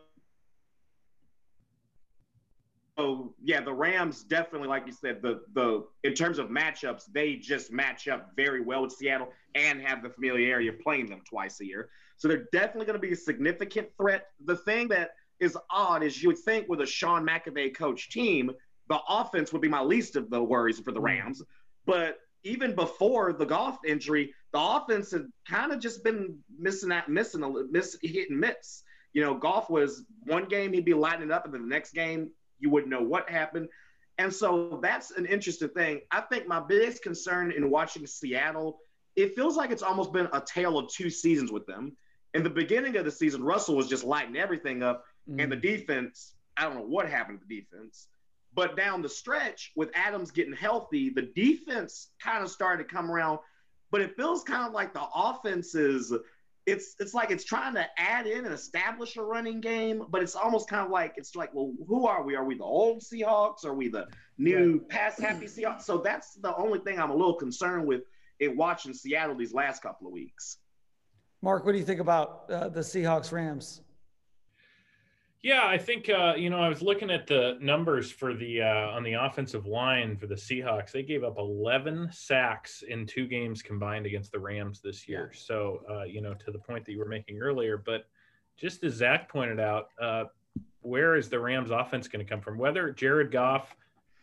so 2.95 3.33
yeah, 3.43 3.61
the 3.61 3.73
Rams 3.73 4.21
definitely, 4.23 4.67
like 4.67 4.85
you 4.85 4.93
said, 4.93 5.23
the 5.23 5.41
the 5.53 5.87
in 6.03 6.13
terms 6.13 6.37
of 6.37 6.49
matchups, 6.49 7.05
they 7.11 7.37
just 7.37 7.71
match 7.71 8.07
up 8.07 8.33
very 8.35 8.61
well 8.61 8.83
with 8.83 8.91
Seattle 8.91 9.29
and 9.55 9.81
have 9.81 10.03
the 10.03 10.09
familiarity 10.09 10.67
of 10.67 10.79
playing 10.79 11.07
them 11.07 11.21
twice 11.27 11.59
a 11.61 11.65
year. 11.65 11.89
So 12.17 12.27
they're 12.27 12.47
definitely 12.51 12.85
going 12.85 13.01
to 13.01 13.07
be 13.07 13.13
a 13.13 13.15
significant 13.15 13.87
threat. 13.97 14.27
The 14.45 14.57
thing 14.57 14.89
that 14.89 15.15
is 15.39 15.57
odd 15.69 16.03
is 16.03 16.21
you 16.21 16.29
would 16.29 16.39
think 16.39 16.67
with 16.67 16.81
a 16.81 16.85
Sean 16.85 17.25
McVay 17.25 17.75
coach 17.75 18.09
team, 18.09 18.51
the 18.89 18.99
offense 19.07 19.51
would 19.51 19.61
be 19.61 19.67
my 19.67 19.81
least 19.81 20.15
of 20.15 20.29
the 20.29 20.41
worries 20.41 20.79
for 20.79 20.91
the 20.91 20.99
mm-hmm. 20.99 21.23
Rams. 21.23 21.43
But 21.85 22.19
even 22.43 22.75
before 22.75 23.33
the 23.33 23.45
Goff 23.45 23.79
injury, 23.85 24.33
the 24.53 24.59
offense 24.59 25.11
had 25.11 25.25
kind 25.47 25.71
of 25.71 25.79
just 25.79 26.03
been 26.03 26.37
missing 26.57 26.89
that, 26.89 27.09
missing 27.09 27.43
a 27.43 27.49
miss, 27.69 27.97
hit 28.01 28.29
and 28.29 28.39
miss. 28.39 28.83
You 29.13 29.21
know, 29.23 29.35
Goff 29.35 29.69
was 29.69 30.03
one 30.25 30.45
game 30.45 30.73
he'd 30.73 30.85
be 30.85 30.93
lighting 30.93 31.31
up, 31.31 31.45
and 31.45 31.53
then 31.53 31.63
the 31.63 31.67
next 31.67 31.93
game 31.93 32.29
you 32.59 32.69
wouldn't 32.69 32.91
know 32.91 33.01
what 33.01 33.29
happened. 33.29 33.67
And 34.17 34.33
so 34.33 34.79
that's 34.81 35.11
an 35.11 35.25
interesting 35.25 35.69
thing. 35.69 36.01
I 36.11 36.21
think 36.21 36.47
my 36.47 36.59
biggest 36.59 37.03
concern 37.03 37.51
in 37.51 37.69
watching 37.69 38.05
Seattle, 38.07 38.79
it 39.15 39.35
feels 39.35 39.55
like 39.55 39.71
it's 39.71 39.83
almost 39.83 40.11
been 40.11 40.27
a 40.33 40.41
tale 40.41 40.77
of 40.77 40.91
two 40.91 41.09
seasons 41.09 41.51
with 41.51 41.65
them. 41.67 41.95
In 42.33 42.43
the 42.43 42.49
beginning 42.49 42.95
of 42.97 43.05
the 43.05 43.11
season, 43.11 43.43
Russell 43.43 43.75
was 43.75 43.87
just 43.87 44.03
lighting 44.03 44.35
everything 44.35 44.83
up. 44.83 45.03
Mm-hmm. 45.29 45.39
And 45.39 45.51
the 45.51 45.57
mm. 45.57 45.61
defense, 45.61 46.35
I 46.55 46.63
don't 46.63 46.75
know 46.75 46.85
what 46.85 47.09
happened 47.09 47.39
to 47.41 47.47
the 47.47 47.61
defense. 47.61 48.07
But 48.53 48.75
down 48.75 49.01
the 49.01 49.09
stretch, 49.09 49.71
with 49.75 49.89
Adams 49.93 50.31
getting 50.31 50.53
healthy, 50.53 51.09
the 51.09 51.29
defense 51.35 52.09
kind 52.21 52.43
of 52.43 52.49
started 52.49 52.87
to 52.87 52.95
come 52.95 53.11
around. 53.11 53.39
But 53.91 54.01
it 54.01 54.15
feels 54.15 54.43
kind 54.43 54.67
of 54.67 54.73
like 54.73 54.93
the 54.93 55.05
offense 55.13 55.75
is 55.75 56.11
it's 56.65 56.95
it's 56.99 57.13
like 57.13 57.31
it's 57.31 57.45
trying 57.45 57.73
to 57.75 57.87
add 57.97 58.27
in 58.27 58.45
and 58.45 58.53
establish 58.53 59.15
a 59.15 59.23
running 59.23 59.61
game, 59.61 60.03
but 60.09 60.21
it's 60.21 60.35
almost 60.35 60.67
kind 60.69 60.83
of 60.83 60.91
like 60.91 61.13
it's 61.15 61.35
like, 61.35 61.53
well, 61.53 61.73
who 61.87 62.05
are 62.05 62.23
we? 62.23 62.35
Are 62.35 62.43
we 62.43 62.55
the 62.55 62.63
old 62.63 63.01
Seahawks? 63.01 63.63
Are 63.63 63.73
we 63.73 63.87
the 63.87 64.07
new 64.37 64.81
pass 64.89 65.17
happy 65.17 65.45
Seahawks? 65.45 65.83
So 65.83 65.99
that's 65.99 66.35
the 66.35 66.55
only 66.57 66.79
thing 66.79 66.99
I'm 66.99 67.09
a 67.09 67.15
little 67.15 67.35
concerned 67.35 67.87
with 67.87 68.01
in 68.41 68.57
watching 68.57 68.93
Seattle 68.93 69.35
these 69.35 69.53
last 69.53 69.81
couple 69.81 70.07
of 70.07 70.13
weeks. 70.13 70.57
Mark, 71.41 71.65
what 71.65 71.71
do 71.71 71.77
you 71.77 71.85
think 71.85 72.01
about 72.01 72.51
uh, 72.51 72.67
the 72.67 72.81
Seahawks 72.81 73.31
Rams? 73.31 73.81
Yeah, 75.43 75.65
I 75.65 75.77
think 75.77 76.09
uh, 76.09 76.33
you 76.35 76.49
know 76.49 76.59
I 76.59 76.67
was 76.67 76.81
looking 76.81 77.11
at 77.11 77.27
the 77.27 77.57
numbers 77.61 78.11
for 78.11 78.33
the 78.33 78.61
uh, 78.61 78.89
on 78.89 79.03
the 79.03 79.13
offensive 79.13 79.65
line 79.65 80.17
for 80.17 80.25
the 80.25 80.35
Seahawks. 80.35 80.91
They 80.91 81.03
gave 81.03 81.23
up 81.23 81.37
11 81.37 82.09
sacks 82.11 82.83
in 82.87 83.05
two 83.05 83.27
games 83.27 83.61
combined 83.61 84.05
against 84.05 84.31
the 84.31 84.39
Rams 84.39 84.81
this 84.81 85.07
year. 85.07 85.31
So 85.35 85.81
uh, 85.89 86.03
you 86.03 86.21
know 86.21 86.33
to 86.33 86.51
the 86.51 86.59
point 86.59 86.85
that 86.85 86.91
you 86.91 86.99
were 86.99 87.07
making 87.07 87.39
earlier, 87.39 87.77
but 87.77 88.05
just 88.57 88.83
as 88.83 88.93
Zach 88.93 89.29
pointed 89.29 89.59
out, 89.59 89.89
uh, 90.01 90.25
where 90.81 91.15
is 91.15 91.29
the 91.29 91.39
Rams 91.39 91.69
offense 91.69 92.07
going 92.07 92.25
to 92.25 92.29
come 92.29 92.41
from? 92.41 92.57
Whether 92.57 92.91
Jared 92.91 93.31
Goff 93.31 93.75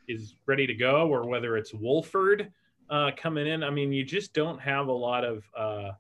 is 0.09 0.35
ready 0.47 0.67
to 0.67 0.75
go 0.75 1.09
or 1.09 1.29
whether 1.29 1.57
it's 1.57 1.73
Wolford 1.73 2.53
uh, 2.91 3.13
coming 3.17 3.47
in, 3.47 3.63
I 3.63 3.71
mean, 3.71 3.93
you 3.93 4.05
just 4.05 4.33
don't 4.33 4.61
have 4.61 4.89
a 4.89 4.93
lot 4.93 5.25
of 5.25 5.45
uh, 5.57 5.93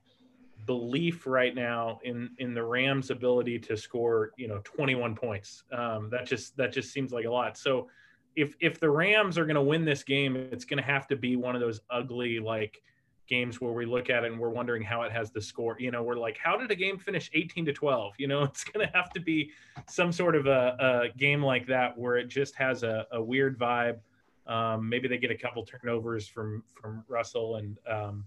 belief 0.66 1.26
right 1.26 1.54
now 1.54 1.98
in 2.04 2.30
in 2.38 2.54
the 2.54 2.62
Rams' 2.62 3.10
ability 3.10 3.58
to 3.60 3.76
score, 3.76 4.32
you 4.36 4.48
know, 4.48 4.60
21 4.64 5.14
points. 5.14 5.64
Um, 5.72 6.08
that 6.10 6.26
just 6.26 6.56
that 6.56 6.72
just 6.72 6.92
seems 6.92 7.12
like 7.12 7.24
a 7.24 7.30
lot. 7.30 7.56
So 7.56 7.88
if 8.36 8.54
if 8.60 8.80
the 8.80 8.90
Rams 8.90 9.38
are 9.38 9.44
going 9.44 9.56
to 9.56 9.62
win 9.62 9.84
this 9.84 10.02
game, 10.02 10.36
it's 10.36 10.64
going 10.64 10.78
to 10.78 10.84
have 10.84 11.06
to 11.08 11.16
be 11.16 11.36
one 11.36 11.54
of 11.54 11.60
those 11.60 11.80
ugly 11.90 12.38
like 12.38 12.80
games 13.26 13.60
where 13.60 13.72
we 13.72 13.86
look 13.86 14.10
at 14.10 14.24
it 14.24 14.32
and 14.32 14.40
we're 14.40 14.50
wondering 14.50 14.82
how 14.82 15.02
it 15.02 15.12
has 15.12 15.30
the 15.30 15.40
score. 15.40 15.76
You 15.78 15.90
know, 15.90 16.02
we're 16.02 16.16
like, 16.16 16.36
how 16.36 16.56
did 16.56 16.70
a 16.70 16.74
game 16.74 16.98
finish 16.98 17.30
18 17.32 17.64
to 17.66 17.72
12? 17.72 18.14
You 18.18 18.28
know, 18.28 18.42
it's 18.44 18.64
going 18.64 18.86
to 18.86 18.92
have 18.92 19.10
to 19.10 19.20
be 19.20 19.50
some 19.88 20.12
sort 20.12 20.36
of 20.36 20.46
a, 20.46 21.10
a 21.12 21.18
game 21.18 21.42
like 21.42 21.66
that 21.68 21.96
where 21.96 22.16
it 22.16 22.28
just 22.28 22.54
has 22.56 22.82
a, 22.82 23.06
a 23.12 23.22
weird 23.22 23.58
vibe. 23.58 23.98
Um, 24.46 24.88
maybe 24.88 25.08
they 25.08 25.16
get 25.16 25.30
a 25.30 25.38
couple 25.38 25.64
turnovers 25.64 26.28
from 26.28 26.62
from 26.74 27.02
Russell 27.08 27.56
and 27.56 27.78
um, 27.90 28.26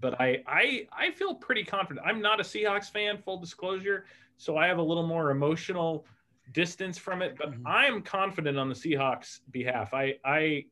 but 0.00 0.20
I, 0.20 0.42
I 0.46 0.86
I 0.92 1.10
feel 1.10 1.34
pretty 1.34 1.64
confident. 1.64 2.06
I'm 2.06 2.20
not 2.20 2.40
a 2.40 2.42
Seahawks 2.42 2.90
fan, 2.90 3.18
full 3.18 3.38
disclosure, 3.38 4.06
so 4.36 4.56
I 4.56 4.66
have 4.66 4.78
a 4.78 4.82
little 4.82 5.06
more 5.06 5.30
emotional 5.30 6.06
distance 6.52 6.98
from 6.98 7.22
it. 7.22 7.36
But 7.36 7.52
mm-hmm. 7.52 7.66
I'm 7.66 8.02
confident 8.02 8.58
on 8.58 8.68
the 8.68 8.74
Seahawks' 8.74 9.40
behalf. 9.50 9.94
I 9.94 10.16
I 10.24 10.64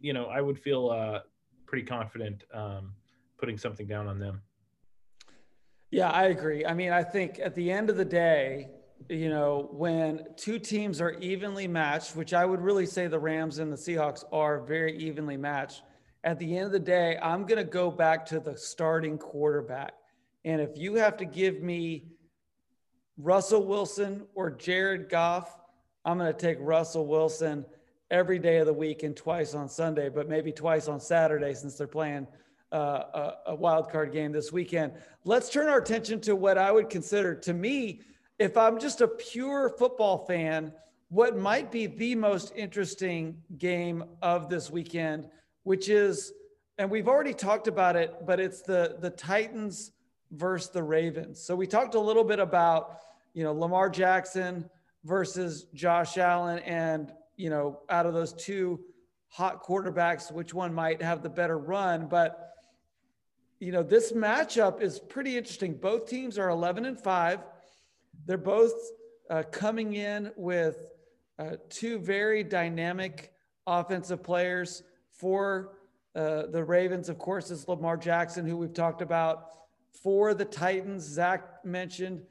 you 0.00 0.12
know 0.12 0.26
I 0.26 0.40
would 0.40 0.58
feel 0.58 0.90
uh, 0.90 1.20
pretty 1.66 1.84
confident 1.84 2.44
um, 2.52 2.94
putting 3.38 3.58
something 3.58 3.86
down 3.86 4.06
on 4.06 4.18
them. 4.18 4.42
Yeah, 5.90 6.10
I 6.10 6.26
agree. 6.26 6.66
I 6.66 6.74
mean, 6.74 6.92
I 6.92 7.02
think 7.02 7.38
at 7.38 7.54
the 7.54 7.70
end 7.70 7.88
of 7.88 7.96
the 7.96 8.04
day, 8.04 8.68
you 9.08 9.30
know, 9.30 9.70
when 9.72 10.26
two 10.36 10.58
teams 10.58 11.00
are 11.00 11.12
evenly 11.12 11.66
matched, 11.66 12.14
which 12.14 12.34
I 12.34 12.44
would 12.44 12.60
really 12.60 12.84
say 12.84 13.06
the 13.06 13.18
Rams 13.18 13.58
and 13.58 13.72
the 13.72 13.76
Seahawks 13.76 14.24
are 14.30 14.60
very 14.60 14.98
evenly 14.98 15.36
matched 15.36 15.82
at 16.24 16.38
the 16.38 16.56
end 16.56 16.66
of 16.66 16.72
the 16.72 16.78
day, 16.78 17.18
I'm 17.22 17.46
going 17.46 17.64
to 17.64 17.70
go 17.70 17.90
back 17.90 18.26
to 18.26 18.40
the 18.40 18.56
starting 18.56 19.18
quarterback. 19.18 19.92
And 20.44 20.60
if 20.60 20.70
you 20.76 20.94
have 20.94 21.16
to 21.18 21.24
give 21.24 21.62
me 21.62 22.06
Russell 23.16 23.64
Wilson 23.64 24.26
or 24.34 24.50
Jared 24.50 25.08
Goff, 25.08 25.56
I'm 26.04 26.18
going 26.18 26.32
to 26.32 26.38
take 26.38 26.58
Russell 26.60 27.06
Wilson 27.06 27.64
every 28.10 28.38
day 28.38 28.58
of 28.58 28.66
the 28.66 28.72
week 28.72 29.02
and 29.02 29.16
twice 29.16 29.54
on 29.54 29.68
Sunday, 29.68 30.08
but 30.08 30.28
maybe 30.28 30.52
twice 30.52 30.88
on 30.88 31.00
Saturday 31.00 31.54
since 31.54 31.76
they're 31.76 31.86
playing 31.86 32.26
uh, 32.72 32.76
a, 32.76 33.32
a 33.48 33.54
wild 33.54 33.90
card 33.90 34.12
game 34.12 34.32
this 34.32 34.52
weekend. 34.52 34.92
Let's 35.24 35.50
turn 35.50 35.68
our 35.68 35.78
attention 35.78 36.20
to 36.22 36.34
what 36.34 36.58
I 36.58 36.72
would 36.72 36.88
consider, 36.88 37.34
to 37.34 37.52
me, 37.52 38.00
if 38.38 38.56
I'm 38.56 38.78
just 38.78 39.00
a 39.00 39.08
pure 39.08 39.68
football 39.68 40.24
fan, 40.26 40.72
what 41.08 41.36
might 41.36 41.72
be 41.72 41.86
the 41.86 42.14
most 42.14 42.52
interesting 42.54 43.42
game 43.58 44.04
of 44.22 44.48
this 44.48 44.70
weekend 44.70 45.26
which 45.68 45.90
is, 45.90 46.32
and 46.78 46.90
we've 46.90 47.08
already 47.08 47.34
talked 47.34 47.68
about 47.68 47.94
it, 47.94 48.24
but 48.24 48.40
it's 48.40 48.62
the 48.62 48.96
the 49.00 49.10
Titans 49.10 49.92
versus 50.30 50.70
the 50.70 50.82
Ravens. 50.82 51.44
So 51.44 51.54
we 51.54 51.66
talked 51.66 51.94
a 51.94 52.00
little 52.00 52.24
bit 52.24 52.38
about, 52.38 53.00
you 53.34 53.44
know, 53.44 53.52
Lamar 53.52 53.90
Jackson 53.90 54.64
versus 55.04 55.66
Josh 55.74 56.16
Allen, 56.16 56.60
and 56.60 57.12
you 57.36 57.50
know, 57.50 57.80
out 57.90 58.06
of 58.06 58.14
those 58.14 58.32
two 58.32 58.80
hot 59.28 59.62
quarterbacks, 59.62 60.32
which 60.32 60.54
one 60.54 60.72
might 60.72 61.02
have 61.02 61.22
the 61.22 61.28
better 61.28 61.58
run, 61.58 62.06
but 62.06 62.54
you 63.60 63.70
know, 63.70 63.82
this 63.82 64.12
matchup 64.12 64.80
is 64.80 64.98
pretty 64.98 65.36
interesting. 65.36 65.74
Both 65.74 66.06
teams 66.06 66.38
are 66.38 66.48
11 66.48 66.86
and 66.86 66.98
5. 66.98 67.40
They're 68.24 68.38
both 68.38 68.72
uh, 69.28 69.42
coming 69.50 69.92
in 69.96 70.30
with 70.34 70.78
uh, 71.38 71.56
two 71.68 71.98
very 71.98 72.42
dynamic 72.42 73.34
offensive 73.66 74.22
players 74.22 74.82
for 75.18 75.74
uh, 76.14 76.46
the 76.46 76.64
Ravens, 76.64 77.08
of 77.08 77.18
course, 77.18 77.50
is 77.50 77.68
Lamar 77.68 77.96
Jackson, 77.96 78.46
who 78.46 78.56
we've 78.56 78.72
talked 78.72 79.02
about. 79.02 79.50
For 80.02 80.32
the 80.32 80.44
Titans, 80.44 81.04
Zach 81.04 81.64
mentioned 81.64 82.22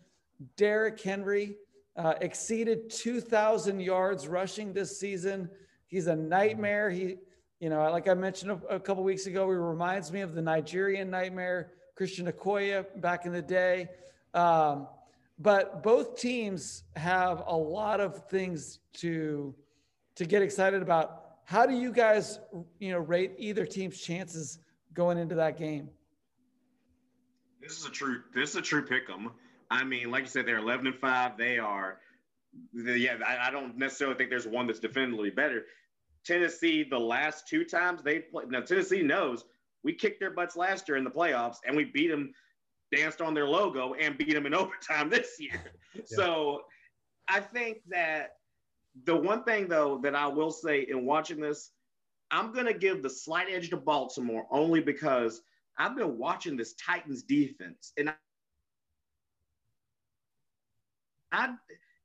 Derrick 0.56 1.00
Henry 1.02 1.58
uh, 1.96 2.14
exceeded 2.22 2.90
2,000 2.90 3.80
yards 3.80 4.28
rushing 4.28 4.74
this 4.74 5.00
season. 5.00 5.50
He's 5.88 6.08
a 6.08 6.16
nightmare. 6.16 6.90
He, 6.90 7.18
you 7.60 7.70
know, 7.70 7.82
like 7.92 8.08
I 8.08 8.14
mentioned 8.14 8.52
a, 8.52 8.76
a 8.76 8.80
couple 8.80 9.04
weeks 9.04 9.26
ago, 9.26 9.50
he 9.50 9.56
reminds 9.56 10.12
me 10.12 10.22
of 10.22 10.34
the 10.34 10.42
Nigerian 10.42 11.10
nightmare, 11.10 11.72
Christian 11.96 12.28
Okoye 12.28 12.86
back 13.02 13.26
in 13.26 13.34
the 13.34 13.42
day. 13.42 13.90
Um, 14.34 14.88
but 15.40 15.84
both 15.84 16.20
teams 16.20 16.84
have 16.96 17.44
a 17.48 17.56
lot 17.56 18.00
of 18.00 18.28
things 18.30 18.80
to 18.94 19.54
to 20.16 20.26
get 20.26 20.42
excited 20.42 20.82
about 20.82 21.27
how 21.48 21.66
do 21.66 21.74
you 21.74 21.94
guys, 21.94 22.42
you 22.78 22.92
know, 22.92 23.00
rate 23.00 23.32
either 23.38 23.66
team's 23.66 24.02
chances 24.02 24.60
going 24.94 25.18
into 25.18 25.34
that 25.36 25.58
game? 25.58 25.90
This 27.62 27.80
is 27.80 27.86
a 27.86 27.90
true. 27.90 28.22
This 28.36 28.50
is 28.50 28.56
a 28.58 28.62
true 28.62 28.86
pick 28.86 29.10
'em. 29.10 29.32
I 29.72 29.86
mean, 29.86 30.12
like 30.12 30.24
you 30.24 30.30
said, 30.30 30.46
they're 30.46 30.58
11 30.58 30.88
and 30.88 30.96
five. 30.98 31.38
They 31.38 31.58
are. 31.58 32.02
Yeah, 32.74 33.20
I, 33.26 33.48
I 33.48 33.50
don't 33.50 33.78
necessarily 33.78 34.18
think 34.18 34.30
there's 34.30 34.46
one 34.46 34.68
that's 34.68 34.82
definitively 34.82 35.30
better. 35.30 35.64
Tennessee, 36.26 36.84
the 36.84 37.00
last 37.00 37.48
two 37.48 37.64
times 37.64 38.04
they 38.04 38.20
played. 38.20 38.52
Now 38.52 38.60
Tennessee 38.60 39.02
knows 39.02 39.46
we 39.84 39.94
kicked 39.94 40.20
their 40.20 40.32
butts 40.32 40.58
last 40.58 40.90
year 40.90 40.98
in 40.98 41.06
the 41.06 41.10
playoffs, 41.10 41.58
and 41.66 41.78
we 41.78 41.86
beat 41.86 42.10
them, 42.10 42.34
danced 42.94 43.22
on 43.22 43.34
their 43.34 43.48
logo, 43.48 43.94
and 43.94 44.18
beat 44.18 44.34
them 44.34 44.46
in 44.48 44.54
overtime 44.54 45.10
this 45.10 45.40
year. 45.40 45.62
Yeah. 45.94 46.02
So 46.08 46.64
I 47.30 47.40
think 47.40 47.78
that 47.88 48.37
the 49.06 49.16
one 49.16 49.44
thing 49.44 49.68
though 49.68 50.00
that 50.04 50.16
I 50.16 50.28
will 50.28 50.52
say 50.52 50.82
in 50.90 51.06
watching 51.06 51.40
this, 51.40 51.72
I'm 52.32 52.54
gonna 52.54 52.74
give 52.74 53.02
the 53.02 53.10
slight 53.10 53.48
edge 53.50 53.70
to 53.70 53.78
Baltimore 53.78 54.46
only 54.52 54.82
because 54.82 55.42
I've 55.78 55.96
been 55.96 56.18
watching 56.18 56.58
this 56.58 56.74
Titans 56.74 57.24
defense, 57.24 57.94
and 57.98 58.10
I, 58.10 58.14
I 61.32 61.54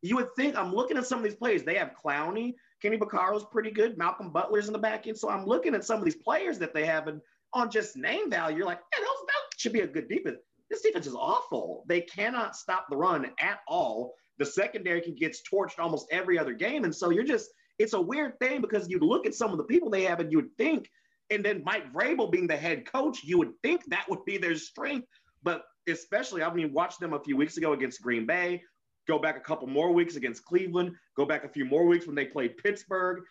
you 0.03 0.17
would 0.17 0.35
think 0.37 0.57
I'm 0.57 0.75
looking 0.75 0.97
at 0.97 1.07
some 1.07 1.19
of 1.19 1.25
these 1.25 1.35
players. 1.35 1.63
They 1.63 1.77
have 1.77 1.93
Clowney, 2.03 2.55
Kenny 2.81 2.99
Vaccaro's 2.99 3.45
pretty 3.45 3.71
good, 3.71 3.97
Malcolm 3.97 4.31
Butler's 4.31 4.67
in 4.67 4.73
the 4.73 4.79
back 4.79 5.07
end. 5.07 5.17
So 5.17 5.31
I'm 5.31 5.47
looking 5.47 5.75
at 5.75 5.85
some 5.85 5.99
of 5.99 6.05
these 6.05 6.17
players 6.17 6.59
that 6.59 6.75
they 6.75 6.85
have, 6.85 7.07
and 7.07 7.21
on 7.53 7.71
just 7.71 7.97
name 7.97 8.31
value, 8.31 8.59
you're 8.59 8.67
like, 8.67 8.81
yeah, 8.99 9.05
that 9.05 9.59
should 9.59 9.73
be 9.73 9.81
a 9.81 9.87
good 9.87 10.09
defense. 10.09 10.39
This 10.69 10.83
defense 10.83 11.07
is 11.07 11.15
awful. 11.15 11.85
They 11.87 12.01
cannot 12.01 12.57
stop 12.57 12.87
the 12.91 12.97
run 12.97 13.27
at 13.39 13.61
all. 13.69 14.15
The 14.43 14.47
secondary 14.47 15.01
can 15.01 15.15
gets 15.15 15.41
torched 15.41 15.79
almost 15.79 16.09
every 16.11 16.37
other 16.37 16.53
game. 16.53 16.83
And 16.83 16.93
so 16.93 17.11
you're 17.11 17.23
just, 17.23 17.49
it's 17.79 17.93
a 17.93 18.01
weird 18.01 18.41
thing 18.41 18.61
because 18.61 18.89
you 18.89 18.99
look 18.99 19.25
at 19.25 19.37
some 19.37 19.53
of 19.53 19.57
the 19.57 19.63
people 19.63 19.89
they 19.89 20.03
have 20.03 20.19
and 20.19 20.33
you 20.33 20.39
would 20.39 20.57
think, 20.59 20.91
and 21.31 21.45
then 21.45 21.63
Mike 21.65 21.93
Vrabel 21.93 22.29
being 22.29 22.49
the 22.49 22.57
head 22.57 22.85
coach, 22.85 23.23
you 23.23 23.39
would 23.39 23.53
think 23.63 23.85
that 23.87 24.05
would 24.11 24.25
be 24.25 24.39
their 24.39 24.57
strength. 24.57 25.07
But 25.45 25.63
especially, 25.89 26.43
I 26.43 26.53
mean, 26.53 26.73
watch 26.73 26.99
them 26.99 27.13
a 27.13 27.23
few 27.23 27.37
weeks 27.37 27.57
ago 27.57 27.73
against 27.73 28.03
Green 28.03 28.27
Bay, 28.27 28.65
go 29.07 29.17
back 29.17 29.37
a 29.37 29.41
couple 29.41 29.69
more 29.69 29.93
weeks 29.93 30.17
against 30.17 30.45
Cleveland, 30.45 30.97
go 31.17 31.25
back 31.25 31.45
a 31.45 31.49
few 31.49 31.65
more 31.65 31.87
weeks 31.87 32.09
when 32.09 32.17
they 32.17 32.25
played 32.25 32.57
Pittsburgh. 32.57 33.23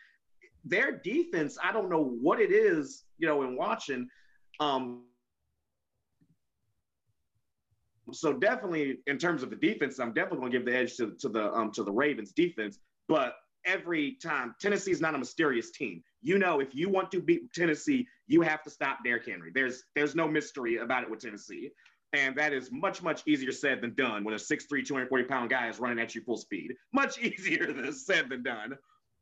Their 0.64 0.93
defense, 0.93 1.57
I 1.62 1.74
don't 1.74 1.89
know 1.89 2.01
what 2.22 2.39
it 2.39 2.53
is, 2.53 3.03
you 3.18 3.28
know, 3.28 3.41
in 3.41 3.57
watching. 3.57 4.07
Um, 4.62 5.03
so 8.12 8.34
definitely 8.34 8.99
in 9.08 9.18
terms 9.18 9.43
of 9.43 9.49
the 9.49 9.56
defense, 9.56 9.99
I'm 9.99 10.14
definitely 10.14 10.39
going 10.39 10.52
to 10.52 10.58
give 10.58 10.66
the 10.66 10.76
edge 10.76 10.97
to, 10.97 11.12
to 11.20 11.30
the 11.30 11.54
um, 11.54 11.72
to 11.74 11.84
the 11.84 11.91
Ravens 11.91 12.32
defense. 12.32 12.80
But 13.08 13.36
every 13.66 14.18
time 14.24 14.56
Tennessee 14.60 14.91
is 14.91 15.02
not 15.02 15.16
a 15.16 15.18
mysterious 15.18 15.72
team. 15.72 16.04
You 16.22 16.38
know, 16.38 16.60
if 16.60 16.74
you 16.76 16.89
want 16.89 17.12
to 17.12 17.22
beat 17.22 17.54
Tennessee, 17.54 18.08
you 18.28 18.41
have 18.41 18.64
to 18.64 18.70
stop 18.70 18.99
Derrick 19.04 19.28
Henry. 19.28 19.52
There's 19.54 19.84
there's 19.95 20.16
no 20.16 20.28
mystery 20.28 20.78
about 20.78 21.04
it 21.04 21.10
with 21.10 21.20
Tennessee. 21.20 21.72
And 22.14 22.36
that 22.36 22.52
is 22.52 22.70
much, 22.74 23.02
much 23.02 23.22
easier 23.26 23.54
said 23.54 23.80
than 23.80 23.95
done 23.95 24.26
when 24.26 24.34
a 24.34 24.38
6'3, 24.38 24.86
240 24.86 25.24
pound 25.26 25.49
guy 25.49 25.70
is 25.70 25.80
running 25.80 25.97
at 25.97 26.14
you 26.14 26.22
full 26.22 26.36
speed. 26.36 26.74
Much 26.93 27.18
easier 27.22 27.72
than 27.72 27.93
said 27.93 28.30
than 28.30 28.43
done. 28.43 28.78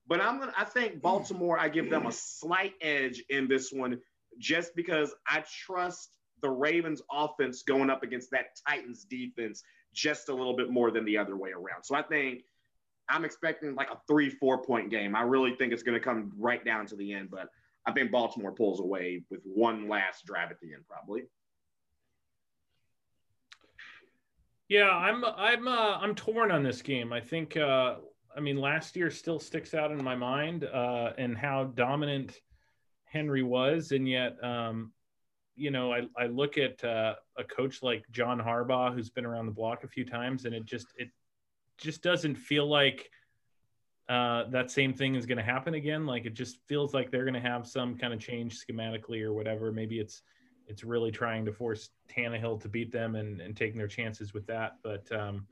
But 0.07 0.21
I'm 0.21 0.39
gonna 0.39 0.53
I 0.57 0.63
think 0.63 1.01
Baltimore, 1.01 1.59
I 1.59 1.69
give 1.69 1.89
them 1.89 2.07
a 2.07 2.11
slight 2.11 2.73
edge 2.81 3.23
in 3.29 3.47
this 3.47 3.71
one 3.71 3.99
just 4.39 4.75
because 4.75 5.13
I 5.27 5.43
trust 5.65 6.09
the 6.41 6.49
Ravens 6.49 7.01
offense 7.11 7.63
going 7.63 7.89
up 7.89 8.03
against 8.03 8.31
that 8.31 8.59
Titans 8.67 9.05
defense 9.05 9.63
just 9.93 10.29
a 10.29 10.33
little 10.33 10.55
bit 10.55 10.69
more 10.69 10.91
than 10.91 11.05
the 11.05 11.17
other 11.17 11.35
way 11.35 11.51
around. 11.51 11.83
So 11.83 11.95
I 11.95 12.01
think 12.01 12.43
I'm 13.09 13.25
expecting 13.25 13.75
like 13.75 13.89
a 13.89 13.97
three, 14.07 14.29
four 14.29 14.61
point 14.63 14.89
game. 14.89 15.15
I 15.15 15.21
really 15.21 15.55
think 15.55 15.73
it's 15.73 15.83
going 15.83 15.97
to 15.97 16.03
come 16.03 16.31
right 16.37 16.63
down 16.63 16.85
to 16.87 16.95
the 16.95 17.13
end, 17.13 17.29
but 17.31 17.49
I 17.85 17.91
think 17.91 18.11
Baltimore 18.11 18.51
pulls 18.51 18.79
away 18.79 19.23
with 19.29 19.41
one 19.43 19.87
last 19.87 20.25
drive 20.25 20.51
at 20.51 20.59
the 20.59 20.73
end, 20.73 20.83
probably. 20.87 21.23
Yeah, 24.67 24.91
I'm 24.91 25.25
I'm 25.25 25.67
uh, 25.67 25.97
I'm 25.97 26.13
torn 26.13 26.51
on 26.51 26.61
this 26.61 26.83
game. 26.83 27.11
I 27.11 27.19
think 27.19 27.57
uh, 27.57 27.95
I 28.37 28.39
mean 28.39 28.57
last 28.57 28.95
year 28.95 29.09
still 29.09 29.39
sticks 29.39 29.73
out 29.73 29.91
in 29.91 30.03
my 30.03 30.15
mind 30.15 30.63
uh, 30.65 31.13
and 31.17 31.35
how 31.35 31.63
dominant 31.63 32.39
Henry 33.05 33.41
was, 33.41 33.91
and 33.91 34.07
yet 34.07 34.37
um, 34.43 34.91
you 35.59 35.71
know 35.71 35.93
I, 35.93 36.07
I 36.17 36.27
look 36.27 36.57
at 36.57 36.83
uh, 36.83 37.15
a 37.37 37.43
coach 37.43 37.83
like 37.83 38.05
John 38.11 38.39
Harbaugh 38.39 38.93
who's 38.93 39.09
been 39.09 39.25
around 39.25 39.45
the 39.45 39.51
block 39.51 39.83
a 39.83 39.87
few 39.87 40.05
times, 40.05 40.45
and 40.45 40.55
it 40.55 40.65
just 40.65 40.87
it 40.97 41.09
just 41.77 42.01
doesn't 42.01 42.35
feel 42.35 42.67
like 42.67 43.09
uh, 44.09 44.45
that 44.49 44.71
same 44.71 44.93
thing 44.93 45.15
is 45.15 45.25
going 45.25 45.37
to 45.37 45.43
happen 45.43 45.75
again. 45.75 46.05
Like 46.05 46.25
it 46.25 46.33
just 46.33 46.57
feels 46.67 46.93
like 46.93 47.11
they're 47.11 47.25
going 47.25 47.35
to 47.35 47.39
have 47.39 47.67
some 47.67 47.97
kind 47.97 48.13
of 48.13 48.19
change 48.19 48.59
schematically 48.59 49.21
or 49.21 49.33
whatever. 49.33 49.71
Maybe 49.71 49.99
it's 49.99 50.23
it's 50.67 50.83
really 50.83 51.11
trying 51.11 51.45
to 51.45 51.51
force 51.51 51.89
Tannehill 52.09 52.61
to 52.61 52.69
beat 52.69 52.91
them 52.91 53.15
and, 53.15 53.41
and 53.41 53.55
taking 53.55 53.77
their 53.77 53.87
chances 53.87 54.33
with 54.33 54.45
that. 54.47 54.77
But 54.83 55.11
um, 55.11 55.47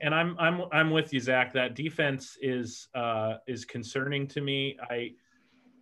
and 0.00 0.14
I'm 0.14 0.36
I'm 0.38 0.62
I'm 0.72 0.90
with 0.90 1.12
you, 1.12 1.20
Zach. 1.20 1.52
That 1.52 1.74
defense 1.74 2.36
is 2.40 2.88
uh, 2.94 3.36
is 3.46 3.64
concerning 3.64 4.26
to 4.28 4.40
me. 4.40 4.76
I 4.90 5.12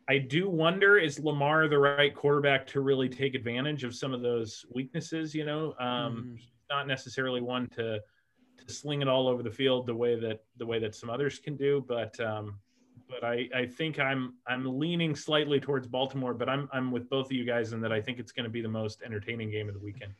I 0.09 0.19
do 0.19 0.49
wonder 0.49 0.99
is 0.99 1.19
Lamar 1.21 1.69
the 1.69 1.79
right 1.79 2.15
quarterback 2.15 2.67
to 2.69 2.81
really 2.81 3.09
take 3.09 3.35
advantage 3.35 3.85
of 3.85 3.95
some 3.95 4.13
of 4.13 4.21
those 4.21 4.65
weaknesses? 4.75 5.35
You 5.35 5.45
know, 5.45 5.75
um, 5.79 6.37
mm. 6.37 6.43
not 6.71 6.87
necessarily 6.87 7.41
one 7.41 7.69
to 7.77 8.01
to 8.67 8.73
sling 8.73 9.03
it 9.03 9.09
all 9.09 9.29
over 9.29 9.43
the 9.43 9.51
field 9.51 9.87
the 9.87 9.95
way 9.95 10.19
that 10.19 10.43
the 10.59 10.67
way 10.67 10.79
that 10.79 10.95
some 10.95 11.11
others 11.11 11.39
can 11.39 11.57
do. 11.57 11.85
But 11.87 12.19
um, 12.21 12.59
but 13.09 13.25
I, 13.25 13.49
I 13.55 13.67
think 13.67 13.99
I'm 13.99 14.35
I'm 14.47 14.79
leaning 14.79 15.15
slightly 15.15 15.61
towards 15.61 15.87
Baltimore, 15.87 16.35
but 16.35 16.49
I'm 16.49 16.69
I'm 16.73 16.91
with 16.91 17.09
both 17.09 17.27
of 17.27 17.33
you 17.33 17.45
guys 17.45 17.73
in 17.73 17.81
that 17.83 17.93
I 17.93 18.01
think 18.01 18.19
it's 18.19 18.33
going 18.33 18.45
to 18.45 18.51
be 18.51 18.63
the 18.63 18.69
most 18.69 19.03
entertaining 19.03 19.51
game 19.51 19.69
of 19.69 19.75
the 19.75 19.81
weekend. 19.81 20.13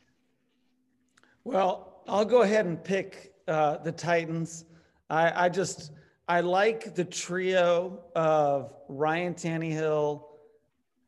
Well, 1.43 2.03
I'll 2.07 2.25
go 2.25 2.43
ahead 2.43 2.65
and 2.65 2.81
pick 2.81 3.33
uh, 3.47 3.77
the 3.77 3.91
Titans. 3.91 4.65
I, 5.09 5.45
I 5.45 5.49
just 5.49 5.91
I 6.27 6.39
like 6.39 6.95
the 6.95 7.03
trio 7.03 7.99
of 8.15 8.73
Ryan 8.87 9.33
Tannehill, 9.33 10.23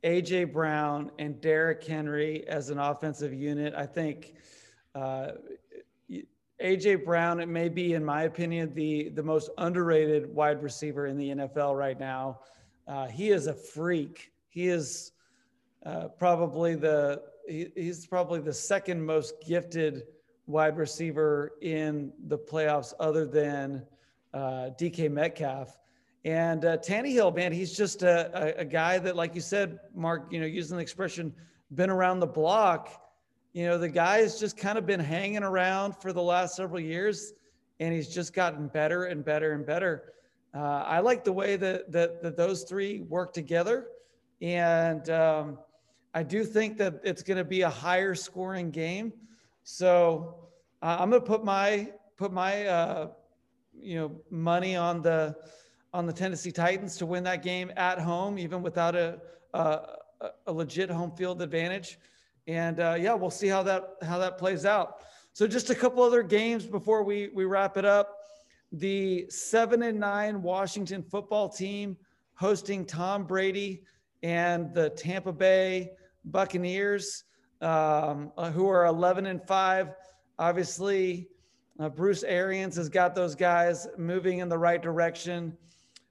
AJ 0.04 0.52
Brown, 0.52 1.10
and 1.20 1.40
Derrick 1.40 1.86
Henry 1.86 2.46
as 2.50 2.70
an 2.70 2.80
offensive 2.80 3.34
unit. 3.34 3.74
I 3.78 3.86
think 3.86 4.34
uh, 4.94 5.32
AJ 6.62 7.06
Brown, 7.06 7.40
it 7.40 7.48
may 7.48 7.70
be, 7.70 7.94
in 7.94 8.04
my 8.04 8.24
opinion, 8.24 8.74
the 8.74 9.10
the 9.10 9.24
most 9.24 9.52
underrated 9.58 10.34
wide 10.34 10.62
receiver 10.62 11.08
in 11.08 11.18
the 11.18 11.30
NFL 11.30 11.78
right 11.78 12.00
now. 12.00 12.42
Uh, 12.86 13.08
he 13.08 13.30
is 13.30 13.48
a 13.48 13.54
freak. 13.54 14.34
He 14.50 14.68
is 14.68 15.14
uh, 15.86 16.10
probably 16.20 16.76
the 16.76 17.24
he, 17.48 17.68
he's 17.74 18.06
probably 18.06 18.42
the 18.42 18.54
second 18.54 19.06
most 19.06 19.36
gifted 19.48 20.04
wide 20.46 20.76
receiver 20.76 21.54
in 21.62 22.12
the 22.28 22.38
playoffs, 22.38 22.94
other 23.00 23.26
than 23.26 23.86
uh, 24.36 24.70
DK 24.80 25.10
Metcalf. 25.10 25.76
And 26.26 26.66
uh, 26.66 26.78
Tannehill, 26.78 27.36
man, 27.36 27.52
he's 27.52 27.76
just 27.76 28.04
a, 28.04 28.58
a, 28.58 28.62
a 28.62 28.66
guy 28.66 29.00
that, 29.00 29.16
like 29.16 29.34
you 29.34 29.42
said, 29.42 29.80
Mark, 29.96 30.28
you 30.32 30.40
know, 30.40 30.46
using 30.46 30.78
the 30.78 30.84
expression, 30.84 31.34
been 31.74 31.90
around 31.90 32.20
the 32.20 32.28
block 32.28 33.02
you 33.56 33.66
know, 33.66 33.78
the 33.78 33.88
guy 33.88 34.18
has 34.18 34.38
just 34.38 34.58
kind 34.58 34.78
of 34.78 34.86
been 34.86 35.00
hanging 35.00 35.42
around 35.42 35.96
for 35.96 36.12
the 36.12 36.22
last 36.22 36.58
several 36.58 36.82
years 36.82 37.32
and 37.80 37.94
he's 37.94 38.10
just 38.10 38.34
gotten 38.34 38.68
better 38.68 39.06
and 39.06 39.24
better 39.24 39.54
and 39.54 39.66
better. 39.66 40.12
Uh, 40.54 40.84
I 40.86 41.00
like 41.00 41.24
the 41.24 41.32
way 41.32 41.56
that, 41.56 41.90
that, 41.90 42.22
that 42.22 42.36
those 42.36 42.64
three 42.64 43.00
work 43.04 43.32
together. 43.32 43.88
And 44.42 45.10
um, 45.10 45.58
I 46.14 46.22
do 46.22 46.44
think 46.44 46.78
that 46.80 47.00
it's 47.06 47.24
going 47.24 47.38
to 47.38 47.46
be 47.46 47.62
a 47.62 47.70
higher 47.70 48.14
scoring 48.14 48.72
game. 48.72 49.14
So 49.64 50.36
uh, 50.82 50.98
I'm 51.00 51.10
going 51.10 51.22
to 51.22 51.26
put 51.26 51.46
my, 51.46 51.94
put 52.18 52.34
my, 52.34 52.66
uh, 52.66 53.08
you 53.80 54.00
know, 54.00 54.12
money 54.30 54.76
on 54.76 55.02
the, 55.02 55.36
on 55.94 56.06
the 56.06 56.14
Tennessee 56.14 56.52
Titans 56.52 56.98
to 56.98 57.06
win 57.06 57.24
that 57.24 57.42
game 57.44 57.72
at 57.78 58.00
home, 58.00 58.38
even 58.38 58.62
without 58.62 58.96
a, 58.96 59.20
a, 59.54 59.80
a 60.48 60.52
legit 60.52 60.90
home 60.90 61.12
field 61.12 61.42
advantage. 61.42 61.98
And 62.48 62.80
uh, 62.80 62.96
yeah, 63.00 63.14
we'll 63.14 63.32
see 63.32 63.48
how 63.48 63.64
that 63.64 63.96
how 64.04 64.18
that 64.20 64.38
plays 64.38 64.66
out. 64.66 65.04
So 65.34 65.48
just 65.48 65.70
a 65.70 65.76
couple 65.76 66.04
other 66.04 66.22
games 66.22 66.66
before 66.66 67.04
we 67.04 67.30
we 67.34 67.46
wrap 67.46 67.78
it 67.78 67.86
up. 67.86 68.18
The 68.72 69.26
seven 69.30 69.84
and 69.84 70.00
nine 70.00 70.42
Washington 70.42 71.02
football 71.02 71.50
team 71.50 71.98
hosting 72.36 72.86
Tom 72.86 73.26
Brady 73.26 73.84
and 74.22 74.74
the 74.74 74.90
Tampa 74.92 75.32
Bay 75.32 75.92
Buccaneers, 76.26 77.24
um, 77.62 78.32
uh, 78.38 78.52
who 78.52 78.68
are 78.68 78.86
11 78.86 79.28
and 79.28 79.42
five. 79.48 79.94
Obviously, 80.38 81.30
uh, 81.80 81.90
Bruce 81.90 82.24
Arians 82.24 82.76
has 82.78 82.90
got 82.90 83.16
those 83.16 83.36
guys 83.36 83.88
moving 83.98 84.40
in 84.40 84.50
the 84.50 84.58
right 84.58 84.82
direction. 84.82 85.58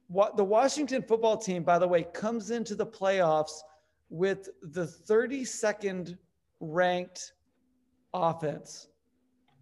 What 0.08 0.36
the 0.36 0.44
Washington 0.44 1.02
football 1.02 1.36
team, 1.36 1.62
by 1.62 1.78
the 1.78 1.88
way, 1.88 2.04
comes 2.12 2.50
into 2.50 2.74
the 2.74 2.86
playoffs 2.86 3.60
with 4.10 4.50
the 4.62 4.84
32nd 4.84 6.18
ranked 6.60 7.32
offense. 8.12 8.88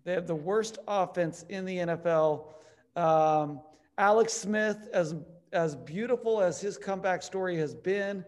They 0.04 0.12
have 0.12 0.26
the 0.26 0.34
worst 0.34 0.78
offense 0.88 1.44
in 1.48 1.64
the 1.64 1.76
NFL. 1.78 2.48
Um, 2.96 3.60
Alex 3.98 4.32
Smith, 4.32 4.88
as 4.92 5.14
as 5.52 5.76
beautiful 5.76 6.40
as 6.40 6.60
his 6.60 6.78
comeback 6.78 7.22
story 7.22 7.56
has 7.58 7.74
been, 7.74 8.24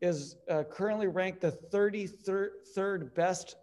is 0.00 0.36
uh, 0.50 0.64
currently 0.64 1.06
ranked 1.06 1.40
the 1.40 1.52
33rd 1.72 3.14
best 3.14 3.56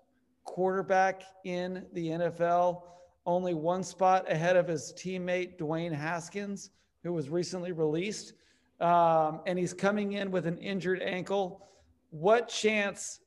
quarterback 0.45 1.24
in 1.43 1.86
the 1.93 2.07
NFL, 2.07 2.84
only 3.26 3.53
one 3.53 3.84
spot 3.84 4.30
ahead 4.32 4.55
of 4.55 4.67
his 4.67 4.93
teammate 4.97 5.57
Dwayne 5.57 5.93
Haskins, 5.93 6.72
who 7.03 7.13
was 7.13 7.30
recently 7.30 7.72
released. 7.72 8.34
Um, 8.80 9.41
and 9.45 9.59
he's 9.59 9.74
coming 9.74 10.13
in 10.13 10.32
with 10.32 10.47
an 10.47 10.57
injured 10.57 11.01
ankle. 11.01 11.67
What 12.09 12.47
chance 12.47 13.19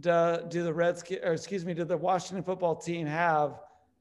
do, 0.00 0.38
do 0.48 0.62
the 0.62 0.72
Redskins, 0.72 1.20
or 1.22 1.32
excuse 1.32 1.64
me, 1.64 1.74
do 1.74 1.84
the 1.84 1.96
Washington 1.96 2.42
football 2.42 2.74
team 2.76 3.06
have 3.06 3.60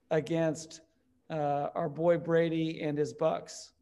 against 0.09 0.81
uh, 1.29 1.69
our 1.75 1.89
boy 1.89 2.17
Brady 2.17 2.81
and 2.81 2.97
his 2.97 3.13
Bucks? 3.13 3.73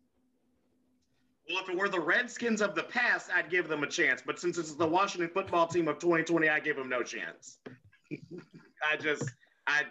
Well, 1.47 1.63
if 1.63 1.69
it 1.69 1.77
were 1.77 1.89
the 1.89 1.99
Redskins 1.99 2.61
of 2.61 2.75
the 2.75 2.83
past, 2.83 3.29
I'd 3.33 3.49
give 3.49 3.67
them 3.67 3.83
a 3.83 3.87
chance. 3.87 4.21
But 4.23 4.39
since 4.39 4.57
it's 4.57 4.75
the 4.75 4.87
Washington 4.87 5.31
football 5.33 5.67
team 5.67 5.87
of 5.87 5.97
2020, 5.97 6.47
I 6.47 6.59
give 6.59 6.75
them 6.75 6.89
no 6.89 7.01
chance. 7.01 7.57
I 8.91 8.95
just, 8.97 9.23
I 9.65 9.83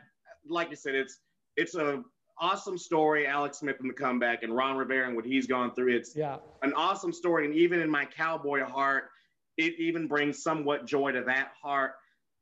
like 0.49 0.71
you 0.71 0.77
said, 0.77 0.95
it's 0.95 1.19
it's 1.59 1.75
a 1.75 2.03
awesome 2.41 2.79
story. 2.79 3.27
Alex 3.27 3.59
Smith 3.59 3.77
and 3.81 3.91
the 3.91 3.95
comeback, 3.95 4.43
and 4.43 4.55
Ron 4.55 4.77
Rivera 4.77 5.07
and 5.07 5.17
what 5.17 5.27
he's 5.27 5.47
gone 5.47 5.75
through. 5.75 5.95
It's 5.95 6.17
yeah. 6.17 6.37
an 6.63 6.73
awesome 6.75 7.13
story, 7.13 7.45
and 7.45 7.55
even 7.55 7.81
in 7.81 7.91
my 7.91 8.05
cowboy 8.05 8.65
heart, 8.65 9.11
it 9.57 9.75
even 9.79 10.07
brings 10.07 10.43
somewhat 10.43 10.87
joy 10.87 11.13
to 11.13 11.23
that 11.25 11.53
heart 11.61 11.93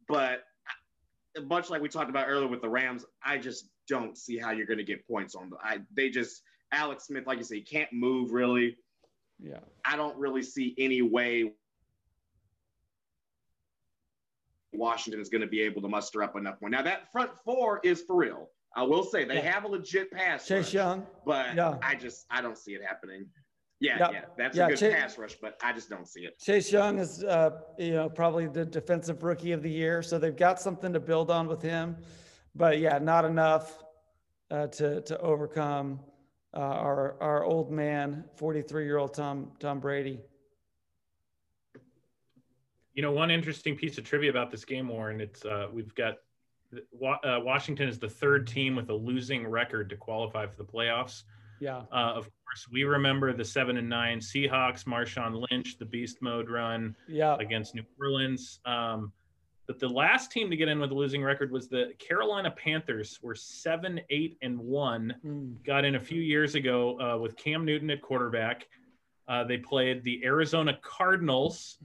but 0.08 0.44
much 1.44 1.70
like 1.70 1.82
we 1.82 1.88
talked 1.88 2.10
about 2.10 2.26
earlier 2.28 2.48
with 2.48 2.62
the 2.62 2.68
Rams, 2.68 3.04
I 3.22 3.38
just 3.38 3.68
don't 3.88 4.16
see 4.16 4.38
how 4.38 4.52
you're 4.52 4.66
going 4.66 4.78
to 4.78 4.84
get 4.84 5.06
points 5.06 5.34
on 5.34 5.50
the. 5.50 5.56
I 5.62 5.78
they 5.94 6.08
just 6.08 6.42
Alex 6.72 7.06
Smith, 7.06 7.26
like 7.26 7.38
you 7.38 7.44
say, 7.44 7.60
can't 7.60 7.92
move 7.92 8.32
really. 8.32 8.76
Yeah, 9.38 9.60
I 9.84 9.96
don't 9.96 10.16
really 10.16 10.42
see 10.42 10.74
any 10.78 11.02
way 11.02 11.52
Washington 14.72 15.20
is 15.20 15.28
going 15.28 15.42
to 15.42 15.46
be 15.46 15.60
able 15.60 15.82
to 15.82 15.88
muster 15.88 16.22
up 16.22 16.36
enough 16.36 16.58
points. 16.60 16.72
Now 16.72 16.82
that 16.82 17.12
front 17.12 17.30
four 17.44 17.80
is 17.84 18.02
for 18.02 18.16
real. 18.16 18.48
I 18.76 18.82
will 18.82 19.02
say 19.02 19.24
they 19.24 19.36
yeah. 19.36 19.52
have 19.52 19.64
a 19.64 19.68
legit 19.68 20.12
pass. 20.12 20.46
Chase 20.46 20.66
rush, 20.66 20.74
Young, 20.74 21.06
but 21.24 21.56
yeah. 21.56 21.78
I 21.82 21.94
just 21.94 22.26
I 22.30 22.42
don't 22.42 22.58
see 22.58 22.72
it 22.72 22.82
happening. 22.86 23.26
Yeah, 23.80 23.96
yeah, 23.98 24.10
yeah. 24.10 24.20
that's 24.36 24.56
yeah, 24.56 24.66
a 24.66 24.68
good 24.68 24.78
Chase, 24.78 24.94
pass 24.94 25.18
rush, 25.18 25.34
but 25.40 25.58
I 25.62 25.72
just 25.72 25.88
don't 25.88 26.06
see 26.06 26.20
it. 26.20 26.38
Chase 26.38 26.70
Young 26.70 26.98
is, 26.98 27.24
uh, 27.24 27.50
you 27.78 27.92
know, 27.92 28.08
probably 28.08 28.46
the 28.46 28.64
defensive 28.64 29.22
rookie 29.22 29.52
of 29.52 29.62
the 29.62 29.70
year, 29.70 30.02
so 30.02 30.18
they've 30.18 30.36
got 30.36 30.60
something 30.60 30.92
to 30.92 31.00
build 31.00 31.30
on 31.30 31.46
with 31.48 31.62
him. 31.62 31.96
But 32.54 32.78
yeah, 32.78 32.98
not 32.98 33.24
enough 33.24 33.82
uh, 34.50 34.66
to 34.68 35.00
to 35.00 35.18
overcome 35.20 36.00
uh, 36.54 36.60
our 36.60 37.16
our 37.22 37.44
old 37.44 37.72
man, 37.72 38.24
forty 38.36 38.60
three 38.60 38.84
year 38.84 38.98
old 38.98 39.14
Tom 39.14 39.52
Tom 39.58 39.80
Brady. 39.80 40.20
You 42.92 43.02
know, 43.02 43.12
one 43.12 43.30
interesting 43.30 43.76
piece 43.76 43.96
of 43.98 44.04
trivia 44.04 44.30
about 44.30 44.50
this 44.50 44.64
game, 44.66 44.88
Warren. 44.88 45.20
It's 45.20 45.44
uh, 45.46 45.68
we've 45.72 45.94
got 45.94 46.16
uh, 47.02 47.40
Washington 47.40 47.88
is 47.88 47.98
the 47.98 48.08
third 48.08 48.46
team 48.46 48.76
with 48.76 48.90
a 48.90 48.94
losing 48.94 49.46
record 49.46 49.88
to 49.90 49.96
qualify 49.96 50.46
for 50.46 50.56
the 50.56 50.64
playoffs. 50.64 51.24
Yeah. 51.60 51.82
Uh, 51.90 52.12
of 52.14 52.24
course, 52.44 52.68
we 52.70 52.84
remember 52.84 53.32
the 53.32 53.44
seven 53.44 53.76
and 53.76 53.88
nine 53.88 54.18
Seahawks, 54.18 54.84
Marshawn 54.84 55.46
Lynch, 55.50 55.78
the 55.78 55.86
beast 55.86 56.20
mode 56.20 56.50
run 56.50 56.94
yeah. 57.08 57.36
against 57.40 57.74
New 57.74 57.84
Orleans. 57.98 58.60
Um, 58.64 59.12
But 59.66 59.80
the 59.80 59.88
last 59.88 60.30
team 60.30 60.48
to 60.50 60.56
get 60.56 60.68
in 60.68 60.78
with 60.78 60.92
a 60.92 60.94
losing 60.94 61.24
record 61.24 61.50
was 61.50 61.68
the 61.68 61.92
Carolina 61.98 62.50
Panthers, 62.52 63.18
were 63.20 63.34
seven, 63.34 64.00
eight, 64.10 64.38
and 64.42 64.58
one. 64.58 65.14
Mm. 65.24 65.64
Got 65.64 65.84
in 65.84 65.96
a 65.96 66.00
few 66.00 66.20
years 66.20 66.54
ago 66.54 67.00
uh, 67.00 67.18
with 67.18 67.36
Cam 67.36 67.64
Newton 67.64 67.90
at 67.90 68.00
quarterback. 68.00 68.68
Uh, 69.26 69.42
they 69.42 69.56
played 69.56 70.04
the 70.04 70.24
Arizona 70.24 70.78
Cardinals. 70.82 71.78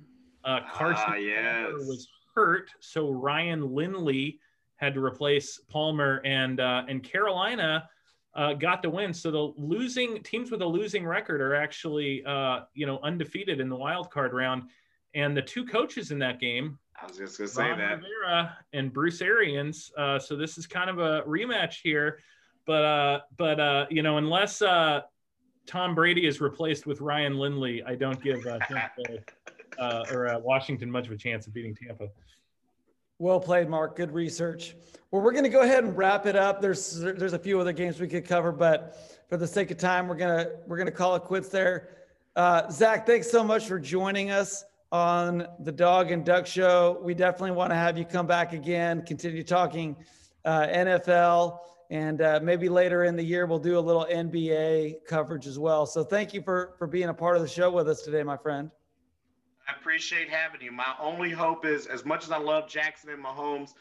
Uh, 0.44 0.60
Carson 0.72 1.06
ah, 1.08 1.16
yes. 1.16 1.72
was 1.88 2.08
hurt, 2.36 2.70
so 2.80 3.10
Ryan 3.10 3.74
Lindley 3.74 4.40
had 4.82 4.96
to 4.96 5.04
replace 5.04 5.60
Palmer, 5.70 6.22
and 6.26 6.60
uh, 6.60 6.84
and 6.88 7.04
Carolina 7.04 7.88
uh, 8.36 8.54
got 8.54 8.82
the 8.82 8.90
win. 8.90 9.14
So 9.14 9.32
the 9.32 9.54
losing 9.62 10.22
teams 10.24 10.52
with 10.52 10.62
a 10.62 10.66
losing 10.66 11.06
record 11.06 11.40
are 11.40 11.56
actually 11.56 12.24
uh, 12.26 12.62
you 12.74 12.86
know 12.86 13.00
undefeated 13.04 13.60
in 13.60 13.70
the 13.70 13.76
wild 13.76 14.10
card 14.10 14.34
round. 14.34 14.64
And 15.14 15.36
the 15.36 15.42
two 15.42 15.66
coaches 15.66 16.12
in 16.12 16.20
that 16.20 16.40
game, 16.40 16.80
I 17.00 17.06
was 17.06 17.18
just 17.18 17.38
gonna 17.38 17.48
say 17.50 17.70
Ron 17.70 17.80
that 17.80 18.02
Rivera 18.02 18.58
and 18.74 18.92
Bruce 18.92 19.22
Arians. 19.22 19.92
Uh, 19.98 20.18
so 20.18 20.36
this 20.36 20.58
is 20.58 20.66
kind 20.66 20.90
of 20.90 21.00
a 21.00 21.22
rematch 21.24 21.82
here, 21.84 22.20
but 22.66 22.84
uh, 22.84 23.20
but 23.38 23.60
uh, 23.60 23.86
you 23.90 24.04
know, 24.04 24.18
unless 24.18 24.62
uh, 24.62 25.02
Tom 25.68 25.94
Brady 25.94 26.26
is 26.26 26.42
replaced 26.42 26.88
with 26.88 27.02
Ryan 27.02 27.38
Lindley, 27.38 27.84
I 27.84 27.96
don't 27.96 28.22
give 28.24 28.46
uh, 28.48 28.60
Tampa 28.60 29.20
uh, 29.80 30.06
or 30.12 30.28
uh, 30.28 30.40
Washington 30.40 30.90
much 30.90 31.08
of 31.08 31.12
a 31.12 31.18
chance 31.18 31.46
of 31.46 31.54
beating 31.54 31.76
Tampa. 31.76 32.08
Well 33.22 33.40
played, 33.40 33.70
Mark. 33.70 33.96
Good 33.98 34.12
research. 34.12 34.76
Well, 35.12 35.22
we're 35.22 35.32
going 35.32 35.44
to 35.44 35.50
go 35.52 35.62
ahead 35.62 35.84
and 35.84 35.96
wrap 35.96 36.26
it 36.26 36.36
up. 36.36 36.60
There's 36.60 37.00
there's 37.02 37.34
a 37.34 37.40
few 37.40 37.60
other 37.60 37.72
games 37.72 38.00
we 38.00 38.08
could 38.08 38.26
cover, 38.26 38.52
but 38.52 38.98
for 39.30 39.38
the 39.38 39.46
sake 39.46 39.70
of 39.70 39.78
time, 39.78 40.08
we're 40.08 40.16
gonna 40.16 40.48
we're 40.66 40.80
gonna 40.80 40.90
call 40.90 41.16
it 41.16 41.22
quits 41.22 41.50
there. 41.50 41.90
Uh, 42.36 42.68
Zach, 42.72 43.06
thanks 43.06 43.30
so 43.30 43.44
much 43.44 43.68
for 43.68 43.78
joining 43.78 44.32
us 44.32 44.66
on 44.92 45.46
the 45.60 45.72
Dog 45.72 46.10
and 46.10 46.26
Duck 46.26 46.48
Show. 46.48 47.00
We 47.04 47.14
definitely 47.14 47.52
want 47.52 47.70
to 47.70 47.76
have 47.76 47.96
you 47.96 48.06
come 48.06 48.26
back 48.26 48.54
again, 48.54 49.06
continue 49.06 49.44
talking 49.44 49.96
uh, 50.44 50.66
NFL, 50.66 51.60
and 51.92 52.24
uh, 52.24 52.40
maybe 52.42 52.70
later 52.70 53.04
in 53.04 53.16
the 53.16 53.24
year 53.24 53.46
we'll 53.46 53.60
do 53.60 53.78
a 53.78 53.80
little 53.80 54.08
NBA 54.12 55.06
coverage 55.08 55.46
as 55.46 55.60
well. 55.60 55.86
So 55.86 56.04
thank 56.04 56.34
you 56.34 56.42
for 56.42 56.74
for 56.80 56.88
being 56.88 57.10
a 57.10 57.14
part 57.14 57.36
of 57.36 57.44
the 57.44 57.48
show 57.48 57.70
with 57.70 57.88
us 57.88 58.02
today, 58.02 58.24
my 58.24 58.38
friend. 58.38 58.72
I 59.72 59.80
appreciate 59.80 60.30
having 60.30 60.62
you. 60.62 60.72
My 60.72 60.94
only 61.00 61.30
hope 61.30 61.66
is, 61.66 61.86
as 61.86 62.06
much 62.06 62.24
as 62.24 62.32
I 62.32 62.38
love 62.38 62.68
Jackson 62.68 63.10
and 63.12 63.24
Mahomes, 63.24 63.72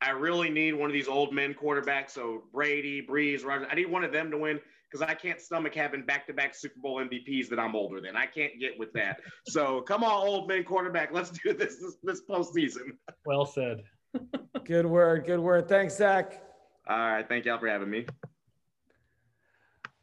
I 0.00 0.10
really 0.10 0.48
need 0.48 0.72
one 0.72 0.88
of 0.88 0.92
these 0.92 1.08
old 1.08 1.34
men 1.34 1.54
quarterbacks. 1.54 2.10
So 2.10 2.44
Brady, 2.52 3.04
Brees, 3.06 3.44
Rodgers. 3.44 3.66
I 3.70 3.74
need 3.74 3.90
one 3.90 4.04
of 4.04 4.12
them 4.12 4.30
to 4.30 4.38
win 4.38 4.60
because 4.90 5.06
I 5.06 5.14
can't 5.14 5.40
stomach 5.40 5.74
having 5.74 6.04
back-to-back 6.04 6.54
Super 6.54 6.78
Bowl 6.80 6.96
MVPs 6.96 7.48
that 7.48 7.58
I'm 7.58 7.74
older 7.74 8.00
than. 8.00 8.16
I 8.16 8.26
can't 8.26 8.52
get 8.60 8.78
with 8.78 8.92
that. 8.94 9.20
so 9.46 9.82
come 9.82 10.04
on, 10.04 10.26
old 10.26 10.48
man 10.48 10.64
quarterback, 10.64 11.12
let's 11.12 11.30
do 11.30 11.52
this 11.52 11.76
this, 11.78 11.96
this 12.02 12.22
postseason. 12.28 12.92
Well 13.24 13.46
said. 13.46 13.82
good 14.64 14.86
word. 14.86 15.26
Good 15.26 15.40
word. 15.40 15.68
Thanks, 15.68 15.96
Zach. 15.96 16.42
All 16.88 16.98
right. 16.98 17.28
Thank 17.28 17.44
y'all 17.44 17.58
for 17.58 17.68
having 17.68 17.90
me. 17.90 18.06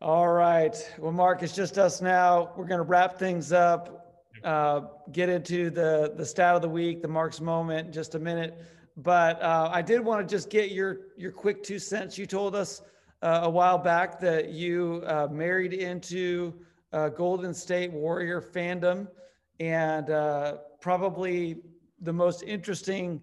All 0.01 0.27
right. 0.27 0.75
Well, 0.99 1.11
Mark, 1.11 1.41
it's 1.41 1.55
just 1.55 1.77
us 1.77 2.01
now. 2.01 2.51
We're 2.55 2.67
going 2.67 2.77
to 2.77 2.83
wrap 2.83 3.17
things 3.17 3.51
up, 3.51 4.06
uh, 4.47 4.87
get 5.11 5.27
into 5.27 5.69
the 5.69 6.13
the 6.15 6.25
stat 6.25 6.55
of 6.55 6.61
the 6.61 6.69
week, 6.69 7.01
the 7.01 7.07
Mark's 7.07 7.41
moment, 7.41 7.87
in 7.87 7.93
just 7.93 8.15
a 8.15 8.19
minute. 8.19 8.57
But 8.95 9.41
uh, 9.41 9.69
I 9.73 9.81
did 9.81 9.99
want 9.99 10.25
to 10.25 10.35
just 10.35 10.49
get 10.49 10.71
your 10.71 11.01
your 11.17 11.33
quick 11.33 11.63
two 11.63 11.79
cents. 11.79 12.17
You 12.17 12.25
told 12.25 12.55
us 12.55 12.81
uh, 13.21 13.41
a 13.43 13.49
while 13.49 13.77
back 13.77 14.21
that 14.21 14.51
you 14.51 15.03
uh, 15.05 15.27
married 15.29 15.73
into 15.73 16.53
Golden 17.17 17.53
State 17.53 17.91
Warrior 17.91 18.41
fandom, 18.41 19.09
and 19.59 20.09
uh, 20.09 20.59
probably 20.79 21.57
the 22.01 22.13
most 22.13 22.41
interesting 22.43 23.21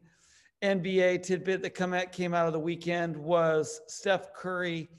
NBA 0.61 1.23
tidbit 1.23 1.63
that 1.63 1.71
come 1.71 1.95
at, 1.95 2.13
came 2.13 2.35
out 2.35 2.47
of 2.47 2.53
the 2.53 2.61
weekend 2.61 3.17
was 3.17 3.81
Steph 3.87 4.35
Curry 4.35 4.91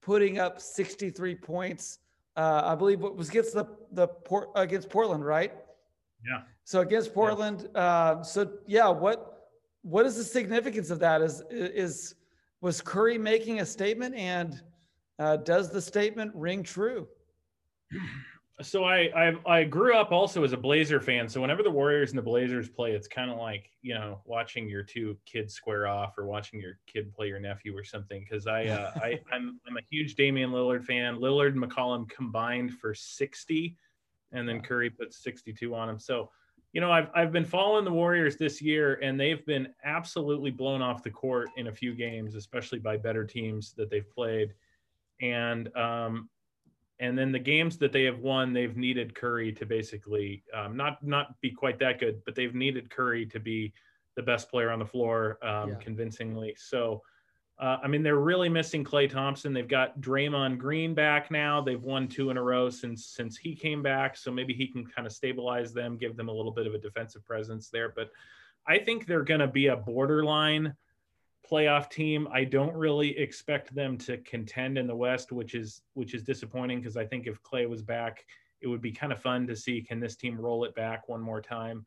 putting 0.00 0.38
up 0.38 0.62
63 0.62 1.34
points. 1.34 1.98
I 2.36 2.74
believe 2.74 3.00
what 3.00 3.16
was 3.16 3.28
against 3.28 3.52
the 3.52 3.66
the 3.92 4.08
port 4.08 4.48
against 4.56 4.88
Portland, 4.88 5.26
right? 5.26 5.52
Yeah. 6.26 6.42
So 6.64 6.80
against 6.80 7.12
Portland. 7.14 7.68
Yeah. 7.74 7.80
Uh, 7.80 8.22
so 8.22 8.52
yeah, 8.66 8.88
what 8.88 9.50
what 9.82 10.06
is 10.06 10.16
the 10.16 10.24
significance 10.24 10.90
of 10.90 10.98
that? 11.00 11.20
Is 11.20 11.42
is 11.50 12.14
was 12.60 12.80
Curry 12.80 13.18
making 13.18 13.60
a 13.60 13.66
statement, 13.66 14.14
and 14.14 14.60
uh, 15.18 15.36
does 15.36 15.70
the 15.70 15.80
statement 15.80 16.32
ring 16.34 16.62
true? 16.62 17.06
So 18.62 18.84
I, 18.84 19.10
I, 19.16 19.58
I 19.58 19.64
grew 19.64 19.96
up 19.96 20.12
also 20.12 20.44
as 20.44 20.52
a 20.52 20.56
Blazer 20.56 21.00
fan. 21.00 21.28
So 21.28 21.40
whenever 21.40 21.64
the 21.64 21.70
Warriors 21.70 22.10
and 22.10 22.18
the 22.18 22.22
Blazers 22.22 22.68
play, 22.68 22.92
it's 22.92 23.08
kind 23.08 23.30
of 23.30 23.36
like 23.36 23.70
you 23.82 23.94
know 23.94 24.20
watching 24.24 24.68
your 24.68 24.84
two 24.84 25.16
kids 25.26 25.54
square 25.54 25.88
off 25.88 26.16
or 26.16 26.26
watching 26.26 26.60
your 26.60 26.78
kid 26.86 27.12
play 27.12 27.26
your 27.26 27.40
nephew 27.40 27.76
or 27.76 27.82
something. 27.82 28.24
Because 28.28 28.46
I, 28.46 28.66
uh, 28.66 28.92
I 28.96 29.20
I'm 29.32 29.58
I'm 29.68 29.76
a 29.76 29.82
huge 29.90 30.14
Damian 30.14 30.50
Lillard 30.50 30.84
fan. 30.84 31.16
Lillard 31.16 31.48
and 31.48 31.62
McCollum 31.62 32.08
combined 32.08 32.72
for 32.78 32.94
60, 32.94 33.76
and 34.34 34.48
then 34.48 34.60
Curry 34.60 34.90
puts 34.90 35.22
62 35.22 35.74
on 35.74 35.88
him. 35.88 35.98
So 35.98 36.30
you 36.74 36.80
know, 36.80 36.90
I've 36.90 37.08
I've 37.14 37.30
been 37.30 37.44
following 37.44 37.84
the 37.84 37.92
Warriors 37.92 38.36
this 38.36 38.60
year, 38.60 38.98
and 39.00 39.18
they've 39.18 39.46
been 39.46 39.68
absolutely 39.84 40.50
blown 40.50 40.82
off 40.82 41.04
the 41.04 41.10
court 41.10 41.48
in 41.56 41.68
a 41.68 41.72
few 41.72 41.94
games, 41.94 42.34
especially 42.34 42.80
by 42.80 42.96
better 42.96 43.24
teams 43.24 43.74
that 43.74 43.90
they've 43.90 44.10
played, 44.10 44.52
and 45.22 45.74
um, 45.76 46.28
and 46.98 47.16
then 47.16 47.30
the 47.30 47.38
games 47.38 47.78
that 47.78 47.92
they 47.92 48.02
have 48.02 48.18
won, 48.18 48.52
they've 48.52 48.76
needed 48.76 49.14
Curry 49.14 49.52
to 49.52 49.64
basically 49.64 50.42
um, 50.52 50.76
not 50.76 51.00
not 51.00 51.40
be 51.40 51.52
quite 51.52 51.78
that 51.78 52.00
good, 52.00 52.20
but 52.26 52.34
they've 52.34 52.56
needed 52.56 52.90
Curry 52.90 53.24
to 53.26 53.38
be 53.38 53.72
the 54.16 54.22
best 54.22 54.50
player 54.50 54.70
on 54.70 54.80
the 54.80 54.86
floor 54.86 55.38
um, 55.42 55.70
yeah. 55.70 55.74
convincingly. 55.76 56.56
So 56.58 57.02
uh, 57.58 57.78
I 57.82 57.88
mean, 57.88 58.02
they're 58.02 58.16
really 58.16 58.48
missing 58.48 58.82
Klay 58.82 59.08
Thompson. 59.08 59.52
They've 59.52 59.68
got 59.68 60.00
Draymond 60.00 60.58
Green 60.58 60.92
back 60.92 61.30
now. 61.30 61.60
They've 61.60 61.82
won 61.82 62.08
two 62.08 62.30
in 62.30 62.36
a 62.36 62.42
row 62.42 62.68
since 62.68 63.06
since 63.06 63.36
he 63.36 63.54
came 63.54 63.80
back. 63.82 64.16
So 64.16 64.32
maybe 64.32 64.52
he 64.52 64.66
can 64.66 64.84
kind 64.84 65.06
of 65.06 65.12
stabilize 65.12 65.72
them, 65.72 65.96
give 65.96 66.16
them 66.16 66.28
a 66.28 66.32
little 66.32 66.50
bit 66.50 66.66
of 66.66 66.74
a 66.74 66.78
defensive 66.78 67.24
presence 67.24 67.68
there. 67.70 67.92
But 67.94 68.10
I 68.66 68.78
think 68.78 69.06
they're 69.06 69.22
going 69.22 69.40
to 69.40 69.46
be 69.46 69.68
a 69.68 69.76
borderline 69.76 70.74
playoff 71.48 71.90
team. 71.90 72.26
I 72.32 72.42
don't 72.42 72.74
really 72.74 73.16
expect 73.18 73.72
them 73.72 73.98
to 73.98 74.16
contend 74.18 74.76
in 74.76 74.88
the 74.88 74.96
West, 74.96 75.30
which 75.30 75.54
is 75.54 75.82
which 75.92 76.12
is 76.12 76.24
disappointing 76.24 76.80
because 76.80 76.96
I 76.96 77.04
think 77.04 77.28
if 77.28 77.40
Klay 77.44 77.68
was 77.68 77.82
back, 77.82 78.24
it 78.62 78.66
would 78.66 78.82
be 78.82 78.90
kind 78.90 79.12
of 79.12 79.22
fun 79.22 79.46
to 79.46 79.54
see 79.54 79.80
can 79.80 80.00
this 80.00 80.16
team 80.16 80.40
roll 80.40 80.64
it 80.64 80.74
back 80.74 81.08
one 81.08 81.20
more 81.20 81.40
time. 81.40 81.86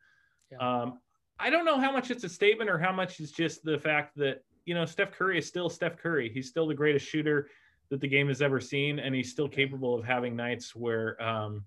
Yeah. 0.50 0.58
Um, 0.58 1.00
I 1.38 1.50
don't 1.50 1.64
know 1.64 1.78
how 1.78 1.92
much 1.92 2.10
it's 2.10 2.24
a 2.24 2.28
statement 2.28 2.70
or 2.70 2.78
how 2.78 2.92
much 2.92 3.20
is 3.20 3.30
just 3.30 3.62
the 3.62 3.78
fact 3.78 4.16
that 4.16 4.42
you 4.68 4.74
know, 4.74 4.84
Steph 4.84 5.12
Curry 5.12 5.38
is 5.38 5.46
still 5.46 5.70
Steph 5.70 5.96
Curry. 5.96 6.30
He's 6.32 6.46
still 6.46 6.66
the 6.66 6.74
greatest 6.74 7.06
shooter 7.06 7.48
that 7.88 8.02
the 8.02 8.06
game 8.06 8.28
has 8.28 8.42
ever 8.42 8.60
seen, 8.60 8.98
and 8.98 9.14
he's 9.14 9.30
still 9.30 9.48
capable 9.48 9.94
of 9.94 10.04
having 10.04 10.36
nights 10.36 10.76
where 10.76 11.20
um, 11.22 11.64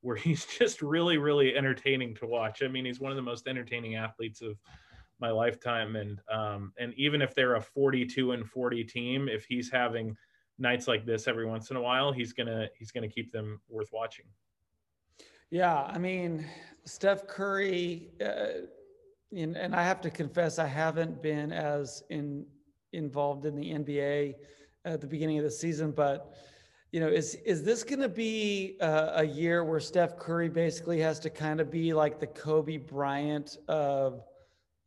where 0.00 0.16
he's 0.26 0.46
just 0.46 0.80
really, 0.80 1.18
really 1.18 1.54
entertaining 1.54 2.14
to 2.14 2.26
watch. 2.26 2.62
I 2.62 2.68
mean, 2.68 2.86
he's 2.86 2.98
one 2.98 3.12
of 3.12 3.16
the 3.16 3.22
most 3.22 3.46
entertaining 3.46 3.96
athletes 3.96 4.40
of 4.40 4.56
my 5.20 5.30
lifetime, 5.30 5.96
and 5.96 6.18
um, 6.32 6.72
and 6.78 6.94
even 6.94 7.20
if 7.20 7.34
they're 7.34 7.56
a 7.56 7.60
42 7.60 8.32
and 8.32 8.48
40 8.48 8.84
team, 8.84 9.28
if 9.28 9.44
he's 9.44 9.70
having 9.70 10.16
nights 10.58 10.88
like 10.88 11.04
this 11.04 11.28
every 11.28 11.44
once 11.44 11.70
in 11.70 11.76
a 11.76 11.82
while, 11.82 12.10
he's 12.10 12.32
gonna 12.32 12.68
he's 12.74 12.90
gonna 12.90 13.06
keep 13.06 13.30
them 13.32 13.60
worth 13.68 13.90
watching. 13.92 14.24
Yeah, 15.50 15.82
I 15.82 15.98
mean, 15.98 16.46
Steph 16.86 17.26
Curry. 17.26 18.12
Uh, 18.18 18.66
and, 19.36 19.56
and 19.56 19.74
I 19.74 19.82
have 19.82 20.00
to 20.02 20.10
confess, 20.10 20.58
I 20.58 20.66
haven't 20.66 21.22
been 21.22 21.52
as 21.52 22.02
in 22.10 22.46
involved 22.92 23.46
in 23.46 23.54
the 23.54 23.70
NBA 23.70 24.34
at 24.84 25.00
the 25.00 25.06
beginning 25.06 25.38
of 25.38 25.44
the 25.44 25.50
season, 25.50 25.92
but 25.92 26.34
you 26.92 26.98
know, 26.98 27.08
is 27.08 27.36
is 27.46 27.62
this 27.62 27.84
going 27.84 28.00
to 28.00 28.08
be 28.08 28.76
a, 28.80 29.12
a, 29.16 29.24
year 29.24 29.62
where 29.62 29.78
Steph 29.78 30.18
Curry 30.18 30.48
basically 30.48 30.98
has 30.98 31.20
to 31.20 31.30
kind 31.30 31.60
of 31.60 31.70
be 31.70 31.92
like 31.92 32.18
the 32.18 32.26
Kobe 32.26 32.78
Bryant 32.78 33.58
of 33.68 34.24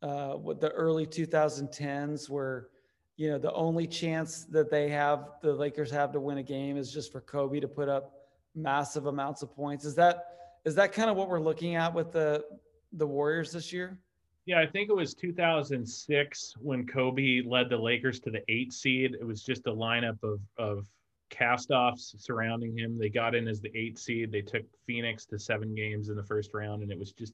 uh, 0.01 0.35
the 0.59 0.69
early 0.75 1.05
2010s, 1.05 2.29
where 2.29 2.67
you 3.15 3.29
know 3.29 3.37
the 3.37 3.53
only 3.53 3.87
chance 3.87 4.43
that 4.45 4.69
they 4.69 4.89
have, 4.89 5.29
the 5.41 5.53
Lakers 5.53 5.91
have 5.91 6.11
to 6.11 6.19
win 6.19 6.39
a 6.39 6.43
game, 6.43 6.75
is 6.75 6.91
just 6.91 7.09
for 7.09 7.21
Kobe 7.21 7.61
to 7.61 7.69
put 7.69 7.87
up 7.87 8.11
massive 8.53 9.05
amounts 9.05 9.41
of 9.41 9.55
points. 9.55 9.85
Is 9.85 9.95
that 9.95 10.25
is 10.65 10.75
that 10.75 10.91
kind 10.91 11.09
of 11.09 11.15
what 11.15 11.29
we're 11.29 11.39
looking 11.39 11.75
at 11.75 11.93
with 11.93 12.11
the 12.11 12.43
the 12.91 13.07
Warriors 13.07 13.53
this 13.53 13.71
year? 13.71 13.97
Yeah, 14.45 14.59
I 14.59 14.65
think 14.65 14.89
it 14.89 14.95
was 14.95 15.13
2006 15.13 16.55
when 16.59 16.85
Kobe 16.85 17.41
led 17.45 17.69
the 17.69 17.77
Lakers 17.77 18.19
to 18.21 18.31
the 18.31 18.41
eight 18.49 18.73
seed. 18.73 19.15
It 19.19 19.25
was 19.25 19.41
just 19.41 19.67
a 19.67 19.71
lineup 19.71 20.21
of 20.23 20.41
of 20.57 20.87
castoffs 21.29 22.19
surrounding 22.21 22.77
him. 22.77 22.97
They 22.97 23.09
got 23.09 23.35
in 23.35 23.47
as 23.47 23.61
the 23.61 23.71
eight 23.75 23.97
seed. 23.97 24.31
They 24.31 24.41
took 24.41 24.63
Phoenix 24.85 25.25
to 25.27 25.39
seven 25.39 25.73
games 25.73 26.09
in 26.09 26.15
the 26.15 26.23
first 26.23 26.53
round, 26.53 26.83
and 26.83 26.91
it 26.91 26.99
was 26.99 27.13
just 27.13 27.33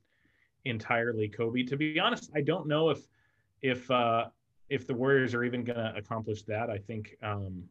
entirely 0.66 1.28
Kobe. 1.28 1.64
To 1.64 1.78
be 1.78 2.00
honest, 2.00 2.30
I 2.36 2.42
don't 2.42 2.68
know 2.68 2.90
if 2.90 3.00
if 3.62 3.90
uh, 3.90 4.26
if 4.70 4.88
the 4.88 4.94
Warriors 4.94 5.34
are 5.34 5.44
even 5.44 5.64
going 5.64 5.80
to 5.80 5.94
accomplish 5.96 6.44
that. 6.44 6.70
I 6.70 6.78
think 6.78 7.16
um, 7.24 7.64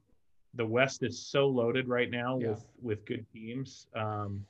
the 0.54 0.66
West 0.66 1.02
is 1.02 1.18
so 1.18 1.46
loaded 1.46 1.88
right 1.88 2.10
now 2.10 2.38
yeah. 2.38 2.50
with 2.50 2.64
with 2.82 3.06
good 3.06 3.26
teams. 3.32 3.86
Um, 3.94 4.44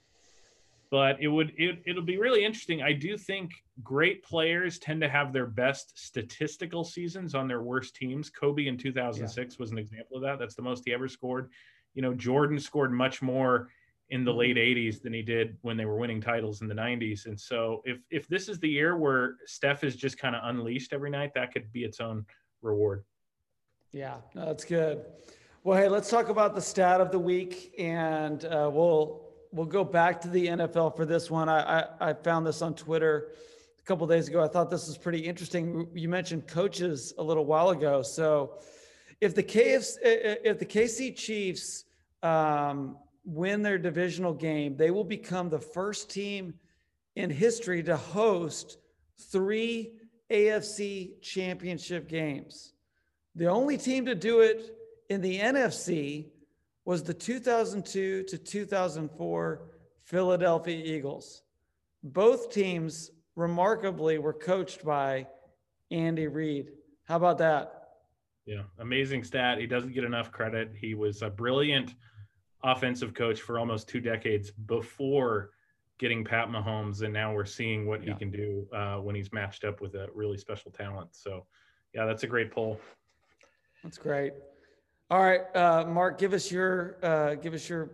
but 0.90 1.20
it 1.20 1.28
would 1.28 1.52
it, 1.56 1.82
it'll 1.86 2.02
be 2.02 2.18
really 2.18 2.44
interesting. 2.44 2.82
I 2.82 2.92
do 2.92 3.16
think 3.16 3.50
great 3.82 4.22
players 4.22 4.78
tend 4.78 5.00
to 5.02 5.08
have 5.08 5.32
their 5.32 5.46
best 5.46 5.98
statistical 5.98 6.84
seasons 6.84 7.34
on 7.34 7.46
their 7.46 7.62
worst 7.62 7.94
teams. 7.94 8.30
Kobe 8.30 8.66
in 8.66 8.76
2006 8.76 9.54
yeah. 9.54 9.62
was 9.62 9.70
an 9.70 9.78
example 9.78 10.16
of 10.16 10.22
that. 10.22 10.38
That's 10.38 10.54
the 10.54 10.62
most 10.62 10.82
he 10.86 10.92
ever 10.92 11.08
scored. 11.08 11.50
You 11.94 12.02
know 12.02 12.14
jordan 12.14 12.58
scored 12.58 12.92
much 12.92 13.22
more 13.22 13.68
in 14.10 14.24
the 14.24 14.32
late 14.32 14.56
80s 14.56 14.76
mm-hmm. 14.76 15.02
than 15.04 15.12
he 15.12 15.22
did 15.22 15.56
when 15.62 15.76
they 15.76 15.84
were 15.84 15.96
winning 15.96 16.20
titles 16.20 16.62
in 16.62 16.68
the 16.68 16.74
90s 16.74 17.26
and 17.26 17.38
so 17.38 17.82
if 17.84 17.98
if 18.10 18.28
this 18.28 18.48
is 18.48 18.58
the 18.58 18.68
year 18.68 18.96
where 18.96 19.36
steph 19.46 19.84
is 19.84 19.96
just 19.96 20.18
kind 20.18 20.34
of 20.34 20.42
unleashed 20.44 20.92
every 20.92 21.10
night 21.10 21.32
that 21.34 21.52
could 21.52 21.70
be 21.72 21.84
its 21.84 22.00
own 22.00 22.24
reward. 22.62 23.04
Yeah 23.92 24.16
no, 24.34 24.46
that's 24.46 24.64
good. 24.64 25.04
Well 25.64 25.76
hey 25.76 25.88
let's 25.88 26.08
talk 26.08 26.28
about 26.28 26.54
the 26.54 26.60
stat 26.60 27.00
of 27.00 27.10
the 27.10 27.18
week 27.18 27.74
and 27.78 28.44
uh, 28.44 28.70
we'll 28.72 29.27
we'll 29.52 29.66
go 29.66 29.84
back 29.84 30.20
to 30.22 30.28
the 30.28 30.46
NFL 30.46 30.96
for 30.96 31.04
this 31.04 31.30
one. 31.30 31.48
I, 31.48 31.80
I, 31.80 32.10
I 32.10 32.12
found 32.12 32.46
this 32.46 32.62
on 32.62 32.74
Twitter 32.74 33.28
a 33.78 33.82
couple 33.82 34.06
days 34.06 34.28
ago. 34.28 34.42
I 34.42 34.48
thought 34.48 34.70
this 34.70 34.86
was 34.86 34.98
pretty 34.98 35.20
interesting. 35.20 35.88
You 35.94 36.08
mentioned 36.08 36.46
coaches 36.46 37.14
a 37.18 37.22
little 37.22 37.44
while 37.44 37.70
ago. 37.70 38.02
So 38.02 38.58
if 39.20 39.34
the 39.34 39.42
KFC, 39.42 39.96
if 40.02 40.58
the 40.58 40.66
KC 40.66 41.16
Chiefs 41.16 41.84
um, 42.22 42.96
win 43.24 43.62
their 43.62 43.78
divisional 43.78 44.32
game, 44.32 44.76
they 44.76 44.90
will 44.90 45.04
become 45.04 45.48
the 45.48 45.58
first 45.58 46.10
team 46.10 46.54
in 47.16 47.30
history 47.30 47.82
to 47.82 47.96
host 47.96 48.78
three 49.30 49.92
AFC 50.30 51.20
championship 51.20 52.08
games. 52.08 52.74
The 53.34 53.46
only 53.46 53.76
team 53.76 54.06
to 54.06 54.14
do 54.14 54.40
it 54.40 54.76
in 55.08 55.20
the 55.20 55.38
NFC 55.38 56.26
was 56.88 57.02
the 57.02 57.12
2002 57.12 58.22
to 58.22 58.38
2004 58.38 59.60
Philadelphia 60.06 60.82
Eagles. 60.82 61.42
Both 62.02 62.50
teams 62.50 63.10
remarkably 63.36 64.16
were 64.16 64.32
coached 64.32 64.86
by 64.86 65.26
Andy 65.90 66.28
Reid. 66.28 66.70
How 67.04 67.16
about 67.16 67.36
that? 67.38 67.90
Yeah, 68.46 68.62
amazing 68.78 69.22
stat. 69.22 69.58
He 69.58 69.66
doesn't 69.66 69.92
get 69.92 70.02
enough 70.02 70.32
credit. 70.32 70.72
He 70.74 70.94
was 70.94 71.20
a 71.20 71.28
brilliant 71.28 71.94
offensive 72.64 73.12
coach 73.12 73.42
for 73.42 73.58
almost 73.58 73.86
two 73.86 74.00
decades 74.00 74.50
before 74.50 75.50
getting 75.98 76.24
Pat 76.24 76.48
Mahomes, 76.48 77.02
and 77.02 77.12
now 77.12 77.34
we're 77.34 77.44
seeing 77.44 77.86
what 77.86 78.02
yeah. 78.02 78.14
he 78.14 78.18
can 78.18 78.30
do 78.30 78.66
uh, 78.74 78.96
when 78.96 79.14
he's 79.14 79.30
matched 79.30 79.64
up 79.64 79.82
with 79.82 79.94
a 79.94 80.08
really 80.14 80.38
special 80.38 80.70
talent. 80.70 81.10
So, 81.12 81.44
yeah, 81.92 82.06
that's 82.06 82.22
a 82.22 82.26
great 82.26 82.50
poll. 82.50 82.80
That's 83.84 83.98
great. 83.98 84.32
All 85.10 85.22
right, 85.22 85.40
uh, 85.56 85.86
Mark, 85.86 86.18
give 86.18 86.34
us 86.34 86.52
your 86.52 86.98
uh, 87.02 87.34
give 87.36 87.54
us 87.54 87.66
your 87.66 87.92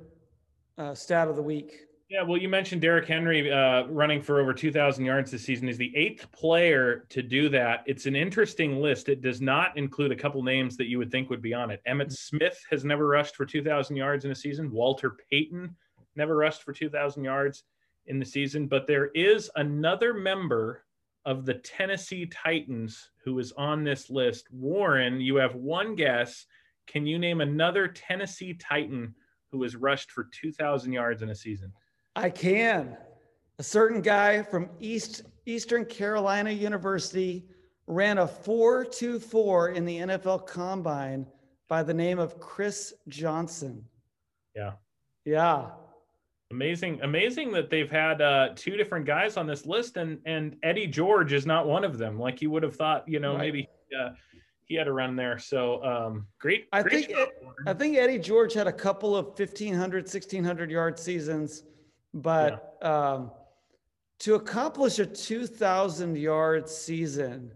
uh, 0.76 0.94
stat 0.94 1.28
of 1.28 1.36
the 1.36 1.42
week. 1.42 1.82
Yeah, 2.08 2.22
well, 2.22 2.36
you 2.36 2.48
mentioned 2.48 2.82
Derrick 2.82 3.06
Henry 3.06 3.52
uh, 3.52 3.84
running 3.86 4.20
for 4.20 4.40
over 4.40 4.52
2,000 4.52 5.04
yards 5.04 5.30
this 5.30 5.44
season. 5.44 5.68
Is 5.68 5.78
the 5.78 5.96
eighth 5.96 6.30
player 6.32 7.06
to 7.10 7.22
do 7.22 7.48
that. 7.50 7.84
It's 7.86 8.06
an 8.06 8.16
interesting 8.16 8.80
list. 8.82 9.08
It 9.08 9.22
does 9.22 9.40
not 9.40 9.76
include 9.78 10.10
a 10.10 10.16
couple 10.16 10.42
names 10.42 10.76
that 10.76 10.88
you 10.88 10.98
would 10.98 11.12
think 11.12 11.30
would 11.30 11.40
be 11.40 11.54
on 11.54 11.70
it. 11.70 11.80
Emmitt 11.88 12.12
Smith 12.12 12.60
has 12.68 12.84
never 12.84 13.06
rushed 13.06 13.36
for 13.36 13.46
2,000 13.46 13.94
yards 13.94 14.24
in 14.24 14.32
a 14.32 14.34
season. 14.34 14.72
Walter 14.72 15.16
Payton 15.30 15.74
never 16.16 16.36
rushed 16.36 16.64
for 16.64 16.72
2,000 16.72 17.22
yards 17.22 17.62
in 18.06 18.18
the 18.18 18.26
season. 18.26 18.66
But 18.66 18.88
there 18.88 19.06
is 19.14 19.50
another 19.54 20.14
member 20.14 20.84
of 21.24 21.46
the 21.46 21.54
Tennessee 21.54 22.26
Titans 22.26 23.10
who 23.24 23.38
is 23.38 23.52
on 23.52 23.84
this 23.84 24.10
list. 24.10 24.48
Warren, 24.52 25.20
you 25.20 25.36
have 25.36 25.54
one 25.54 25.94
guess 25.94 26.46
can 26.86 27.06
you 27.06 27.18
name 27.18 27.40
another 27.40 27.88
Tennessee 27.88 28.54
Titan 28.54 29.14
who 29.50 29.62
has 29.62 29.76
rushed 29.76 30.10
for 30.10 30.28
2,000 30.32 30.92
yards 30.92 31.22
in 31.22 31.30
a 31.30 31.34
season? 31.34 31.72
I 32.16 32.30
can. 32.30 32.96
A 33.58 33.62
certain 33.62 34.00
guy 34.00 34.42
from 34.42 34.68
East 34.80 35.22
Eastern 35.46 35.84
Carolina 35.84 36.50
University 36.50 37.44
ran 37.86 38.18
a 38.18 38.26
424 38.26 39.70
in 39.70 39.84
the 39.84 39.98
NFL 39.98 40.46
combine 40.46 41.26
by 41.68 41.82
the 41.82 41.94
name 41.94 42.18
of 42.18 42.40
Chris 42.40 42.94
Johnson. 43.08 43.84
Yeah. 44.56 44.72
Yeah. 45.24 45.70
Amazing, 46.50 47.00
amazing 47.02 47.52
that 47.52 47.68
they've 47.68 47.90
had 47.90 48.22
uh, 48.22 48.50
two 48.54 48.76
different 48.76 49.06
guys 49.06 49.36
on 49.36 49.46
this 49.46 49.66
list, 49.66 49.96
and 49.96 50.20
and 50.24 50.56
Eddie 50.62 50.86
George 50.86 51.32
is 51.32 51.46
not 51.46 51.66
one 51.66 51.84
of 51.84 51.98
them. 51.98 52.18
Like 52.18 52.40
you 52.42 52.50
would 52.50 52.62
have 52.62 52.76
thought, 52.76 53.08
you 53.08 53.18
know, 53.18 53.32
right. 53.32 53.40
maybe 53.40 53.68
uh, 53.98 54.10
he 54.66 54.74
had 54.74 54.88
a 54.88 54.92
run 54.92 55.16
there. 55.16 55.38
So 55.38 55.82
um, 55.84 56.26
great. 56.38 56.66
I 56.72 56.82
great 56.82 57.06
think 57.06 57.18
I 57.66 57.74
think 57.74 57.96
Eddie 57.96 58.18
George 58.18 58.54
had 58.54 58.66
a 58.66 58.72
couple 58.72 59.16
of 59.16 59.26
1500, 59.26 60.04
1600 60.04 60.70
yard 60.70 60.98
seasons, 60.98 61.64
but 62.12 62.76
yeah. 62.80 63.12
um, 63.12 63.30
to 64.20 64.34
accomplish 64.34 64.98
a 64.98 65.06
2000 65.06 66.16
yard 66.16 66.68
season 66.68 67.50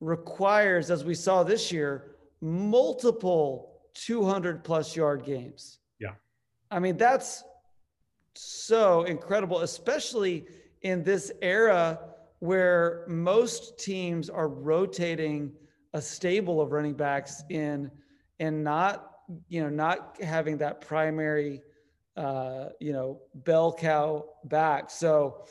requires, 0.00 0.90
as 0.90 1.04
we 1.04 1.14
saw 1.14 1.42
this 1.42 1.70
year, 1.70 2.16
multiple 2.40 3.80
200 3.94 4.64
plus 4.64 4.96
yard 4.96 5.24
games. 5.24 5.78
Yeah. 5.98 6.14
I 6.70 6.78
mean, 6.78 6.96
that's 6.96 7.44
so 8.34 9.02
incredible, 9.02 9.60
especially 9.60 10.46
in 10.82 11.02
this 11.02 11.30
era 11.42 11.98
where 12.38 13.04
most 13.06 13.78
teams 13.78 14.30
are 14.30 14.48
rotating 14.48 15.52
a 15.92 16.00
stable 16.00 16.60
of 16.60 16.72
running 16.72 16.94
backs 16.94 17.42
in 17.48 17.90
and 18.38 18.62
not 18.62 19.10
you 19.48 19.62
know 19.62 19.68
not 19.68 20.16
having 20.22 20.56
that 20.58 20.80
primary 20.80 21.62
uh, 22.16 22.70
you 22.80 22.92
know 22.92 23.20
bell 23.34 23.72
cow 23.72 24.24
back. 24.44 24.90
So 24.90 25.44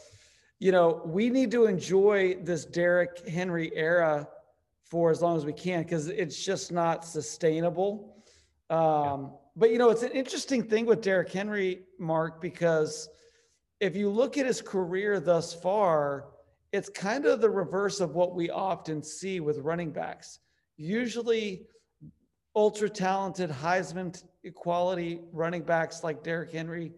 you 0.60 0.72
know 0.72 1.02
we 1.06 1.30
need 1.30 1.52
to 1.52 1.66
enjoy 1.66 2.36
this 2.42 2.66
Derrick 2.66 3.28
Henry 3.28 3.72
era 3.76 4.28
for 4.86 5.12
as 5.12 5.22
long 5.22 5.38
as 5.38 5.46
we 5.46 5.54
can 5.54 5.84
because 5.84 6.08
it's 6.08 6.44
just 6.44 6.72
not 6.72 7.06
sustainable. 7.06 8.16
Um, 8.70 8.80
yeah. 8.80 9.28
But 9.56 9.72
you 9.72 9.78
know 9.78 9.90
it's 9.90 10.04
an 10.04 10.12
interesting 10.12 10.64
thing 10.64 10.86
with 10.86 11.02
Derrick 11.02 11.32
Henry, 11.32 11.84
Mark, 12.00 12.42
because 12.42 13.10
if 13.80 13.96
you 13.96 14.10
look 14.10 14.38
at 14.38 14.46
his 14.46 14.62
career 14.62 15.20
thus 15.20 15.54
far 15.54 16.26
it's 16.72 16.90
kind 16.90 17.26
of 17.26 17.42
the 17.42 17.50
reverse 17.50 18.00
of 18.00 18.16
what 18.16 18.36
we 18.36 18.50
often 18.50 19.02
see 19.02 19.40
with 19.40 19.58
running 19.60 19.92
backs. 19.92 20.40
Usually, 20.78 21.66
ultra 22.56 22.90
talented 22.90 23.50
Heisman 23.50 24.24
quality 24.56 25.22
running 25.32 25.64
backs 25.64 26.04
like 26.04 26.24
Derrick 26.24 26.52
Henry, 26.52 26.92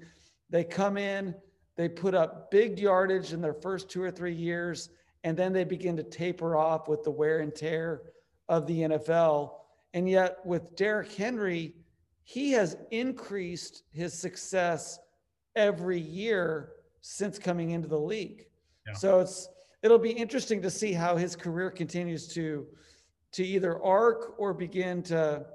they 0.49 0.64
come 0.64 0.98
in, 0.98 1.34
they 1.77 1.88
put 1.88 2.14
up 2.14 2.52
big 2.52 2.80
yardage 2.80 3.34
in 3.34 3.41
their 3.41 3.53
first 3.53 3.89
two 3.89 4.03
or 4.03 4.11
three 4.11 4.34
years, 4.34 4.89
and 5.23 5.38
then 5.38 5.53
they 5.53 5.64
begin 5.64 5.95
to 5.98 6.03
taper 6.03 6.56
off 6.57 6.88
with 6.88 7.03
the 7.03 7.11
wear 7.11 7.39
and 7.39 7.56
tear 7.56 8.02
of 8.49 8.68
the 8.68 8.81
NFL. 8.81 9.53
And 9.93 10.10
yet, 10.10 10.38
with 10.45 10.76
Derrick 10.76 11.14
Henry, 11.14 11.76
he 12.23 12.52
has 12.52 12.77
increased 12.91 13.84
his 13.91 14.14
success 14.14 14.99
every 15.56 15.99
year 15.99 16.73
since 17.02 17.39
coming 17.39 17.72
into 17.72 17.88
the 17.88 17.99
league. 17.99 18.45
Yeah. 18.88 18.93
So 18.93 19.19
it's 19.19 19.49
it'll 19.84 19.99
be 19.99 20.12
interesting 20.12 20.62
to 20.62 20.70
see 20.70 20.94
how 20.94 21.16
his 21.16 21.36
career 21.36 21.72
continues 21.72 22.28
to 22.30 22.68
to 23.34 23.45
either 23.45 23.82
arc 23.82 24.38
or 24.38 24.53
begin 24.53 25.02
to 25.03 25.45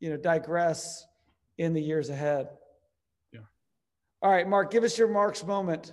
you 0.00 0.10
know 0.10 0.16
digress 0.16 1.06
in 1.58 1.72
the 1.72 1.80
years 1.80 2.10
ahead. 2.10 2.48
Yeah. 3.32 3.40
All 4.22 4.30
right, 4.30 4.48
Mark, 4.48 4.70
give 4.70 4.84
us 4.84 4.98
your 4.98 5.08
Mark's 5.08 5.44
moment. 5.44 5.92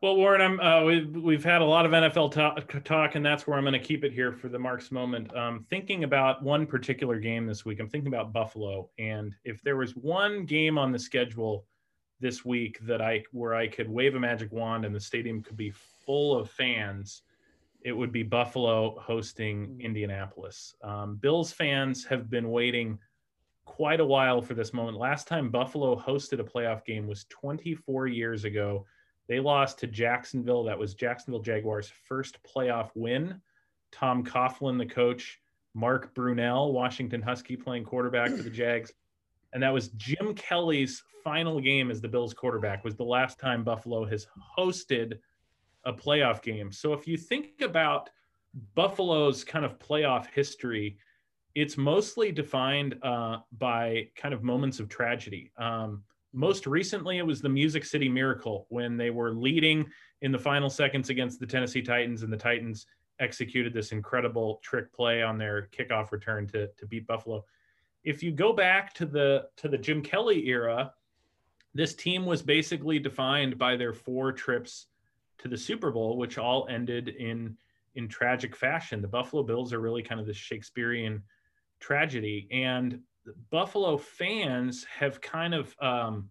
Well, 0.00 0.16
Warren, 0.16 0.40
I'm, 0.40 0.58
uh, 0.58 0.82
we've, 0.82 1.14
we've 1.14 1.44
had 1.44 1.62
a 1.62 1.64
lot 1.64 1.86
of 1.86 1.92
NFL 1.92 2.32
talk, 2.32 2.82
talk, 2.82 3.14
and 3.14 3.24
that's 3.24 3.46
where 3.46 3.56
I'm 3.56 3.62
going 3.62 3.72
to 3.72 3.78
keep 3.78 4.02
it 4.02 4.12
here 4.12 4.32
for 4.32 4.48
the 4.48 4.58
Mark's 4.58 4.90
moment. 4.90 5.32
Um, 5.36 5.64
thinking 5.70 6.02
about 6.02 6.42
one 6.42 6.66
particular 6.66 7.20
game 7.20 7.46
this 7.46 7.64
week, 7.64 7.78
I'm 7.78 7.88
thinking 7.88 8.12
about 8.12 8.32
Buffalo, 8.32 8.90
and 8.98 9.32
if 9.44 9.62
there 9.62 9.76
was 9.76 9.94
one 9.94 10.44
game 10.44 10.76
on 10.76 10.90
the 10.90 10.98
schedule 10.98 11.66
this 12.18 12.44
week 12.44 12.78
that 12.82 13.00
I 13.02 13.22
where 13.32 13.54
I 13.54 13.68
could 13.68 13.88
wave 13.88 14.14
a 14.14 14.20
magic 14.20 14.50
wand 14.52 14.84
and 14.84 14.94
the 14.94 15.00
stadium 15.00 15.42
could 15.42 15.56
be 15.56 15.72
full 16.04 16.38
of 16.38 16.50
fans, 16.50 17.22
it 17.84 17.92
would 17.92 18.12
be 18.12 18.22
Buffalo 18.22 18.98
hosting 19.00 19.68
mm. 19.68 19.80
Indianapolis. 19.80 20.74
Um, 20.82 21.16
Bills 21.16 21.52
fans 21.52 22.04
have 22.04 22.30
been 22.30 22.50
waiting 22.50 22.98
quite 23.64 24.00
a 24.00 24.04
while 24.04 24.42
for 24.42 24.54
this 24.54 24.72
moment. 24.72 24.96
Last 24.96 25.26
time 25.26 25.50
Buffalo 25.50 25.96
hosted 25.96 26.40
a 26.40 26.44
playoff 26.44 26.84
game 26.84 27.06
was 27.06 27.24
24 27.30 28.06
years 28.08 28.44
ago. 28.44 28.86
They 29.28 29.40
lost 29.40 29.78
to 29.80 29.86
Jacksonville. 29.86 30.64
That 30.64 30.78
was 30.78 30.94
Jacksonville 30.94 31.42
Jaguars' 31.42 31.92
first 32.08 32.38
playoff 32.42 32.90
win. 32.94 33.40
Tom 33.90 34.24
Coughlin, 34.24 34.78
the 34.78 34.86
coach, 34.86 35.40
Mark 35.74 36.14
Brunell, 36.14 36.72
Washington 36.72 37.22
Husky, 37.22 37.56
playing 37.56 37.84
quarterback 37.84 38.30
for 38.30 38.42
the 38.42 38.50
Jags. 38.50 38.92
And 39.52 39.62
that 39.62 39.72
was 39.72 39.88
Jim 39.88 40.34
Kelly's 40.34 41.02
final 41.22 41.60
game 41.60 41.90
as 41.90 42.00
the 42.00 42.08
Bills 42.08 42.34
quarterback, 42.34 42.84
was 42.84 42.96
the 42.96 43.04
last 43.04 43.38
time 43.38 43.62
Buffalo 43.62 44.04
has 44.06 44.26
hosted 44.58 45.18
a 45.84 45.92
playoff 45.92 46.42
game. 46.42 46.72
So 46.72 46.92
if 46.92 47.06
you 47.06 47.16
think 47.16 47.60
about 47.60 48.10
Buffalo's 48.74 49.44
kind 49.44 49.64
of 49.64 49.78
playoff 49.78 50.26
history, 50.26 50.98
it's 51.54 51.76
mostly 51.76 52.32
defined 52.32 52.98
uh, 53.02 53.38
by 53.58 54.08
kind 54.16 54.34
of 54.34 54.42
moments 54.42 54.80
of 54.80 54.88
tragedy. 54.88 55.52
Um, 55.58 56.02
Most 56.32 56.66
recently, 56.66 57.18
it 57.18 57.26
was 57.26 57.42
the 57.42 57.48
Music 57.48 57.84
City 57.84 58.08
Miracle 58.08 58.66
when 58.70 58.96
they 58.96 59.10
were 59.10 59.32
leading 59.32 59.84
in 60.22 60.32
the 60.32 60.38
final 60.38 60.70
seconds 60.70 61.10
against 61.10 61.40
the 61.40 61.46
Tennessee 61.46 61.82
Titans, 61.82 62.22
and 62.22 62.32
the 62.32 62.38
Titans 62.38 62.86
executed 63.20 63.74
this 63.74 63.92
incredible 63.92 64.60
trick 64.62 64.90
play 64.92 65.22
on 65.22 65.36
their 65.36 65.68
kickoff 65.76 66.10
return 66.10 66.46
to, 66.46 66.68
to 66.78 66.86
beat 66.86 67.06
Buffalo. 67.06 67.44
If 68.02 68.22
you 68.22 68.32
go 68.32 68.52
back 68.52 68.94
to 68.94 69.06
the 69.06 69.48
to 69.58 69.68
the 69.68 69.78
Jim 69.78 70.02
Kelly 70.02 70.48
era, 70.48 70.94
this 71.74 71.94
team 71.94 72.24
was 72.24 72.42
basically 72.42 72.98
defined 72.98 73.58
by 73.58 73.76
their 73.76 73.92
four 73.92 74.32
trips 74.32 74.86
to 75.42 75.48
the 75.48 75.58
Super 75.58 75.90
Bowl, 75.90 76.16
which 76.16 76.38
all 76.38 76.66
ended 76.68 77.08
in 77.08 77.56
in 77.94 78.08
tragic 78.08 78.56
fashion. 78.56 79.02
The 79.02 79.08
Buffalo 79.08 79.42
Bills 79.42 79.72
are 79.72 79.80
really 79.80 80.02
kind 80.02 80.20
of 80.20 80.26
this 80.26 80.36
Shakespearean 80.36 81.22
tragedy, 81.80 82.48
and 82.50 83.00
Buffalo 83.50 83.98
fans 83.98 84.84
have 84.84 85.20
kind 85.20 85.54
of 85.54 85.74
um, 85.80 86.30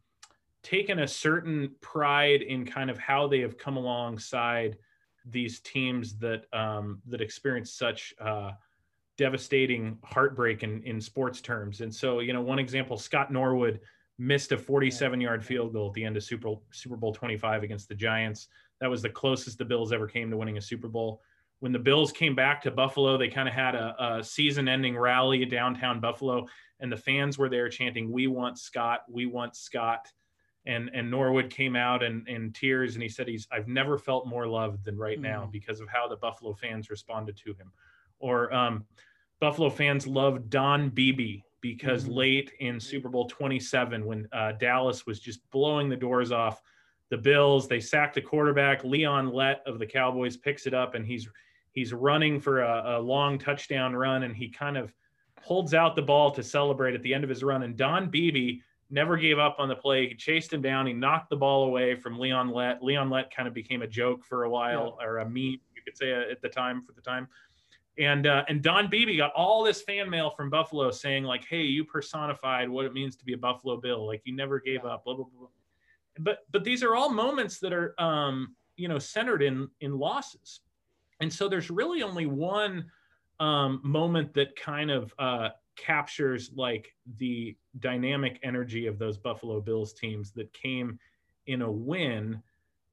taken 0.64 1.00
a 1.00 1.08
certain 1.08 1.72
pride 1.82 2.42
in 2.42 2.66
kind 2.66 2.90
of 2.90 2.98
how 2.98 3.28
they 3.28 3.40
have 3.42 3.58
come 3.58 3.78
alongside 3.78 4.78
these 5.26 5.60
teams 5.60 6.18
that 6.18 6.46
um, 6.54 7.02
that 7.08 7.22
experience 7.22 7.74
such 7.74 8.14
uh, 8.20 8.52
devastating 9.18 9.98
heartbreak 10.04 10.64
in, 10.64 10.82
in 10.84 11.00
sports 11.00 11.42
terms. 11.42 11.82
And 11.82 11.94
so, 11.94 12.20
you 12.22 12.34
know, 12.34 12.42
one 12.42 12.60
example, 12.60 12.98
Scott 12.98 13.32
Norwood 13.32 13.80
missed 14.18 14.52
a 14.52 14.58
47 14.58 15.22
yard 15.22 15.44
field 15.46 15.74
goal 15.74 15.90
at 15.90 15.94
the 15.94 16.04
end 16.04 16.18
of 16.18 16.24
Super 16.24 16.56
Super 16.72 16.96
Bowl 16.96 17.14
25 17.14 17.64
against 17.64 17.88
the 17.88 17.96
Giants. 17.96 18.48
That 18.82 18.90
was 18.90 19.02
the 19.02 19.10
closest 19.10 19.58
the 19.58 19.66
Bills 19.66 19.94
ever 19.94 20.08
came 20.08 20.30
to 20.30 20.38
winning 20.38 20.58
a 20.58 20.62
Super 20.62 20.88
Bowl. 20.88 21.22
When 21.60 21.72
the 21.72 21.80
Bills 21.80 22.12
came 22.12 22.36
back 22.36 22.62
to 22.64 22.72
Buffalo, 22.72 23.18
they 23.18 23.30
kind 23.30 23.48
of 23.48 23.54
had 23.54 23.76
a, 23.76 24.18
a 24.18 24.24
season 24.24 24.68
ending 24.68 24.98
rally 24.98 25.46
downtown 25.46 26.00
Buffalo, 26.00 26.48
and 26.80 26.92
the 26.92 26.98
fans 26.98 27.38
were 27.38 27.50
there 27.50 27.70
chanting, 27.70 28.12
We 28.12 28.28
want 28.28 28.58
Scott, 28.58 29.02
we 29.08 29.28
want 29.28 29.56
Scott 29.56 30.12
and 30.66 30.92
and 30.94 31.10
Norwood 31.10 31.50
came 31.50 31.76
out 31.76 32.04
in, 32.04 32.24
in 32.28 32.52
tears 32.54 32.94
and 32.94 33.02
he 33.02 33.10
said 33.10 33.28
he's 33.28 33.48
I've 33.52 33.68
never 33.68 33.98
felt 33.98 34.28
more 34.28 34.48
loved 34.48 34.86
than 34.86 34.98
right 34.98 35.18
mm. 35.18 35.24
now 35.24 35.50
because 35.52 35.80
of 35.80 35.90
how 35.90 36.08
the 36.08 36.18
Buffalo 36.18 36.54
fans 36.54 36.90
responded 36.90 37.38
to 37.38 37.54
him. 37.54 37.72
Or 38.20 38.54
um, 38.54 38.86
Buffalo 39.40 39.70
fans 39.70 40.06
loved 40.06 40.50
Don 40.50 40.90
Beebe 40.90 41.42
because 41.62 42.06
mm. 42.06 42.16
late 42.16 42.52
in 42.60 42.80
Super 42.80 43.10
Bowl 43.10 43.28
27 43.28 44.06
when 44.06 44.28
uh, 44.32 44.54
Dallas 44.54 45.06
was 45.06 45.20
just 45.20 45.40
blowing 45.52 45.90
the 45.90 45.96
doors 45.96 46.32
off 46.32 46.62
the 47.12 47.18
Bills, 47.18 47.68
they 47.68 47.82
sack 47.82 48.14
the 48.14 48.22
quarterback 48.22 48.84
Leon 48.86 49.32
Lett 49.32 49.62
of 49.68 49.78
the 49.78 49.86
Cowboys 49.86 50.38
picks 50.38 50.66
it 50.66 50.74
up 50.74 50.96
and 50.96 51.06
he's 51.06 51.30
he's 51.74 51.94
running 51.94 52.40
for 52.40 52.62
a, 52.62 52.98
a 52.98 53.00
long 53.00 53.38
touchdown 53.38 53.94
run 53.94 54.24
and 54.24 54.36
he 54.36 54.50
kind 54.50 54.78
of 54.78 54.94
holds 55.42 55.74
out 55.74 55.96
the 55.96 56.02
ball 56.02 56.32
to 56.32 56.42
celebrate 56.42 56.96
at 56.96 57.04
the 57.04 57.14
end 57.14 57.24
of 57.24 57.30
his 57.30 57.44
run 57.44 57.64
and 57.64 57.76
Don 57.76 58.10
Beebe 58.10 58.60
never 58.90 59.18
gave 59.18 59.40
up 59.40 59.58
on 59.60 59.68
the 59.68 59.76
play. 59.76 60.08
He 60.08 60.16
chased 60.16 60.54
him 60.54 60.62
down. 60.62 60.88
He 60.88 60.94
knocked 60.94 61.30
the 61.30 61.36
ball 61.36 61.66
away 61.66 61.96
from 61.96 62.18
Leon 62.18 62.50
Lett. 62.50 62.82
Leon 62.82 63.10
Lett 63.10 63.34
kind 63.34 63.48
of 63.48 63.54
became 63.54 63.82
a 63.82 63.88
joke 63.88 64.24
for 64.24 64.46
a 64.46 64.50
while, 64.50 64.98
yeah. 65.00 65.06
or 65.06 65.18
a 65.20 65.26
meme, 65.26 65.60
you 65.76 65.82
could 65.84 65.98
say 65.98 66.12
at 66.12 66.42
the 66.42 66.50
time 66.50 66.82
for 66.82 66.94
the 66.94 67.02
time. 67.02 67.28
And 67.98 68.26
uh, 68.26 68.46
and 68.48 68.62
Don 68.62 68.90
Beebe 68.90 69.18
got 69.18 69.34
all 69.34 69.64
this 69.64 69.82
fan 69.82 70.10
mail 70.10 70.30
from 70.30 70.50
Buffalo 70.50 70.92
saying 70.92 71.26
like, 71.26 71.46
"Hey, 71.46 71.64
you 71.64 71.84
personified 71.84 72.70
what 72.70 72.86
it 72.86 72.94
means 72.94 73.18
to 73.18 73.26
be 73.26 73.34
a 73.34 73.38
Buffalo 73.38 73.78
Bill. 73.78 74.08
Like 74.08 74.22
you 74.24 74.34
never 74.34 74.62
gave 74.62 74.82
yeah. 74.86 74.92
up." 74.92 75.04
Blah 75.04 75.16
blah 75.16 75.26
blah. 75.26 75.48
But 76.20 76.40
but 76.52 76.64
these 76.64 76.84
are 76.84 76.96
all 76.96 77.10
moments 77.10 77.60
that 77.60 77.74
are 77.74 78.00
um, 78.00 78.56
you 78.76 78.88
know 78.88 79.00
centered 79.00 79.42
in 79.42 79.70
in 79.80 79.98
losses, 79.98 80.62
and 81.20 81.32
so 81.32 81.48
there's 81.48 81.70
really 81.70 82.04
only 82.04 82.26
one 82.26 82.92
um, 83.40 83.82
moment 83.84 84.34
that 84.34 84.56
kind 84.56 84.92
of 84.92 85.14
uh, 85.18 85.50
captures 85.76 86.52
like 86.56 86.96
the 87.18 87.56
dynamic 87.80 88.40
energy 88.44 88.86
of 88.86 89.00
those 89.00 89.18
Buffalo 89.18 89.62
Bills 89.62 89.94
teams 89.94 90.32
that 90.34 90.54
came 90.54 91.00
in 91.48 91.62
a 91.62 91.72
win. 91.72 92.42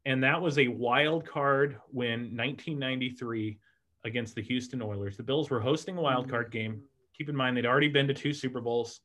And 0.07 0.24
that 0.24 0.40
was 0.40 0.59
a 0.59 0.69
wild 0.69 1.27
card 1.27 1.78
win 1.93 2.35
1993 2.35 3.59
against 4.05 4.35
the 4.35 4.43
Houston 4.43 4.81
Oilers. 4.81 5.16
The 5.16 5.23
Bills 5.23 5.51
were 5.51 5.61
hosting 5.61 5.99
a 5.99 6.01
wild 6.01 6.31
card 6.31 6.51
game. 6.51 6.81
Keep 7.16 7.28
in 7.28 7.36
mind, 7.36 7.57
they'd 7.57 7.66
already 7.66 7.89
been 7.89 8.09
to 8.09 8.15
two 8.15 8.32
Super 8.32 8.61
Bowls. 8.61 9.01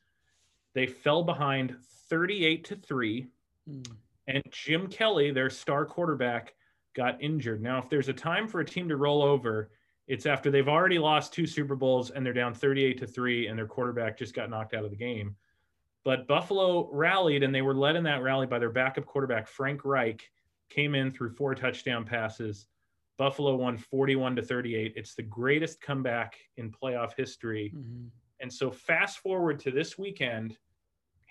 They 0.74 0.88
fell 0.88 1.24
behind 1.24 1.76
38 2.10 2.64
to 2.66 2.76
3. 2.76 3.28
Mm. 3.70 3.92
And 4.28 4.44
Jim 4.52 4.88
Kelly, 4.88 5.32
their 5.32 5.50
star 5.50 5.86
quarterback, 5.86 6.54
got 6.96 7.22
injured. 7.22 7.62
Now, 7.62 7.80
if 7.80 7.90
there's 7.90 8.10
a 8.10 8.14
time 8.14 8.48
for 8.48 8.62
a 8.62 8.66
team 8.66 8.88
to 8.90 8.98
roll 8.98 9.22
over, 9.22 9.72
it's 10.08 10.26
after 10.26 10.52
they've 10.52 10.68
already 10.68 11.00
lost 11.00 11.34
two 11.34 11.48
Super 11.48 11.76
Bowls 11.76 12.12
and 12.12 12.26
they're 12.26 12.34
down 12.34 12.54
38 12.54 12.98
to 13.00 13.08
3 13.08 13.48
and 13.48 13.58
their 13.58 13.68
quarterback 13.68 14.18
just 14.18 14.34
got 14.34 14.50
knocked 14.50 14.74
out 14.74 14.84
of 14.84 14.92
the 14.92 14.98
game. 14.98 15.36
But 16.04 16.28
Buffalo 16.28 16.90
rallied 16.92 17.44
and 17.44 17.56
they 17.56 17.62
were 17.62 17.74
led 17.74 17.96
in 17.96 18.04
that 18.04 18.22
rally 18.22 18.46
by 18.46 18.60
their 18.60 18.70
backup 18.70 19.06
quarterback 19.06 19.48
Frank 19.48 19.86
Reich 19.86 20.30
came 20.70 20.96
in 20.96 21.12
threw 21.12 21.30
four 21.30 21.56
touchdown 21.56 22.04
passes. 22.04 22.68
Buffalo 23.18 23.56
won 23.56 23.78
41 23.78 24.36
to 24.36 24.42
38. 24.42 24.94
It's 24.96 25.16
the 25.16 25.24
greatest 25.24 25.80
comeback 25.82 26.36
in 26.58 26.72
playoff 26.72 27.14
history. 27.16 27.74
Mm-hmm. 27.76 28.08
And 28.42 28.52
so 28.52 28.72
fast 28.72 29.20
forward 29.20 29.60
to 29.62 29.72
this 29.72 29.98
weekend, 29.98 30.58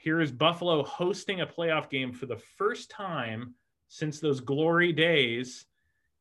here 0.02 0.20
is 0.20 0.32
Buffalo 0.32 0.82
hosting 0.82 1.42
a 1.42 1.46
playoff 1.46 1.88
game 1.88 2.12
for 2.12 2.26
the 2.26 2.40
first 2.58 2.90
time 2.90 3.54
since 3.86 4.18
those 4.18 4.40
glory 4.40 4.92
days 4.92 5.66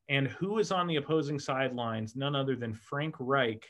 and 0.07 0.27
who 0.27 0.59
is 0.59 0.71
on 0.71 0.85
the 0.85 0.97
opposing 0.97 1.39
sidelines? 1.39 2.15
None 2.15 2.35
other 2.35 2.55
than 2.55 2.75
Frank 2.75 3.15
Reich 3.17 3.65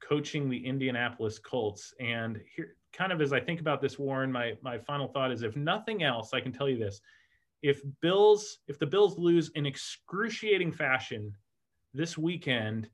coaching 0.00 0.48
the 0.48 0.64
Indianapolis 0.64 1.40
Colts. 1.40 1.92
And 1.98 2.40
here, 2.54 2.76
kind 2.92 3.10
of 3.10 3.20
as 3.20 3.32
I 3.32 3.40
think 3.40 3.58
about 3.58 3.80
this, 3.80 3.98
Warren, 3.98 4.30
my, 4.30 4.52
my 4.62 4.78
final 4.78 5.08
thought 5.08 5.32
is 5.32 5.42
if 5.42 5.56
nothing 5.56 6.04
else, 6.04 6.32
I 6.32 6.40
can 6.40 6.52
tell 6.52 6.68
you 6.68 6.78
this. 6.78 7.00
If 7.60 7.82
Bills, 8.00 8.58
if 8.68 8.78
the 8.78 8.86
Bills 8.86 9.18
lose 9.18 9.50
in 9.56 9.66
excruciating 9.66 10.70
fashion 10.70 11.34
this 11.94 12.16
weekend, 12.16 12.88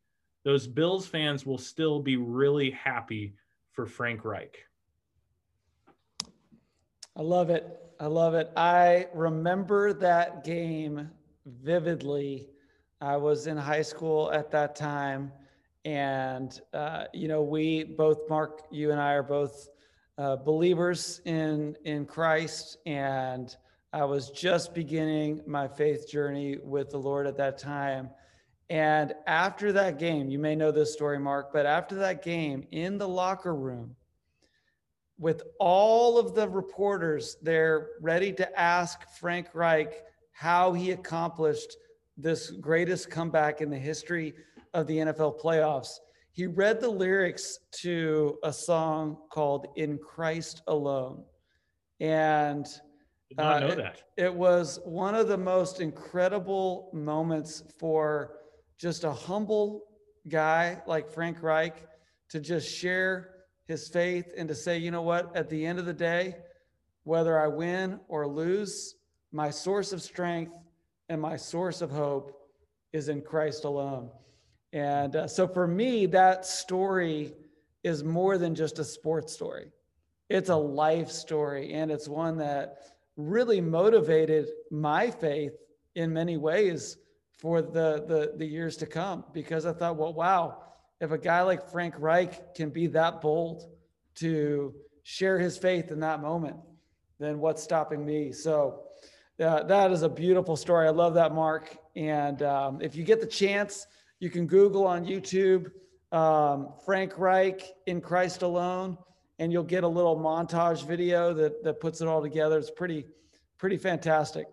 those 0.47 0.67
Bills 0.67 1.07
fans 1.07 1.45
will 1.45 1.59
still 1.59 2.01
be 2.01 2.17
really 2.17 2.71
happy 2.71 3.35
for 3.73 3.85
Frank 3.85 4.25
Reich. 4.25 4.65
I 7.17 7.23
love 7.23 7.51
it. 7.51 7.81
I 8.01 8.07
love 8.07 8.35
it. 8.35 8.51
I 8.57 9.07
remember 9.15 9.93
that 9.95 10.45
game 10.45 11.11
vividly 11.47 12.49
I 13.01 13.17
was 13.17 13.47
in 13.47 13.57
high 13.57 13.83
school 13.83 14.33
at 14.33 14.51
that 14.53 14.75
time. 14.75 15.31
And, 15.85 16.59
uh, 16.73 17.05
you 17.13 17.29
know, 17.29 17.43
we 17.43 17.85
both, 17.85 18.29
Mark, 18.29 18.63
you 18.71 18.91
and 18.91 19.01
I 19.01 19.13
are 19.13 19.23
both 19.23 19.69
uh, 20.17 20.37
believers 20.37 21.21
in, 21.25 21.77
in 21.85 22.07
Christ. 22.07 22.79
And 22.87 23.55
I 23.93 24.05
was 24.05 24.31
just 24.31 24.75
beginning 24.75 25.43
my 25.47 25.69
faith 25.69 26.11
journey 26.11 26.57
with 26.63 26.91
the 26.91 26.99
Lord 26.99 27.27
at 27.27 27.37
that 27.37 27.59
time. 27.59 28.11
And 28.71 29.13
after 29.27 29.71
that 29.73 29.99
game, 29.99 30.31
you 30.31 30.39
may 30.39 30.57
know 30.57 30.73
this 30.73 30.93
story, 30.93 31.19
Mark, 31.19 31.53
but 31.53 31.67
after 31.67 31.95
that 31.97 32.25
game 32.25 32.65
in 32.73 32.97
the 32.97 33.07
locker 33.07 33.55
room, 33.55 33.95
with 35.19 35.43
all 35.61 36.19
of 36.19 36.35
the 36.35 36.49
reporters 36.49 37.37
there 37.43 37.91
ready 38.01 38.33
to 38.33 38.59
ask 38.59 39.01
Frank 39.19 39.49
Reich 39.55 40.03
how 40.33 40.73
he 40.73 40.91
accomplished 40.91 41.77
this 42.17 42.51
greatest 42.51 43.11
comeback 43.11 43.61
in 43.61 43.71
the 43.71 43.79
history 43.79 44.35
of 44.73 44.87
the 44.87 44.99
NFL 44.99 45.41
playoffs. 45.41 45.99
He 46.33 46.47
read 46.47 46.81
the 46.81 46.89
lyrics 46.89 47.61
to 47.83 48.39
a 48.43 48.53
song 48.53 49.19
called 49.31 49.69
In 49.77 49.99
Christ 49.99 50.63
Alone. 50.67 51.23
And 52.01 52.67
uh, 53.39 53.61
it, 53.63 54.03
it 54.17 54.35
was 54.35 54.81
one 54.85 55.15
of 55.15 55.29
the 55.29 55.39
most 55.39 55.81
incredible 55.81 56.91
moments 56.93 57.63
for 57.79 58.39
just 58.79 59.05
a 59.05 59.13
humble 59.13 59.83
guy 60.29 60.83
like 60.87 61.09
Frank 61.09 61.43
Reich 61.43 61.87
to 62.31 62.41
just 62.41 62.69
share 62.69 63.34
his 63.67 63.89
faith 63.89 64.33
and 64.37 64.49
to 64.49 64.55
say, 64.55 64.79
you 64.79 64.91
know 64.91 65.03
what, 65.03 65.35
at 65.37 65.49
the 65.49 65.65
end 65.65 65.79
of 65.79 65.87
the 65.87 65.93
day, 65.93 66.37
whether 67.05 67.39
I 67.39 67.47
win 67.47 68.01
or 68.09 68.27
lose, 68.27 68.97
my 69.33 69.51
source 69.51 69.93
of 69.93 70.03
strength 70.03 70.53
and 71.09 71.21
my 71.21 71.37
source 71.37 71.83
of 71.83 71.91
hope 71.91 72.49
is 72.93 73.09
in 73.09 73.21
Christ 73.21 73.65
alone. 73.65 74.11
And 74.73 75.17
uh, 75.17 75.27
so 75.29 75.47
for 75.47 75.67
me, 75.67 76.07
that 76.07 76.45
story 76.47 77.33
is 77.83 78.03
more 78.03 78.39
than 78.39 78.55
just 78.55 78.79
a 78.79 78.85
sports 78.85 79.33
story. 79.33 79.71
It's 80.31 80.49
a 80.49 80.57
life 80.57 81.11
story, 81.11 81.75
and 81.75 81.91
it's 81.91 82.09
one 82.09 82.39
that 82.39 82.79
really 83.17 83.61
motivated 83.61 84.49
my 84.71 85.11
faith 85.11 85.53
in 85.95 86.13
many 86.13 86.37
ways 86.37 86.97
for 87.39 87.61
the, 87.61 88.05
the, 88.09 88.33
the 88.37 88.47
years 88.47 88.77
to 88.79 88.87
come 88.87 89.25
because 89.33 89.67
I 89.67 89.73
thought, 89.73 89.97
well, 89.97 90.15
wow, 90.15 90.63
if 91.01 91.11
a 91.11 91.19
guy 91.19 91.43
like 91.43 91.71
Frank 91.71 91.95
Reich 91.99 92.55
can 92.55 92.71
be 92.71 92.87
that 92.89 93.21
bold 93.21 93.71
to 94.17 94.75
share 95.03 95.39
his 95.39 95.59
faith 95.59 95.91
in 95.91 96.01
that 96.01 96.21
moment, 96.21 96.57
then 97.19 97.39
what's 97.39 97.63
stopping 97.63 98.05
me? 98.05 98.33
So 98.33 98.85
uh, 99.41 99.65
that 99.65 99.91
is 99.91 100.03
a 100.03 100.09
beautiful 100.09 100.57
story. 100.57 100.87
I 100.87 100.91
love 100.91 101.15
that, 101.15 101.35
Mark. 101.35 101.77
And 101.97 102.43
um, 102.43 102.81
if 102.81 102.95
you 102.97 103.05
get 103.05 103.21
the 103.21 103.27
chance, 103.27 103.87
you 104.21 104.31
can 104.31 104.47
Google 104.47 104.87
on 104.87 105.05
YouTube 105.05 105.71
um, 106.13 106.69
Frank 106.85 107.19
Reich 107.19 107.63
in 107.87 108.01
Christ 108.01 108.43
Alone, 108.43 108.97
and 109.41 109.53
you'll 109.53 109.65
get 109.65 109.83
a 109.83 109.89
little 109.89 110.17
montage 110.17 110.87
video 110.87 111.35
that, 111.35 111.65
that 111.65 111.81
puts 111.81 112.01
it 112.01 112.09
all 112.09 112.23
together. 112.23 112.57
It's 112.57 112.71
pretty 112.71 113.05
pretty 113.59 113.77
fantastic. 113.77 114.47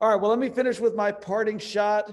All 0.00 0.08
right, 0.08 0.20
well, 0.20 0.30
let 0.30 0.38
me 0.38 0.48
finish 0.48 0.80
with 0.80 0.94
my 0.94 1.12
parting 1.12 1.58
shot. 1.58 2.10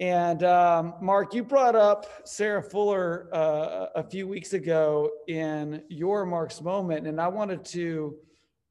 And 0.00 0.44
um, 0.44 0.94
Mark, 1.00 1.34
you 1.34 1.42
brought 1.42 1.74
up 1.74 2.06
Sarah 2.24 2.62
Fuller 2.62 3.28
uh, 3.32 3.86
a 3.96 4.02
few 4.02 4.28
weeks 4.28 4.52
ago 4.52 5.10
in 5.26 5.82
your 5.88 6.24
Mark's 6.24 6.60
moment, 6.60 7.08
and 7.08 7.20
I 7.20 7.26
wanted 7.26 7.64
to 7.66 8.16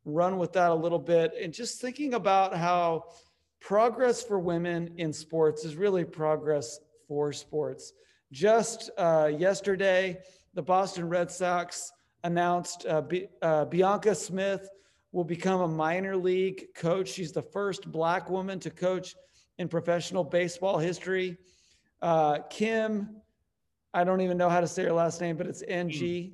run 0.06 0.38
with 0.38 0.54
that 0.54 0.72
a 0.72 0.76
little 0.76 0.99
bit 0.99 1.34
and 1.41 1.54
just 1.54 1.82
thinking 1.82 2.14
about 2.14 2.56
how 2.56 3.04
progress 3.60 4.24
for 4.24 4.40
women 4.40 4.94
in 4.95 5.12
sports 5.12 5.66
is 5.66 5.76
really 5.76 6.06
progress 6.06 6.80
for 7.10 7.34
sports. 7.34 7.91
Just 8.32 8.90
uh, 8.98 9.30
yesterday, 9.38 10.20
the 10.54 10.62
Boston 10.62 11.10
Red 11.10 11.30
Sox 11.30 11.91
announced 12.24 12.86
uh, 12.86 13.02
B- 13.02 13.28
uh, 13.41 13.66
Bianca 13.66 14.16
Smith 14.16 14.70
will 15.12 15.26
become 15.26 15.60
a 15.60 15.68
minor 15.68 16.16
league 16.16 16.68
coach. 16.74 17.10
She's 17.10 17.34
the 17.34 17.41
first 17.41 17.91
Black 17.91 18.30
woman 18.30 18.60
to 18.62 18.70
coach 18.70 19.14
in 19.57 19.67
professional 19.67 20.23
baseball 20.23 20.77
history. 20.77 21.38
Uh, 22.01 22.39
Kim, 22.49 23.21
I 23.93 24.03
don't 24.03 24.21
even 24.21 24.38
know 24.38 24.49
how 24.49 24.61
to 24.61 24.67
say 24.67 24.84
her 24.84 24.93
last 24.93 25.21
name, 25.21 25.38
but 25.38 25.47
it's 25.47 25.63
NG. 25.67 26.34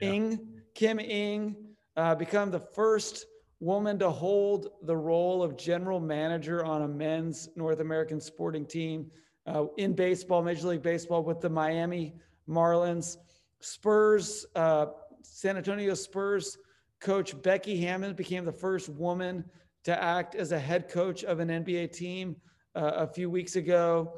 Yeah. 0.00 0.08
Ing, 0.08 0.40
Kim 0.74 0.98
Ng, 0.98 1.56
uh, 1.96 2.14
become 2.14 2.50
the 2.50 2.60
first 2.60 3.26
woman 3.60 3.98
to 3.98 4.10
hold 4.10 4.68
the 4.82 4.96
role 4.96 5.42
of 5.42 5.56
general 5.56 6.00
manager 6.00 6.64
on 6.64 6.82
a 6.82 6.88
men's 6.88 7.48
North 7.54 7.80
American 7.80 8.20
sporting 8.20 8.66
team 8.66 9.10
uh, 9.46 9.66
in 9.76 9.92
baseball, 9.92 10.42
Major 10.42 10.68
League 10.68 10.82
Baseball, 10.82 11.22
with 11.22 11.40
the 11.40 11.48
Miami 11.48 12.14
Marlins. 12.48 13.18
Spurs, 13.60 14.46
uh, 14.56 14.86
San 15.22 15.56
Antonio 15.56 15.94
Spurs 15.94 16.58
coach 17.00 17.40
Becky 17.42 17.76
Hammon 17.80 18.14
became 18.14 18.44
the 18.44 18.52
first 18.52 18.88
woman 18.88 19.44
to 19.84 20.02
act 20.02 20.34
as 20.34 20.52
a 20.52 20.58
head 20.58 20.88
coach 20.88 21.22
of 21.24 21.40
an 21.40 21.48
NBA 21.48 21.92
team 21.92 22.36
uh, 22.74 22.92
a 22.96 23.06
few 23.06 23.30
weeks 23.30 23.56
ago, 23.56 24.14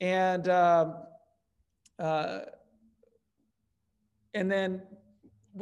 and 0.00 0.48
um, 0.48 0.96
uh, 1.98 2.40
and 4.34 4.50
then 4.50 4.82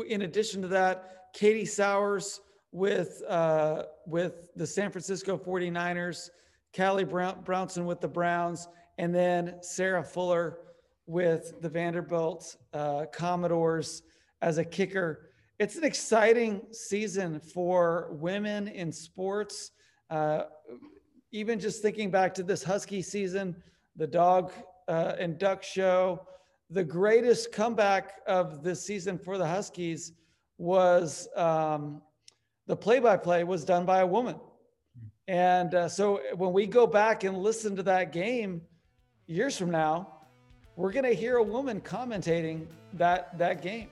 in 0.06 0.22
addition 0.22 0.62
to 0.62 0.68
that, 0.68 1.30
Katie 1.32 1.64
Sowers 1.64 2.40
with 2.72 3.22
uh, 3.28 3.84
with 4.06 4.48
the 4.56 4.66
San 4.66 4.90
Francisco 4.90 5.38
49ers, 5.38 6.30
Callie 6.76 7.04
Brown- 7.04 7.42
Brownson 7.44 7.86
with 7.86 8.00
the 8.00 8.08
Browns, 8.08 8.68
and 8.98 9.14
then 9.14 9.56
Sarah 9.60 10.04
Fuller 10.04 10.58
with 11.06 11.60
the 11.60 11.68
Vanderbilt 11.68 12.56
uh, 12.72 13.04
Commodores 13.12 14.02
as 14.42 14.58
a 14.58 14.64
kicker. 14.64 15.30
It's 15.58 15.76
an 15.76 15.84
exciting 15.84 16.62
season 16.72 17.38
for 17.38 18.08
women 18.12 18.68
in 18.68 18.90
sports. 18.90 19.70
Uh, 20.10 20.44
even 21.34 21.58
just 21.58 21.82
thinking 21.82 22.12
back 22.12 22.32
to 22.32 22.44
this 22.44 22.62
Husky 22.62 23.02
season, 23.02 23.56
the 23.96 24.06
dog 24.06 24.52
uh, 24.86 25.14
and 25.18 25.36
duck 25.36 25.64
show, 25.64 26.24
the 26.70 26.84
greatest 26.84 27.50
comeback 27.50 28.20
of 28.28 28.62
this 28.62 28.86
season 28.86 29.18
for 29.18 29.36
the 29.36 29.44
Huskies 29.44 30.12
was 30.58 31.26
um, 31.34 32.00
the 32.68 32.76
play-by-play 32.76 33.42
was 33.42 33.64
done 33.64 33.84
by 33.84 33.98
a 33.98 34.06
woman. 34.06 34.36
And 35.26 35.74
uh, 35.74 35.88
so 35.88 36.20
when 36.36 36.52
we 36.52 36.68
go 36.68 36.86
back 36.86 37.24
and 37.24 37.36
listen 37.38 37.74
to 37.74 37.82
that 37.82 38.12
game 38.12 38.62
years 39.26 39.58
from 39.58 39.72
now, 39.72 40.20
we're 40.76 40.92
going 40.92 41.04
to 41.04 41.14
hear 41.14 41.38
a 41.38 41.42
woman 41.42 41.80
commentating 41.80 42.64
that 42.92 43.36
that 43.38 43.60
game. 43.60 43.88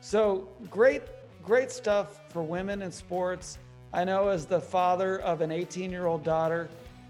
So 0.00 0.48
great, 0.70 1.02
great 1.42 1.70
stuff 1.70 2.22
for 2.30 2.42
women 2.42 2.80
in 2.80 2.90
sports. 2.90 3.58
I 3.92 4.04
know 4.04 4.28
as 4.28 4.46
the 4.46 4.60
father 4.60 5.20
of 5.20 5.40
an 5.40 5.50
18 5.50 5.90
year 5.90 6.06
old 6.06 6.22
daughter, 6.22 6.68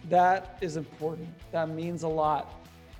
that 0.09 0.59
is 0.61 0.77
important. 0.77 1.29
That 1.53 1.69
means 1.69 2.03
a 2.03 2.09
lot. 2.09 2.55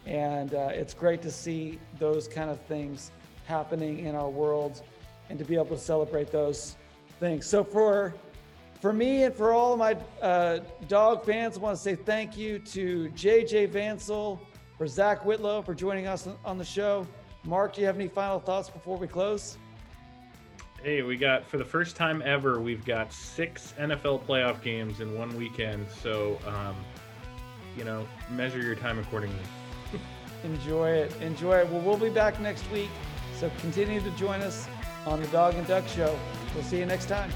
And 0.07 0.55
uh, 0.55 0.69
it's 0.73 0.95
great 0.95 1.23
to 1.23 1.31
see 1.31 1.79
those 1.99 2.29
kind 2.29 2.51
of 2.51 2.61
things 2.63 3.11
happening 3.47 4.01
in 4.01 4.15
our 4.15 4.29
world 4.29 4.83
and 5.29 5.39
to 5.39 5.45
be 5.45 5.55
able 5.55 5.67
to 5.67 5.79
celebrate 5.79 6.31
those 6.31 6.77
things. 7.19 7.47
So 7.47 7.65
for 7.65 8.15
for 8.81 8.93
me 8.95 9.25
and 9.25 9.35
for 9.35 9.53
all 9.53 9.75
of 9.75 9.79
my 9.79 9.97
uh, 10.23 10.61
dog 10.89 11.25
fans, 11.25 11.59
I 11.59 11.61
want 11.61 11.77
to 11.77 11.83
say 11.83 11.95
thank 11.95 12.37
you 12.37 12.59
to 12.61 13.11
JJ 13.11 13.69
Vansel, 13.69 14.41
for 14.81 14.87
Zach 14.87 15.27
Whitlow 15.27 15.61
for 15.61 15.75
joining 15.75 16.07
us 16.07 16.27
on 16.43 16.57
the 16.57 16.65
show. 16.65 17.07
Mark, 17.45 17.75
do 17.75 17.83
you 17.83 17.87
have 17.87 17.97
any 17.97 18.09
final 18.09 18.41
thoughts 18.41 18.71
before 18.71 18.97
we 18.97 19.07
close? 19.07 19.59
Hey, 20.83 21.03
we 21.03 21.19
got 21.19 21.45
for 21.45 21.59
the 21.59 21.65
first 21.65 21.95
time 21.95 22.23
ever, 22.25 22.59
we've 22.59 22.87
got 22.87 23.13
six 23.13 23.75
NFL 23.79 24.25
playoff 24.25 24.63
games 24.63 25.01
in 25.01 25.15
one 25.15 25.37
weekend. 25.37 25.87
So, 25.91 26.39
um, 26.47 26.75
you 27.77 27.85
know, 27.85 28.09
measure 28.31 28.63
your 28.63 28.75
time 28.75 28.99
accordingly. 28.99 29.43
Enjoy 30.45 30.89
it. 30.89 31.15
Enjoy 31.21 31.59
it. 31.59 31.69
Well, 31.69 31.83
we'll 31.83 31.99
be 31.99 32.09
back 32.09 32.41
next 32.41 32.69
week. 32.71 32.89
So 33.39 33.51
continue 33.61 34.01
to 34.01 34.11
join 34.13 34.41
us 34.41 34.69
on 35.05 35.21
the 35.21 35.29
Dog 35.29 35.55
and 35.55 35.67
Duck 35.67 35.87
Show. 35.87 36.19
We'll 36.55 36.65
see 36.65 36.79
you 36.79 36.87
next 36.87 37.07
time. 37.07 37.31